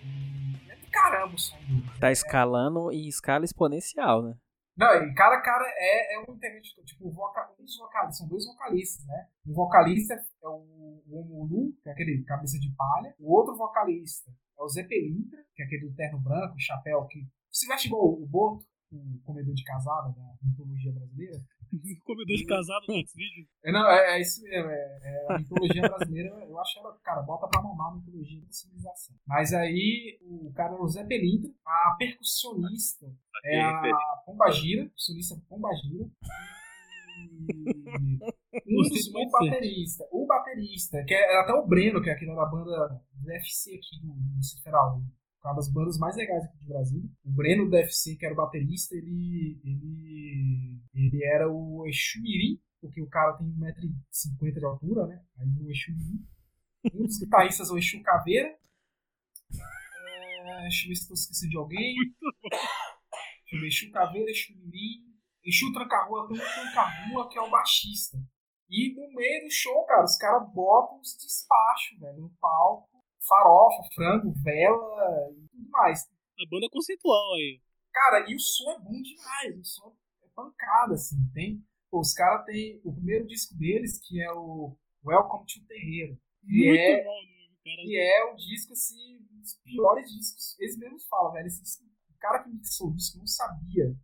É 0.68 0.76
do 0.76 0.86
caramba 0.90 1.34
o 1.34 1.38
som 1.38 1.56
deles. 1.58 1.98
Tá 2.00 2.10
escalando 2.10 2.90
em 2.92 3.06
escala 3.08 3.44
exponencial, 3.44 4.22
né? 4.22 4.34
Não, 4.76 4.92
e 5.04 5.14
cada 5.14 5.40
cara 5.40 5.64
é, 5.76 6.16
é 6.16 6.18
um 6.20 6.34
integrante, 6.34 6.74
tipo, 6.84 7.08
voca, 7.10 7.48
um 7.60 7.64
vocalistas, 7.64 8.18
são 8.18 8.26
dois 8.28 8.44
vocalistas, 8.44 9.06
né? 9.06 9.28
Um 9.46 9.54
vocalista 9.54 10.14
é 10.14 10.48
o, 10.48 11.02
o 11.06 11.20
Omulu, 11.20 11.72
que 11.82 11.88
é 11.88 11.92
aquele 11.92 12.24
cabeça 12.24 12.58
de 12.58 12.74
palha. 12.76 13.14
O 13.20 13.32
outro 13.32 13.56
vocalista 13.56 14.30
é 14.58 14.62
o 14.62 14.68
Zé 14.68 14.82
Pelintra, 14.82 15.38
que 15.54 15.62
é 15.62 15.66
aquele 15.66 15.88
do 15.88 15.94
terno 15.94 16.18
branco, 16.18 16.56
chapéu, 16.58 17.06
que 17.06 17.24
se 17.52 17.68
veste 17.68 17.86
igual 17.86 18.04
o 18.20 18.26
Boto, 18.26 18.66
o 18.96 19.20
comedor 19.24 19.54
de 19.54 19.64
casada 19.64 20.12
da 20.12 20.36
mitologia 20.42 20.92
brasileira. 20.92 21.40
Comedor 22.04 22.36
de 22.36 22.46
casado 22.46 22.84
no 22.88 22.94
vídeo. 22.94 23.48
É, 23.64 23.72
não, 23.72 23.90
é, 23.90 24.16
é 24.16 24.20
isso 24.20 24.42
mesmo, 24.42 24.70
é, 24.70 24.98
é 25.02 25.26
a 25.32 25.38
mitologia 25.38 25.82
brasileira, 25.82 26.28
eu 26.46 26.58
acho 26.60 26.78
ela, 26.78 26.96
cara, 27.02 27.22
bota 27.22 27.48
pra 27.48 27.62
mamar 27.62 27.92
a 27.92 27.96
mitologia 27.96 28.40
da 28.40 28.52
civilização. 28.52 29.16
Mas 29.26 29.52
aí, 29.52 30.18
o 30.22 30.52
cara 30.54 30.74
é 30.74 30.78
o 30.78 30.88
Zé 30.88 31.04
Pelintra, 31.04 31.50
a 31.66 31.96
percussionista 31.98 33.06
é 33.44 33.60
a 33.60 34.22
Pombagira, 34.24 34.82
percussionista 34.84 35.36
Pombagira. 35.48 36.08
Um 38.66 38.82
dos, 38.82 39.10
do 39.10 39.18
o 39.18 39.30
baterista, 39.30 40.08
o 40.10 40.26
baterista, 40.26 41.04
que 41.04 41.14
é 41.14 41.40
até 41.40 41.52
o 41.52 41.66
Breno, 41.66 42.00
que 42.02 42.08
é 42.08 42.12
aquele 42.12 42.34
da 42.34 42.46
banda 42.46 43.02
do 43.12 43.28
UFC 43.28 43.74
aqui 43.74 44.00
do, 44.00 44.12
do 44.12 44.62
Federal, 44.62 45.02
uma 45.50 45.56
das 45.56 45.70
bandas 45.70 45.98
mais 45.98 46.16
legais 46.16 46.44
aqui 46.44 46.58
de 46.58 46.66
Brasília. 46.66 47.10
O 47.24 47.30
Breno 47.30 47.68
do 47.68 47.76
UFC, 47.76 48.16
que 48.16 48.24
era 48.24 48.32
o 48.32 48.36
baterista, 48.36 48.94
ele, 48.94 49.60
ele, 49.64 50.80
ele 50.94 51.24
era 51.24 51.50
o 51.50 51.86
Exu 51.86 52.20
Mirim, 52.22 52.60
porque 52.80 53.02
o 53.02 53.08
cara 53.08 53.34
tem 53.34 53.46
1,50m 53.46 54.58
de 54.58 54.64
altura, 54.64 55.06
né? 55.06 55.22
Aí 55.38 55.48
o 55.60 55.70
Exu 55.70 55.92
Mirim. 55.92 56.26
Um 56.94 57.06
dos 57.06 57.18
guitarristas 57.18 57.68
é 57.68 57.72
o 57.72 57.78
Exu 57.78 58.02
Caveira. 58.02 58.56
É, 60.46 60.62
deixa 60.62 60.84
eu 60.84 60.88
ver 60.88 60.94
se 60.94 61.02
estou 61.02 61.14
esquecendo 61.14 61.50
de 61.50 61.56
alguém. 61.56 61.94
Deixa 63.44 63.56
eu 63.56 63.60
ver, 63.60 63.66
Exu 63.66 63.90
Caveira, 63.90 64.30
Exu 64.30 64.54
Mirim. 64.56 65.14
Exu 65.44 65.72
Tranca-Rua, 65.72 66.26
Tranca-Rua 66.26 67.28
que 67.28 67.38
é 67.38 67.42
o 67.42 67.50
baixista. 67.50 68.18
E 68.70 68.94
no 68.94 69.14
meio 69.14 69.44
do 69.44 69.50
show, 69.50 69.84
cara, 69.84 70.04
os 70.04 70.16
caras 70.16 70.50
botam 70.52 70.98
os 71.00 71.16
despachos, 71.16 71.98
velho, 72.00 72.22
no 72.22 72.30
palco. 72.40 72.93
Farofa, 73.26 73.82
frango, 73.94 74.32
vela 74.42 75.30
e 75.32 75.48
tudo 75.48 75.70
mais. 75.70 76.04
A 76.04 76.50
banda 76.50 76.68
conceitual 76.70 77.34
aí. 77.34 77.60
Cara, 77.92 78.30
e 78.30 78.34
o 78.34 78.38
som 78.38 78.70
é 78.72 78.78
bom 78.78 79.00
demais. 79.00 79.58
O 79.58 79.64
som 79.64 79.96
é 80.22 80.28
pancada, 80.34 80.94
assim. 80.94 81.16
Tem, 81.32 81.64
pô, 81.90 82.00
os 82.00 82.12
caras 82.12 82.44
têm 82.44 82.80
o 82.84 82.92
primeiro 82.92 83.26
disco 83.26 83.56
deles, 83.56 84.00
que 84.00 84.20
é 84.20 84.32
o 84.32 84.76
Welcome 85.04 85.46
to 85.46 85.64
Terreiro. 85.66 86.18
E 86.42 86.68
Muito 86.68 86.80
é, 86.80 87.04
bom, 87.04 87.22
né, 87.22 87.48
cara. 87.64 87.82
e 87.84 87.96
é 87.96 88.32
um 88.32 88.36
disco, 88.36 88.72
assim, 88.72 89.16
um 89.30 89.40
dos 89.40 89.54
piores 89.62 90.10
discos. 90.10 90.58
Eles 90.58 90.76
mesmos 90.76 91.06
falam, 91.06 91.32
velho. 91.32 91.46
Esse 91.46 91.62
disco, 91.62 91.84
o 91.84 92.18
cara 92.18 92.42
que 92.42 92.50
mixou 92.50 92.88
o 92.88 92.94
disco 92.94 93.18
não 93.18 93.26
sabia 93.26 93.96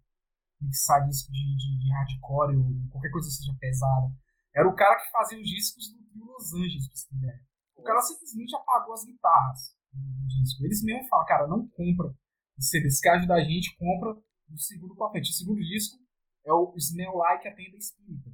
mixar 0.60 1.06
disco 1.08 1.32
de, 1.32 1.56
de, 1.56 1.78
de 1.78 1.92
hardcore 1.92 2.56
ou 2.56 2.90
qualquer 2.90 3.10
coisa 3.10 3.28
que 3.28 3.34
seja 3.34 3.56
pesada. 3.58 4.12
Era 4.54 4.68
o 4.68 4.74
cara 4.74 4.96
que 5.00 5.10
fazia 5.10 5.40
os 5.40 5.48
discos 5.48 5.92
do 6.14 6.24
Los 6.24 6.52
Angeles, 6.52 6.86
pra 6.86 6.96
você 6.96 7.08
ter 7.08 7.16
ideia. 7.16 7.49
O 7.80 7.82
cara 7.82 8.00
simplesmente 8.02 8.54
apagou 8.54 8.94
as 8.94 9.04
guitarras 9.04 9.74
no 9.94 10.26
disco. 10.28 10.64
Eles 10.64 10.82
mesmos 10.84 11.08
falam, 11.08 11.26
cara, 11.26 11.46
não 11.46 11.66
compra. 11.68 12.14
Se 12.58 12.76
eles 12.76 13.00
querem 13.00 13.20
ajudar 13.20 13.36
a 13.36 13.44
gente, 13.44 13.76
compra 13.76 14.14
do 14.48 14.58
segundo 14.58 14.94
pra 14.94 15.08
frente. 15.10 15.30
O 15.30 15.34
segundo 15.34 15.60
disco 15.60 15.98
é 16.44 16.52
o 16.52 16.74
Smell 16.76 17.14
Like 17.14 17.48
a 17.48 17.54
Tenda 17.54 17.76
Espírita. 17.76 18.30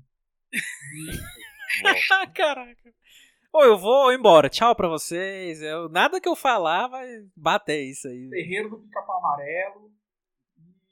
Caraca. 2.34 2.94
Ô, 3.52 3.62
eu 3.62 3.78
vou 3.78 4.12
embora. 4.12 4.48
Tchau 4.48 4.74
pra 4.74 4.88
vocês. 4.88 5.62
Eu, 5.62 5.88
nada 5.88 6.20
que 6.20 6.28
eu 6.28 6.36
falar 6.36 6.88
vai 6.88 7.06
bater 7.36 7.82
isso 7.84 8.08
aí. 8.08 8.28
Terreiro 8.30 8.70
do 8.70 8.78
Pica-Pau 8.80 9.18
Amarelo 9.18 9.92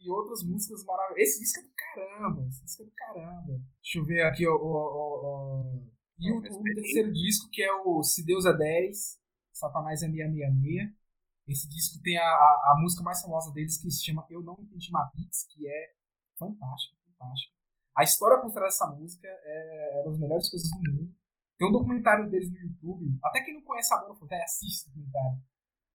e 0.01 0.11
outras 0.11 0.43
músicas 0.45 0.85
maravilhosas. 0.85 1.29
Esse 1.29 1.41
disco 1.41 1.61
é 1.61 1.63
do 1.63 1.73
caramba, 1.75 2.47
esse 2.49 2.65
disco 2.65 2.83
é 2.83 2.87
do 2.87 2.93
caramba. 2.93 3.61
Deixa 3.83 3.99
eu 3.99 4.05
ver 4.05 4.23
aqui, 4.23 4.47
ó. 4.47 4.55
ó, 4.55 4.59
ó, 4.63 5.21
ó. 5.25 5.94
E 6.19 6.33
o, 6.33 6.39
o 6.39 6.63
terceiro 6.63 7.13
disco, 7.13 7.49
que 7.51 7.63
é 7.63 7.73
o 7.73 8.03
Se 8.03 8.25
Deus 8.25 8.47
é 8.47 8.57
10, 8.57 9.19
Satanás 9.53 10.03
é 10.03 10.07
666. 10.07 11.05
Esse 11.47 11.69
disco 11.69 12.03
tem 12.03 12.17
a, 12.17 12.25
a, 12.25 12.73
a 12.73 12.81
música 12.81 13.03
mais 13.03 13.21
famosa 13.21 13.53
deles, 13.53 13.77
que 13.77 13.91
se 13.91 14.05
chama 14.05 14.27
Eu 14.31 14.43
Não 14.43 14.57
Entendi 14.59 14.91
Matrix, 14.91 15.47
que 15.53 15.69
é 15.69 15.95
fantástica, 16.39 16.97
fantástica. 17.19 17.55
A 17.97 18.03
história 18.03 18.41
por 18.41 18.53
trás 18.53 18.75
dessa 18.75 18.87
música 18.87 19.29
é 19.29 20.03
uma 20.03 20.11
das 20.11 20.19
melhores 20.19 20.51
coisas 20.51 20.69
do 20.71 20.91
mundo. 20.91 21.15
Tem 21.59 21.69
um 21.69 21.73
documentário 21.73 22.29
deles 22.29 22.51
no 22.51 22.59
YouTube, 22.59 23.19
até 23.23 23.43
quem 23.43 23.55
não 23.55 23.63
conhece 23.63 23.93
a 23.95 23.99
banda, 23.99 24.19
até 24.25 24.43
assiste 24.43 24.81
esse 24.81 24.89
documentário, 24.89 25.39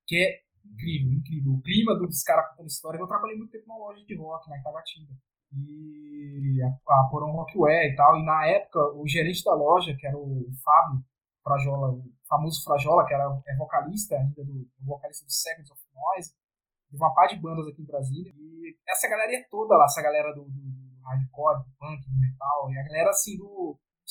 que 0.07 0.15
é 0.15 0.43
incrível, 0.63 1.13
incrível. 1.13 1.53
O 1.53 1.61
clima 1.61 1.97
dos 1.97 2.24
caras 2.24 2.49
contando 2.51 2.67
história. 2.67 2.97
Eu 2.97 3.07
trabalhei 3.07 3.38
muito 3.38 3.51
tempo 3.51 3.67
numa 3.67 3.80
loja 3.80 4.05
de 4.05 4.15
rock, 4.15 4.49
na 4.49 4.57
Itaguatinga. 4.59 5.13
E 5.54 6.62
a, 6.64 7.02
a 7.02 7.08
Porão 7.10 7.32
Rockware 7.32 7.91
e 7.91 7.95
tal. 7.95 8.18
E 8.18 8.26
na 8.26 8.45
época, 8.47 8.80
o 8.95 9.08
gerente 9.08 9.43
da 9.43 9.54
loja, 9.54 9.95
que 9.95 10.06
era 10.06 10.18
o 10.18 10.45
Fábio 10.64 11.04
Frajola, 11.43 11.91
o 11.91 12.04
famoso 12.28 12.64
Frajola, 12.64 13.06
que 13.06 13.14
era 13.14 13.24
é 13.47 13.56
vocalista 13.56 14.16
ainda 14.16 14.43
do, 14.43 14.54
do 14.54 14.86
vocalista 14.86 15.26
do 15.26 15.32
Seconds 15.32 15.72
of 15.72 15.82
Noise, 15.93 16.34
de 16.91 16.97
uma 16.97 17.14
par 17.14 17.28
de 17.28 17.39
bandas 17.39 17.68
aqui 17.68 17.82
em 17.82 17.86
Brasília. 17.86 18.32
E 18.36 18.78
essa 18.88 19.08
galera 19.08 19.34
é 19.34 19.43
toda 19.50 19.76
lá, 19.76 19.86
essa 19.86 20.02
galera 20.02 20.34
do, 20.34 20.43
do, 20.43 20.50
do 20.50 21.02
hardcore, 21.04 21.64
do 21.64 21.72
punk, 21.80 22.10
do 22.10 22.20
metal, 22.20 22.72
e 22.72 22.78
a 22.78 22.84
galera 22.84 23.10
assim 23.10 23.38
do, 23.38 23.76
do 23.76 24.10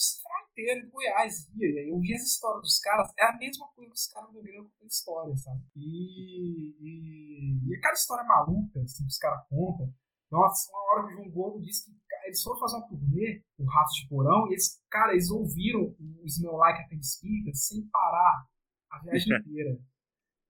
inteiro 0.59 0.83
de 0.83 0.91
Goiás 0.91 1.49
ia. 1.55 1.71
E 1.71 1.79
aí 1.79 1.89
eu 1.89 2.01
via 2.01 2.17
as 2.17 2.23
histórias 2.23 2.63
dos 2.63 2.79
caras, 2.81 3.13
é 3.19 3.25
a 3.25 3.37
mesma 3.37 3.69
coisa 3.75 3.91
que 3.91 3.97
os 3.97 4.09
caras 4.09 4.33
do 4.33 4.41
com 4.41 4.87
história, 4.87 5.37
sabe? 5.37 5.63
E, 5.77 6.75
e, 6.81 7.69
e 7.69 7.77
aquela 7.77 7.95
história 7.95 8.25
maluca, 8.25 8.81
assim, 8.83 9.05
que 9.05 9.11
os 9.11 9.19
caras 9.19 9.47
contam. 9.49 9.93
Nossa, 10.31 10.71
uma 10.71 10.93
hora 10.93 11.07
que 11.07 11.15
o 11.15 11.17
João 11.17 11.31
Gordo 11.31 11.63
disse 11.63 11.91
que 11.91 11.99
eles 12.25 12.43
foram 12.43 12.59
fazer 12.59 12.77
uma 12.77 12.89
turnê, 12.89 13.43
o 13.59 13.65
Ratos 13.65 13.95
de 13.95 14.09
Porão, 14.09 14.47
e 14.49 14.53
eles, 14.53 14.83
cara, 14.91 15.13
eles 15.13 15.31
ouviram 15.31 15.95
o 15.99 16.27
Smell 16.27 16.57
Like 16.57 16.83
a 16.83 16.89
Teen 16.89 17.03
Spirit 17.03 17.57
sem 17.57 17.87
parar 17.89 18.47
a 18.91 18.99
viagem 19.01 19.33
inteira. 19.41 19.79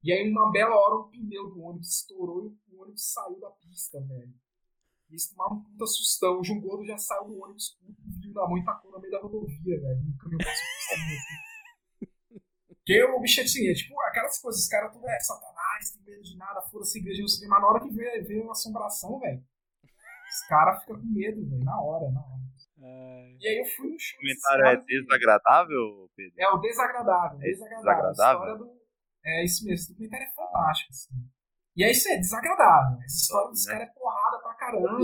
E 0.02 0.12
aí, 0.12 0.30
uma 0.30 0.50
bela 0.50 0.74
hora, 0.74 1.00
um 1.00 1.10
pneu 1.10 1.50
do 1.50 1.60
ônibus 1.60 2.00
estourou 2.00 2.56
e 2.68 2.74
o 2.74 2.82
ônibus 2.82 3.12
saiu 3.12 3.38
da 3.40 3.50
pista, 3.50 4.00
velho. 4.00 4.32
E 5.10 5.16
isso 5.16 5.30
tomaram 5.30 5.56
um 5.56 5.62
puta 5.62 5.86
sustão. 5.86 6.38
O 6.38 6.44
João 6.44 6.60
Gordo 6.60 6.84
já 6.84 6.98
saiu 6.98 7.24
do 7.24 7.40
ônibus 7.40 7.76
com 7.80 7.90
o 7.90 7.94
viu 8.20 8.32
na 8.32 8.48
mão 8.48 8.58
e 8.58 8.64
tacou 8.64 8.92
no 8.92 9.00
meio 9.00 9.12
da 9.12 9.20
rodovia, 9.20 9.80
velho. 9.80 10.00
Um 10.00 10.16
caminhão 10.16 10.38
passou 10.38 10.66
por. 11.98 12.78
Porque 12.88 13.04
o 13.04 13.20
bicho 13.20 13.40
é 13.40 13.44
assim, 13.44 13.68
é 13.68 13.74
tipo 13.74 14.00
aquelas 14.00 14.38
coisas, 14.40 14.62
os 14.62 14.68
caras 14.68 14.92
tudo 14.92 15.06
é 15.06 15.20
satanás, 15.20 15.90
tem 15.90 16.02
medo 16.04 16.22
de 16.22 16.36
nada, 16.36 16.62
foda-se 16.62 16.98
igreja 16.98 17.20
no 17.20 17.28
cinema. 17.28 17.60
Na 17.60 17.66
hora 17.66 17.80
que 17.80 17.90
vê, 17.90 18.22
vê 18.22 18.40
uma 18.40 18.52
assombração, 18.52 19.18
velho, 19.18 19.44
os 20.28 20.46
caras 20.48 20.80
ficam 20.80 20.96
com 21.00 21.06
medo, 21.06 21.48
velho, 21.48 21.64
na 21.64 21.80
hora, 21.80 22.10
na 22.12 22.20
hora. 22.20 22.38
É... 22.80 23.36
E 23.40 23.48
aí 23.48 23.58
eu 23.58 23.64
fui 23.64 23.90
no 23.90 23.98
show. 23.98 24.16
O 24.18 24.20
comentário 24.20 24.66
é 24.66 24.76
desagradável, 24.84 26.10
Pedro? 26.16 26.34
É 26.38 26.48
o 26.50 26.58
desagradável. 26.58 27.38
É 27.40 27.44
desagradável. 27.50 28.10
desagradável? 28.10 28.40
A 28.42 28.44
história 28.44 28.56
do... 28.58 28.78
É 29.24 29.44
isso 29.44 29.64
mesmo, 29.64 29.74
esse 29.74 29.88
documentário 29.92 30.26
é 30.26 30.32
fantástico, 30.32 30.90
assim. 30.90 31.14
E 31.76 31.84
é 31.84 31.90
isso 31.90 32.08
aí, 32.08 32.14
é 32.14 32.18
desagradável. 32.18 32.98
Essa 33.04 33.16
história 33.16 33.50
dos 33.50 33.66
Né? 33.66 33.72
caras 33.72 33.88
é 33.88 33.92
porrada 33.92 34.38
pra 34.42 34.54
caramba. 34.54 34.98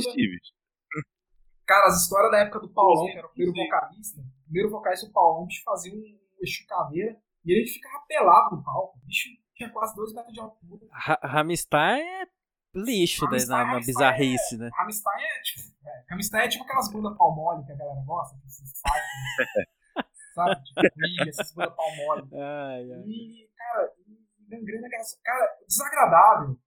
Cara, 1.66 1.86
as 1.86 2.02
histórias 2.02 2.30
da 2.30 2.38
época 2.40 2.60
do 2.60 2.72
Paulão, 2.72 3.06
que 3.06 3.16
era 3.18 3.26
o 3.26 3.30
primeiro 3.30 3.56
Sim. 3.56 3.64
vocalista, 3.64 4.20
o 4.20 4.44
primeiro 4.44 4.70
vocalista 4.70 5.06
do 5.06 5.12
Paulão, 5.12 5.46
que 5.46 5.62
fazia 5.64 5.92
um 5.94 6.02
Exu 6.42 6.66
Caveira, 6.68 7.16
e 7.44 7.52
ele 7.52 7.66
ficava 7.66 8.04
pelado 8.06 8.56
no 8.56 8.62
palco. 8.64 8.98
O 8.98 9.06
bicho 9.06 9.28
tinha 9.54 9.70
quase 9.72 9.94
dois 9.96 10.12
metros 10.14 10.34
de 10.34 10.40
altura. 10.40 10.86
Ra- 10.92 11.20
Ramstein 11.22 12.02
é 12.02 12.26
lixo 12.74 13.24
né, 13.30 13.38
na, 13.46 13.46
na 13.46 13.64
Rammstein 13.64 13.86
bizarrice, 13.94 14.56
né? 14.58 14.70
Rammstein 14.74 15.22
é 15.22 15.42
tipo. 15.42 15.74
É, 15.86 16.04
Rammstein 16.10 16.42
é 16.44 16.48
tipo 16.48 16.64
aquelas 16.64 16.92
bandas 16.92 17.16
palmole 17.16 17.64
que 17.64 17.72
a 17.72 17.76
galera 17.76 18.00
gosta, 18.04 18.36
que 18.40 18.48
se 18.50 18.62
sai, 18.66 19.00
sabe? 20.34 20.62
Tipo, 20.64 20.80
Queen, 20.94 21.28
essas 21.28 21.52
bandas 21.54 21.74
palmole. 21.76 22.28
Ai, 22.34 22.92
ai. 22.92 23.00
E, 23.06 23.48
cara, 23.56 23.92
e 24.06 24.48
gangrena 24.48 24.88
gasosa. 24.88 25.18
Cara, 25.24 25.48
desagradável 25.68 26.58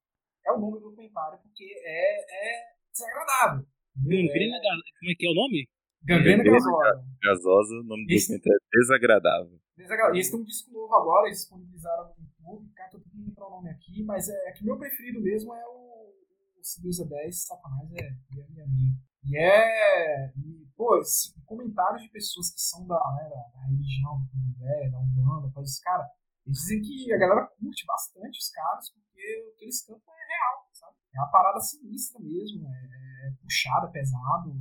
é 0.45 0.51
o 0.51 0.60
nome 0.60 0.80
do 0.80 0.89
documentário, 0.89 1.39
porque 1.39 1.64
é, 1.84 2.22
é 2.22 2.64
desagradável. 2.91 3.66
Gangrena, 3.97 4.58
Ga- 4.60 4.82
como 4.99 5.12
é 5.12 5.16
que 5.16 5.28
é 5.28 5.30
o 5.32 5.34
nome? 5.36 5.62
É, 5.64 6.05
gangrena 6.14 6.43
Gangrena 6.43 6.60
gasosa. 6.60 7.05
Gasosa, 7.24 7.74
o 7.76 7.84
nome 7.84 8.05
do 8.05 8.14
Esse- 8.14 8.28
documentário 8.38 8.62
é 8.74 8.80
desagradável. 8.80 9.60
Desagra- 9.76 10.10
Eles 10.14 10.30
têm 10.32 10.39
um 10.39 10.43
disco 10.43 10.72
novo 10.72 10.95
agora, 10.95 11.28
eles 11.28 11.39
disponibilizaram 11.39 12.14
YouTube, 12.48 12.72
cara, 12.74 12.89
tô 12.89 13.00
tentando 13.00 13.26
lembrar 13.26 13.48
o 13.48 13.52
nome 13.52 13.70
aqui, 13.70 14.04
mas 14.04 14.30
é, 14.30 14.50
é 14.50 14.52
que 14.54 14.64
meu 14.64 14.78
preferido 14.78 15.22
mesmo 15.22 15.54
é 15.54 15.66
o, 15.68 16.14
o 16.60 16.64
Se 16.64 16.82
Deus 16.82 17.00
é 17.00 17.06
10, 17.06 17.45
Satanás 17.45 17.91
é, 17.93 18.06
é 18.06 18.43
a 18.43 18.48
minha 18.48 18.68
minha. 18.68 19.08
E 19.24 19.38
é. 19.38 20.34
E, 20.38 20.68
pô, 20.76 20.98
esse, 21.00 21.34
comentários 21.45 22.04
de 22.04 22.10
pessoas 22.10 22.52
que 22.52 22.62
são 22.62 22.88
da, 22.88 22.95
né, 23.18 23.30
da, 23.30 23.60
da 23.60 23.68
religião, 23.68 24.20
do 24.20 24.30
candomblé, 24.30 24.89
da 24.89 25.00
Umbanda, 25.00 25.62
esses 25.62 25.80
cara, 25.80 26.10
eles 26.45 26.60
dizem 26.60 26.82
que 26.82 27.14
a 27.14 27.18
galera 27.18 27.48
curte 27.60 27.86
bastante 27.86 28.39
os 28.39 28.50
caras, 28.50 28.89
porque 28.89 29.52
o 29.52 29.58
que 29.58 29.66
eles 29.66 29.84
cantam 29.84 30.14
é 30.14 30.28
real, 30.28 30.70
sabe? 30.72 30.95
É 31.14 31.20
uma 31.20 31.32
parada 31.32 31.60
sinistra 31.60 32.22
mesmo, 32.22 32.66
é, 32.70 33.28
é 33.28 33.32
puxada, 33.41 33.91
pesado, 33.91 34.54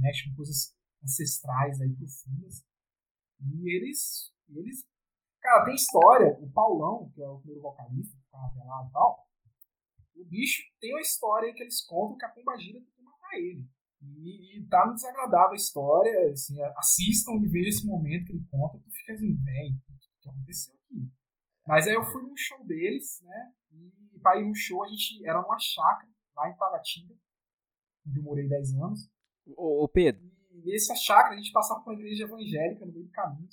mexe 0.00 0.28
com 0.28 0.36
coisas 0.36 0.76
ancestrais 1.02 1.80
aí 1.80 1.92
profundas. 1.94 2.64
E 3.40 3.74
eles, 3.74 4.32
eles. 4.48 4.86
Cara, 5.44 5.66
tem 5.66 5.74
história. 5.74 6.38
O 6.40 6.50
Paulão, 6.50 7.10
que 7.14 7.22
é 7.22 7.28
o 7.28 7.36
primeiro 7.36 7.60
vocalista, 7.60 8.16
que 8.16 8.30
tava 8.30 8.50
pelado 8.54 8.88
e 8.88 8.92
tal. 8.92 9.28
O 10.16 10.24
bicho 10.24 10.62
tem 10.80 10.94
uma 10.94 11.02
história 11.02 11.52
que 11.52 11.62
eles 11.62 11.84
contam 11.84 12.16
que 12.16 12.24
a 12.24 12.30
Pomba 12.30 12.56
Gira 12.56 12.80
tentou 12.80 13.04
matar 13.04 13.34
ele. 13.36 13.68
E, 14.00 14.58
e 14.58 14.66
tá 14.68 14.86
no 14.86 14.94
desagradável 14.94 15.52
a 15.52 15.56
história. 15.56 16.32
Assim, 16.32 16.56
assistam 16.78 17.32
e 17.42 17.48
vejam 17.48 17.68
esse 17.68 17.86
momento 17.86 18.24
que 18.24 18.32
ele 18.32 18.46
conta. 18.50 18.78
Tu 18.78 18.90
fica 18.90 19.12
assim, 19.12 19.36
velho, 19.36 19.74
o 19.74 20.22
que 20.22 20.28
aconteceu 20.30 20.74
aqui? 20.76 21.12
Mas 21.66 21.86
aí 21.86 21.94
eu 21.94 22.04
fui 22.04 22.22
num 22.22 22.36
show 22.36 22.64
deles, 22.64 23.20
né? 23.22 23.52
E 24.14 24.18
pra 24.20 24.40
ir 24.40 24.48
no 24.48 24.54
show 24.54 24.82
a 24.82 24.88
gente 24.88 25.26
era 25.26 25.42
numa 25.42 25.58
chácara, 25.58 26.10
lá 26.34 26.48
em 26.48 26.56
Taguatinga, 26.56 27.14
onde 28.06 28.18
eu 28.18 28.22
morei 28.22 28.48
10 28.48 28.74
anos. 28.76 29.10
Ô, 29.56 29.84
ô, 29.84 29.88
Pedro, 29.88 30.24
E 30.50 30.72
nessa 30.72 30.94
chácara 30.94 31.34
a 31.34 31.36
gente 31.36 31.52
passava 31.52 31.82
por 31.82 31.92
uma 31.92 32.00
igreja 32.00 32.24
evangélica 32.24 32.86
no 32.86 32.92
meio 32.92 33.04
do 33.04 33.10
caminho. 33.10 33.48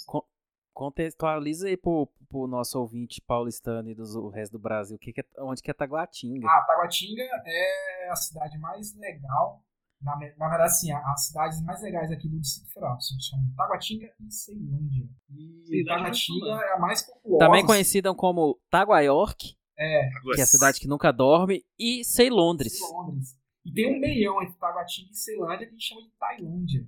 Contextualiza 0.73 1.67
aí 1.67 1.77
pro, 1.77 2.07
pro 2.29 2.47
nosso 2.47 2.79
ouvinte 2.79 3.21
paulistano 3.21 3.89
e 3.89 3.95
do 3.95 4.03
o 4.23 4.29
resto 4.29 4.53
do 4.53 4.59
Brasil, 4.59 4.95
o 4.95 4.99
que 4.99 5.13
que 5.13 5.21
é, 5.21 5.25
onde 5.39 5.61
que 5.61 5.69
é 5.69 5.73
Taguatinga? 5.73 6.47
Ah, 6.47 6.63
Taguatinga 6.67 7.23
é 7.45 8.09
a 8.09 8.15
cidade 8.15 8.57
mais 8.57 8.95
legal. 8.97 9.63
Na, 10.01 10.15
na 10.15 10.49
verdade, 10.49 10.63
assim, 10.63 10.91
as 10.91 11.27
cidades 11.27 11.61
mais 11.63 11.81
legais 11.83 12.11
aqui 12.11 12.27
do 12.27 12.39
Distrito 12.39 12.73
Federal 12.73 12.99
se 12.99 13.13
chamam 13.21 13.45
Taguatinga 13.55 14.11
e 14.19 14.31
Ceilândia. 14.31 15.07
E 15.29 15.63
Ceilândia 15.67 15.95
Taguatinga 15.95 16.47
é 16.47 16.69
é 16.69 16.73
a 16.73 16.79
mais 16.79 17.01
populosa. 17.03 17.45
Também 17.45 17.65
conhecida 17.65 18.13
como 18.15 18.59
Taguaiorque, 18.71 19.55
É, 19.77 20.09
que 20.33 20.41
é 20.41 20.43
a 20.43 20.47
cidade 20.47 20.79
que 20.79 20.87
nunca 20.87 21.11
dorme, 21.11 21.63
e 21.77 22.03
Ceilondres. 22.03 22.79
Londres. 22.91 23.39
E 23.63 23.71
tem 23.71 23.95
um 23.95 23.99
meião 23.99 24.41
entre 24.41 24.57
Taguatinga 24.57 25.11
e 25.11 25.15
Ceilândia 25.15 25.67
que 25.67 25.75
a 25.75 25.77
gente 25.77 25.87
chama 25.87 26.01
de 26.01 26.09
Tailândia. 26.17 26.87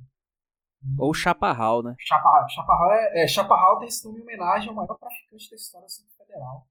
Ou 0.99 1.13
Chaparral, 1.13 1.81
né? 1.83 1.95
Chaparral. 1.99 2.49
Chaparral, 2.49 2.91
é, 2.93 3.23
é, 3.23 3.27
Chaparral 3.27 3.79
tem 3.79 3.87
esse 3.87 4.05
nome 4.05 4.19
em 4.19 4.23
homenagem 4.23 4.69
ao 4.69 4.75
maior 4.75 4.95
traficante 4.97 5.49
da 5.49 5.55
história 5.55 5.85
do 5.85 5.89
Distrito 5.89 6.15
Federal. 6.17 6.67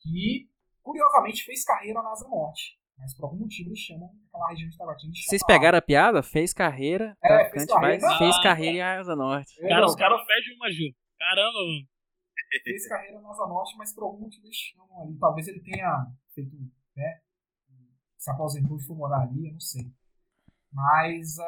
Que, 0.00 0.48
curiosamente, 0.82 1.44
fez 1.44 1.64
carreira 1.64 2.02
na 2.02 2.10
Asa 2.10 2.28
Norte. 2.28 2.78
Mas 2.96 3.14
por 3.16 3.26
algum 3.26 3.36
motivo 3.38 3.68
eles 3.70 3.78
chamam 3.78 4.10
aquela 4.28 4.48
região 4.48 4.68
de 4.68 4.76
Taguatinga 4.76 5.12
de 5.12 5.22
Vocês 5.22 5.40
Chaparral. 5.40 5.60
pegaram 5.60 5.78
a 5.78 5.82
piada? 5.82 6.22
Fez 6.22 6.52
carreira, 6.52 7.16
É, 7.22 7.28
traficante, 7.28 7.52
fez 7.54 7.66
carreira. 7.70 8.06
mas 8.08 8.18
fez 8.18 8.36
Ah, 8.36 8.42
carreira 8.42 8.76
em 8.76 8.82
Asa 8.82 9.14
Norte. 9.16 9.64
É, 9.64 9.68
Cara, 9.68 9.80
não, 9.82 9.86
os 9.88 9.94
caras 9.94 10.20
fedem 10.26 10.56
uma 10.56 10.70
Ju. 10.70 10.84
Caramba, 11.16 11.58
mano. 11.58 11.88
fez 12.64 12.88
carreira 12.88 13.20
na 13.20 13.30
Asa 13.30 13.46
Norte, 13.46 13.76
mas 13.76 13.94
por 13.94 14.02
algum 14.02 14.18
motivo 14.22 14.44
eles 14.46 14.56
chamam 14.56 15.02
ali. 15.02 15.16
Talvez 15.16 15.46
ele 15.46 15.60
tenha 15.60 16.06
feito, 16.34 16.56
né? 16.96 17.20
Se 18.16 18.30
aposentou 18.32 18.76
e 18.76 18.82
foi 18.82 18.96
morar 18.96 19.20
ali, 19.22 19.46
eu 19.46 19.52
não 19.52 19.60
sei. 19.60 19.86
Mas, 20.72 21.38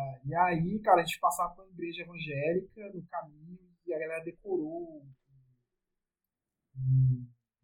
ah, 0.00 0.20
e 0.24 0.34
aí, 0.34 0.78
cara, 0.80 1.02
a 1.02 1.04
gente 1.04 1.20
passava 1.20 1.54
por 1.54 1.64
uma 1.64 1.72
igreja 1.72 2.02
evangélica 2.02 2.90
no 2.92 3.02
caminho 3.06 3.58
e 3.86 3.94
a 3.94 3.98
galera 3.98 4.24
decorou, 4.24 5.06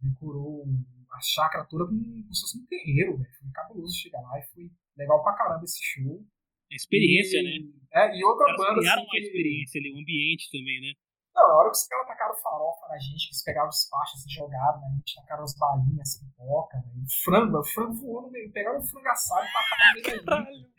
decorou 0.00 0.64
a 1.12 1.20
chácara 1.20 1.64
toda 1.64 1.86
como, 1.86 2.00
como 2.02 2.34
se 2.34 2.40
fosse 2.42 2.58
um 2.58 2.66
terreiro, 2.66 3.16
velho. 3.16 3.32
Foi 3.38 3.50
cabuloso 3.52 3.96
chegar 3.96 4.20
lá 4.20 4.38
e 4.38 4.46
foi 4.52 4.70
legal 4.96 5.22
pra 5.22 5.34
caramba 5.34 5.64
esse 5.64 5.82
show. 5.82 6.24
É 6.70 6.76
experiência, 6.76 7.38
e, 7.38 7.42
né? 7.42 7.72
É, 7.92 8.18
e 8.18 8.24
outra 8.24 8.46
banda. 8.56 8.80
criaram 8.80 9.02
assim, 9.02 9.10
uma 9.10 9.18
experiência 9.18 9.80
ali, 9.80 9.92
um 9.94 10.00
ambiente 10.00 10.50
também, 10.50 10.80
né? 10.80 10.92
Não, 11.36 11.48
na 11.48 11.54
hora 11.54 11.70
que 11.70 11.76
os 11.76 11.86
caras 11.86 12.06
tacaram 12.06 12.34
farofa 12.34 12.88
na 12.88 12.98
gente, 12.98 13.26
que 13.26 13.34
eles 13.34 13.44
pegavam 13.44 13.68
os 13.68 13.84
pastos 13.90 14.24
e 14.24 14.34
jogaram 14.34 14.80
na 14.80 14.88
gente, 14.88 15.14
tacaram 15.16 15.44
as 15.44 15.54
balinhas, 15.58 16.08
as 16.08 16.18
pipoca, 16.18 16.78
velho. 16.80 17.04
O 17.04 17.24
frango, 17.24 17.58
o 17.58 17.64
frango 17.64 17.92
voou 17.92 18.22
no 18.22 18.30
meio, 18.30 18.50
pegaram 18.52 18.78
um 18.78 18.82
frango 18.82 19.08
assado 19.08 19.46
e 19.46 20.02
tacaram 20.02 20.40
no 20.40 20.44
meio 20.46 20.56
gente. 20.56 20.76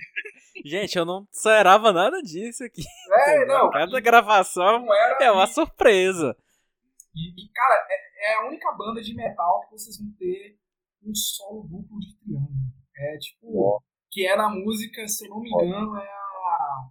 Gente, 0.65 0.97
eu 0.97 1.05
não 1.05 1.27
esperava 1.31 1.93
nada 1.93 2.21
disso 2.23 2.63
aqui. 2.63 2.81
É, 3.27 3.45
não. 3.45 3.69
Cada 3.69 3.99
gravação 3.99 4.79
não 4.85 4.93
era. 4.93 5.23
é 5.23 5.31
uma 5.31 5.43
e- 5.43 5.53
surpresa. 5.53 6.35
E, 7.13 7.45
e, 7.45 7.51
cara, 7.51 7.87
é, 7.89 8.31
é 8.31 8.35
a 8.37 8.47
única 8.47 8.71
banda 8.73 9.01
de 9.01 9.13
metal 9.15 9.61
que 9.61 9.71
vocês 9.71 9.99
vão 9.99 10.11
ter 10.17 10.57
um 11.03 11.13
solo 11.13 11.63
duplo 11.63 11.99
de 11.99 12.17
triângulo. 12.17 12.73
É 12.97 13.17
tipo. 13.19 13.83
Que 14.09 14.27
é 14.27 14.35
na 14.35 14.49
música, 14.49 15.07
se 15.07 15.25
eu 15.25 15.29
não 15.29 15.39
me 15.39 15.49
engano, 15.51 15.95
é 15.97 16.07
a. 16.07 16.89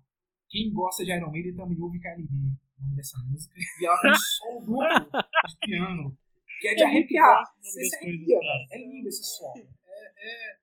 Quem 0.49 0.73
gosta 0.73 1.05
de 1.05 1.13
Iron 1.13 1.31
Maiden 1.33 1.57
também 1.57 1.81
ouve 1.81 1.99
KLB, 1.99 2.29
o 2.79 2.83
nome 2.83 2.97
dessa 2.97 3.19
música. 3.19 3.55
E 3.81 3.87
ela 3.87 4.01
tem 4.01 4.15
solo 4.15 4.61
duplo 4.61 5.23
de 5.49 5.59
triângulo. 5.61 6.19
Que 6.61 6.69
é 6.69 6.75
de 6.75 6.83
É 6.83 6.87
arrepiar. 6.87 7.43
Você 7.61 7.85
se 7.85 7.97
arrepia. 7.97 8.39
É 8.71 8.79
lindo 8.79 9.09
esse 9.09 9.25
solo. 9.25 9.59
É, 9.59 10.51
é 10.51 10.57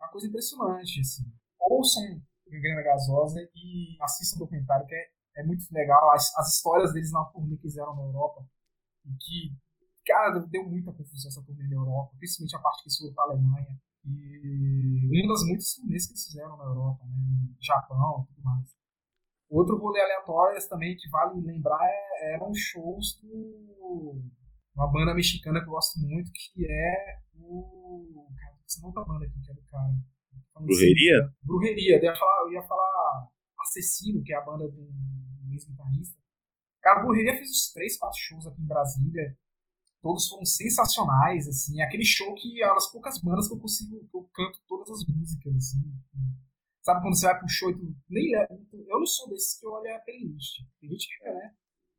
uma 0.00 0.08
coisa 0.08 0.26
impressionante, 0.26 1.00
assim. 1.00 1.24
Ouçam 1.60 2.20
Gangrena 2.50 2.82
Gasosa 2.82 3.40
e 3.54 3.96
assistam 4.00 4.36
o 4.36 4.38
documentário, 4.40 4.86
que 4.86 4.94
é, 4.94 5.10
é 5.36 5.44
muito 5.44 5.62
legal. 5.72 6.10
As, 6.12 6.36
as 6.36 6.56
histórias 6.56 6.92
deles 6.92 7.12
na 7.12 7.24
turnê 7.26 7.56
que 7.56 7.62
fizeram 7.62 7.94
na 7.94 8.02
Europa, 8.02 8.44
e 9.04 9.10
que 9.12 9.56
cara, 10.04 10.40
deu 10.40 10.68
muita 10.68 10.92
confusão 10.92 11.28
essa 11.28 11.42
turnê 11.44 11.68
na 11.68 11.76
Europa, 11.76 12.16
principalmente 12.18 12.56
a 12.56 12.58
parte 12.58 12.82
que 12.82 12.88
eles 12.88 12.98
foram 12.98 13.14
pra 13.14 13.24
Alemanha. 13.24 13.80
E 14.04 15.22
uma 15.22 15.34
das 15.34 15.46
muitas 15.46 15.74
turnês 15.74 16.06
que 16.06 16.12
eles 16.12 16.24
fizeram 16.24 16.56
na 16.56 16.64
Europa, 16.64 17.04
né? 17.06 17.16
Japão 17.60 18.26
tudo. 18.26 18.39
Outro 19.50 19.76
rolê 19.78 20.00
aleatório 20.00 20.56
também 20.68 20.96
que 20.96 21.10
vale 21.10 21.40
lembrar 21.40 21.84
é, 21.84 22.34
eram 22.34 22.54
shows 22.54 23.20
do 23.20 24.22
uma 24.74 24.90
banda 24.90 25.14
mexicana 25.14 25.60
que 25.60 25.66
eu 25.66 25.72
gosto 25.72 26.00
muito, 26.00 26.30
que 26.32 26.64
é 26.64 27.18
o. 27.34 28.26
Cara, 28.38 28.56
essa 28.64 28.86
outra 28.86 29.04
banda 29.04 29.26
aqui, 29.26 29.40
que 29.42 29.50
é 29.50 29.54
do 29.54 29.62
cara. 29.62 29.92
Brujeria? 30.60 31.24
Assim, 31.24 31.34
Brujeria, 31.42 31.96
eu 31.96 32.02
ia 32.02 32.16
falar, 32.16 32.42
eu 32.42 32.52
ia 32.52 32.62
falar 32.62 33.28
Assassino, 33.60 34.22
que 34.22 34.32
é 34.32 34.36
a 34.36 34.44
banda 34.44 34.68
do, 34.68 34.82
do 34.82 35.52
ex-guitarrista. 35.52 36.18
Cara, 36.80 37.00
a 37.00 37.04
Brujeria 37.04 37.36
fez 37.36 37.50
uns 37.50 37.72
3, 37.72 37.98
4 37.98 38.18
shows 38.18 38.46
aqui 38.46 38.62
em 38.62 38.66
Brasília. 38.66 39.36
Todos 40.02 40.28
foram 40.28 40.44
sensacionais, 40.46 41.46
assim. 41.46 41.80
Aquele 41.82 42.04
show 42.04 42.34
que 42.34 42.62
é 42.62 42.66
das 42.66 42.90
poucas 42.90 43.20
bandas 43.20 43.48
que 43.48 43.54
eu 43.54 43.58
consigo, 43.58 44.00
que 44.08 44.16
eu 44.16 44.30
canto 44.32 44.58
todas 44.66 44.90
as 44.90 45.06
músicas, 45.06 45.54
assim. 45.56 45.92
Sabe 46.82 47.02
quando 47.02 47.14
você 47.14 47.26
vai 47.26 47.38
pro 47.38 47.48
show 47.48 47.70
e 47.70 47.74
tu 47.74 47.94
nem 48.08 48.32
Eu 48.32 48.98
não 48.98 49.06
sou 49.06 49.28
desses 49.28 49.58
que 49.58 49.66
olha 49.66 49.96
a 49.96 50.00
playlist. 50.00 50.62
Tem 50.80 50.90
gente 50.90 51.06
que 51.06 51.24
é, 51.24 51.34
né? 51.34 51.54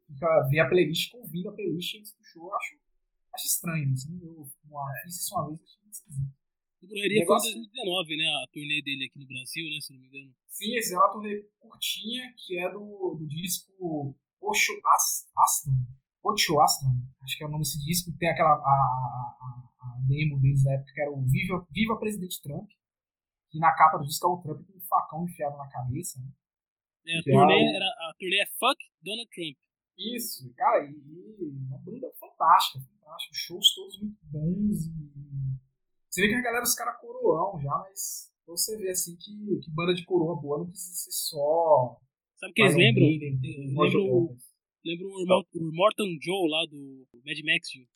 Fica, 0.08 0.48
vê 0.50 0.60
a 0.60 0.68
playlist, 0.68 1.14
ouvindo 1.14 1.50
a 1.50 1.54
playlist 1.54 1.96
antes 1.96 2.14
do 2.14 2.24
show. 2.24 2.48
Eu 2.48 2.56
acho, 2.56 2.76
acho 3.36 3.48
estranho 3.48 3.94
isso. 3.94 4.12
Né? 4.12 4.20
Eu 4.24 4.48
fiz 5.04 5.16
isso 5.16 5.36
uma 5.36 5.48
vez, 5.48 5.62
achei 5.62 5.82
muito 5.84 5.94
esquisito. 5.94 6.42
O 6.82 6.88
Brujeria 6.88 7.26
foi 7.26 7.36
em 7.36 7.42
2019, 7.42 8.18
né? 8.18 8.26
A 8.26 8.48
turnê 8.52 8.82
dele 8.82 9.06
aqui 9.06 9.20
no 9.20 9.28
Brasil, 9.28 9.66
né? 9.70 9.78
Se 9.82 9.94
não 9.94 10.00
me 10.00 10.08
engano. 10.08 10.34
Sim, 10.48 10.78
essa 10.78 10.96
é 10.96 10.98
uma 10.98 11.12
turnê 11.12 11.46
curtinha, 11.60 12.34
que 12.36 12.58
é 12.58 12.72
do, 12.72 13.16
do 13.20 13.28
disco 13.28 14.18
Ocho 14.42 14.74
Aston. 15.38 15.78
Ocho 16.24 16.60
Aston, 16.60 16.88
acho 17.22 17.38
que 17.38 17.44
é 17.44 17.48
o 17.48 17.50
nome 17.50 17.64
desse 17.64 17.80
disco. 17.86 18.12
Tem 18.18 18.30
aquela 18.30 18.54
a, 18.54 18.56
a, 18.56 19.70
a 19.80 20.02
demo 20.08 20.40
deles 20.40 20.64
da 20.64 20.74
época, 20.74 20.92
que 20.92 21.02
era 21.02 21.12
o 21.12 21.22
Viva, 21.22 21.68
Viva 21.72 22.00
Presidente 22.00 22.42
Trump. 22.42 22.68
Que 23.52 23.60
na 23.60 23.72
capa 23.76 23.98
do 23.98 24.06
disco 24.06 24.26
é 24.26 24.30
o 24.30 24.38
Trump 24.38 24.66
com 24.66 24.78
um 24.78 24.82
facão 24.82 25.26
enfiado 25.26 25.58
na 25.58 25.68
cabeça, 25.68 26.20
né? 26.20 26.32
É, 27.06 27.20
a, 27.20 27.24
turnê, 27.24 27.76
era, 27.76 27.86
a 27.86 28.14
turnê 28.18 28.42
é 28.42 28.46
Fuck 28.46 28.78
Donald 29.02 29.30
Trump. 29.30 29.58
Isso, 29.98 30.54
cara, 30.56 30.86
e, 30.86 30.92
e 30.92 31.66
uma 31.68 31.78
banda 31.80 32.12
fantástica, 32.20 32.80
fantástica. 32.80 33.36
Shows 33.36 33.74
todos 33.76 34.00
muito 34.00 34.18
bons 34.24 34.86
e 34.86 35.12
você 36.12 36.24
vê 36.24 36.28
que 36.28 36.36
a 36.36 36.42
galera, 36.42 36.64
os 36.64 36.76
caras 36.76 37.00
coroão 37.00 37.58
já, 37.62 37.72
mas 37.78 38.30
você 38.46 38.78
vê 38.78 38.90
assim 38.90 39.16
que, 39.16 39.32
que 39.64 39.72
banda 39.72 39.94
de 39.94 40.04
coroa 40.04 40.36
boa 40.36 40.58
não 40.58 40.68
precisa 40.68 40.94
ser 40.94 41.12
só. 41.12 41.98
Sabe 42.36 42.52
o 42.52 42.54
que 42.54 42.62
eles 42.64 42.76
lembram? 42.76 43.06
Lembro, 43.06 44.38
lembro 44.84 45.08
o, 45.08 45.24
Immortan 45.24 45.60
o 45.60 45.72
Morton 45.74 46.18
Joe 46.22 46.50
lá 46.50 46.66
do 46.70 47.08
Mad 47.26 47.38
Max, 47.46 47.72
Joe. 47.72 47.88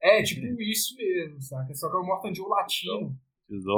É, 0.00 0.22
tipo 0.24 0.44
é. 0.44 0.64
isso 0.64 0.96
mesmo, 0.96 1.40
saca? 1.40 1.72
Só 1.72 1.88
que 1.88 1.94
é 1.94 2.00
o 2.00 2.04
Morton 2.04 2.34
Joe 2.34 2.48
latino. 2.48 2.92
Usou 2.92 3.16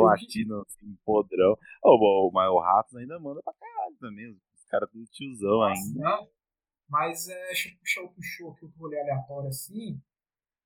latino, 0.02 0.62
assim, 0.62 0.96
podrão. 1.04 1.56
Oh, 1.82 2.30
mas 2.32 2.50
o 2.50 2.58
Ratos 2.58 2.96
ainda 2.96 3.18
manda 3.18 3.42
pra 3.42 3.52
caralho 3.54 3.96
também. 4.00 4.30
Os 4.30 4.64
caras 4.66 4.90
tudo 4.90 5.04
tiozão 5.06 5.62
ainda. 5.62 6.00
Não. 6.00 6.28
Mas 6.88 7.28
é, 7.28 7.46
deixa 7.46 7.70
eu 7.70 7.76
puxar 7.78 8.02
o 8.02 8.22
show 8.22 8.50
aqui, 8.52 8.64
outro 8.64 8.78
rolê 8.78 9.00
aleatório 9.00 9.48
assim. 9.48 10.00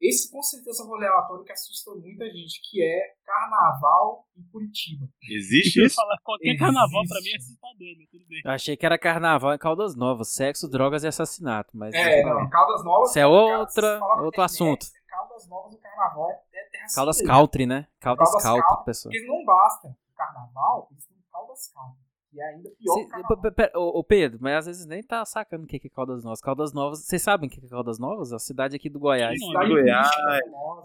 Esse 0.01 0.31
com 0.31 0.41
certeza 0.41 0.83
é 0.83 0.87
um 0.87 0.89
rolê 0.89 1.07
aleatório 1.07 1.45
que 1.45 1.53
assusta 1.53 1.91
muita 1.93 2.25
gente, 2.27 2.61
que 2.71 2.83
é 2.83 3.15
carnaval 3.25 4.27
em 4.37 4.43
Curitiba. 4.45 5.09
Existe 5.29 5.85
isso? 5.85 5.97
Falar, 5.97 6.17
qualquer 6.23 6.51
Existe. 6.51 6.61
carnaval 6.61 7.03
pra 7.09 7.21
mim 7.21 7.31
é 7.31 7.37
assustador, 7.37 7.89
mas 7.99 8.09
tudo 8.09 8.27
bem. 8.29 8.41
Eu 8.45 8.51
achei 8.53 8.77
que 8.77 8.87
era 8.87 8.99
carnaval 8.99 9.55
em 9.55 9.59
Caldas 9.59 9.97
Novas, 9.97 10.35
sexo, 10.35 10.69
drogas 10.69 11.03
e 11.03 11.09
assassinato. 11.09 11.77
Mas 11.77 11.95
é, 11.95 12.23
não, 12.23 12.49
Caldas 12.49 12.85
Novas. 12.85 13.11
Isso 13.11 13.19
é 13.19 13.27
outra, 13.27 14.01
outro 14.23 14.43
assunto. 14.43 14.87
Caldas 15.09 15.49
Novas 15.49 15.75
o 15.75 15.79
carnaval 15.79 16.31
é, 16.31 16.41
é 16.79 16.87
terra 16.87 16.95
Caldas 16.95 17.22
Country, 17.22 17.66
né? 17.66 17.87
Caldas, 18.01 18.31
Caldas 18.31 18.43
Country, 18.43 18.66
Country 18.68 18.85
pessoal. 18.85 19.12
Porque 19.12 19.26
não 19.26 19.45
basta 19.45 19.89
o 19.89 20.16
carnaval, 20.16 20.89
eles 20.91 21.07
têm 21.07 21.18
Caldas 21.31 21.72
Country. 21.72 22.09
E 22.33 22.41
é 22.41 22.45
ainda 22.45 22.70
pior 22.70 23.70
o, 23.74 24.05
Pedro, 24.05 24.39
mas 24.41 24.59
às 24.59 24.66
vezes 24.66 24.87
nem 24.87 25.03
tá 25.03 25.24
sacando 25.24 25.64
o 25.64 25.66
que 25.66 25.81
é 25.83 25.89
Caldas 25.89 26.22
Novas. 26.22 26.41
Caldas 26.41 26.72
Novas, 26.74 27.05
vocês 27.05 27.22
sabem 27.22 27.49
o 27.49 27.51
que 27.51 27.64
é 27.64 27.68
Caldas 27.68 27.99
Novas? 27.99 28.33
A 28.33 28.39
cidade 28.39 28.76
aqui 28.76 28.91
do 28.91 28.99
Goiás. 28.99 29.39
Cidade 29.39 29.68
Goiás. 29.70 30.11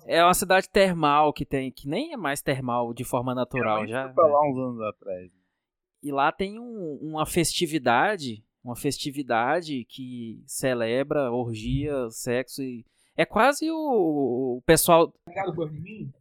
É 0.06 0.24
uma 0.24 0.34
cidade 0.34 0.70
termal 0.70 1.34
que 1.34 1.46
tem, 1.46 1.70
que 1.70 1.88
nem 1.88 2.14
é 2.14 2.18
mais 2.18 2.42
termal 2.42 2.94
de 2.94 3.04
forma 3.04 3.36
natural 3.36 3.86
já. 3.86 4.12
Foi 4.14 4.30
lá 4.30 4.50
uns 4.50 4.58
anos 4.58 4.82
atrás. 4.82 5.32
E 6.02 6.12
lá 6.12 6.32
tem 6.32 6.60
um, 6.60 7.00
uma 7.02 7.26
festividade, 7.26 8.44
uma 8.64 8.76
festividade 8.76 9.86
que 9.86 10.42
celebra 10.48 11.32
orgia, 11.32 12.10
sexo 12.10 12.62
e 12.62 12.86
é 13.16 13.26
quase 13.26 13.70
o, 13.70 14.58
o 14.58 14.62
pessoal. 14.66 15.14
Obrigado, 15.28 15.54
Burning 15.54 16.12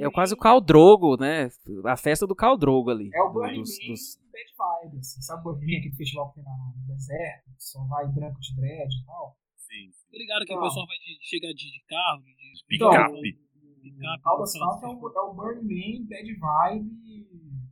é 0.00 0.10
quase 0.10 0.34
o 0.34 0.36
Caldrogo, 0.36 1.16
né? 1.16 1.48
A 1.86 1.96
festa 1.96 2.26
do 2.26 2.34
Caldrogo 2.34 2.90
ali. 2.90 3.10
É 3.12 3.22
o 3.22 3.32
Burning 3.32 3.60
dos, 3.60 3.78
Man 3.80 3.88
dos... 3.88 4.18
Bad 4.30 4.90
Vibes. 4.90 5.08
Assim. 5.08 5.22
Sabe 5.22 5.40
o 5.40 5.44
Burning 5.44 5.78
aquele 5.78 5.96
festival 5.96 6.28
que 6.28 6.34
tem 6.34 6.44
no 6.44 6.86
deserto, 6.86 7.44
que 7.44 7.64
só 7.64 7.84
vai 7.86 8.06
branco 8.08 8.38
de 8.40 8.54
dread 8.56 8.94
e 8.94 9.04
tal? 9.06 9.36
Sim. 9.56 9.90
sim. 9.90 10.10
Tô 10.10 10.18
ligado 10.18 10.44
que 10.44 10.52
então, 10.52 10.62
o 10.62 10.68
pessoal 10.68 10.86
vai 10.86 10.96
de, 10.96 11.18
chegar 11.22 11.52
de, 11.52 11.72
de 11.72 11.84
carro, 11.88 12.22
de 12.22 12.64
picape. 12.68 13.44
Então, 13.84 14.20
Caldas 14.22 14.52
Country 14.52 14.84
é 14.84 14.88
o, 14.88 15.08
é 15.08 15.20
o 15.20 15.34
Burning 15.34 15.64
Man, 15.64 16.06
Bad 16.08 16.34
Vibe, 16.34 16.90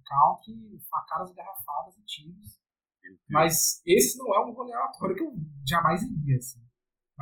Country, 0.05 0.81
facadas 0.91 1.33
garrafadas 1.33 1.97
e 1.99 2.05
tiros. 2.05 2.61
Mas 3.29 3.83
esse 3.87 4.19
não 4.19 4.35
é 4.35 4.45
um 4.45 4.53
rolê 4.53 4.73
aleatório 4.73 5.17
que 5.17 5.23
eu 5.23 5.33
jamais 5.67 6.03
iria, 6.03 6.37
assim. 6.37 6.62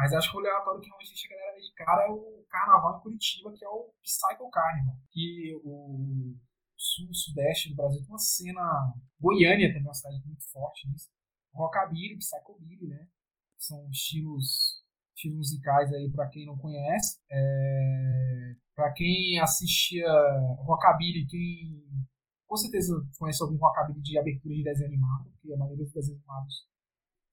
Mas 0.00 0.14
acho 0.14 0.30
que 0.30 0.36
o 0.38 0.40
aleatório 0.40 0.80
que 0.80 0.88
realmente 0.88 1.26
a 1.26 1.36
galera 1.36 1.60
de 1.60 1.72
cara 1.74 2.06
é 2.06 2.10
o 2.10 2.42
carnaval 2.48 2.96
em 2.96 3.02
Curitiba, 3.02 3.52
que 3.52 3.62
é 3.62 3.68
o 3.68 3.92
Psycho 4.02 4.48
Carnival. 4.48 4.96
Que 5.10 5.60
o 5.62 6.34
sul, 6.74 7.12
sudeste 7.12 7.68
do 7.68 7.76
Brasil 7.76 8.00
tem 8.00 8.08
uma 8.08 8.18
cena. 8.18 8.94
Goiânia 9.20 9.68
também 9.68 9.82
é 9.82 9.88
uma 9.88 9.92
cidade 9.92 10.24
muito 10.24 10.42
forte 10.50 10.88
nisso. 10.88 11.10
Rockabilly, 11.52 12.16
Psychobilly, 12.16 12.88
né? 12.88 13.08
São 13.58 13.90
estilos, 13.90 14.82
estilos 15.14 15.36
musicais 15.36 15.92
aí 15.92 16.10
para 16.10 16.28
quem 16.28 16.46
não 16.46 16.56
conhece. 16.56 17.20
É... 17.30 18.56
Para 18.74 18.90
quem 18.94 19.38
assistia 19.38 20.10
Rockabilly, 20.60 21.26
quem 21.26 21.84
com 22.46 22.56
certeza 22.56 23.06
conhece 23.18 23.42
algum 23.42 23.58
Rockabilly 23.58 24.00
de 24.00 24.18
abertura 24.18 24.54
de 24.54 24.62
desenho 24.62 24.88
animado, 24.88 25.30
porque 25.32 25.52
a 25.52 25.58
maioria 25.58 25.84
dos 25.84 25.92
desenhos 25.92 26.20
animados 26.20 26.66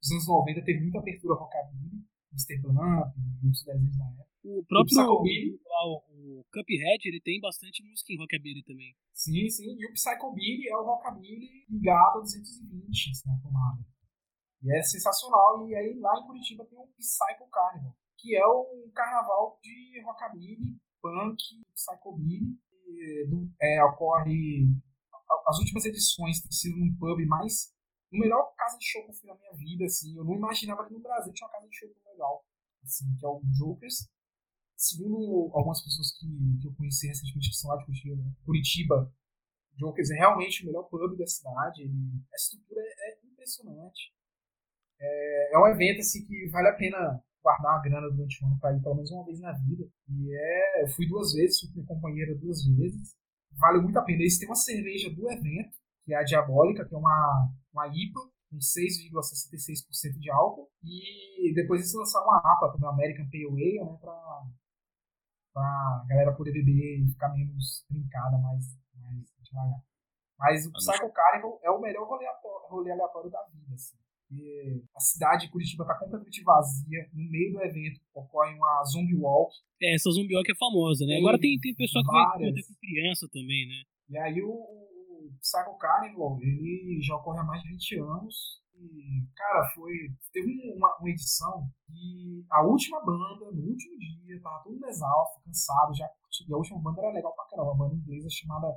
dos 0.02 0.12
anos 0.12 0.28
90 0.28 0.66
teve 0.66 0.82
muita 0.82 1.00
abertura 1.00 1.36
Rockabilly. 1.36 2.06
Mr. 2.32 2.62
Blanc 2.62 3.14
e 3.18 3.46
outros 3.46 3.64
desenhos 3.64 3.98
na 3.98 4.06
época. 4.06 4.28
O 4.44 4.64
próprio 4.66 4.98
o, 5.02 5.24
o, 5.24 6.40
o 6.40 6.46
Cuphead, 6.54 7.06
ele 7.06 7.20
tem 7.22 7.40
bastante 7.42 7.84
música 7.84 8.14
em 8.14 8.18
rockabilly 8.18 8.64
também. 8.64 8.96
Sim, 9.14 9.50
sim. 9.50 9.76
E 9.78 9.86
o 9.86 9.94
Psychobilly 9.94 10.70
é 10.70 10.78
o 10.78 10.86
rockabilly 10.86 11.66
ligado 11.70 12.20
a 12.20 12.22
220 12.22 13.12
assim, 13.12 13.30
na 13.30 13.38
tomada. 13.40 13.86
E 14.64 14.74
é 14.74 14.82
sensacional. 14.82 15.68
E 15.68 15.76
aí 15.76 16.00
lá 16.00 16.18
em 16.20 16.26
Curitiba 16.26 16.66
tem 16.66 16.80
o 16.80 16.88
Psycho 16.98 17.50
Carnival, 17.52 17.96
que 18.18 18.36
é 18.36 18.46
o 18.46 18.90
carnaval 18.94 19.60
de 19.62 20.02
rockabilly, 20.06 20.78
punk, 21.02 21.38
psychobilly. 21.76 22.58
É, 23.62 23.84
ocorre 23.84 24.66
as 25.46 25.60
últimas 25.60 25.86
edições 25.86 26.42
têm 26.42 26.52
sido 26.52 26.78
num 26.78 26.96
pub 26.96 27.26
mais 27.28 27.74
no 28.12 28.20
melhor 28.20 28.54
casa 28.56 28.78
de 28.78 28.86
show 28.86 29.04
que 29.04 29.12
eu 29.12 29.14
fui 29.14 29.30
na 29.30 29.36
minha 29.36 29.54
vida, 29.54 29.86
assim, 29.86 30.16
eu 30.16 30.24
não 30.24 30.36
imaginava 30.36 30.86
que 30.86 30.94
no 30.94 31.00
Brasil 31.00 31.34
tinha 31.34 31.48
uma 31.48 31.54
casa 31.54 31.68
de 31.68 31.78
show 31.78 31.90
tão 31.90 32.12
legal, 32.12 32.46
assim, 32.84 33.16
que 33.18 33.26
é 33.26 33.30
o 33.30 33.42
Jokers. 33.54 34.10
Segundo 34.76 35.50
algumas 35.54 35.84
pessoas 35.84 36.12
que, 36.18 36.28
que 36.62 36.68
eu 36.68 36.74
conheci 36.76 37.08
recentemente 37.08 37.50
que 37.50 37.56
são 37.56 37.72
lá 37.72 37.78
de 37.78 37.86
Curitiba, 37.86 38.24
Curitiba 38.46 39.14
Jokers 39.78 40.10
é 40.10 40.16
realmente 40.16 40.64
o 40.64 40.66
melhor 40.68 40.84
pub 40.84 41.16
da 41.18 41.28
cidade, 41.28 41.84
ele, 41.84 41.94
a 42.32 42.36
estrutura 42.36 42.82
é, 42.82 43.12
é 43.12 43.20
impressionante. 43.26 44.12
É, 45.00 45.56
é, 45.56 45.60
um 45.60 45.68
evento, 45.68 46.00
assim, 46.00 46.26
que 46.26 46.50
vale 46.50 46.68
a 46.68 46.74
pena 46.74 47.24
guardar 47.44 47.76
uma 47.76 47.82
grana 47.82 48.10
durante 48.10 48.44
o 48.44 48.48
ano 48.48 48.60
para 48.60 48.76
ir 48.76 48.82
pelo 48.82 48.96
menos 48.96 49.12
uma 49.12 49.26
vez 49.26 49.40
na 49.40 49.54
vida. 49.54 49.88
E 50.10 50.36
é, 50.36 50.84
eu 50.84 50.88
fui 50.90 51.08
duas 51.08 51.34
vezes, 51.34 51.60
fui 51.60 51.70
com 51.70 51.76
minha 51.76 51.88
companheira 51.88 52.36
duas 52.36 52.66
vezes. 52.66 53.16
Vale 53.52 53.82
muito 53.82 53.98
a 53.98 54.02
pena. 54.02 54.22
Eles 54.22 54.40
têm 54.40 54.50
uma 54.50 54.56
cerveja 54.56 55.10
do 55.12 55.30
evento, 55.32 55.77
que 56.08 56.14
é 56.14 56.18
a 56.18 56.24
Diabólica, 56.24 56.88
que 56.88 56.96
é 56.96 56.98
uma, 56.98 57.52
uma 57.74 57.86
IPA 57.88 58.22
com 58.50 58.58
6,66% 58.58 60.18
de 60.18 60.32
álcool. 60.32 60.72
E 60.82 61.54
depois 61.54 61.82
eles 61.82 61.94
lançaram 61.94 62.28
uma 62.28 62.38
APA, 62.38 62.72
também, 62.72 62.90
American 62.90 63.28
Pale 63.30 63.46
Ale, 63.46 63.92
né, 63.92 63.98
pra, 64.00 64.44
pra 65.54 66.06
galera 66.08 66.32
poder 66.32 66.54
beber 66.54 67.04
e 67.04 67.12
ficar 67.12 67.28
menos 67.34 67.84
trincada, 67.90 68.38
mais, 68.38 68.64
mais 68.96 69.26
devagar. 69.44 69.84
Mas 70.40 70.66
o 70.66 70.72
Psycho 70.72 71.12
Carnival 71.12 71.60
é 71.62 71.70
o 71.70 71.82
melhor 71.82 72.08
rolê 72.08 72.26
aleatório, 72.26 72.68
rolê 72.70 72.92
aleatório 72.92 73.30
da 73.30 73.44
vida, 73.52 73.76
assim. 73.76 73.98
Porque 74.30 74.84
a 74.96 75.00
cidade 75.00 75.46
de 75.46 75.52
Curitiba 75.52 75.84
está 75.84 75.96
completamente 75.96 76.44
vazia. 76.44 77.10
No 77.14 77.30
meio 77.30 77.52
do 77.52 77.62
evento 77.64 78.00
ocorre 78.14 78.54
uma 78.54 78.84
zombie 78.86 79.16
walk. 79.16 79.54
É, 79.82 79.96
essa 79.96 80.10
zombie 80.12 80.36
walk 80.36 80.50
é 80.50 80.56
famosa, 80.56 81.06
né? 81.06 81.14
Tem 81.14 81.20
Agora 81.20 81.40
tem, 81.40 81.60
tem 81.60 81.76
pessoa 81.76 82.04
que 82.04 82.12
vai 82.12 82.52
com 82.52 82.76
criança 82.80 83.28
também, 83.32 83.68
né? 83.68 83.84
E 84.10 84.18
aí 84.18 84.42
o, 84.42 84.88
Psycho 85.42 85.78
Carnival, 85.78 86.38
ele 86.42 87.00
já 87.02 87.16
ocorre 87.16 87.40
há 87.40 87.44
mais 87.44 87.62
de 87.64 87.70
20 87.70 88.00
anos. 88.00 88.62
E, 88.76 89.26
cara, 89.36 89.68
foi. 89.74 89.92
Teve 90.32 90.72
uma, 90.76 90.96
uma 91.00 91.10
edição 91.10 91.68
e 91.90 92.46
a 92.52 92.62
última 92.64 93.04
banda, 93.04 93.52
no 93.52 93.62
último 93.70 93.98
dia, 93.98 94.40
tava 94.42 94.64
todo 94.64 94.86
exausto, 94.88 95.42
cansado, 95.44 95.96
já. 95.96 96.08
E 96.48 96.54
a 96.54 96.58
última 96.58 96.80
banda 96.80 97.02
era 97.02 97.12
legal 97.12 97.34
pra 97.36 97.46
caramba, 97.46 97.72
uma 97.72 97.88
banda 97.88 97.96
inglesa 97.96 98.28
chamada 98.30 98.68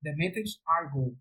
Demented 0.00 0.48
Argo. 0.66 1.16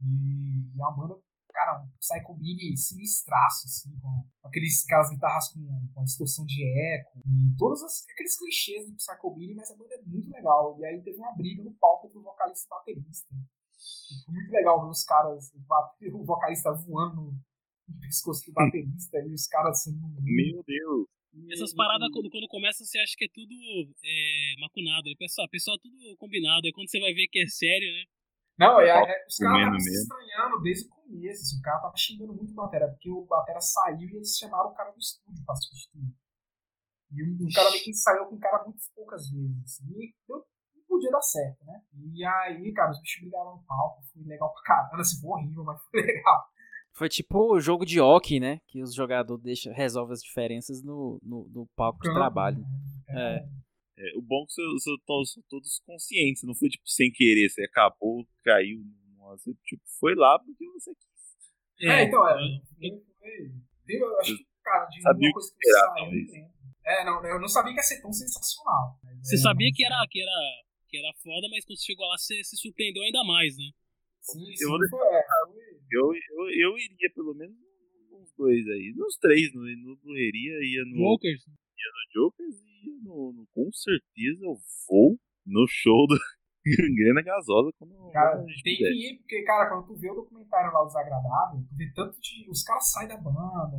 E, 0.00 0.74
e 0.76 0.80
é 0.80 0.84
uma 0.84 0.96
banda, 0.96 1.16
cara, 1.52 1.80
um 1.82 1.88
psychobilly 2.00 2.76
sinistraço, 2.76 3.66
assim, 3.66 3.96
com 4.00 4.26
aqueles, 4.42 4.84
aquelas 4.84 5.10
guitarras 5.10 5.48
com, 5.52 5.88
com 5.94 6.02
distorção 6.04 6.44
de 6.44 6.64
eco 6.64 7.20
e 7.24 7.54
todos 7.56 7.82
as- 7.84 8.04
aqueles 8.12 8.36
clichês 8.36 8.88
do 8.90 8.96
psychobilly, 8.96 9.54
mas 9.54 9.70
a 9.70 9.76
banda 9.76 9.94
é 9.94 10.02
muito 10.02 10.28
legal. 10.30 10.76
E 10.80 10.84
aí 10.86 11.00
teve 11.02 11.18
uma 11.18 11.34
briga 11.36 11.62
no 11.62 11.72
palco 11.74 12.06
entre 12.08 12.18
o 12.18 12.22
vocalista 12.22 12.66
e 12.66 12.66
o 12.66 12.78
baterista. 12.78 13.28
Foi 14.24 14.34
muito 14.34 14.50
legal 14.50 14.82
ver 14.82 14.90
os 14.90 15.04
caras, 15.04 15.52
o, 15.54 16.24
vocalista 16.24 16.72
voando 16.72 17.22
no, 17.22 18.00
pescoço 18.00 18.46
do 18.46 18.52
baterista 18.52 19.18
e 19.18 19.34
os 19.34 19.46
caras 19.46 19.82
sendo 19.82 20.08
meio. 20.20 20.56
Meu 20.56 20.64
Deus. 20.64 21.08
Essas 21.50 21.74
paradas, 21.74 22.10
quando, 22.12 22.28
quando 22.30 22.46
começa, 22.48 22.84
você 22.84 22.98
acha 22.98 23.14
que 23.16 23.24
é 23.24 23.28
tudo 23.32 23.54
é, 24.04 24.60
macunado. 24.60 25.08
né? 25.08 25.14
Pessoal, 25.18 25.48
pessoal, 25.48 25.78
tudo 25.78 26.16
combinado. 26.18 26.66
Aí 26.66 26.72
quando 26.72 26.90
você 26.90 27.00
vai 27.00 27.14
ver 27.14 27.26
que 27.28 27.40
é 27.40 27.46
sério, 27.46 27.90
né? 27.90 28.04
Não, 28.58 28.80
é, 28.80 28.88
é, 28.88 29.26
os 29.26 29.36
caras 29.38 29.58
estavam 29.58 29.80
se 29.80 29.90
estranhando 29.90 30.60
desde 30.60 30.86
o 30.86 30.90
começo. 30.90 31.42
Assim, 31.42 31.58
o 31.58 31.62
cara 31.62 31.80
tava 31.80 31.96
xingando 31.96 32.34
muito 32.34 32.52
o 32.52 32.54
Batera, 32.54 32.88
porque 32.88 33.10
o 33.10 33.24
Batera 33.24 33.60
saiu 33.60 34.08
e 34.08 34.16
eles 34.16 34.36
chamaram 34.36 34.70
o 34.70 34.74
cara 34.74 34.90
do 34.90 34.98
estúdio 34.98 35.44
pra 35.44 35.54
substituir. 35.56 36.14
E 37.12 37.22
o, 37.22 37.46
o 37.46 37.52
cara 37.52 37.70
meio 37.70 37.82
que 37.82 37.90
ensaiou 37.90 38.26
com 38.26 38.36
o 38.36 38.40
cara 38.40 38.64
muitas 38.64 38.90
poucas 38.94 39.30
vezes. 39.30 39.62
Assim, 39.64 39.84
e 39.90 40.14
deu, 40.28 40.46
podia 40.92 41.10
dar 41.10 41.22
certo, 41.22 41.64
né? 41.64 41.80
E 42.14 42.24
aí, 42.24 42.72
cara, 42.72 42.90
os 42.90 43.00
bichos 43.00 43.22
brigaram 43.22 43.56
no 43.56 43.62
palco. 43.64 44.02
Foi 44.12 44.22
legal 44.24 44.52
pra 44.52 44.62
caramba. 44.62 45.00
Assim, 45.00 45.20
foi 45.20 45.30
horrível, 45.30 45.64
mas 45.64 45.80
foi 45.90 46.00
legal. 46.02 46.44
Foi 46.94 47.08
tipo 47.08 47.54
o 47.54 47.60
jogo 47.60 47.84
de 47.86 48.00
hockey, 48.00 48.38
né? 48.38 48.60
Que 48.68 48.82
os 48.82 48.94
jogadores 48.94 49.42
deixam, 49.42 49.72
resolvem 49.72 50.12
as 50.12 50.22
diferenças 50.22 50.82
no, 50.82 51.18
no, 51.22 51.48
no 51.48 51.66
palco 51.74 52.00
de 52.02 52.12
trabalho. 52.12 52.58
né? 52.58 53.38
É. 53.38 53.62
É, 53.98 54.16
o 54.18 54.22
bom 54.22 54.42
é 54.42 54.46
que 54.46 54.52
são 54.80 55.42
todos 55.48 55.80
conscientes, 55.86 56.42
não 56.44 56.54
foi 56.54 56.68
tipo 56.70 56.82
sem 56.88 57.10
querer, 57.12 57.48
você 57.48 57.62
acabou, 57.64 58.26
caiu, 58.42 58.80
você 59.36 59.52
tipo, 59.64 59.82
foi 60.00 60.14
lá 60.14 60.38
porque 60.38 60.66
você 60.70 60.94
quis. 60.94 61.88
É, 61.88 62.04
então, 62.04 62.26
é. 62.28 62.34
Foi, 62.78 62.90
foi, 63.18 63.96
eu 63.96 64.18
acho 64.20 64.36
que, 64.36 64.46
cara, 64.64 64.86
de 64.86 65.02
Sabia 65.02 65.28
uma 65.28 65.32
coisa 65.34 65.48
que 65.52 65.58
que 65.58 65.68
eu 65.68 65.74
esperar, 65.74 65.94
lembro. 66.10 66.52
É, 66.84 67.04
não, 67.04 67.24
eu 67.26 67.40
não 67.40 67.48
sabia 67.48 67.72
que 67.74 67.78
ia 67.78 67.82
ser 67.82 68.00
tão 68.00 68.12
sensacional. 68.12 68.98
mas 69.04 69.18
Você 69.28 69.34
é, 69.36 69.38
sabia 69.38 69.68
mas- 69.68 69.76
que 69.76 69.84
era, 69.84 70.06
que, 70.10 70.20
era, 70.22 70.32
que 70.92 70.98
era 70.98 71.12
foda, 71.24 71.48
mas 71.50 71.64
quando 71.64 71.78
você 71.80 71.86
chegou 71.88 72.06
lá, 72.06 72.18
você 72.18 72.44
se 72.44 72.56
surpreendeu 72.60 73.02
ainda 73.02 73.24
mais, 73.24 73.56
né? 73.56 73.64
Sim, 74.20 74.44
Eu 74.44 74.54
sim, 74.54 74.88
foi, 74.90 75.08
Eu, 75.90 76.12
eu, 76.12 76.50
eu 76.70 76.78
iria 76.78 77.10
pelo 77.14 77.34
menos 77.34 77.56
nos 78.10 78.30
dois 78.36 78.66
aí, 78.68 78.92
nos 78.94 79.16
três, 79.16 79.52
no, 79.54 79.62
no 79.64 79.96
Correria, 79.98 80.52
ia 80.62 80.84
no, 80.84 80.96
Jokers. 81.16 81.46
no 81.46 82.12
Jokers 82.12 82.56
e 82.60 82.86
ia 82.90 82.98
no, 83.02 83.32
no- 83.32 83.46
Com 83.54 83.72
certeza 83.72 84.44
eu 84.44 84.56
vou 84.88 85.18
no 85.46 85.66
show 85.66 86.06
do 86.06 86.14
Gangrena 86.64 87.22
Gasosa 87.22 87.72
quando, 87.78 88.10
Cara, 88.12 88.36
quando 88.36 88.46
tem 88.62 88.76
puder. 88.76 88.90
que 88.92 89.08
ir, 89.12 89.18
porque, 89.18 89.42
cara, 89.44 89.68
quando 89.70 89.86
tu 89.86 89.96
vê 89.96 90.10
o 90.10 90.14
documentário 90.14 90.72
lá, 90.72 90.82
o 90.82 90.86
Desagradável, 90.86 91.64
tu 91.68 91.74
vê 91.76 91.90
tanto 91.94 92.20
de. 92.20 92.48
Os 92.50 92.62
caras 92.62 92.90
saem 92.92 93.08
da 93.08 93.16
banda, 93.16 93.78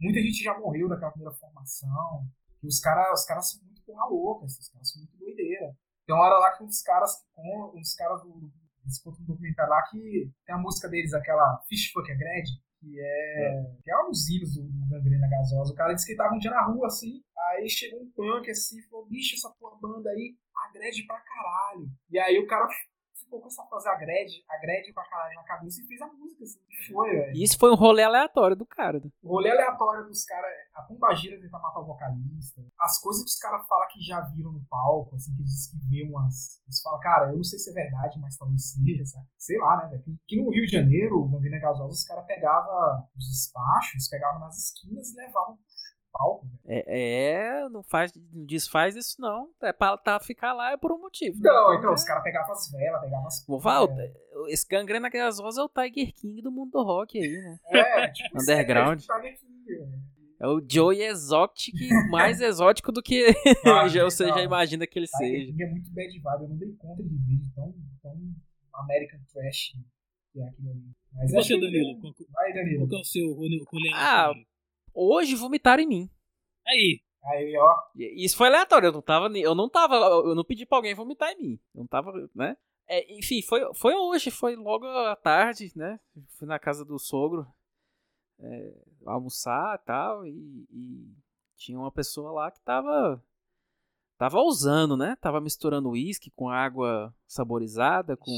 muita 0.00 0.22
gente 0.22 0.42
já 0.42 0.56
morreu 0.58 0.88
daquela 0.88 1.10
primeira 1.10 1.34
formação, 1.36 2.24
e 2.62 2.66
os 2.66 2.78
caras 2.80 3.20
os 3.20 3.26
caras 3.26 3.50
são 3.50 3.60
muito 3.62 3.82
porra 3.82 4.06
louca, 4.08 4.46
esses 4.46 4.68
caras 4.70 4.88
são 4.90 5.02
muito 5.02 5.16
doideira. 5.18 5.76
Tem 6.06 6.14
uma 6.14 6.24
hora 6.24 6.38
lá 6.38 6.56
que 6.56 6.62
um 6.62 6.66
dos 6.66 6.82
caras, 6.82 7.12
um 7.36 7.78
dos 7.80 7.94
caras 7.94 8.22
do. 8.22 8.50
Eles 8.84 9.00
contam 9.00 9.22
um 9.22 9.26
documentário 9.26 9.70
lá 9.70 9.82
que 9.82 10.30
tem 10.44 10.54
a 10.54 10.58
música 10.58 10.88
deles, 10.88 11.14
aquela 11.14 11.62
Fish 11.68 11.92
Fuck 11.92 12.10
Agred, 12.10 12.48
que 12.80 13.00
é, 13.00 13.64
que 13.84 13.90
é 13.92 14.04
um 14.04 14.08
dos 14.08 14.28
hinos 14.28 14.54
do, 14.56 14.64
do 14.64 14.88
Gangrena 14.88 15.28
Gasosa. 15.28 15.72
O 15.72 15.76
cara 15.76 15.94
disse 15.94 16.04
que 16.04 16.12
ele 16.12 16.18
tava 16.18 16.34
um 16.34 16.38
dia 16.38 16.50
na 16.50 16.66
rua 16.66 16.88
assim, 16.88 17.22
aí 17.50 17.68
chegou 17.68 18.02
um 18.02 18.10
punk 18.10 18.50
assim, 18.50 18.78
e 18.78 18.82
falou: 18.88 19.06
bicho, 19.06 19.36
essa 19.36 19.54
tua 19.56 19.78
banda 19.80 20.10
aí 20.10 20.34
agrede 20.68 21.06
pra 21.06 21.20
caralho. 21.20 21.88
E 22.10 22.18
aí 22.18 22.38
o 22.38 22.46
cara 22.46 22.66
com 23.40 23.46
essa 23.46 23.64
frase 23.64 23.88
agrede, 23.88 24.44
agrede 24.48 24.92
pra 24.92 25.04
caralho 25.04 25.34
na 25.36 25.42
cabeça 25.44 25.80
e 25.80 25.86
fez 25.86 26.00
a 26.02 26.06
música, 26.06 26.42
assim. 26.44 26.60
Foi, 26.92 27.10
velho. 27.10 27.32
Isso 27.34 27.58
foi 27.58 27.70
um 27.70 27.74
rolê 27.76 28.02
aleatório 28.02 28.56
do 28.56 28.66
cara. 28.66 28.98
né? 28.98 29.10
O 29.22 29.28
rolê 29.28 29.50
aleatório 29.50 30.04
dos 30.06 30.24
caras, 30.24 30.50
a 30.74 30.82
pombagira 30.82 31.40
tentar 31.40 31.58
matar 31.58 31.80
o 31.80 31.86
vocalista, 31.86 32.62
as 32.80 33.00
coisas 33.00 33.22
que 33.24 33.30
os 33.30 33.38
caras 33.38 33.66
falam 33.66 33.86
que 33.92 34.00
já 34.00 34.20
viram 34.20 34.52
no 34.52 34.64
palco, 34.68 35.14
assim, 35.16 35.34
que 35.34 35.42
eles 35.42 35.70
que 35.70 35.76
vê 35.88 36.08
umas. 36.10 36.60
Eles 36.66 36.80
falam, 36.82 37.00
cara, 37.00 37.30
eu 37.30 37.36
não 37.36 37.44
sei 37.44 37.58
se 37.58 37.70
é 37.70 37.74
verdade, 37.74 38.18
mas 38.20 38.36
talvez 38.36 38.72
seja, 38.72 39.04
sabe? 39.06 39.26
Sei 39.38 39.58
lá, 39.58 39.76
né, 39.82 39.88
velho? 39.88 40.18
Que- 40.26 40.42
no 40.42 40.50
Rio 40.50 40.66
de 40.66 40.72
Janeiro, 40.72 41.16
o 41.18 41.28
Gangrena 41.28 41.58
Gasosa, 41.58 41.92
os 41.92 42.04
caras 42.04 42.26
pegavam 42.26 43.06
os 43.16 43.28
despachos, 43.28 44.08
pegavam 44.08 44.40
nas 44.40 44.56
esquinas 44.58 45.12
e 45.12 45.16
levavam 45.16 45.56
pro 45.56 45.64
palco, 46.12 46.46
velho. 46.46 46.60
É, 46.86 47.62
é, 47.64 47.68
não 47.68 47.82
faz, 47.82 48.12
não 48.32 48.44
desfaz 48.44 48.94
isso 48.96 49.20
não. 49.20 49.48
É 49.62 49.72
pra 49.72 49.96
tá, 49.96 50.20
ficar 50.20 50.52
lá 50.52 50.72
é 50.72 50.76
por 50.76 50.92
um 50.92 50.98
motivo. 51.00 51.34
né? 51.36 51.40
Então, 51.40 51.74
então, 51.74 51.82
já- 51.90 51.94
os 51.94 52.04
caras 52.04 52.22
pegavam 52.22 52.52
as 52.52 52.70
velas, 52.70 53.00
pegavam 53.00 53.26
as 53.26 53.46
Vou 53.46 53.60
falar, 53.60 53.88
É. 53.98 54.12
esse 54.48 54.66
gangrena 54.68 55.08
gasosa 55.08 55.62
é 55.62 55.64
o 55.64 55.68
Tiger 55.68 56.12
King 56.14 56.42
do 56.42 56.50
mundo 56.52 56.70
do 56.72 56.82
rock 56.82 57.18
aí, 57.18 57.28
né? 57.32 57.58
É, 57.68 58.08
tipo, 58.08 58.28
Underground. 58.40 59.00
isso 59.00 59.12
aí, 59.12 59.32
tipo, 59.34 59.66
velho. 59.66 60.12
É 60.40 60.46
o 60.48 60.60
Joey 60.68 61.02
Exotic, 61.02 61.72
mais 62.10 62.40
exótico 62.42 62.90
do 62.90 63.00
que 63.00 63.26
Ah, 63.64 63.86
já, 63.88 64.02
você 64.02 64.26
já 64.28 64.42
imagina 64.42 64.86
que 64.86 64.98
ele 64.98 65.06
Tiger 65.06 65.28
seja. 65.30 65.46
King 65.52 65.62
é 65.62 65.70
muito 65.70 65.90
bad 65.92 66.08
vibe, 66.18 66.42
eu 66.42 66.48
não 66.48 66.56
dei 66.56 66.72
conta 66.78 67.02
de 67.02 67.08
ver 67.10 67.36
de 67.38 67.50
tão, 67.54 67.72
tão 68.02 68.16
American 68.74 69.20
Trash 69.32 69.72
que 70.32 70.40
é 70.40 70.48
aquilo 70.48 70.70
ali. 70.70 70.82
Mas 71.12 71.30
E 71.30 71.34
você, 71.34 71.54
que- 71.54 71.60
Danilo? 71.60 72.00
Qual, 72.00 72.14
Vai, 72.32 72.52
Danilo. 72.54 72.78
qual 72.78 72.88
que 72.88 72.96
é 72.96 72.98
o 73.00 73.04
seu 73.04 73.32
rolê? 73.34 73.60
Ah? 73.94 74.32
Hoje 74.94 75.34
vomitaram 75.34 75.82
em 75.82 75.86
mim. 75.86 76.10
Aí, 76.66 77.00
Aí, 77.24 77.56
ó. 77.56 77.76
Isso 77.94 78.36
foi 78.36 78.48
aleatório, 78.48 78.88
eu 78.88 78.92
não 78.92 79.02
tava, 79.02 79.28
nem- 79.28 79.42
eu 79.42 79.54
não 79.54 79.68
tava, 79.68 79.94
eu 79.94 80.34
não 80.34 80.44
pedi 80.44 80.66
pra 80.66 80.78
alguém 80.78 80.92
vomitar 80.94 81.30
em 81.32 81.38
mim. 81.40 81.60
Eu 81.74 81.80
não 81.80 81.86
tava, 81.86 82.12
né? 82.34 82.56
É, 82.88 83.16
enfim, 83.16 83.40
foi, 83.42 83.60
foi 83.74 83.94
hoje, 83.94 84.30
foi 84.30 84.56
logo 84.56 84.84
à 84.86 85.14
tarde, 85.14 85.70
né? 85.76 86.00
Fui 86.36 86.48
na 86.48 86.58
casa 86.58 86.84
do 86.84 86.98
sogro 86.98 87.46
é, 88.40 88.74
almoçar 89.06 89.76
e 89.80 89.86
tal, 89.86 90.26
e, 90.26 90.66
e 90.68 91.14
tinha 91.56 91.78
uma 91.78 91.92
pessoa 91.92 92.32
lá 92.32 92.50
que 92.50 92.60
tava, 92.62 93.22
tava 94.18 94.40
usando, 94.40 94.96
né? 94.96 95.16
Tava 95.20 95.40
misturando 95.40 95.90
uísque 95.90 96.30
com 96.32 96.48
água 96.48 97.14
saborizada, 97.24 98.16
com, 98.16 98.32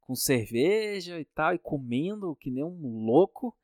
com 0.00 0.16
cerveja 0.16 1.20
e 1.20 1.24
tal, 1.24 1.54
e 1.54 1.58
comendo 1.60 2.34
que 2.36 2.50
nem 2.50 2.64
um 2.64 3.04
louco. 3.04 3.56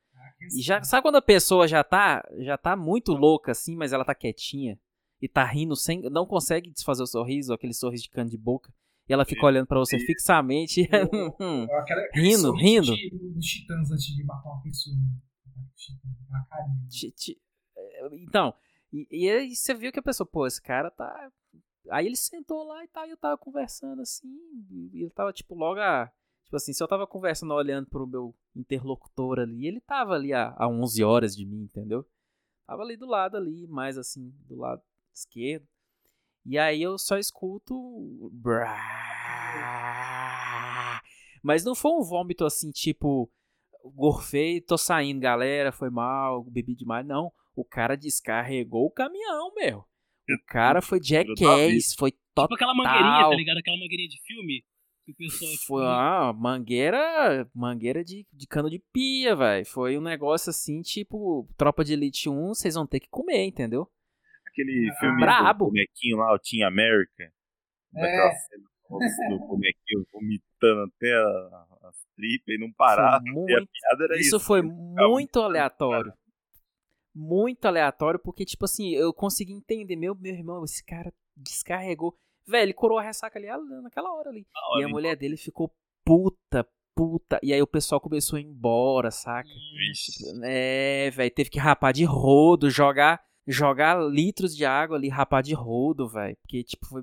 E 0.53 0.61
já, 0.61 0.81
sabe 0.83 1.01
quando 1.03 1.15
a 1.17 1.21
pessoa 1.21 1.67
já 1.67 1.83
tá, 1.83 2.27
já 2.39 2.57
tá 2.57 2.75
muito 2.75 3.13
louca 3.13 3.51
assim, 3.51 3.75
mas 3.75 3.93
ela 3.93 4.03
tá 4.05 4.13
quietinha 4.15 4.79
e 5.21 5.27
tá 5.27 5.43
rindo 5.45 5.75
sem, 5.75 6.01
não 6.09 6.25
consegue 6.25 6.69
desfazer 6.71 7.03
o 7.03 7.07
sorriso, 7.07 7.53
aquele 7.53 7.73
sorriso 7.73 8.03
de 8.03 8.09
cano 8.09 8.29
de 8.29 8.37
boca, 8.37 8.73
e 9.07 9.13
ela 9.13 9.23
fica 9.25 9.45
olhando 9.45 9.67
pra 9.67 9.79
você 9.79 9.97
fixamente. 9.99 10.81
Hum, 11.39 11.67
ó, 11.69 11.77
aquela- 11.79 12.01
aquele 12.01 12.27
rindo, 12.27 12.51
rindo. 12.55 12.95
titãs 13.39 13.91
antes 13.91 14.05
de 14.15 14.23
matar 14.23 14.49
uma 14.49 14.61
pessoa. 14.61 14.95
aquela 15.41 15.61
é, 17.77 18.07
Então, 18.23 18.53
e, 18.91 19.07
e 19.11 19.29
aí 19.29 19.55
você 19.55 19.73
viu 19.73 19.91
que 19.91 19.99
a 19.99 20.03
pessoa, 20.03 20.27
pô, 20.27 20.45
esse 20.47 20.61
cara 20.61 20.89
tá. 20.91 21.31
Aí 21.89 22.05
ele 22.05 22.15
sentou 22.15 22.63
lá 22.63 22.83
e 22.83 22.87
tal, 22.87 23.07
e 23.07 23.11
eu 23.11 23.17
tava 23.17 23.37
conversando 23.37 24.01
assim, 24.01 24.27
e 24.93 25.01
ele 25.01 25.09
tava 25.11 25.31
tipo 25.33 25.55
logo 25.55 25.79
a. 25.79 26.11
Tipo 26.51 26.57
assim, 26.57 26.73
se 26.73 26.83
eu 26.83 26.87
tava 26.87 27.07
conversando 27.07 27.53
olhando 27.53 27.87
pro 27.87 28.05
meu 28.05 28.35
interlocutor 28.53 29.39
ali, 29.39 29.65
ele 29.65 29.79
tava 29.79 30.15
ali 30.15 30.33
a, 30.33 30.53
a 30.57 30.67
11 30.67 31.01
horas 31.01 31.33
de 31.33 31.45
mim, 31.45 31.61
entendeu? 31.63 32.05
Tava 32.67 32.81
ali 32.81 32.97
do 32.97 33.05
lado 33.05 33.37
ali, 33.37 33.65
mais 33.67 33.97
assim, 33.97 34.33
do 34.49 34.57
lado 34.57 34.81
esquerdo. 35.15 35.65
E 36.45 36.57
aí 36.57 36.81
eu 36.81 36.97
só 36.97 37.17
escuto. 37.17 37.73
Mas 41.41 41.63
não 41.63 41.73
foi 41.73 41.93
um 41.93 42.03
vômito 42.03 42.43
assim, 42.43 42.69
tipo, 42.69 43.31
gorfei, 43.85 44.59
tô 44.59 44.77
saindo, 44.77 45.21
galera, 45.21 45.71
foi 45.71 45.89
mal, 45.89 46.43
bebi 46.43 46.75
demais. 46.75 47.07
Não, 47.07 47.31
o 47.55 47.63
cara 47.63 47.95
descarregou 47.95 48.87
o 48.87 48.91
caminhão, 48.91 49.53
meu. 49.55 49.85
O 50.29 50.45
cara 50.47 50.81
foi 50.81 50.99
jackass, 51.01 51.95
foi 51.97 52.11
total. 52.35 52.47
tipo 52.47 52.55
aquela 52.55 52.75
mangueirinha, 52.75 53.29
tá 53.29 53.35
ligado? 53.35 53.57
Aquela 53.57 53.77
mangueirinha 53.77 54.09
de 54.09 54.21
filme. 54.23 54.65
Foi 55.67 55.83
uma 55.83 56.31
mangueira, 56.33 57.49
mangueira 57.53 58.03
de, 58.03 58.25
de 58.31 58.47
cano 58.47 58.69
de 58.69 58.79
pia, 58.93 59.35
velho. 59.35 59.65
Foi 59.65 59.97
um 59.97 60.01
negócio 60.01 60.49
assim, 60.49 60.81
tipo, 60.81 61.47
Tropa 61.57 61.83
de 61.83 61.93
Elite 61.93 62.29
1, 62.29 62.49
vocês 62.53 62.75
vão 62.75 62.85
ter 62.87 62.99
que 62.99 63.09
comer, 63.09 63.45
entendeu? 63.45 63.89
Aquele 64.47 64.91
filme 64.99 65.19
Brabo. 65.21 65.65
do 65.65 65.71
bonequinho 65.71 66.17
lá, 66.17 66.33
o 66.33 66.39
Team 66.39 66.67
America. 66.67 67.33
Daquela 67.91 68.29
É. 68.31 68.35
cena 68.35 68.63
do 69.29 69.39
bonequinho 69.47 70.05
vomitando 70.13 70.81
até 70.93 71.13
as 71.87 71.95
tripas 72.15 72.55
e 72.55 72.57
não 72.59 72.71
parava. 72.73 73.23
Foi 73.23 73.29
E 73.51 73.53
a 73.53 73.57
muito- 73.57 73.71
piada 73.71 74.03
era 74.05 74.15
Isso 74.19 74.35
isso. 74.35 74.39
foi 74.39 74.61
Ficava 74.61 75.07
muito 75.09 75.39
aleatório. 75.39 76.13
Muito 77.13 77.65
aleatório, 77.65 78.19
porque, 78.19 78.45
tipo 78.45 78.63
assim, 78.65 78.91
eu 78.93 79.13
consegui 79.13 79.51
entender. 79.53 79.95
Meu, 79.97 80.15
meu 80.15 80.33
irmão, 80.33 80.63
esse 80.63 80.83
cara 80.83 81.13
descarregou. 81.35 82.15
Velho, 82.47 82.63
ele 82.63 82.73
coroou 82.73 82.99
a 82.99 83.03
ressaca 83.03 83.37
ali 83.37 83.47
naquela 83.81 84.13
hora 84.13 84.29
ali. 84.29 84.45
hora, 84.71 84.81
E 84.81 84.85
a 84.85 84.87
mulher 84.87 85.15
dele 85.15 85.37
ficou 85.37 85.71
puta, 86.03 86.67
puta. 86.95 87.39
E 87.43 87.53
aí 87.53 87.61
o 87.61 87.67
pessoal 87.67 88.01
começou 88.01 88.37
a 88.37 88.39
ir 88.41 88.45
embora, 88.45 89.11
saca? 89.11 89.49
Vixe. 89.77 90.23
É, 90.43 91.09
velho, 91.11 91.31
teve 91.31 91.49
que 91.49 91.59
rapar 91.59 91.93
de 91.93 92.03
rodo, 92.03 92.69
jogar 92.69 93.21
jogar 93.47 93.99
litros 93.99 94.55
de 94.55 94.65
água 94.65 94.97
ali, 94.97 95.09
rapar 95.09 95.43
de 95.43 95.53
rodo, 95.53 96.07
velho. 96.07 96.37
Porque, 96.41 96.63
tipo, 96.63 96.85
foi, 96.85 97.01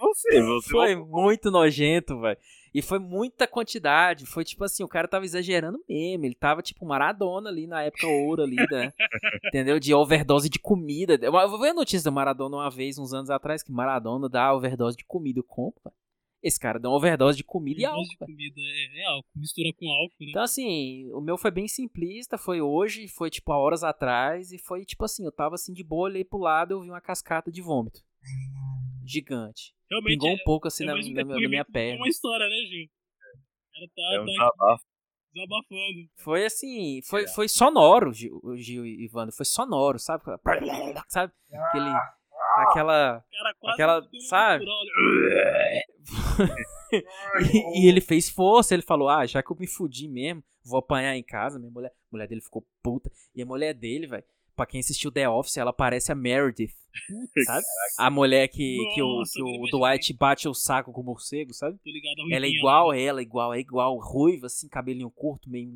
Você, 0.00 0.42
você 0.42 0.70
foi 0.70 0.96
muito 0.96 1.50
nojento, 1.50 2.20
velho. 2.20 2.38
E 2.74 2.82
foi 2.82 2.98
muita 2.98 3.46
quantidade. 3.46 4.26
Foi 4.26 4.44
tipo 4.44 4.64
assim, 4.64 4.82
o 4.82 4.88
cara 4.88 5.08
tava 5.08 5.24
exagerando 5.24 5.82
mesmo. 5.88 6.24
Ele 6.24 6.34
tava 6.34 6.62
tipo 6.62 6.86
Maradona 6.86 7.48
ali 7.48 7.66
na 7.66 7.82
época 7.82 8.06
ouro 8.06 8.42
ali, 8.42 8.56
né? 8.70 8.92
Entendeu? 9.46 9.78
De 9.78 9.94
overdose 9.94 10.48
de 10.48 10.58
comida. 10.58 11.18
Eu 11.20 11.32
vou 11.32 11.58
ver 11.58 11.70
a 11.70 11.74
notícia 11.74 12.10
do 12.10 12.14
Maradona 12.14 12.56
uma 12.56 12.70
vez, 12.70 12.98
uns 12.98 13.12
anos 13.12 13.30
atrás, 13.30 13.62
que 13.62 13.72
Maradona 13.72 14.28
dá 14.28 14.54
overdose 14.54 14.96
de 14.96 15.04
comida. 15.04 15.40
Eu 15.40 15.44
compro. 15.44 15.92
Esse 16.42 16.58
cara 16.58 16.78
deu 16.78 16.90
uma 16.90 16.96
overdose 16.96 17.36
de 17.36 17.42
comida 17.42 17.80
e 17.80 17.84
Overdose 17.84 18.10
álcool, 18.10 18.26
de 18.26 18.32
comida, 18.32 18.60
é, 18.60 19.00
é 19.00 19.04
álcool, 19.06 19.28
mistura 19.34 19.72
com 19.76 19.90
álcool, 19.90 20.14
né? 20.20 20.26
Então, 20.30 20.42
assim, 20.42 21.10
o 21.12 21.20
meu 21.20 21.36
foi 21.36 21.50
bem 21.50 21.66
simplista, 21.66 22.38
foi 22.38 22.60
hoje, 22.60 23.08
foi 23.08 23.28
tipo 23.28 23.50
há 23.50 23.58
horas 23.58 23.82
atrás, 23.82 24.52
e 24.52 24.58
foi 24.58 24.84
tipo 24.84 25.04
assim, 25.04 25.24
eu 25.24 25.32
tava 25.32 25.56
assim 25.56 25.72
de 25.72 25.82
boa, 25.82 26.04
olhei 26.04 26.24
pro 26.24 26.38
lado 26.38 26.74
eu 26.74 26.80
vi 26.80 26.90
uma 26.90 27.00
cascata 27.00 27.50
de 27.50 27.60
vômito. 27.60 28.04
Gigante. 29.04 29.74
Realmente, 29.90 30.12
Pingou 30.18 30.30
um 30.30 30.34
é- 30.34 30.44
pouco 30.44 30.68
assim 30.68 30.84
é 30.84 30.86
na, 30.86 30.94
na- 30.94 31.24
na 31.24 31.48
minha 31.48 31.64
perna. 31.64 31.96
uma 32.00 32.08
história, 32.08 32.46
né, 32.48 32.56
Gil? 32.66 32.86
O 32.86 33.72
cara 33.72 33.88
tá, 33.94 34.02
É 34.14 34.20
um 34.20 34.24
tá 34.26 34.30
desabafo. 34.32 34.84
desabafando. 35.34 36.08
Foi 36.18 36.44
assim, 36.44 37.00
foi, 37.08 37.26
foi 37.28 37.48
sonoro, 37.48 38.12
Gil, 38.12 38.40
o 38.42 38.56
Gil 38.56 38.84
e 38.84 39.04
Ivandro, 39.04 39.34
foi 39.34 39.46
sonoro, 39.46 39.98
sabe? 39.98 40.24
Sabe? 41.08 41.32
Aquele, 41.52 41.90
aquela... 42.68 43.18
O 43.18 43.30
cara 43.36 43.54
quase 43.58 43.74
Aquela, 43.74 44.08
sabe? 44.28 44.64
e 47.74 47.88
ele 47.88 48.00
fez 48.00 48.28
força, 48.28 48.74
ele 48.74 48.82
falou, 48.82 49.08
ah, 49.08 49.26
já 49.26 49.42
que 49.42 49.50
eu 49.52 49.56
me 49.58 49.66
fudi 49.66 50.08
mesmo, 50.08 50.42
vou 50.64 50.78
apanhar 50.78 51.16
em 51.16 51.22
casa, 51.22 51.58
minha 51.58 51.70
mulher, 51.70 51.90
a 51.90 51.94
mulher 52.12 52.26
dele 52.28 52.40
ficou 52.40 52.66
puta, 52.82 53.10
e 53.34 53.42
a 53.42 53.46
mulher 53.46 53.74
dele, 53.74 54.06
velho, 54.06 54.24
pra 54.58 54.66
quem 54.66 54.80
assistiu 54.80 55.12
The 55.12 55.28
Office, 55.28 55.56
ela 55.56 55.72
parece 55.72 56.10
a 56.10 56.16
Meredith, 56.16 56.74
sabe? 57.46 57.64
A 57.96 58.10
mulher 58.10 58.48
que, 58.48 58.76
que, 58.92 59.00
o, 59.00 59.22
que 59.22 59.42
o. 59.42 59.70
Dwight 59.70 60.12
bate 60.14 60.48
o 60.48 60.54
saco 60.54 60.92
com 60.92 61.00
o 61.00 61.04
morcego, 61.04 61.54
sabe? 61.54 61.78
Tô 61.78 61.90
ligado, 61.90 62.20
a 62.20 62.34
Ela 62.34 62.46
é 62.46 62.48
igual 62.48 62.90
a 62.90 62.98
ela, 62.98 63.22
igual, 63.22 63.54
é 63.54 63.60
igual, 63.60 63.96
ruiva, 63.98 64.46
assim, 64.46 64.68
cabelinho 64.68 65.10
curto, 65.10 65.48
meio 65.48 65.70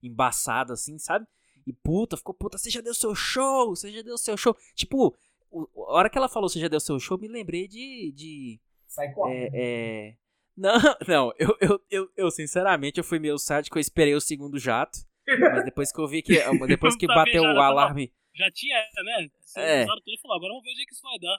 embaçado, 0.00 0.72
assim, 0.72 0.98
sabe? 0.98 1.26
E 1.66 1.72
puta, 1.72 2.16
ficou 2.16 2.34
puta, 2.34 2.56
você 2.56 2.70
já 2.70 2.80
deu 2.80 2.94
seu 2.94 3.14
show, 3.14 3.74
você 3.74 3.90
já 3.90 4.02
deu 4.02 4.16
seu 4.16 4.36
show. 4.36 4.56
Tipo, 4.76 5.16
a 5.52 5.92
hora 5.92 6.08
que 6.08 6.16
ela 6.16 6.28
falou 6.28 6.48
você 6.48 6.60
já 6.60 6.68
deu 6.68 6.80
seu 6.80 6.98
show, 7.00 7.18
me 7.18 7.28
lembrei 7.28 7.66
de. 7.66 8.12
de 8.12 8.60
Sai 8.86 9.12
correndo. 9.12 9.54
é, 9.54 10.10
é... 10.10 10.16
Não, 10.54 10.78
não, 11.08 11.32
eu, 11.38 11.56
eu, 11.62 11.80
eu, 11.90 12.10
eu, 12.14 12.30
sinceramente, 12.30 12.98
eu 12.98 13.04
fui 13.04 13.18
meio 13.18 13.38
sádico, 13.38 13.78
eu 13.78 13.80
esperei 13.80 14.14
o 14.14 14.20
segundo 14.20 14.58
jato. 14.58 14.98
Mas 15.26 15.64
depois 15.64 15.92
que 15.92 16.00
eu 16.00 16.06
vi 16.08 16.22
que. 16.22 16.32
Depois 16.66 16.96
que 16.96 17.06
bateu 17.06 17.42
o 17.42 17.46
alarme. 17.60 18.12
Já 18.34 18.50
tinha, 18.50 18.76
né? 19.04 19.28
Você 19.40 19.60
É. 19.60 19.82
usaram 19.84 20.00
tudo 20.00 20.14
e 20.14 20.20
falou, 20.20 20.36
agora 20.36 20.50
vamos 20.52 20.64
ver 20.64 20.72
o 20.72 20.86
que 20.86 20.92
isso 20.94 21.02
vai 21.02 21.18
dar. 21.18 21.38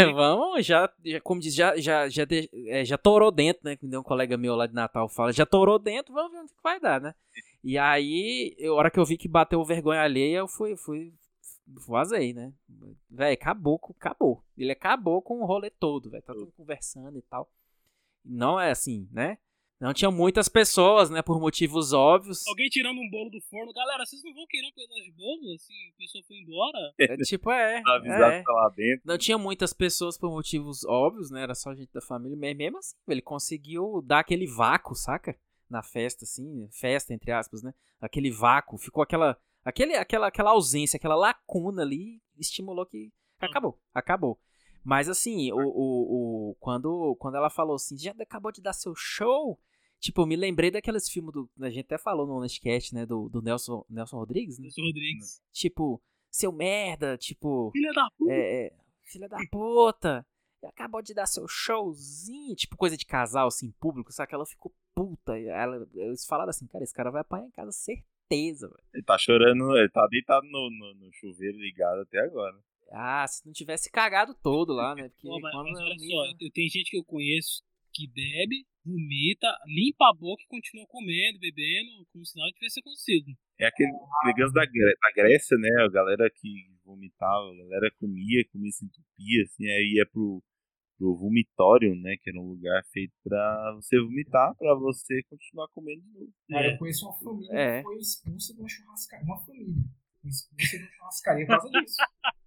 É, 0.00 0.12
vamos, 0.12 0.64
já, 0.66 0.90
já- 1.04 1.20
como 1.20 1.40
diz, 1.40 1.54
já, 1.54 1.76
já, 1.76 2.08
já, 2.08 2.24
de- 2.24 2.48
é, 2.68 2.84
já 2.84 2.96
torou 2.96 3.30
dentro, 3.30 3.60
né? 3.64 3.76
Que 3.76 3.84
um 3.96 4.02
colega 4.02 4.36
meu 4.36 4.56
lá 4.56 4.66
de 4.66 4.72
Natal 4.74 5.08
fala, 5.08 5.30
já 5.32 5.44
torou 5.44 5.78
dentro, 5.78 6.14
vamos 6.14 6.32
ver 6.32 6.38
onde 6.38 6.54
que 6.54 6.62
vai 6.62 6.80
dar, 6.80 7.00
né? 7.00 7.14
E 7.62 7.76
aí, 7.76 8.56
a 8.66 8.72
hora 8.72 8.90
que 8.90 8.98
eu 8.98 9.04
vi 9.04 9.16
que 9.18 9.28
bateu 9.28 9.62
vergonha 9.62 10.00
alheia, 10.00 10.38
eu 10.38 10.48
fui, 10.48 10.74
fui, 10.76 11.12
vazei, 11.86 12.32
né? 12.32 12.50
Véi, 13.10 13.34
acabou, 13.34 13.78
acabou. 13.98 14.42
Ele 14.56 14.72
acabou 14.72 15.20
com 15.20 15.40
o 15.40 15.44
rolê 15.46 15.68
todo, 15.70 16.08
velho. 16.10 16.22
Tá 16.22 16.32
todo 16.32 16.50
conversando 16.52 17.18
e 17.18 17.22
tal. 17.22 17.48
Não 18.24 18.58
é 18.58 18.70
assim, 18.70 19.06
né? 19.12 19.36
Não 19.78 19.92
tinha 19.92 20.10
muitas 20.10 20.48
pessoas, 20.48 21.10
né? 21.10 21.20
Por 21.20 21.38
motivos 21.38 21.92
óbvios. 21.92 22.46
Alguém 22.46 22.68
tirando 22.68 22.98
um 22.98 23.10
bolo 23.10 23.30
do 23.30 23.40
forno. 23.42 23.72
Galera, 23.74 24.06
vocês 24.06 24.22
não 24.24 24.32
vão 24.32 24.46
querer 24.46 24.66
um 24.66 24.72
pedaço 24.72 25.02
de 25.02 25.12
bolo? 25.12 25.54
Assim, 25.54 25.74
a 25.94 25.98
pessoa 25.98 26.24
foi 26.26 26.36
embora. 26.38 26.94
É, 26.98 27.16
tipo, 27.18 27.50
é. 27.50 27.82
Tá 27.84 27.96
avisado 27.96 28.32
é. 28.32 28.38
que 28.38 28.44
tá 28.44 28.52
lá 28.52 28.68
dentro. 28.70 29.02
Não 29.04 29.18
tinha 29.18 29.36
muitas 29.36 29.74
pessoas 29.74 30.16
por 30.16 30.30
motivos 30.30 30.82
óbvios, 30.84 31.30
né? 31.30 31.42
Era 31.42 31.54
só 31.54 31.74
gente 31.74 31.92
da 31.92 32.00
família. 32.00 32.36
Mas 32.38 32.56
mesmo 32.56 32.78
assim, 32.78 32.96
ele 33.06 33.20
conseguiu 33.20 34.02
dar 34.02 34.20
aquele 34.20 34.46
vácuo, 34.46 34.94
saca? 34.94 35.38
Na 35.68 35.82
festa, 35.82 36.24
assim. 36.24 36.68
Festa, 36.72 37.12
entre 37.12 37.30
aspas, 37.30 37.62
né? 37.62 37.74
Aquele 38.00 38.30
vácuo. 38.30 38.78
Ficou 38.78 39.02
aquela. 39.02 39.38
Aquele, 39.62 39.94
aquela, 39.96 40.28
aquela 40.28 40.50
ausência, 40.52 40.96
aquela 40.96 41.16
lacuna 41.16 41.82
ali. 41.82 42.22
Estimulou 42.38 42.86
que. 42.86 43.12
Acabou. 43.38 43.78
Acabou. 43.92 44.40
Mas 44.86 45.08
assim, 45.08 45.50
o, 45.50 45.58
o, 45.58 46.50
o, 46.50 46.54
quando, 46.60 47.16
quando 47.16 47.34
ela 47.34 47.50
falou 47.50 47.74
assim, 47.74 47.98
já 47.98 48.12
acabou 48.20 48.52
de 48.52 48.62
dar 48.62 48.72
seu 48.72 48.94
show. 48.94 49.58
Tipo, 49.98 50.22
eu 50.22 50.26
me 50.26 50.36
lembrei 50.36 50.70
daqueles 50.70 51.08
filmes 51.10 51.32
do. 51.32 51.50
A 51.60 51.68
gente 51.68 51.86
até 51.86 51.98
falou 51.98 52.24
no 52.24 52.38
Nerdcast, 52.38 52.94
né? 52.94 53.04
Do, 53.04 53.28
do 53.28 53.42
Nelson, 53.42 53.84
Nelson 53.90 54.16
Rodrigues, 54.16 54.58
né? 54.58 54.64
Nelson 54.66 54.82
Rodrigues. 54.82 55.42
Tipo, 55.52 56.00
seu 56.30 56.52
merda, 56.52 57.18
tipo. 57.18 57.72
Filha 57.72 57.92
da 57.92 58.08
puta. 58.16 58.32
É, 58.32 58.66
é, 58.66 58.72
filha 59.02 59.28
da 59.28 59.38
puta, 59.50 60.24
acabou 60.62 61.02
de 61.02 61.14
dar 61.14 61.26
seu 61.26 61.48
showzinho, 61.48 62.54
tipo 62.54 62.76
coisa 62.76 62.96
de 62.96 63.04
casal, 63.04 63.48
assim, 63.48 63.72
público, 63.80 64.12
sabe? 64.12 64.28
Que 64.28 64.36
ela 64.36 64.46
ficou 64.46 64.72
puta. 64.94 65.36
e 65.36 65.48
Ela, 65.48 65.84
eles 65.94 66.24
falaram 66.24 66.50
assim, 66.50 66.68
cara, 66.68 66.84
esse 66.84 66.94
cara 66.94 67.10
vai 67.10 67.22
apanhar 67.22 67.46
em 67.46 67.50
casa, 67.50 67.72
certeza, 67.72 68.68
velho. 68.68 68.84
Ele 68.94 69.02
tá 69.02 69.18
chorando, 69.18 69.76
ele 69.76 69.88
tá 69.88 70.06
deitado 70.06 70.46
no, 70.46 70.70
no, 70.70 70.94
no 70.94 71.12
chuveiro 71.12 71.58
ligado 71.58 72.02
até 72.02 72.20
agora. 72.20 72.56
Ah, 72.92 73.26
se 73.26 73.44
não 73.44 73.52
tivesse 73.52 73.90
cagado 73.90 74.34
todo 74.34 74.72
lá, 74.72 74.94
né? 74.94 75.08
Porque 75.08 75.28
Pô, 75.28 75.40
mas, 75.40 75.52
quando 75.52 75.70
mas 75.70 75.78
é 75.78 75.82
olha 75.82 75.98
só, 75.98 76.36
eu 76.40 76.50
tenho 76.52 76.70
gente 76.70 76.90
que 76.90 76.98
eu 76.98 77.04
conheço 77.04 77.62
que 77.92 78.06
bebe, 78.08 78.66
vomita, 78.84 79.48
limpa 79.66 80.10
a 80.10 80.14
boca 80.14 80.42
e 80.42 80.48
continua 80.48 80.86
comendo, 80.86 81.38
bebendo, 81.40 82.06
como 82.12 82.24
se 82.26 82.38
nada 82.38 82.52
tivesse 82.52 82.80
acontecido. 82.80 83.32
É 83.58 83.66
aquele, 83.66 83.90
ganso 84.36 84.52
da, 84.52 84.64
da 84.64 85.12
Grécia, 85.14 85.56
né? 85.56 85.70
A 85.82 85.88
galera 85.88 86.30
que 86.30 86.68
vomitava, 86.84 87.50
a 87.50 87.56
galera 87.56 87.90
comia, 87.98 88.44
comia 88.52 88.70
se 88.70 88.84
entupia, 88.84 89.42
assim, 89.44 89.66
aí 89.66 89.94
ia 89.96 90.06
pro, 90.06 90.42
pro 90.98 91.16
vomitório, 91.16 91.96
né? 91.96 92.16
Que 92.22 92.30
era 92.30 92.38
um 92.38 92.48
lugar 92.48 92.84
feito 92.92 93.14
pra 93.24 93.72
você 93.76 93.98
vomitar, 93.98 94.54
pra 94.56 94.74
você 94.74 95.22
continuar 95.24 95.68
comendo 95.68 96.02
de 96.02 96.12
novo. 96.12 96.32
Cara, 96.50 96.72
eu 96.72 96.78
conheço 96.78 97.06
uma 97.06 97.14
família 97.18 97.52
É. 97.52 97.78
que 97.78 97.82
foi 97.84 97.96
expulsa 97.96 98.54
de 98.54 98.60
uma 98.60 98.68
churrascaria. 98.68 99.24
Uma 99.24 99.38
família 99.38 99.74
foi 100.20 100.30
expulsa 100.30 100.76
de 100.76 100.84
uma 100.84 100.92
churrascaria 100.92 101.46
por 101.46 101.58
causa 101.58 101.80
disso. 101.80 101.96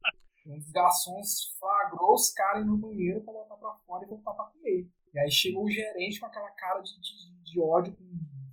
Um 0.50 0.58
dos 0.58 0.72
garçons 0.72 1.56
flagrou 1.60 2.14
os 2.14 2.32
caras 2.34 2.66
no 2.66 2.76
banheiro 2.78 3.22
pra 3.24 3.34
botar 3.34 3.56
pra 3.56 3.74
fora 3.86 4.04
e 4.04 4.10
voltar 4.10 4.34
pra 4.34 4.46
comer. 4.46 4.88
E 5.14 5.20
aí 5.20 5.32
chegou 5.32 5.64
o 5.66 5.70
gerente 5.70 6.20
com 6.20 6.26
aquela 6.26 6.50
cara 6.52 6.82
de, 6.82 6.92
de, 7.00 7.44
de 7.44 7.60
ódio, 7.62 7.96
com 7.96 8.04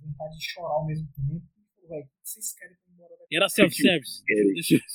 vontade 0.07 0.37
de 0.37 0.43
chorar 0.45 0.73
ao 0.75 0.85
mesmo 0.85 1.07
tempo. 1.11 1.41
E 1.43 1.75
falou, 1.81 1.89
velho, 1.89 2.03
o 2.05 2.07
que 2.07 2.29
vocês 2.29 2.53
querem 2.53 2.75
pra 2.75 2.83
ir 2.87 2.93
embora 2.93 3.17
daqui? 3.17 3.35
Era 3.35 3.49
self-service. 3.49 4.23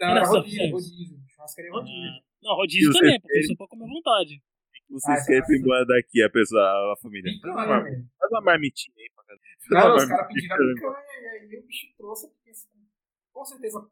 É. 0.00 0.06
Não, 0.06 0.12
Era 0.12 0.20
era 0.20 0.28
rodízio, 0.30 0.70
rodízio. 0.72 1.20
Churrascaria 1.28 1.70
rodízio. 1.72 2.00
Ah, 2.10 2.20
Não, 2.42 2.54
rodízio 2.56 2.92
também, 2.92 3.12
você 3.12 3.20
porque 3.20 3.42
só 3.42 3.54
pode 3.56 3.70
comer 3.70 3.84
à 3.84 3.88
vontade. 3.88 4.42
Vocês 4.88 5.20
Ah, 5.20 5.26
querem 5.26 5.56
ir 5.56 5.60
embora 5.60 5.84
daqui, 5.86 6.22
a 6.22 6.30
pessoa, 6.30 6.62
a 6.62 6.96
família. 7.02 7.30
Faz 7.42 7.54
uma, 7.54 7.62
Picanha, 7.64 7.82
velho. 7.84 8.08
faz 8.18 8.30
uma 8.32 8.40
marmitinha 8.40 8.94
aí 8.98 9.10
pra 9.14 9.24
casa. 9.24 9.40
Uma 9.86 9.96
os 9.96 10.04
caras 10.06 10.26
pediram 10.28 10.54
a 10.56 10.74
picanha, 10.74 11.20
e 11.20 11.26
aí 11.52 11.58
o 11.58 11.66
bicho 11.66 11.86
trouxe, 11.98 12.28
porque 12.30 12.48
assim, 12.50 12.68
com 13.30 13.44
certeza 13.44 13.90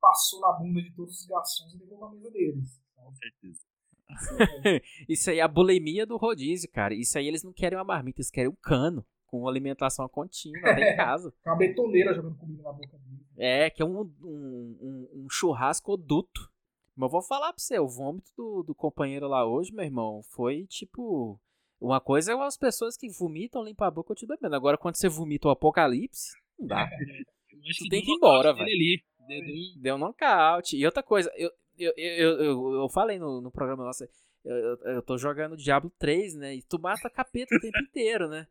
passou 0.00 0.40
na 0.40 0.52
bunda 0.52 0.82
de 0.82 0.92
todos 0.94 1.20
os 1.20 1.26
garçons 1.26 1.74
e 1.74 1.78
levou 1.78 1.98
pra 1.98 2.10
mesa 2.10 2.30
deles. 2.30 2.80
Com 2.94 3.12
certeza. 3.14 3.60
Isso 5.08 5.30
aí 5.30 5.38
é 5.38 5.42
a 5.42 5.48
bulimia 5.48 6.04
do 6.04 6.16
rodízio, 6.16 6.70
cara. 6.70 6.94
Isso 6.94 7.16
aí 7.18 7.26
eles 7.26 7.44
não 7.44 7.52
querem 7.52 7.78
uma 7.78 7.84
marmita, 7.84 8.20
eles 8.20 8.30
querem 8.30 8.50
um 8.50 8.56
cano 8.60 9.04
com 9.26 9.46
alimentação 9.46 10.08
contínua 10.08 10.70
até 10.70 10.92
em 10.92 10.96
casa. 10.96 11.32
Com 11.42 11.50
uma 11.50 11.56
betoneira 11.56 12.14
jogando 12.14 12.36
comida 12.36 12.62
na 12.62 12.72
boca 12.72 12.98
dele. 12.98 13.24
É, 13.38 13.70
que 13.70 13.80
é 13.80 13.84
um, 13.84 14.00
um, 14.00 14.08
um, 14.24 15.08
um 15.14 15.26
churrasco 15.30 15.96
duto. 15.96 16.50
Mas 16.96 17.06
eu 17.06 17.12
vou 17.12 17.22
falar 17.22 17.52
pra 17.52 17.62
você, 17.62 17.78
o 17.78 17.88
vômito 17.88 18.30
do, 18.36 18.64
do 18.64 18.74
companheiro 18.74 19.28
lá 19.28 19.46
hoje, 19.46 19.72
meu 19.72 19.84
irmão, 19.84 20.22
foi 20.30 20.66
tipo. 20.66 21.40
Uma 21.80 21.98
coisa 21.98 22.32
é 22.32 22.34
as 22.34 22.58
pessoas 22.58 22.94
que 22.94 23.08
vomitam, 23.08 23.64
limpam 23.64 23.86
a 23.86 23.90
boca 23.90 24.08
e 24.08 24.10
continuam 24.10 24.36
bebendo. 24.36 24.54
Agora, 24.54 24.76
quando 24.76 24.96
você 24.96 25.08
vomita 25.08 25.48
o 25.48 25.50
apocalipse, 25.50 26.32
não 26.58 26.66
dá. 26.66 26.86
Eu 27.50 27.58
acho 27.68 27.84
Tu 27.84 27.88
tem 27.88 28.02
que 28.02 28.10
ir 28.10 28.14
embora, 28.14 28.50
ali. 28.50 29.02
Deu- 29.26 29.44
deu 29.82 29.94
um- 29.94 29.98
nocaute. 29.98 30.76
E 30.76 30.84
outra 30.84 31.02
coisa, 31.02 31.30
eu, 31.36 31.50
eu, 31.78 31.92
eu, 31.96 32.30
eu, 32.42 32.72
eu 32.74 32.88
falei 32.88 33.18
no, 33.18 33.40
no 33.40 33.50
programa 33.50 33.84
nosso, 33.84 34.04
eu, 34.44 34.56
eu, 34.56 34.76
eu 34.94 35.02
tô 35.02 35.16
jogando 35.18 35.56
Diablo 35.56 35.90
3, 35.98 36.34
né? 36.34 36.54
E 36.56 36.62
tu 36.62 36.78
mata 36.78 37.08
capeta 37.10 37.54
o 37.54 37.60
tempo 37.60 37.78
inteiro, 37.82 38.28
né? 38.28 38.46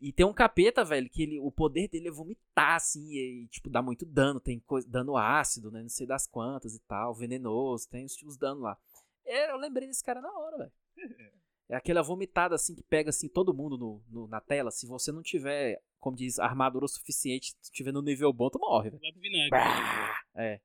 E 0.00 0.12
tem 0.12 0.26
um 0.26 0.32
capeta, 0.32 0.84
velho, 0.84 1.08
que 1.08 1.22
ele, 1.22 1.40
o 1.40 1.50
poder 1.50 1.88
dele 1.88 2.08
é 2.08 2.10
vomitar, 2.10 2.76
assim, 2.76 3.12
e, 3.14 3.46
tipo, 3.48 3.70
dá 3.70 3.80
muito 3.80 4.04
dano. 4.04 4.38
Tem 4.38 4.60
coisa, 4.60 4.86
dano 4.88 5.16
ácido, 5.16 5.70
né? 5.70 5.80
Não 5.80 5.88
sei 5.88 6.06
das 6.06 6.26
quantas 6.26 6.74
e 6.74 6.80
tal, 6.80 7.14
venenoso, 7.14 7.88
tem 7.88 8.04
os, 8.04 8.20
os 8.22 8.36
danos 8.36 8.62
lá. 8.62 8.76
É, 9.24 9.50
eu 9.50 9.56
lembrei 9.56 9.88
desse 9.88 10.04
cara 10.04 10.20
na 10.20 10.30
hora, 10.30 10.58
velho. 10.58 10.72
É 11.68 11.74
aquela 11.76 12.02
vomitada, 12.02 12.54
assim, 12.54 12.74
que 12.74 12.82
pega, 12.82 13.10
assim, 13.10 13.28
todo 13.28 13.52
mundo 13.54 13.76
no, 13.76 14.02
no- 14.08 14.28
na 14.28 14.40
tela. 14.40 14.70
Se 14.70 14.86
você 14.86 15.10
não 15.10 15.22
tiver, 15.22 15.80
como 15.98 16.16
diz, 16.16 16.38
armadura 16.38 16.84
o 16.84 16.88
suficiente, 16.88 17.54
se 17.60 17.72
tiver 17.72 17.92
no 17.92 18.00
nível 18.02 18.32
bom, 18.32 18.48
tu 18.48 18.58
morre, 18.60 18.90
velho. 18.90 19.00
Vai 19.02 19.12
pro 19.12 19.20
vinagre. 19.20 19.50
Bah! 19.50 20.20
É. 20.36 20.60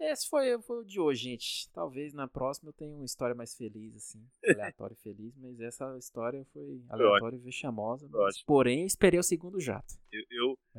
esse 0.00 0.26
foi, 0.28 0.58
foi 0.62 0.78
o 0.80 0.84
de 0.84 0.98
hoje, 0.98 1.24
gente. 1.24 1.68
Talvez 1.72 2.14
na 2.14 2.26
próxima 2.26 2.70
eu 2.70 2.72
tenha 2.72 2.94
uma 2.96 3.04
história 3.04 3.34
mais 3.34 3.54
feliz, 3.54 3.94
assim. 3.96 4.26
Aleatória 4.72 4.94
e 4.94 5.02
feliz, 5.02 5.36
mas 5.36 5.60
essa 5.60 5.96
história 5.98 6.44
foi 6.54 6.82
aleatória 6.88 7.36
e 7.36 7.40
vexamosa. 7.40 8.08
Mas, 8.10 8.42
porém, 8.42 8.80
eu 8.80 8.86
esperei 8.86 9.20
o 9.20 9.22
segundo 9.22 9.60
jato. 9.60 9.94
Eu, 10.10 10.23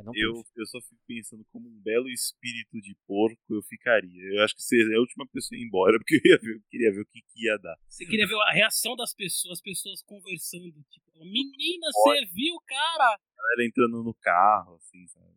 não 0.06 0.14
eu, 0.16 0.44
eu 0.56 0.66
só 0.66 0.80
fico 0.82 1.02
pensando 1.08 1.44
como 1.52 1.68
um 1.68 1.82
belo 1.82 2.08
espírito 2.10 2.80
de 2.82 2.96
porco 3.08 3.38
eu 3.50 3.62
ficaria. 3.64 4.22
Eu 4.36 4.44
acho 4.44 4.56
que 4.56 4.62
seria 4.64 4.98
a 4.98 5.00
última 5.02 5.26
pessoa 5.28 5.58
a 5.58 5.62
ir 5.62 5.66
embora, 5.66 5.98
porque 6.00 6.16
eu 6.16 6.22
ia 6.32 6.38
ver- 6.38 6.56
eu 6.56 6.62
queria 6.70 6.92
ver 6.94 7.02
o 7.02 7.06
que, 7.06 7.22
que 7.22 7.46
ia 7.46 7.58
dar. 7.58 7.76
Você 7.88 8.06
queria 8.06 8.28
ver 8.28 8.36
a 8.42 8.52
reação 8.52 8.96
das 8.96 9.14
pessoas, 9.14 9.60
as 9.60 9.62
pessoas 9.62 10.02
conversando. 10.04 10.72
Tipo, 10.90 11.12
menina, 11.26 11.88
você 11.92 12.26
viu, 12.28 12.56
cara? 12.66 13.20
Ela 13.54 13.66
entrando 13.66 14.04
no 14.04 14.14
carro, 14.14 14.76
assim, 14.76 15.08
sabe? 15.08 15.36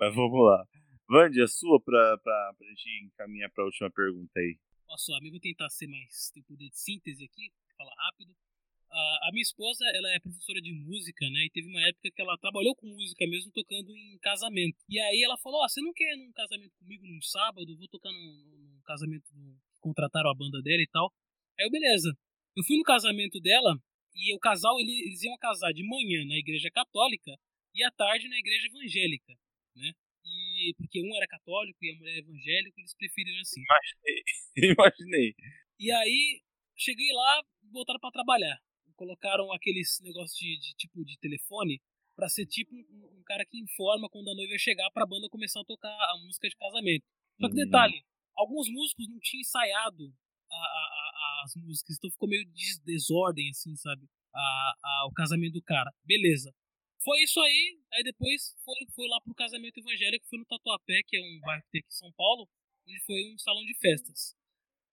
Mas 0.00 0.14
vamos 0.14 0.38
lá. 0.46 0.64
Vandy, 1.08 1.40
a 1.42 1.48
sua 1.48 1.80
pra, 1.80 2.18
pra, 2.18 2.54
pra 2.56 2.68
gente 2.68 3.04
encaminhar 3.06 3.50
pra 3.50 3.64
última 3.64 3.90
pergunta 3.90 4.38
aí. 4.38 4.58
Só, 4.96 5.12
eu 5.22 5.30
vou 5.30 5.40
tentar 5.40 5.68
ser 5.70 5.86
mais. 5.86 6.30
ter 6.32 6.42
poder 6.42 6.68
de 6.68 6.78
síntese 6.78 7.24
aqui, 7.24 7.50
falar 7.76 7.94
rápido. 8.06 8.34
A, 8.90 9.28
a 9.28 9.30
minha 9.32 9.42
esposa, 9.42 9.84
ela 9.94 10.08
é 10.14 10.20
professora 10.20 10.60
de 10.60 10.72
música, 10.72 11.28
né? 11.30 11.44
E 11.44 11.50
teve 11.50 11.68
uma 11.68 11.80
época 11.88 12.10
que 12.10 12.22
ela 12.22 12.38
trabalhou 12.38 12.74
com 12.74 12.86
música 12.86 13.26
mesmo, 13.26 13.52
tocando 13.52 13.90
em 13.94 14.18
casamento. 14.20 14.76
E 14.88 14.98
aí 14.98 15.22
ela 15.22 15.36
falou: 15.38 15.62
Ó, 15.62 15.68
você 15.68 15.80
não 15.82 15.92
quer 15.92 16.14
ir 16.14 16.16
num 16.16 16.32
casamento 16.32 16.72
comigo 16.78 17.06
num 17.06 17.20
sábado? 17.22 17.70
Eu 17.70 17.76
vou 17.76 17.88
tocar 17.88 18.10
num, 18.10 18.44
num 18.76 18.80
casamento. 18.84 19.24
do- 19.32 19.58
Contrataram 19.80 20.30
a 20.30 20.34
banda 20.34 20.60
dela 20.60 20.82
e 20.82 20.88
tal. 20.88 21.12
Aí 21.58 21.64
eu, 21.66 21.70
beleza. 21.70 22.12
Eu 22.56 22.64
fui 22.64 22.76
no 22.76 22.82
casamento 22.82 23.38
dela 23.40 23.78
e 24.14 24.34
o 24.34 24.38
casal, 24.40 24.78
ele- 24.80 25.06
eles 25.06 25.22
iam 25.22 25.36
casar 25.38 25.72
de 25.72 25.84
manhã 25.86 26.24
na 26.26 26.36
igreja 26.36 26.68
católica 26.70 27.30
e 27.74 27.84
à 27.84 27.90
tarde 27.92 28.28
na 28.28 28.36
igreja 28.38 28.66
evangélica, 28.66 29.32
né? 29.76 29.92
E 30.24 30.74
porque 30.76 31.00
um 31.00 31.14
era 31.16 31.26
católico 31.28 31.78
e 31.82 31.90
a 31.92 31.96
mulher 31.96 32.18
evangélica, 32.18 32.74
eles 32.80 32.94
preferiram 32.96 33.40
assim. 33.40 33.62
Imaginei. 33.62 34.22
Imaginei. 34.74 35.34
E 35.78 35.92
aí, 35.92 36.42
cheguei 36.76 37.12
lá, 37.12 37.42
botaram 37.70 38.00
pra 38.00 38.10
trabalhar. 38.10 38.58
Colocaram 38.98 39.52
aqueles 39.52 40.00
negócios 40.02 40.36
de, 40.36 40.58
de 40.58 40.74
tipo 40.74 41.04
de 41.04 41.16
telefone 41.18 41.80
pra 42.16 42.28
ser 42.28 42.44
tipo 42.46 42.74
um, 42.74 43.18
um 43.20 43.22
cara 43.24 43.46
que 43.46 43.56
informa 43.56 44.08
quando 44.10 44.28
a 44.28 44.34
noiva 44.34 44.58
chegar 44.58 44.90
pra 44.90 45.06
banda 45.06 45.28
começar 45.30 45.60
a 45.60 45.64
tocar 45.64 45.88
a 45.94 46.18
música 46.26 46.48
de 46.48 46.56
casamento. 46.56 47.06
Só 47.40 47.46
que 47.48 47.54
Hum. 47.54 47.64
detalhe, 47.64 48.04
alguns 48.36 48.68
músicos 48.68 49.08
não 49.08 49.20
tinham 49.20 49.40
ensaiado 49.40 50.12
a- 50.50 50.56
a- 50.56 51.12
a- 51.14 51.42
as 51.44 51.54
músicas, 51.54 51.96
então 51.96 52.10
ficou 52.10 52.28
meio 52.28 52.44
des- 52.50 52.80
desordem, 52.80 53.48
assim, 53.50 53.76
sabe? 53.76 54.02
A, 54.34 54.74
a- 54.82 55.06
o 55.06 55.12
casamento 55.12 55.52
do 55.54 55.62
cara. 55.62 55.92
Beleza. 56.04 56.52
Foi 57.04 57.22
isso 57.22 57.38
aí, 57.40 57.78
aí 57.92 58.02
depois 58.02 58.56
foi, 58.64 58.74
foi 58.96 59.06
lá 59.06 59.20
pro 59.20 59.32
casamento 59.34 59.78
evangélico, 59.78 60.26
foi 60.28 60.40
no 60.40 60.44
Tatuapé, 60.46 61.00
que 61.06 61.16
é 61.16 61.20
um 61.22 61.40
bairro 61.40 61.62
que 61.62 61.70
tem 61.70 61.78
aqui 61.82 61.88
em 61.88 61.96
São 61.96 62.12
Paulo, 62.14 62.48
onde 62.88 63.00
foi 63.06 63.32
um 63.32 63.38
salão 63.38 63.64
de 63.64 63.74
festas. 63.78 64.34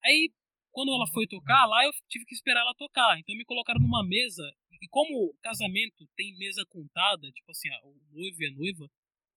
Aí, 0.03 0.31
quando 0.75 0.93
ela 0.93 1.07
foi 1.07 1.25
tocar 1.27 1.65
lá, 1.67 1.85
eu 1.85 1.91
tive 2.09 2.25
que 2.25 2.35
esperar 2.35 2.61
ela 2.61 2.75
tocar. 2.75 3.17
Então 3.19 3.35
me 3.35 3.45
colocaram 3.45 3.79
numa 3.81 4.03
mesa, 4.05 4.43
e 4.81 4.87
como 4.89 5.33
casamento 5.41 6.05
tem 6.17 6.37
mesa 6.37 6.65
contada, 6.67 7.31
tipo 7.31 7.49
assim, 7.51 7.69
ah, 7.69 7.79
o 7.85 7.95
noivo 8.11 8.43
e 8.43 8.47
a 8.47 8.51
noiva, 8.51 8.89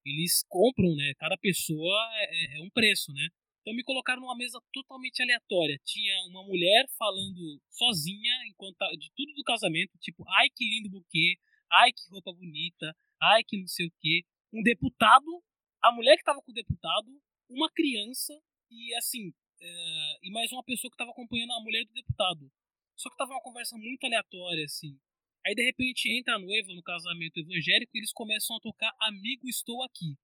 eles 0.04 0.44
compram, 0.48 0.94
né? 0.96 1.12
Cada 1.18 1.36
pessoa 1.38 2.10
é, 2.14 2.56
é- 2.56 2.58
é 2.58 2.62
um 2.62 2.70
preço, 2.70 3.12
né? 3.12 3.28
Então 3.62 3.74
me 3.76 3.84
colocaram 3.84 4.20
numa 4.22 4.36
mesa 4.36 4.58
totalmente 4.72 5.22
aleatória. 5.22 5.78
Tinha 5.84 6.14
uma 6.30 6.42
mulher 6.44 6.86
falando 6.98 7.60
sozinha 7.70 8.32
enquanto 8.48 8.76
tá- 8.76 8.90
de 8.98 9.10
tudo 9.16 9.32
do 9.34 9.44
casamento, 9.44 9.92
tipo, 10.00 10.24
ai 10.28 10.48
que 10.50 10.64
lindo 10.64 10.90
buquê, 10.90 11.36
ai 11.70 11.92
que 11.92 12.02
roupa 12.10 12.32
bonita, 12.32 12.96
ai 13.22 13.44
que 13.44 13.58
não 13.60 13.68
sei 13.68 13.86
o 13.86 13.92
quê. 14.00 14.22
Um 14.52 14.62
deputado, 14.62 15.26
a 15.82 15.92
mulher 15.92 16.16
que 16.16 16.24
tava 16.24 16.42
com 16.42 16.50
o 16.50 16.54
deputado, 16.54 17.08
uma 17.48 17.70
criança 17.70 18.32
e 18.70 18.94
assim, 18.96 19.32
é, 19.60 20.18
e 20.22 20.30
mais 20.30 20.50
uma 20.52 20.62
pessoa 20.64 20.90
que 20.90 20.96
tava 20.96 21.10
acompanhando 21.10 21.52
a 21.52 21.60
mulher 21.62 21.84
do 21.84 21.92
deputado. 21.92 22.50
Só 22.96 23.08
que 23.10 23.16
tava 23.16 23.32
uma 23.32 23.42
conversa 23.42 23.76
muito 23.76 24.04
aleatória, 24.04 24.64
assim. 24.64 24.98
Aí 25.46 25.54
de 25.54 25.62
repente 25.64 26.10
entra 26.18 26.34
a 26.34 26.38
noiva 26.38 26.74
no 26.74 26.82
casamento 26.82 27.38
evangélico 27.38 27.92
e 27.94 27.98
eles 28.00 28.12
começam 28.12 28.56
a 28.56 28.60
tocar 28.60 28.92
Amigo 29.00 29.48
Estou 29.48 29.82
Aqui, 29.84 30.16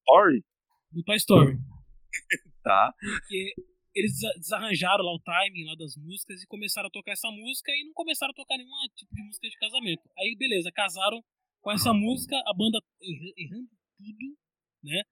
Story? 0.00 0.44
do 0.90 1.02
Toy 1.04 1.16
Story. 1.16 1.56
Tá. 2.62 2.92
Porque 3.00 3.54
eles 3.94 4.12
desa- 4.12 4.34
desarranjaram 4.38 5.02
lá 5.04 5.12
o 5.14 5.20
timing 5.20 5.64
lá 5.64 5.74
das 5.76 5.96
músicas 5.96 6.42
e 6.42 6.46
começaram 6.46 6.86
a 6.88 6.90
tocar 6.90 7.12
essa 7.12 7.28
música 7.30 7.72
e 7.72 7.84
não 7.86 7.92
começaram 7.94 8.30
a 8.30 8.34
tocar 8.34 8.56
nenhum 8.56 8.70
tipo 8.94 9.12
de 9.14 9.22
música 9.22 9.48
de 9.48 9.56
casamento. 9.56 10.02
Aí, 10.18 10.36
beleza, 10.36 10.70
casaram 10.70 11.24
com 11.60 11.70
essa 11.72 11.92
música, 11.92 12.36
a 12.46 12.54
banda 12.54 12.78
erra- 13.00 13.32
errando 13.36 13.68
tudo, 13.98 14.38
né? 14.84 15.02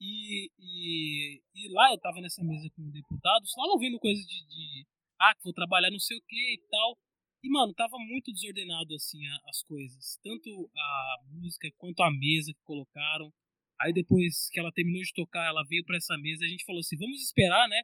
E, 0.00 0.50
e, 0.58 1.42
e 1.54 1.68
lá 1.72 1.92
eu 1.92 1.98
tava 1.98 2.20
nessa 2.20 2.42
mesa 2.42 2.70
com 2.74 2.90
deputados, 2.90 3.52
lá 3.56 3.66
ouvindo 3.72 3.98
coisa 3.98 4.20
de, 4.20 4.46
de 4.46 4.86
ah, 5.20 5.34
que 5.34 5.44
vou 5.44 5.52
trabalhar 5.52 5.90
não 5.90 5.98
sei 5.98 6.16
o 6.16 6.22
que 6.26 6.54
e 6.54 6.58
tal. 6.70 6.98
E, 7.42 7.48
mano, 7.50 7.72
tava 7.74 7.96
muito 7.98 8.32
desordenado, 8.32 8.94
assim, 8.94 9.18
as 9.48 9.62
coisas. 9.62 10.18
Tanto 10.22 10.70
a 10.76 11.16
música 11.32 11.70
quanto 11.78 12.02
a 12.02 12.10
mesa 12.10 12.52
que 12.52 12.62
colocaram. 12.64 13.32
Aí 13.80 13.92
depois 13.94 14.50
que 14.50 14.60
ela 14.60 14.72
terminou 14.72 15.02
de 15.02 15.12
tocar, 15.14 15.46
ela 15.46 15.64
veio 15.66 15.84
pra 15.84 15.96
essa 15.96 16.16
mesa, 16.18 16.44
a 16.44 16.48
gente 16.48 16.64
falou 16.64 16.80
assim, 16.80 16.98
vamos 16.98 17.22
esperar, 17.22 17.66
né? 17.68 17.80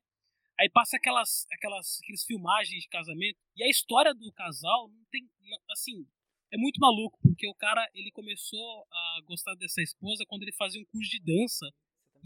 Aí 0.59 0.71
passa 0.71 0.97
aquelas, 0.97 1.47
aquelas 1.53 1.99
aqueles 2.03 2.25
filmagens 2.25 2.83
de 2.83 2.89
casamento. 2.89 3.39
E 3.57 3.63
a 3.63 3.69
história 3.69 4.15
do 4.15 4.33
casal 4.33 4.89
não 4.89 5.05
tem. 5.11 5.27
Assim, 5.71 6.07
é 6.53 6.57
muito 6.57 6.79
maluco, 6.79 7.19
porque 7.23 7.47
o 7.49 7.55
cara 7.55 7.87
ele 7.95 8.11
começou 8.11 8.87
a 8.91 9.21
gostar 9.27 9.55
dessa 9.55 9.83
esposa 9.83 10.25
quando 10.27 10.43
ele 10.43 10.53
fazia 10.53 10.81
um 10.81 10.87
curso 10.87 11.11
de 11.11 11.21
dança. 11.21 11.67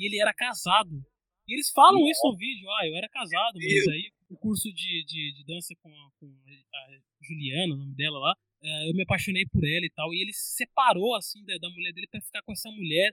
E 0.00 0.06
ele 0.06 0.18
era 0.18 0.32
casado. 0.32 1.04
E 1.46 1.52
eles 1.52 1.68
falam 1.70 2.08
isso 2.08 2.26
no 2.26 2.36
vídeo, 2.36 2.70
ah, 2.70 2.86
eu 2.86 2.96
era 2.96 3.08
casado, 3.08 3.58
mas 3.60 3.88
aí 3.88 4.10
o 4.30 4.36
curso 4.38 4.72
de, 4.72 5.04
de, 5.04 5.34
de 5.34 5.44
dança 5.44 5.74
com 5.82 5.90
a, 5.90 6.10
com 6.18 6.26
a 6.26 7.00
Juliana, 7.20 7.74
o 7.74 7.76
nome 7.76 7.94
dela 7.94 8.18
lá, 8.18 8.34
eh, 8.62 8.88
eu 8.88 8.94
me 8.94 9.02
apaixonei 9.02 9.44
por 9.46 9.62
ela 9.62 9.84
e 9.84 9.90
tal. 9.90 10.14
E 10.14 10.22
ele 10.22 10.32
se 10.32 10.56
separou, 10.56 11.14
assim, 11.16 11.44
da, 11.44 11.58
da 11.58 11.68
mulher 11.68 11.92
dele 11.92 12.06
pra 12.10 12.20
ficar 12.22 12.40
com 12.42 12.52
essa 12.52 12.70
mulher. 12.70 13.12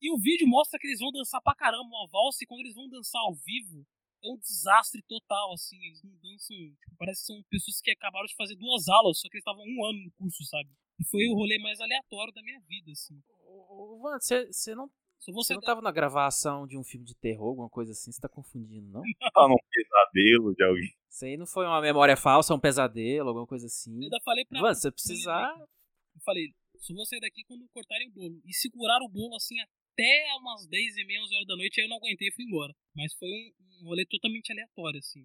E 0.00 0.12
o 0.12 0.18
vídeo 0.18 0.46
mostra 0.46 0.78
que 0.78 0.86
eles 0.86 1.00
vão 1.00 1.10
dançar 1.10 1.40
pra 1.42 1.54
caramba 1.54 1.88
uma 1.88 2.06
valsa, 2.08 2.44
e 2.44 2.46
quando 2.46 2.60
eles 2.60 2.74
vão 2.74 2.88
dançar 2.88 3.20
ao 3.22 3.34
vivo, 3.34 3.84
é 4.22 4.28
um 4.28 4.38
desastre 4.38 5.02
total, 5.08 5.52
assim. 5.54 5.76
Eles 5.82 6.02
não 6.04 6.14
dançam. 6.22 6.56
Tipo, 6.56 6.96
parece 6.98 7.20
que 7.22 7.26
são 7.26 7.42
pessoas 7.50 7.80
que 7.80 7.90
acabaram 7.90 8.26
de 8.26 8.36
fazer 8.36 8.54
duas 8.56 8.86
aulas, 8.86 9.18
só 9.18 9.28
que 9.28 9.36
eles 9.36 9.42
estavam 9.42 9.64
um 9.64 9.84
ano 9.86 9.98
no 10.04 10.12
curso, 10.12 10.44
sabe? 10.44 10.70
E 11.00 11.04
foi 11.08 11.26
o 11.26 11.34
rolê 11.34 11.58
mais 11.58 11.80
aleatório 11.80 12.32
da 12.32 12.42
minha 12.42 12.60
vida, 12.68 12.92
assim. 12.92 13.18
Ô, 13.44 13.96
ô, 13.96 14.02
Van, 14.02 14.18
você 14.20 14.74
não, 14.74 14.90
Só 15.22 15.30
você 15.30 15.54
você 15.54 15.54
não 15.54 15.60
tava 15.60 15.80
na 15.80 15.92
gravação 15.92 16.66
de 16.66 16.76
um 16.76 16.82
filme 16.82 17.06
de 17.06 17.14
terror, 17.14 17.50
alguma 17.50 17.70
coisa 17.70 17.92
assim? 17.92 18.10
Você 18.10 18.20
tá 18.20 18.28
confundindo, 18.28 18.88
não? 18.90 19.02
Tá 19.32 19.46
num 19.46 19.54
pesadelo 19.70 20.52
de 20.52 20.64
alguém. 20.64 20.92
Isso 21.08 21.24
aí 21.24 21.36
não 21.36 21.46
foi 21.46 21.64
uma 21.64 21.80
memória 21.80 22.16
falsa, 22.16 22.52
um 22.52 22.58
pesadelo, 22.58 23.28
alguma 23.28 23.46
coisa 23.46 23.66
assim? 23.66 23.94
Eu 23.98 24.02
ainda 24.02 24.18
falei 24.24 24.44
pra. 24.44 24.60
Van, 24.60 24.74
se 24.74 24.80
você 24.80 24.90
precisar. 24.90 25.54
Eu 25.56 26.20
falei, 26.24 26.52
só 26.76 26.92
vou 26.92 27.06
sair 27.06 27.20
daqui 27.20 27.44
quando 27.44 27.68
cortarem 27.68 28.08
o 28.08 28.10
bolo. 28.10 28.42
E 28.44 28.52
seguraram 28.52 29.06
o 29.06 29.08
bolo 29.08 29.36
assim 29.36 29.60
até 29.60 30.26
umas 30.40 30.66
10 30.66 30.96
e 30.96 31.04
meia, 31.04 31.22
11 31.22 31.34
horas 31.36 31.46
da 31.46 31.56
noite, 31.56 31.80
aí 31.80 31.86
eu 31.86 31.90
não 31.90 31.98
aguentei 31.98 32.26
e 32.26 32.32
fui 32.32 32.44
embora. 32.44 32.74
Mas 32.92 33.14
foi 33.14 33.28
um, 33.28 33.52
um 33.82 33.88
rolê 33.90 34.04
totalmente 34.06 34.50
aleatório, 34.50 34.98
assim. 34.98 35.24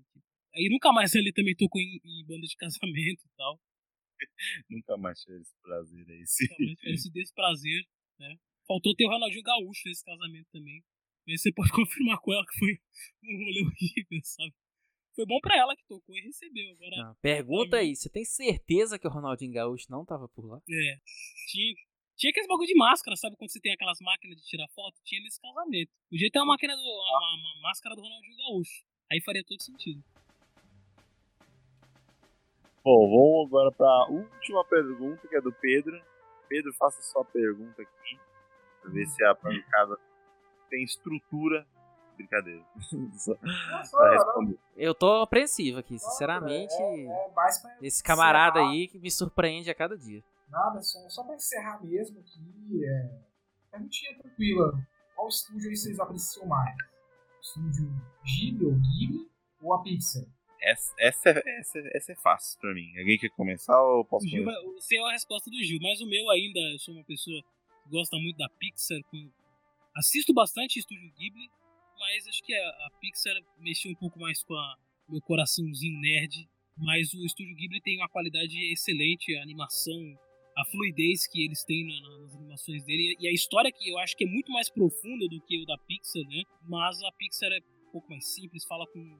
Aí 0.53 0.69
nunca 0.69 0.93
mais 0.93 1.15
ele 1.15 1.33
também 1.33 1.55
tocou 1.55 1.81
em, 1.81 1.99
em 2.05 2.25
banda 2.27 2.45
de 2.45 2.55
casamento 2.61 3.25
e 3.25 3.29
tal. 3.35 3.59
Nunca 4.69 4.97
mais 4.97 5.19
tive 5.21 5.41
esse 5.41 5.55
prazer 5.61 6.05
aí. 6.07 6.23
Nunca 6.59 6.83
mais 6.83 6.83
tive 6.83 6.93
esse 6.93 7.11
desprazer, 7.11 7.83
né? 8.19 8.35
Faltou 8.67 8.93
ter 8.95 9.05
o 9.05 9.09
Ronaldinho 9.09 9.43
Gaúcho 9.43 9.83
nesse 9.85 10.03
casamento 10.03 10.47
também. 10.51 10.83
Mas 11.27 11.41
você 11.41 11.51
pode 11.51 11.71
confirmar 11.71 12.19
com 12.19 12.33
ela 12.33 12.45
que 12.45 12.59
foi 12.59 12.79
um 13.23 13.37
rolê 13.37 13.61
horrível, 13.63 14.21
sabe? 14.23 14.53
Foi 15.15 15.25
bom 15.25 15.39
pra 15.41 15.57
ela 15.57 15.75
que 15.75 15.83
tocou 15.87 16.15
e 16.15 16.21
recebeu. 16.21 16.71
Agora, 16.73 16.97
Não, 16.97 17.15
pergunta 17.21 17.77
aí, 17.77 17.95
você 17.95 18.09
tem 18.09 18.23
certeza 18.23 18.99
que 18.99 19.07
o 19.07 19.09
Ronaldinho 19.09 19.51
Gaúcho 19.51 19.87
não 19.89 20.05
tava 20.05 20.29
por 20.29 20.45
lá? 20.45 20.61
É. 20.69 20.97
Tinha, 21.47 21.75
tinha 22.15 22.29
aqueles 22.29 22.47
bagulho 22.47 22.67
de 22.67 22.75
máscara, 22.75 23.15
sabe? 23.15 23.35
Quando 23.35 23.51
você 23.51 23.59
tem 23.59 23.73
aquelas 23.73 23.97
máquinas 23.99 24.37
de 24.37 24.45
tirar 24.45 24.67
foto, 24.75 24.95
tinha 25.03 25.21
nesse 25.23 25.41
casamento. 25.41 25.91
Podia 26.09 26.29
ter 26.29 26.39
uma 26.39 26.53
máquina 26.53 26.75
do. 26.75 26.81
Uma, 26.81 27.35
uma 27.35 27.61
máscara 27.63 27.95
do 27.95 28.01
Ronaldinho 28.01 28.37
Gaúcho. 28.37 28.83
Aí 29.11 29.21
faria 29.21 29.43
todo 29.43 29.61
sentido. 29.63 30.03
Bom, 32.83 33.09
vamos 33.09 33.47
agora 33.47 33.71
pra 33.71 34.07
última 34.09 34.63
pergunta, 34.65 35.27
que 35.27 35.35
é 35.35 35.41
do 35.41 35.51
Pedro. 35.51 35.99
Pedro, 36.47 36.71
faça 36.73 37.01
sua 37.01 37.25
pergunta 37.25 37.81
aqui. 37.81 38.26
Pra 38.87 38.93
ver 38.93 39.05
se 39.07 39.23
a 39.25 39.35
pancada 39.35 39.97
tem 40.69 40.83
estrutura. 40.83 41.65
Brincadeira. 42.15 42.63
Eu 44.75 44.95
tô 44.95 45.21
apreensivo 45.21 45.79
aqui, 45.79 45.99
sinceramente. 45.99 46.73
É, 46.73 47.05
é 47.05 47.31
mais 47.35 47.59
pra 47.59 47.77
Esse 47.81 48.03
camarada 48.03 48.59
encerrar. 48.59 48.71
aí 48.71 48.87
que 48.87 48.99
me 48.99 49.11
surpreende 49.11 49.69
a 49.69 49.75
cada 49.75 49.97
dia. 49.97 50.23
Nada, 50.49 50.81
só, 50.81 51.07
só 51.09 51.23
pra 51.23 51.35
encerrar 51.35 51.83
mesmo 51.83 52.19
aqui, 52.19 52.85
é. 52.85 53.11
Perguntinha 53.71 54.17
tranquila. 54.17 54.73
Qual 55.15 55.27
estúdio 55.27 55.69
aí 55.69 55.75
vocês 55.75 55.99
apreciam 55.99 56.47
mais? 56.47 56.75
O 56.75 57.41
estúdio 57.41 57.89
Ghibli 58.23 58.65
ou 58.65 58.73
Ghibli 58.73 59.29
ou 59.61 59.73
a 59.73 59.83
Pixar? 59.83 60.23
Essa, 60.61 60.93
essa, 60.99 61.29
é- 61.29 61.59
essa, 61.59 61.79
essa 61.93 62.11
é 62.13 62.15
fácil 62.15 62.59
pra 62.59 62.73
mim. 62.73 62.87
Alguém 62.97 63.17
quer 63.19 63.29
começar 63.29 63.79
ou 63.81 64.03
posso 64.05 64.25
O 64.25 64.29
Gil, 64.29 64.43
começar? 64.43 64.61
você 64.73 64.97
é 64.97 65.07
a 65.07 65.11
resposta 65.11 65.49
do 65.51 65.57
Gil, 65.63 65.79
mas 65.81 66.01
o 66.01 66.07
meu 66.09 66.29
ainda, 66.31 66.59
eu 66.73 66.79
sou 66.79 66.95
uma 66.95 67.03
pessoa 67.03 67.39
que 67.43 67.47
gosta 67.89 68.17
muito 68.17 68.37
da 68.37 68.49
Pixar. 68.49 68.99
Assisto 69.95 70.33
bastante 70.33 70.79
Estúdio 70.79 71.11
Ghibli, 71.17 71.49
mas 71.99 72.27
acho 72.27 72.43
que 72.43 72.53
a, 72.53 72.69
a 72.69 72.89
Pixar 73.01 73.35
mexeu 73.59 73.91
um 73.91 73.95
pouco 73.95 74.19
mais 74.19 74.43
com 74.43 74.53
a 74.53 74.75
meu 75.09 75.21
coraçãozinho 75.21 75.99
nerd. 75.99 76.47
Mas 76.77 77.11
o 77.13 77.25
Estúdio 77.25 77.55
Ghibli 77.55 77.81
tem 77.81 77.97
uma 77.97 78.09
qualidade 78.09 78.55
excelente, 78.71 79.35
a 79.35 79.41
animação, 79.41 79.97
a 80.55 80.65
fluidez 80.65 81.27
que 81.27 81.43
eles 81.43 81.63
têm 81.63 81.87
na, 81.87 82.19
nas 82.19 82.35
animações 82.35 82.83
dele 82.83 83.15
e 83.19 83.27
a 83.27 83.31
história 83.31 83.71
que 83.71 83.89
eu 83.89 83.97
acho 83.97 84.15
que 84.15 84.25
é 84.25 84.27
muito 84.27 84.51
mais 84.51 84.69
profunda 84.69 85.27
do 85.27 85.41
que 85.41 85.61
o 85.61 85.65
da 85.65 85.77
Pixar, 85.77 86.23
né? 86.27 86.43
Mas 86.67 87.01
a 87.01 87.11
Pixar 87.13 87.51
é 87.51 87.59
um 87.87 87.91
pouco 87.91 88.09
mais 88.09 88.27
simples, 88.33 88.65
fala 88.65 88.85
com, 88.87 89.19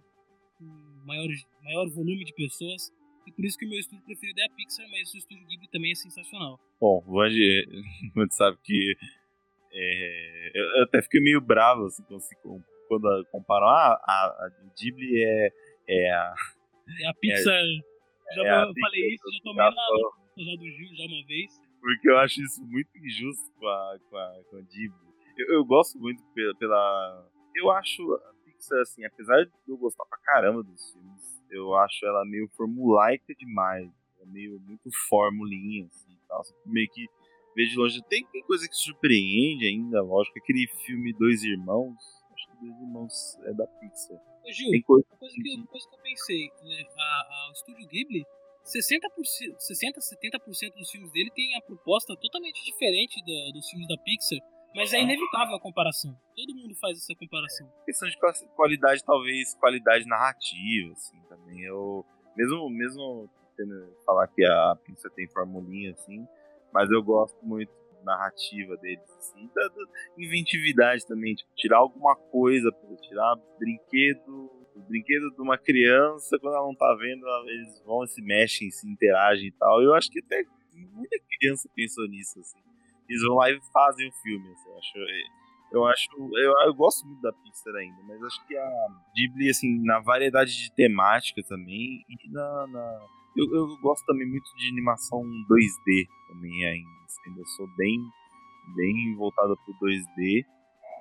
com 0.58 0.66
maior, 1.06 1.28
maior 1.64 1.90
volume 1.90 2.24
de 2.24 2.34
pessoas. 2.34 2.92
E 3.28 3.32
por 3.34 3.44
isso 3.44 3.58
que 3.58 3.66
o 3.66 3.70
meu 3.70 3.78
estúdio 3.78 4.06
preferido 4.06 4.40
é 4.40 4.46
a 4.46 4.50
Pixar, 4.50 4.88
mas 4.90 5.14
o 5.14 5.18
estúdio 5.18 5.46
Ghibli 5.46 5.68
também 5.68 5.92
é 5.92 5.96
sensacional. 5.96 6.58
Bom, 6.80 7.04
o 7.06 7.20
Andy, 7.20 7.68
você 8.16 8.36
sabe 8.36 8.58
que 8.64 8.98
é, 9.74 10.52
eu 10.56 10.84
até 10.84 11.02
fiquei 11.02 11.20
meio 11.20 11.42
bravo 11.42 11.86
assim, 11.86 12.04
quando 12.88 13.26
comparam. 13.26 13.68
Ah, 13.68 14.02
a, 14.02 14.46
a 14.46 14.52
Ghibli 14.80 15.22
é, 15.22 15.54
é 15.90 16.12
a. 16.12 16.34
É 17.02 17.08
a 17.10 17.14
Pixar. 17.16 17.54
É, 17.54 18.36
já 18.36 18.44
é 18.44 18.64
eu 18.64 18.74
falei 18.80 19.14
isso, 19.14 19.24
já 19.34 19.44
tomei 19.44 19.66
na 19.66 19.72
já 20.44 20.56
do 20.56 20.70
Gil 20.70 20.96
já 20.96 21.06
uma 21.06 21.26
vez. 21.26 21.62
Porque 21.82 22.10
eu 22.10 22.18
acho 22.18 22.42
isso 22.42 22.64
muito 22.66 22.90
injusto 22.98 23.52
com 23.60 23.68
a, 23.68 24.00
com 24.10 24.18
a, 24.18 24.44
com 24.50 24.58
a 24.58 24.62
Ghibli. 24.62 25.08
Eu, 25.38 25.56
eu 25.56 25.66
gosto 25.66 26.00
muito 26.00 26.24
pela, 26.34 26.56
pela. 26.56 27.30
Eu 27.56 27.72
acho 27.72 28.02
a 28.14 28.34
Pixar, 28.46 28.80
assim, 28.82 29.04
apesar 29.04 29.44
de 29.46 29.52
eu 29.68 29.78
gostar 29.78 30.06
pra 30.06 30.18
caramba 30.20 30.64
dos 30.64 30.92
filmes, 30.92 31.37
eu 31.50 31.76
acho 31.76 32.06
ela 32.06 32.26
meio 32.26 32.50
formulaica 32.56 33.34
demais. 33.36 33.90
É 34.22 34.26
meio 34.26 34.60
muito 34.60 34.90
formulinha, 35.08 35.86
assim 35.88 36.18
tal. 36.28 36.42
Meio 36.66 36.90
que 36.90 37.08
vejo 37.56 37.72
de 37.72 37.78
longe. 37.78 38.04
Tem, 38.04 38.26
tem 38.28 38.44
coisa 38.44 38.68
que 38.68 38.76
surpreende 38.76 39.66
ainda, 39.66 40.02
lógico. 40.02 40.38
Aquele 40.38 40.68
filme 40.86 41.14
Dois 41.14 41.44
Irmãos. 41.44 41.96
Acho 42.34 42.48
que 42.52 42.66
Dois 42.66 42.82
Irmãos 42.82 43.38
é 43.44 43.54
da 43.54 43.66
Pixar. 43.66 44.18
Ô, 44.46 44.52
Gil, 44.52 44.70
tem 44.70 44.82
coisa... 44.82 45.06
Uma, 45.10 45.18
coisa 45.18 45.36
que, 45.36 45.56
uma 45.56 45.68
coisa 45.68 45.90
que 45.90 45.96
eu 45.96 46.00
pensei, 46.00 46.48
né? 46.64 46.84
A, 46.98 47.04
a, 47.04 47.50
o 47.50 47.54
Estúdio 47.54 47.88
Ghibli, 47.88 48.26
60%, 48.64 49.56
60, 49.58 50.00
70% 50.00 50.74
dos 50.76 50.92
filmes 50.92 51.12
dele 51.12 51.32
tem 51.34 51.56
a 51.56 51.62
proposta 51.62 52.16
totalmente 52.16 52.64
diferente 52.64 53.20
da, 53.26 53.52
dos 53.54 53.70
filmes 53.70 53.88
da 53.88 53.98
Pixar. 53.98 54.40
Mas 54.76 54.94
é 54.94 55.02
inevitável 55.02 55.56
a 55.56 55.60
comparação. 55.60 56.16
Todo 56.36 56.54
mundo 56.54 56.76
faz 56.76 57.00
essa 57.00 57.16
comparação. 57.16 57.68
Questão 57.86 58.08
de 58.08 58.16
qualidade, 58.56 59.04
talvez 59.04 59.56
qualidade 59.56 60.06
narrativa, 60.06 60.92
assim, 60.92 61.17
também. 61.28 61.64
Eu, 61.64 62.06
mesmo, 62.36 62.70
mesmo 62.70 63.30
tendo 63.56 63.94
falar 64.06 64.28
que 64.28 64.46
a 64.46 64.78
Pixar 64.84 65.12
tem 65.12 65.28
formulinha, 65.28 65.92
assim, 65.92 66.28
mas 66.74 66.90
eu 66.92 67.02
gosto 67.02 67.44
muito 67.44 67.72
da 68.04 68.14
narrativa 68.14 68.78
deles, 68.78 69.10
assim, 69.18 69.50
da, 69.54 69.68
da 69.68 69.84
inventividade 70.18 71.06
também, 71.06 71.34
tipo, 71.34 71.50
tirar 71.56 71.78
alguma 71.78 72.16
coisa, 72.16 72.72
tirar 73.02 73.36
brinquedo, 73.58 74.52
brinquedo 74.88 75.32
de 75.32 75.42
uma 75.42 75.58
criança, 75.58 76.38
quando 76.40 76.56
ela 76.56 76.66
não 76.66 76.76
tá 76.76 76.94
vendo, 76.96 77.26
eles 77.48 77.82
vão 77.86 78.06
se 78.06 78.22
mexem, 78.22 78.70
se 78.70 78.88
interagem 78.88 79.48
e 79.48 79.52
tal. 79.52 79.82
Eu 79.82 79.94
acho 79.94 80.10
que 80.10 80.20
até 80.20 80.44
muita 80.74 81.18
criança 81.40 81.70
pensou 81.76 82.08
nisso, 82.08 82.40
assim. 82.40 82.60
Eles 83.10 83.22
vão 83.24 83.36
lá 83.36 83.50
e 83.50 83.60
fazem 83.72 84.08
o 84.08 84.14
filme, 84.22 84.52
assim, 84.52 84.70
eu 84.70 84.78
acho. 84.78 84.94
Eu 85.72 85.86
acho. 85.86 86.08
Eu, 86.18 86.54
eu 86.66 86.74
gosto 86.74 87.06
muito 87.06 87.22
da 87.22 87.32
Pixar 87.34 87.76
ainda, 87.76 88.02
mas 88.04 88.24
acho 88.24 88.48
que 88.48 88.58
a 88.58 88.88
Ghibli, 89.16 89.50
assim, 89.50 89.84
na 89.84 90.00
variedade 90.00 90.52
de 90.52 90.72
temática 90.74 91.42
também, 91.44 92.06
e 92.08 92.32
na, 92.32 92.68
na 92.68 93.08
eu, 93.38 93.46
eu 93.54 93.78
gosto 93.82 94.06
também 94.06 94.28
muito 94.28 94.50
de 94.58 94.70
animação 94.70 95.22
2D 95.22 96.08
também 96.30 96.66
ainda. 96.66 96.90
Assim, 97.06 97.30
ainda 97.30 97.46
sou 97.56 97.68
bem, 97.78 98.00
bem 98.76 99.16
voltado 99.16 99.56
pro 99.64 99.88
2D. 99.88 100.46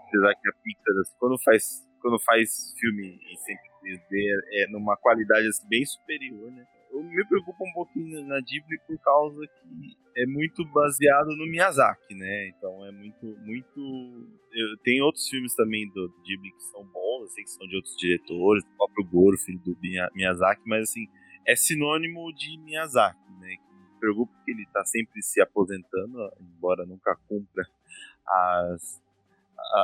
Apesar 0.09 0.35
que 0.35 0.49
a 0.49 0.53
Pixar, 0.63 1.01
assim, 1.01 1.17
quando 1.19 1.43
faz, 1.43 1.89
quando 2.01 2.19
faz 2.21 2.75
filme 2.79 3.19
em 3.33 3.37
sempre 3.37 3.71
3D, 3.83 4.29
é 4.53 4.71
numa 4.71 4.97
qualidade 4.99 5.49
assim, 5.49 5.67
bem 5.69 5.85
superior, 5.85 6.51
né? 6.53 6.67
Eu 6.97 7.03
me 7.03 7.27
preocupo 7.27 7.63
um 7.63 7.73
pouquinho 7.75 8.27
na 8.27 8.41
Ghibli 8.41 8.79
por 8.87 8.99
causa 9.01 9.47
que 9.47 9.97
é 10.17 10.27
muito 10.27 10.65
baseado 10.73 11.27
no 11.37 11.47
Miyazaki, 11.47 12.15
né? 12.15 12.49
Então 12.49 12.87
é 12.87 12.91
muito, 12.91 13.27
muito. 13.45 14.31
Eu, 14.51 14.79
tem 14.83 15.03
outros 15.03 15.29
filmes 15.29 15.55
também 15.55 15.87
do 15.91 16.09
Ghibli 16.25 16.53
que 16.53 16.63
são 16.63 16.83
bons, 16.87 17.35
sei 17.35 17.45
que 17.45 17.51
são 17.51 17.67
de 17.67 17.77
outros 17.77 17.95
diretores, 17.97 18.65
o 18.65 18.77
próprio 18.79 19.05
Goro, 19.05 19.37
filho 19.37 19.59
do 19.59 19.77
Miyazaki, 20.15 20.63
mas 20.65 20.89
assim, 20.89 21.07
é 21.47 21.55
sinônimo 21.55 22.33
de 22.33 22.59
Miyazaki, 22.61 23.31
né? 23.41 23.57
Me 23.93 24.01
preocupa 24.01 24.33
que 24.43 24.53
ele 24.53 24.63
está 24.63 24.83
sempre 24.87 25.23
se 25.23 25.39
aposentando, 25.43 26.31
embora 26.41 26.87
nunca 26.87 27.15
cumpra 27.29 27.63
as, 28.27 29.03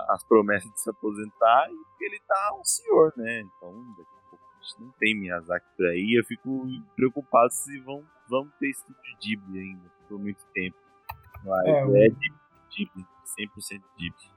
as 0.08 0.26
promessas 0.26 0.70
de 0.72 0.80
se 0.80 0.88
aposentar, 0.88 1.68
e 1.70 2.06
ele 2.06 2.16
está 2.16 2.56
um 2.58 2.64
senhor, 2.64 3.12
né? 3.18 3.40
Então, 3.40 3.70
daqui 3.98 4.21
gente 4.62 4.80
não 4.80 4.90
tem 4.98 5.18
Miyazaki 5.18 5.66
por 5.76 5.86
aí, 5.86 6.18
eu 6.18 6.24
fico 6.24 6.66
preocupado 6.96 7.52
se 7.52 7.78
vão, 7.80 8.04
vão 8.28 8.48
ter 8.58 8.70
de 8.70 9.16
Ghibli 9.20 9.60
ainda 9.60 9.90
por 10.08 10.18
muito 10.18 10.44
tempo. 10.54 10.76
Mas 11.44 11.66
é, 11.66 12.06
é 12.06 12.08
Ghibli, 12.70 13.06
100% 13.38 13.82
Ghibli. 13.98 14.32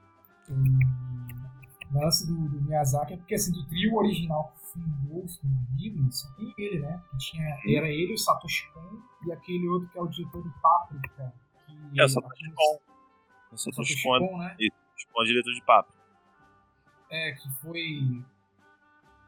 O 1.92 1.98
lance 2.00 2.26
do, 2.26 2.48
do 2.48 2.60
Miyazaki 2.62 3.14
é 3.14 3.16
porque, 3.16 3.34
assim, 3.34 3.52
do 3.52 3.64
trio 3.66 3.94
original 3.94 4.54
fundou 4.72 5.24
o 5.24 5.76
Ghibli, 5.76 6.12
só 6.12 6.28
tem 6.34 6.52
ele, 6.58 6.80
né? 6.80 7.02
Que 7.10 7.18
tinha, 7.18 7.46
era 7.76 7.88
ele, 7.88 8.12
o 8.12 8.18
Satoshi 8.18 8.70
Kon 8.72 9.00
e 9.26 9.32
aquele 9.32 9.68
outro 9.68 9.88
que 9.88 9.98
é 9.98 10.02
o 10.02 10.06
diretor 10.08 10.42
do 10.42 10.52
Paprika. 10.60 11.32
Que 11.66 12.00
é, 12.00 12.04
o 12.04 12.08
Satoshi 12.08 12.52
Kon. 12.52 12.80
O 13.52 13.56
Satoshi 13.56 14.02
Kon, 14.02 14.38
né? 14.38 14.56
Isso, 14.58 14.76
o 15.14 15.22
é 15.22 15.26
diretor 15.26 15.52
de 15.52 15.62
Paprika. 15.62 15.96
É, 17.10 17.32
que 17.32 17.48
foi... 17.62 18.24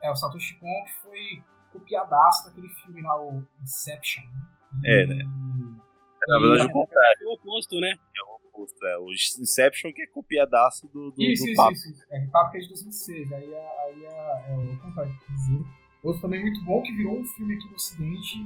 É, 0.02 0.10
o 0.10 0.16
Satoshi 0.16 0.54
Kon 0.58 0.84
que 0.84 0.92
foi 1.02 1.42
copiadaço 1.72 2.46
daquele 2.46 2.68
filme 2.68 3.02
lá, 3.02 3.20
o 3.20 3.44
Inception. 3.62 4.24
Né? 4.24 5.02
É, 5.02 5.06
né? 5.06 5.14
É, 5.16 6.32
na 6.32 6.38
verdade, 6.38 6.70
o 6.70 6.72
contrário. 6.72 7.22
É 7.22 7.26
o 7.26 7.32
oposto, 7.32 7.80
né? 7.80 7.90
É 7.90 8.22
o 8.22 8.48
oposto, 8.48 8.86
é. 8.86 8.98
O 8.98 9.12
Inception 9.12 9.92
que 9.92 10.02
é 10.02 10.06
copiadaço 10.06 10.88
do, 10.88 11.10
do, 11.10 11.22
isso, 11.22 11.44
do 11.44 11.50
isso, 11.50 11.56
Papo. 11.56 11.72
Isso, 11.72 11.90
isso. 11.90 12.06
É, 12.10 12.26
Papo 12.26 12.50
que 12.52 12.58
é 12.58 12.60
de 12.60 12.68
2006. 12.68 13.32
Aí, 13.32 13.54
aí 13.54 14.04
é, 14.04 14.52
é 14.52 14.56
o 14.56 14.78
contrário, 14.78 15.18
quer 15.26 15.32
dizer. 15.32 15.64
Outro 16.02 16.22
também 16.22 16.40
muito 16.40 16.64
bom 16.64 16.80
que 16.82 16.92
virou 16.92 17.18
um 17.18 17.24
filme 17.24 17.54
aqui 17.54 17.68
no 17.68 17.74
Ocidente 17.74 18.38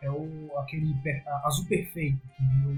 é 0.00 0.10
o 0.10 0.58
aquele 0.58 0.94
Azul 1.44 1.66
Perfeito, 1.66 2.18
que 2.34 2.42
virou, 2.42 2.74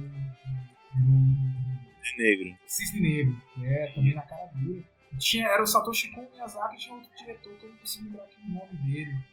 virou 0.94 1.56
Cisne 2.02 2.18
Negro. 2.18 2.58
Cisne 2.66 3.00
Negro, 3.00 3.42
que 3.54 3.66
é 3.66 3.92
também 3.94 4.14
na 4.14 4.22
cara 4.22 4.46
dele. 4.46 4.84
Tinha, 5.18 5.48
era 5.48 5.62
o 5.62 5.66
Satoshi 5.66 6.10
Kon 6.14 6.26
Miyazaki, 6.32 6.76
tinha 6.76 6.94
outro 6.94 7.10
diretor 7.16 7.55
que 7.55 7.66
eu 7.66 7.70
não 7.70 7.78
consigo 7.78 8.05
lembrar 8.05 8.24
aqui 8.24 8.36
o 8.43 8.48
nome 8.48 8.76
dele. 8.84 9.24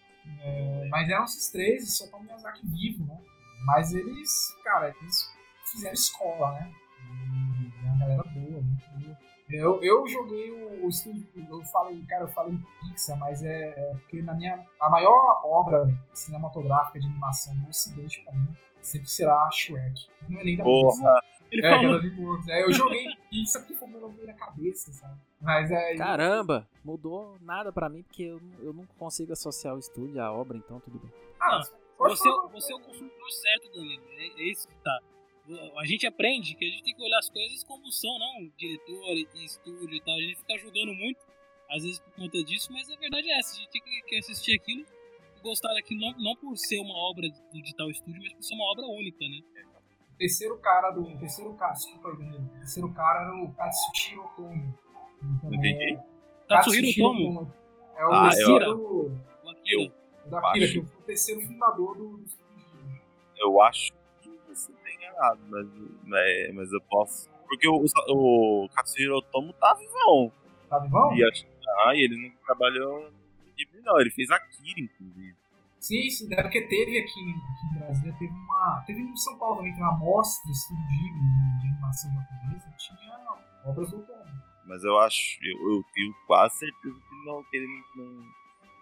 É, 0.42 0.88
mas 0.90 1.10
eram 1.10 1.24
esses 1.26 1.52
três, 1.52 1.84
e 1.84 1.92
só 1.92 2.08
tá 2.08 2.18
o 2.18 2.24
Miyazaki 2.24 2.66
vivo, 2.68 3.06
né? 3.06 3.20
Mas 3.66 3.94
eles, 3.94 4.30
cara, 4.64 4.94
eles 5.02 5.30
fizeram 5.72 5.94
escola, 5.94 6.54
né? 6.54 6.74
E 7.10 7.86
é 7.86 7.90
uma 7.90 8.00
galera 8.00 8.24
boa, 8.24 8.62
muito 8.62 8.90
boa. 9.00 9.18
Eu, 9.50 9.84
eu 9.84 10.08
joguei 10.08 10.52
o, 10.52 10.86
o 10.86 10.90
estúdio, 10.90 11.28
eu 11.36 11.64
falei, 11.66 12.02
cara, 12.06 12.24
eu 12.24 12.28
falei 12.30 12.58
Pixar, 12.82 13.18
mas 13.20 13.44
é, 13.44 13.70
é, 13.70 13.94
porque 13.96 14.22
na 14.22 14.34
minha. 14.34 14.66
A 14.80 14.90
maior 14.90 15.42
obra 15.44 15.88
cinematográfica 16.14 17.00
de 17.00 17.08
animação 17.08 17.54
no 17.56 17.70
ocidente 17.70 18.24
pra 18.24 18.34
mim 18.34 18.48
sempre 18.82 19.10
será 19.10 19.50
Shrek. 19.52 20.08
Não 20.28 20.40
é 20.40 20.44
nem 20.44 20.58
da 20.58 20.64
Porra! 20.64 21.22
Ele 21.54 21.66
é, 21.68 21.70
falou... 21.70 22.00
de 22.00 22.52
é, 22.52 22.64
eu 22.64 22.74
joguei 22.74 23.06
Pixar 23.30 23.62
porque 23.62 23.76
foi 23.76 23.88
meu 23.88 24.02
nome 24.02 24.26
na 24.26 24.34
cabeça, 24.34 24.92
sabe? 24.92 25.20
Mas 25.40 25.70
é. 25.70 25.96
Caramba! 25.96 26.68
Mudou 26.84 27.38
nada 27.42 27.72
pra 27.72 27.90
mim 27.90 28.02
porque 28.02 28.24
eu, 28.24 28.42
eu 28.60 28.74
não 28.74 28.88
consigo 28.98 29.32
associar 29.32 29.76
o 29.76 29.80
estúdio 29.80 30.20
à 30.20 30.32
obra, 30.32 30.58
então 30.58 30.80
tudo 30.80 30.98
bem. 30.98 31.12
Ah, 31.40 31.62
você, 32.00 32.28
você 32.52 32.74
é 32.74 32.76
o 32.76 32.80
consumidor 32.80 33.32
certo, 33.32 33.72
Danilo. 33.72 34.04
É, 34.18 34.42
é 34.42 34.52
isso 34.52 34.68
que 34.68 34.76
tá. 34.78 35.00
A 35.78 35.86
gente 35.86 36.08
aprende 36.08 36.56
que 36.56 36.66
a 36.66 36.70
gente 36.70 36.84
tem 36.84 36.96
que 36.96 37.04
olhar 37.04 37.20
as 37.20 37.30
coisas 37.30 37.64
como 37.66 37.92
são, 37.92 38.18
não 38.18 38.50
diretor 38.58 39.14
e 39.16 39.46
estúdio 39.46 39.94
e 39.94 40.02
tal. 40.02 40.16
A 40.16 40.22
gente 40.22 40.38
fica 40.38 40.58
julgando 40.58 40.94
muito, 40.96 41.20
às 41.70 41.84
vezes 41.84 42.00
por 42.00 42.14
conta 42.14 42.44
disso, 42.44 42.74
mas 42.74 42.90
a 42.90 42.96
verdade 42.96 43.30
é 43.30 43.38
essa. 43.38 43.54
A 43.54 43.60
gente 43.60 43.70
tem 43.70 43.82
que 43.82 44.18
assistir 44.18 44.56
aquilo 44.56 44.84
e 45.38 45.42
gostar 45.42 45.72
daquilo, 45.74 46.02
não, 46.02 46.14
não 46.18 46.36
por 46.36 46.58
ser 46.58 46.80
uma 46.80 46.96
obra 46.96 47.28
do 47.30 47.62
de 47.62 47.76
tal 47.76 47.92
estúdio, 47.92 48.24
mas 48.24 48.34
por 48.34 48.42
ser 48.42 48.56
uma 48.56 48.72
obra 48.72 48.86
única, 48.88 49.20
né? 49.28 49.42
Terceiro 50.24 50.58
cara 50.60 50.90
do. 50.92 51.02
O 51.02 51.18
terceiro 51.18 51.54
cara, 51.56 51.74
desculpa 51.74 52.08
aí, 52.08 52.16
Danilo. 52.16 52.46
O 52.46 52.60
terceiro 52.60 52.94
cara 52.94 53.22
era 53.24 53.36
o 53.36 53.54
Katsuhiro 53.54 54.24
Otomo. 54.24 54.80
Então, 55.22 55.54
Entendi. 55.54 56.00
Katsuhiro 56.48 56.88
Otomo. 56.88 57.54
É 57.98 58.06
o 58.06 58.12
ah, 58.14 58.28
Akira 58.28 58.66
eu... 58.66 58.78
do. 58.78 59.12
Akira 59.50 59.94
da 60.26 60.40
Akira, 60.40 60.68
que 60.68 60.82
foi 60.82 60.82
o 60.82 61.04
terceiro 61.04 61.42
fundador 61.42 61.98
do, 61.98 62.24
Eu 63.38 63.62
acho 63.64 63.92
que 64.22 64.30
você 64.48 64.72
tem 64.72 64.96
enganado, 64.96 65.42
mas, 65.50 65.68
mas, 66.06 66.56
mas 66.56 66.72
eu 66.72 66.80
posso. 66.90 67.30
Porque 67.46 67.68
o, 67.68 67.84
o 67.84 68.70
Katsuhiro 68.70 69.18
Otomo 69.18 69.52
tá 69.52 69.74
vivão. 69.74 70.32
Tá 70.70 70.80
vivão? 70.80 71.14
E 71.18 71.24
acho 71.26 71.46
que 71.46 71.52
ah, 71.86 71.92
ele 71.96 72.16
não 72.16 72.34
trabalhou 72.46 73.12
não. 73.84 74.00
Ele 74.00 74.10
fez 74.10 74.32
Akira, 74.32 74.80
inclusive. 74.80 75.36
Sim, 75.84 76.10
sim, 76.10 76.34
é 76.34 76.42
porque 76.42 76.62
teve 76.62 76.98
aqui, 76.98 77.20
aqui 77.20 77.68
em 77.68 77.78
Brasília, 77.78 78.16
teve 78.18 78.32
uma. 78.32 78.82
Teve 78.88 79.02
em 79.02 79.18
São 79.18 79.38
Paulo 79.38 79.58
também, 79.58 79.74
tem 79.74 79.84
uma 79.84 79.98
mostra 79.98 80.50
Estúdio 80.50 80.82
Ghibli 80.88 81.60
de 81.60 81.68
animação 81.68 82.10
japonesa, 82.14 82.74
tinha 82.78 83.20
obras 83.66 83.92
do 83.92 84.00
Otomo. 84.00 84.44
Mas 84.66 84.82
eu 84.86 84.98
acho, 84.98 85.38
eu, 85.44 85.72
eu 85.72 85.84
tenho 85.94 86.16
quase 86.26 86.60
certeza 86.60 86.96
que, 86.96 87.26
não, 87.26 87.44
que 87.44 87.58
ele 87.58 87.68
não, 87.98 88.26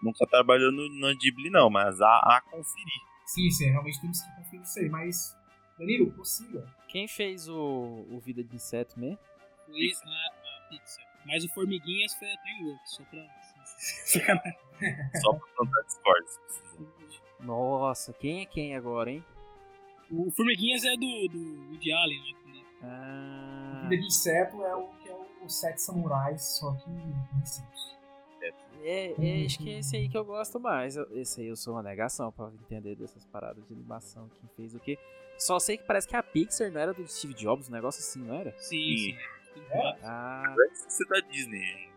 nunca 0.00 0.24
trabalhou 0.28 0.70
no, 0.70 0.88
no 0.88 1.18
Ghibli, 1.18 1.50
não, 1.50 1.68
mas 1.68 2.00
a, 2.00 2.18
a 2.18 2.40
conferir. 2.40 3.02
Sim, 3.26 3.50
sim, 3.50 3.70
realmente 3.70 4.00
temos 4.00 4.20
que 4.20 4.36
conferir 4.36 4.62
isso 4.62 4.78
aí. 4.78 4.88
Mas, 4.88 5.36
Danilo, 5.76 6.12
prossiga. 6.12 6.64
Quem 6.86 7.08
fez 7.08 7.48
o, 7.48 8.06
o 8.12 8.20
Vida 8.20 8.44
de 8.44 8.54
Inseto 8.54 9.00
mesmo? 9.00 9.18
Foi 9.66 9.92
a, 10.04 10.08
a 10.08 10.68
Pixar. 10.68 11.04
Mas 11.26 11.44
o 11.44 11.48
Formiguinhas 11.48 12.14
foi 12.14 12.30
a 12.30 12.36
DreamWorks, 12.36 12.94
só 12.94 13.02
pra. 13.06 13.26
Sacanagem. 14.06 14.71
Só 15.20 15.32
pra 15.34 15.46
plantar 15.56 15.82
Discord, 15.82 16.30
se 16.30 16.40
precisar. 16.40 17.22
Nossa, 17.40 18.12
quem 18.12 18.42
é 18.42 18.46
quem 18.46 18.76
agora, 18.76 19.10
hein? 19.10 19.24
O 20.10 20.30
Formiguinhas 20.30 20.84
é 20.84 20.92
do, 20.94 21.28
do 21.28 21.68
Woody 21.70 21.92
Allen, 21.92 22.20
né? 22.46 22.62
Ah, 22.82 23.80
Vida 23.88 24.00
de 24.00 24.06
inseto 24.06 24.62
é 24.64 24.74
o 24.76 24.86
que 25.02 25.08
é 25.08 25.16
o 25.42 25.48
Sete 25.48 25.80
Samurais, 25.80 26.42
só 26.42 26.72
que 26.74 26.90
insetos. 27.40 27.96
é, 28.82 29.14
é, 29.42 29.46
acho 29.46 29.58
que 29.58 29.70
é 29.70 29.78
esse 29.78 29.96
aí 29.96 30.08
que 30.08 30.16
eu 30.16 30.24
gosto 30.24 30.60
mais. 30.60 30.96
Eu- 30.96 31.08
Esse 31.16 31.40
aí 31.40 31.46
eu 31.48 31.56
sou 31.56 31.74
uma 31.74 31.82
negação 31.82 32.30
pra 32.32 32.48
entender 32.62 32.94
dessas 32.96 33.24
paradas 33.26 33.66
de 33.66 33.72
animação. 33.72 34.28
Quem 34.40 34.48
fez 34.56 34.74
o 34.74 34.80
quê? 34.80 34.98
Só 35.38 35.58
sei 35.58 35.76
que 35.78 35.84
parece 35.84 36.06
que 36.06 36.14
a 36.14 36.22
Pixar 36.22 36.70
não 36.70 36.80
era 36.80 36.92
do 36.92 37.06
Steve 37.08 37.34
Jobs, 37.34 37.68
um 37.68 37.72
negócio 37.72 38.00
assim, 38.00 38.20
não 38.22 38.34
era? 38.34 38.52
Sim, 38.58 38.96
Sim. 38.96 39.16
sim. 39.54 39.62
É? 39.70 39.96
Ah, 40.04 40.54
Você 40.88 41.04
da 41.06 41.20
Disney. 41.20 41.90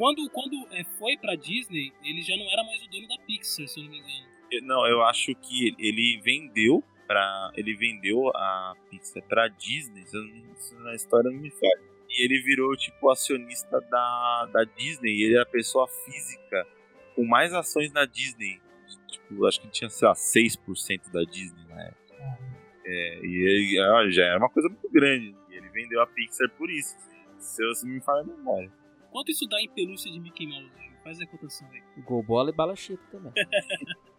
Quando, 0.00 0.30
quando 0.30 0.56
é, 0.70 0.82
foi 0.98 1.14
pra 1.18 1.34
Disney, 1.34 1.92
ele 2.02 2.22
já 2.22 2.34
não 2.34 2.50
era 2.50 2.64
mais 2.64 2.82
o 2.82 2.88
dono 2.88 3.06
da 3.06 3.18
Pixar, 3.26 3.68
se 3.68 3.78
eu 3.78 3.84
não 3.84 3.90
me 3.90 3.98
engano. 3.98 4.30
Eu- 4.50 4.62
Não, 4.62 4.86
eu 4.86 5.02
acho 5.02 5.34
que 5.34 5.76
ele- 5.78 6.18
vendeu 6.22 6.82
para 7.06 7.52
ele 7.54 7.74
vendeu 7.74 8.28
a 8.34 8.74
Pixar 8.88 9.22
pra 9.24 9.46
Disney, 9.48 10.06
se 10.06 10.74
na 10.76 10.94
história 10.94 11.30
não 11.30 11.38
me 11.38 11.50
falha. 11.50 11.82
E 12.08 12.24
ele 12.24 12.40
virou 12.40 12.74
tipo 12.78 13.10
acionista 13.10 13.78
da, 13.90 14.48
da 14.50 14.64
Disney, 14.64 15.22
ele 15.22 15.34
era 15.34 15.42
a 15.42 15.46
pessoa 15.46 15.86
física 15.86 16.66
com 17.14 17.26
mais 17.26 17.52
ações 17.52 17.92
na 17.92 18.06
Disney. 18.06 18.58
Tipo, 19.06 19.44
acho 19.46 19.60
que 19.60 19.68
tinha, 19.68 19.90
sei 19.90 20.08
lá, 20.08 20.14
6% 20.14 21.10
da 21.12 21.24
Disney 21.24 21.62
na 21.68 21.82
época. 21.82 22.14
É, 22.86 23.20
e 23.22 23.42
ele, 23.46 23.80
olha, 23.82 24.10
já 24.10 24.24
era 24.24 24.38
uma 24.38 24.48
coisa 24.48 24.68
muito 24.70 24.88
grande. 24.90 25.36
E 25.50 25.56
ele 25.56 25.68
vendeu 25.68 26.00
a 26.00 26.06
Pixar 26.06 26.48
por 26.56 26.70
isso. 26.70 26.96
Se 27.38 27.62
eu 27.62 27.70
me 27.86 28.00
falha 28.00 28.22
a 28.22 28.24
memória. 28.24 28.79
Quanto 29.10 29.30
isso 29.30 29.46
dá 29.46 29.60
em 29.60 29.68
pelúcia 29.68 30.10
de 30.10 30.20
Mickey 30.20 30.46
Mouse? 30.46 30.70
Faz 31.02 31.20
a 31.20 31.26
cotação 31.26 31.68
aí. 31.70 31.82
gol 32.02 32.22
bola 32.22 32.50
e 32.50 32.52
bala 32.52 32.76
chita 32.76 33.02
também. 33.10 33.32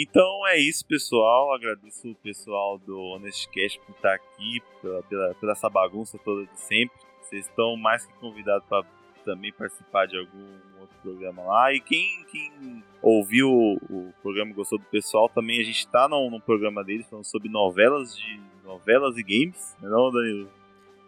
Então 0.00 0.46
é 0.46 0.58
isso, 0.58 0.86
pessoal. 0.86 1.52
Agradeço 1.52 2.10
o 2.10 2.14
pessoal 2.16 2.78
do 2.78 2.96
Honest 3.00 3.48
Cash 3.48 3.78
por 3.78 3.96
estar 3.96 4.14
aqui, 4.14 4.60
pela, 4.80 5.02
pela, 5.02 5.34
pela 5.34 5.52
essa 5.52 5.68
bagunça 5.68 6.16
toda 6.18 6.46
de 6.46 6.60
sempre. 6.60 6.96
Vocês 7.20 7.46
estão 7.46 7.76
mais 7.76 8.06
que 8.06 8.12
convidados 8.14 8.64
para 8.68 8.86
também 9.24 9.52
participar 9.52 10.06
de 10.06 10.16
algum 10.16 10.58
outro 10.80 10.96
programa 11.02 11.42
lá. 11.42 11.72
E 11.72 11.80
quem, 11.80 12.24
quem 12.30 12.84
ouviu 13.02 13.50
o, 13.50 13.74
o 13.90 14.14
programa 14.22 14.52
e 14.52 14.54
gostou 14.54 14.78
do 14.78 14.84
pessoal, 14.84 15.28
também 15.28 15.60
a 15.60 15.64
gente 15.64 15.80
está 15.80 16.08
num, 16.08 16.30
num 16.30 16.40
programa 16.40 16.84
deles 16.84 17.08
falando 17.08 17.24
sobre 17.24 17.48
novelas 17.48 18.16
de 18.16 18.40
novelas 18.64 19.16
e 19.16 19.22
games, 19.22 19.76
não 19.80 19.88
é 19.88 19.90
não, 19.90 20.12
Danilo? 20.12 20.50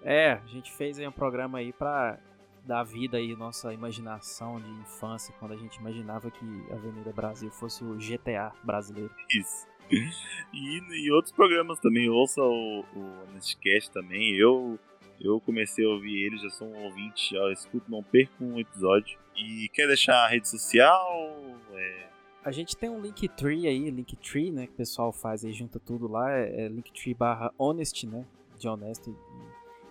É, 0.02 0.32
a 0.32 0.46
gente 0.46 0.72
fez 0.72 0.98
aí 0.98 1.06
um 1.06 1.12
programa 1.12 1.58
aí 1.58 1.72
pra 1.72 2.18
dar 2.64 2.82
vida 2.84 3.16
aí 3.16 3.32
à 3.32 3.36
nossa 3.36 3.72
imaginação 3.72 4.60
de 4.60 4.70
infância, 4.70 5.34
quando 5.38 5.52
a 5.52 5.56
gente 5.56 5.76
imaginava 5.76 6.30
que 6.30 6.44
a 6.70 6.74
Avenida 6.74 7.12
Brasil 7.12 7.50
fosse 7.50 7.84
o 7.84 7.96
GTA 7.96 8.52
brasileiro. 8.62 9.10
Isso. 9.30 9.68
E, 9.90 11.06
e 11.06 11.10
outros 11.12 11.32
programas 11.32 11.80
também, 11.80 12.08
ouça 12.08 12.40
o, 12.40 12.84
o 12.94 13.22
Honestcast 13.28 13.90
também. 13.90 14.36
Eu, 14.36 14.78
eu 15.20 15.40
comecei 15.40 15.84
a 15.84 15.88
ouvir 15.88 16.26
ele, 16.26 16.38
já 16.38 16.48
sou 16.50 16.68
um 16.68 16.84
ouvinte, 16.84 17.34
já 17.34 17.52
escuto, 17.52 17.90
não 17.90 18.02
perco 18.02 18.44
um 18.44 18.58
episódio. 18.58 19.18
E 19.36 19.68
quer 19.72 19.86
deixar 19.88 20.24
a 20.24 20.28
rede 20.28 20.48
social? 20.48 21.32
É, 21.72 22.08
A 22.44 22.52
gente 22.52 22.76
tem 22.76 22.88
um 22.88 23.00
Linktree 23.00 23.66
aí, 23.66 23.90
Linktree, 23.90 24.52
né, 24.52 24.66
que 24.66 24.72
o 24.72 24.76
pessoal 24.76 25.12
faz 25.12 25.44
aí, 25.44 25.52
junta 25.52 25.80
tudo 25.80 26.06
lá, 26.06 26.30
é, 26.30 26.66
é 26.66 26.68
Linktree 26.68 27.14
barra 27.14 27.52
Honest, 27.58 28.06
né, 28.06 28.24
de 28.58 28.68
honesto 28.68 29.10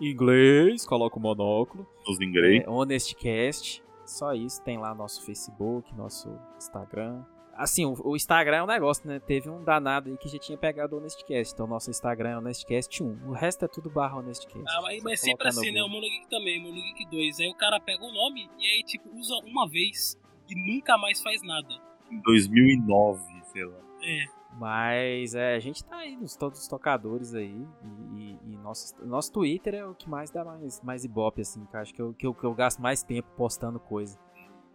inglês, 0.00 0.84
coloca 0.86 1.18
o 1.18 1.20
monóculo. 1.20 1.86
nos 2.06 2.20
inglês. 2.20 2.64
É, 2.64 2.70
Honestcast, 2.70 3.82
só 4.06 4.32
isso, 4.34 4.62
tem 4.62 4.78
lá 4.78 4.94
nosso 4.94 5.24
Facebook, 5.24 5.94
nosso 5.94 6.28
Instagram. 6.56 7.24
Assim, 7.54 7.84
o, 7.84 7.94
o 8.04 8.16
Instagram 8.16 8.56
é 8.56 8.62
um 8.62 8.66
negócio, 8.66 9.06
né? 9.06 9.20
Teve 9.20 9.50
um 9.50 9.62
danado 9.62 10.08
aí 10.08 10.16
que 10.16 10.28
já 10.28 10.38
tinha 10.38 10.56
pegado 10.56 10.96
o 10.96 10.98
Honestcast. 10.98 11.52
Então, 11.52 11.66
nosso 11.66 11.90
Instagram 11.90 12.30
é 12.30 12.38
Honestcast 12.38 13.02
1. 13.02 13.28
O 13.28 13.32
resto 13.32 13.66
é 13.66 13.68
tudo 13.68 13.90
barra 13.90 14.16
Honestcast. 14.18 14.64
Ah, 14.66 14.80
mas, 14.80 15.02
mas 15.02 15.20
sempre 15.20 15.46
assim, 15.46 15.70
né? 15.70 15.82
O. 15.82 15.88
Monogeek 15.88 16.26
também, 16.30 16.58
o 16.58 16.62
Monogeek 16.62 17.04
2. 17.10 17.40
Aí 17.40 17.48
o 17.48 17.54
cara 17.54 17.78
pega 17.78 18.02
o 18.02 18.10
nome 18.10 18.48
e 18.58 18.66
aí, 18.66 18.82
tipo, 18.82 19.10
usa 19.14 19.34
uma 19.44 19.68
vez 19.68 20.18
e 20.48 20.74
nunca 20.74 20.96
mais 20.96 21.20
faz 21.22 21.42
nada. 21.42 21.68
Em 22.10 22.20
2009, 22.22 23.22
sei 23.52 23.66
lá. 23.66 23.76
É. 24.02 24.39
Mas 24.58 25.34
é, 25.34 25.54
a 25.54 25.58
gente 25.60 25.84
tá 25.84 25.96
aí 25.96 26.16
nos 26.16 26.36
todos 26.36 26.60
os 26.60 26.68
tocadores 26.68 27.34
aí. 27.34 27.66
E, 28.14 28.20
e- 28.20 28.38
e 28.52 28.56
nosso, 28.58 28.94
nosso 29.06 29.32
Twitter 29.32 29.74
é 29.74 29.84
o 29.86 29.94
que 29.94 30.08
mais 30.08 30.30
dá 30.30 30.44
mais, 30.44 30.80
mais 30.82 31.04
ibope, 31.04 31.40
assim, 31.42 31.64
que 31.66 31.76
eu 31.76 31.80
acho 31.80 31.94
que 31.94 32.02
eu, 32.02 32.12
que, 32.14 32.26
eu, 32.26 32.34
que 32.34 32.44
eu 32.44 32.54
gasto 32.54 32.80
mais 32.82 33.02
tempo 33.02 33.28
postando 33.36 33.78
coisa. 33.80 34.18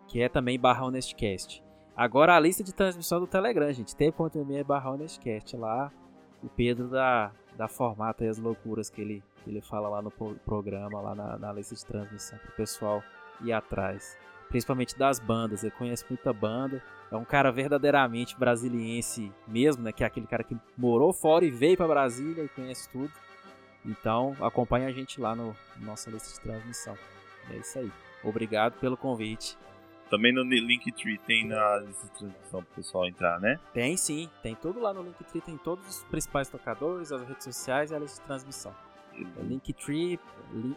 Que 0.07 0.22
é 0.22 0.30
também 0.30 0.60
barra 0.60 0.85
Honestcast. 0.85 1.64
Agora 1.95 2.35
a 2.35 2.39
lista 2.39 2.64
de 2.64 2.73
transmissão 2.73 3.19
do 3.19 3.27
Telegram, 3.27 3.72
gente. 3.72 3.95
T.me 3.95 4.64
barra 4.64 4.91
Honestcast 4.91 5.56
lá. 5.57 5.91
O 6.43 6.49
Pedro 6.49 6.88
dá, 6.89 7.31
dá 7.57 7.68
formato 7.68 8.23
aí 8.23 8.30
as 8.30 8.38
loucuras 8.38 8.89
que 8.89 9.02
ele, 9.02 9.23
que 9.43 9.49
ele 9.49 9.61
fala 9.61 9.88
lá 9.89 10.02
no 10.02 10.11
pro- 10.11 10.35
programa, 10.45 10.99
lá 11.02 11.15
na, 11.15 11.38
na 11.38 11.53
lista 11.53 11.73
de 11.76 11.85
transmissão 11.85 12.38
pro 12.39 12.52
pessoal 12.56 13.02
ir 13.41 13.52
atrás. 13.53 14.18
Principalmente 14.49 14.97
das 14.97 15.19
bandas. 15.19 15.64
Ele 15.64 15.72
conhece 15.72 16.06
muita 16.10 16.31
banda. 16.31 16.81
É 17.11 17.15
um 17.15 17.23
cara 17.26 17.52
verdadeiramente 17.52 18.36
brasiliense 18.38 19.32
mesmo, 19.48 19.84
né? 19.84 19.91
Que 19.91 20.03
é 20.03 20.07
aquele 20.07 20.27
cara 20.27 20.44
que 20.44 20.57
morou 20.77 21.14
fora 21.14 21.45
e 21.45 21.52
veio 21.52 21.77
pra 21.77 21.88
Brasília 21.88 22.44
e 22.44 22.49
conhece 22.49 22.90
tudo. 22.90 23.11
Então, 23.86 24.36
acompanha 24.41 24.88
a 24.88 24.91
gente 24.91 25.22
lá 25.22 25.36
no 25.36 25.56
na 25.77 25.86
nossa 25.88 26.10
lista 26.10 26.34
de 26.34 26.40
transmissão. 26.41 26.98
É 27.52 27.57
isso 27.57 27.77
aí. 27.77 27.91
Obrigado 28.23 28.73
pelo 28.80 28.98
convite. 28.98 29.56
Também 30.10 30.34
no 30.34 30.44
Linktree 30.44 31.18
tem 31.19 31.45
na 31.48 31.77
lista 31.77 32.06
de 32.07 32.11
transmissão 32.14 32.64
pro 32.64 32.76
pessoal 32.76 33.06
entrar, 33.07 33.40
né? 33.40 33.60
Tem 33.73 33.95
sim, 33.98 34.30
tem 34.41 34.56
tudo 34.56 34.80
lá 34.80 34.94
no 34.94 35.02
Linktree, 35.03 35.41
tem 35.41 35.57
todos 35.57 35.88
os 35.88 36.03
principais 36.06 36.48
tocadores, 36.49 37.11
as 37.11 37.22
redes 37.27 37.44
sociais 37.44 37.91
e 37.91 37.95
a 37.95 37.99
lista 37.99 38.19
de 38.22 38.27
transmissão. 38.27 38.73
É 39.14 39.41
Linktree, 39.44 40.19
li- 40.52 40.76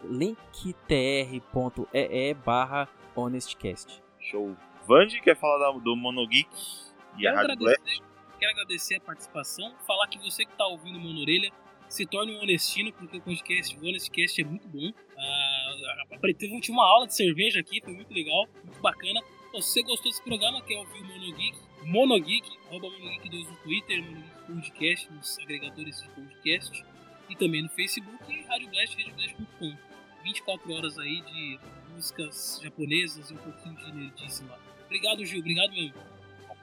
linktr.ee 1.09 2.33
barra 2.45 2.87
honestcast. 3.15 4.01
Show. 4.19 4.55
Vande 4.89 5.21
quer 5.21 5.35
falar 5.35 5.71
do 5.77 5.95
Monogeek 5.95 6.49
e 7.15 7.27
a 7.27 7.31
Quero 7.31 7.35
Rádio 7.47 7.57
Blast? 7.57 7.79
agradecer, 7.79 8.03
quero 8.39 8.51
agradecer 8.53 8.95
a 8.95 9.01
participação. 9.01 9.75
Falar 9.85 10.07
que 10.07 10.17
você 10.17 10.43
que 10.45 10.51
tá 10.57 10.65
ouvindo 10.65 10.97
o 10.97 10.99
Mano 10.99 11.21
Orelha 11.21 11.51
se 11.87 12.07
torne 12.07 12.35
um 12.35 12.41
honestino, 12.41 12.91
porque 12.93 13.17
o 13.17 13.21
podcast, 13.21 13.75
o 13.77 13.79
Honestcast 13.87 14.41
é 14.41 14.43
muito 14.43 14.67
bom. 14.67 14.91
A- 15.15 16.05
a- 16.15 16.33
teve 16.33 16.59
uma 16.71 16.83
aula 16.89 17.05
de 17.05 17.15
cerveja 17.15 17.59
aqui, 17.59 17.79
foi 17.83 17.93
muito 17.93 18.11
legal, 18.11 18.47
muito 18.63 18.81
bacana. 18.81 19.19
Então, 19.49 19.61
se 19.61 19.73
você 19.73 19.83
gostou 19.83 20.09
desse 20.11 20.23
programa, 20.23 20.59
quer 20.63 20.77
ouvir 20.79 21.01
o 21.01 21.05
Monogeek, 21.05 21.57
Monogeek, 21.83 22.57
arroba 22.67 22.87
Monogeek2 22.87 23.47
no 23.47 23.55
Twitter, 23.57 24.03
Monogeek 24.03 24.41
Podcast, 24.47 25.11
nos 25.13 25.37
agregadores 25.37 26.01
de 26.01 26.09
podcast, 26.09 26.83
e 27.29 27.35
também 27.35 27.61
no 27.61 27.69
Facebook 27.69 28.17
e 28.27 28.41
Rádio 28.47 28.67
Blast, 28.71 28.95
radioblast.com. 28.97 29.77
24 30.23 30.73
horas 30.73 30.97
aí 30.97 31.21
de 31.21 31.59
músicas 31.93 32.59
japonesas 32.63 33.29
e 33.29 33.33
um 33.35 33.37
pouquinho 33.37 33.75
de 33.75 33.91
nerdice 33.93 34.43
lá. 34.45 34.57
Obrigado, 34.89 35.23
Gil, 35.23 35.39
obrigado 35.39 35.71
mesmo. 35.71 35.93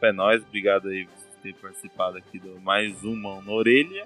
É 0.02 0.12
nóis, 0.12 0.42
obrigado 0.42 0.88
aí 0.88 1.06
por 1.06 1.42
ter 1.42 1.54
participado 1.54 2.18
aqui 2.18 2.40
do 2.40 2.60
mais 2.60 3.04
um 3.04 3.14
Mão 3.14 3.40
na 3.40 3.52
Orelha. 3.52 4.04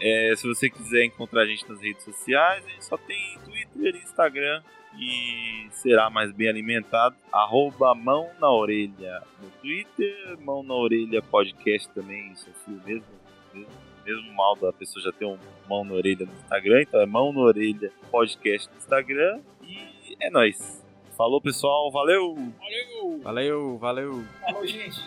É, 0.00 0.32
se 0.34 0.48
você 0.48 0.70
quiser 0.70 1.04
encontrar 1.04 1.42
a 1.42 1.46
gente 1.46 1.68
nas 1.68 1.78
redes 1.78 2.02
sociais, 2.02 2.64
a 2.64 2.68
gente 2.70 2.84
só 2.86 2.96
tem 2.96 3.38
Twitter 3.44 3.94
e 3.94 3.98
Instagram 3.98 4.62
e 4.98 5.68
será 5.70 6.08
mais 6.08 6.32
bem 6.32 6.48
alimentado. 6.48 7.14
Arroba 7.30 7.94
Mão 7.94 8.30
na 8.40 8.50
Orelha 8.50 9.22
no 9.42 9.50
Twitter, 9.60 10.38
Mão 10.40 10.62
na 10.62 10.74
Orelha 10.74 11.20
Podcast 11.20 11.90
também, 11.90 12.32
isso 12.32 12.48
é 12.48 12.64
fio 12.64 12.80
mesmo, 12.86 13.04
mesmo, 13.52 13.70
mesmo 14.04 14.32
mal 14.32 14.56
da 14.56 14.72
pessoa 14.72 15.04
já 15.04 15.12
ter 15.12 15.26
um 15.26 15.38
Mão 15.68 15.84
na 15.84 15.92
Orelha 15.92 16.24
no 16.24 16.32
Instagram, 16.32 16.82
então 16.82 17.00
é 17.02 17.06
Mão 17.06 17.34
na 17.34 17.40
Orelha 17.40 17.92
Podcast 18.10 18.70
no 18.70 18.78
Instagram 18.78 19.40
e 19.62 20.16
é 20.18 20.30
nóis. 20.30 20.81
Falou 21.16 21.40
pessoal, 21.40 21.90
valeu! 21.90 22.34
Valeu! 22.34 23.20
Valeu, 23.22 23.78
valeu. 23.78 24.24
Falou, 24.40 24.66
gente. 24.66 25.00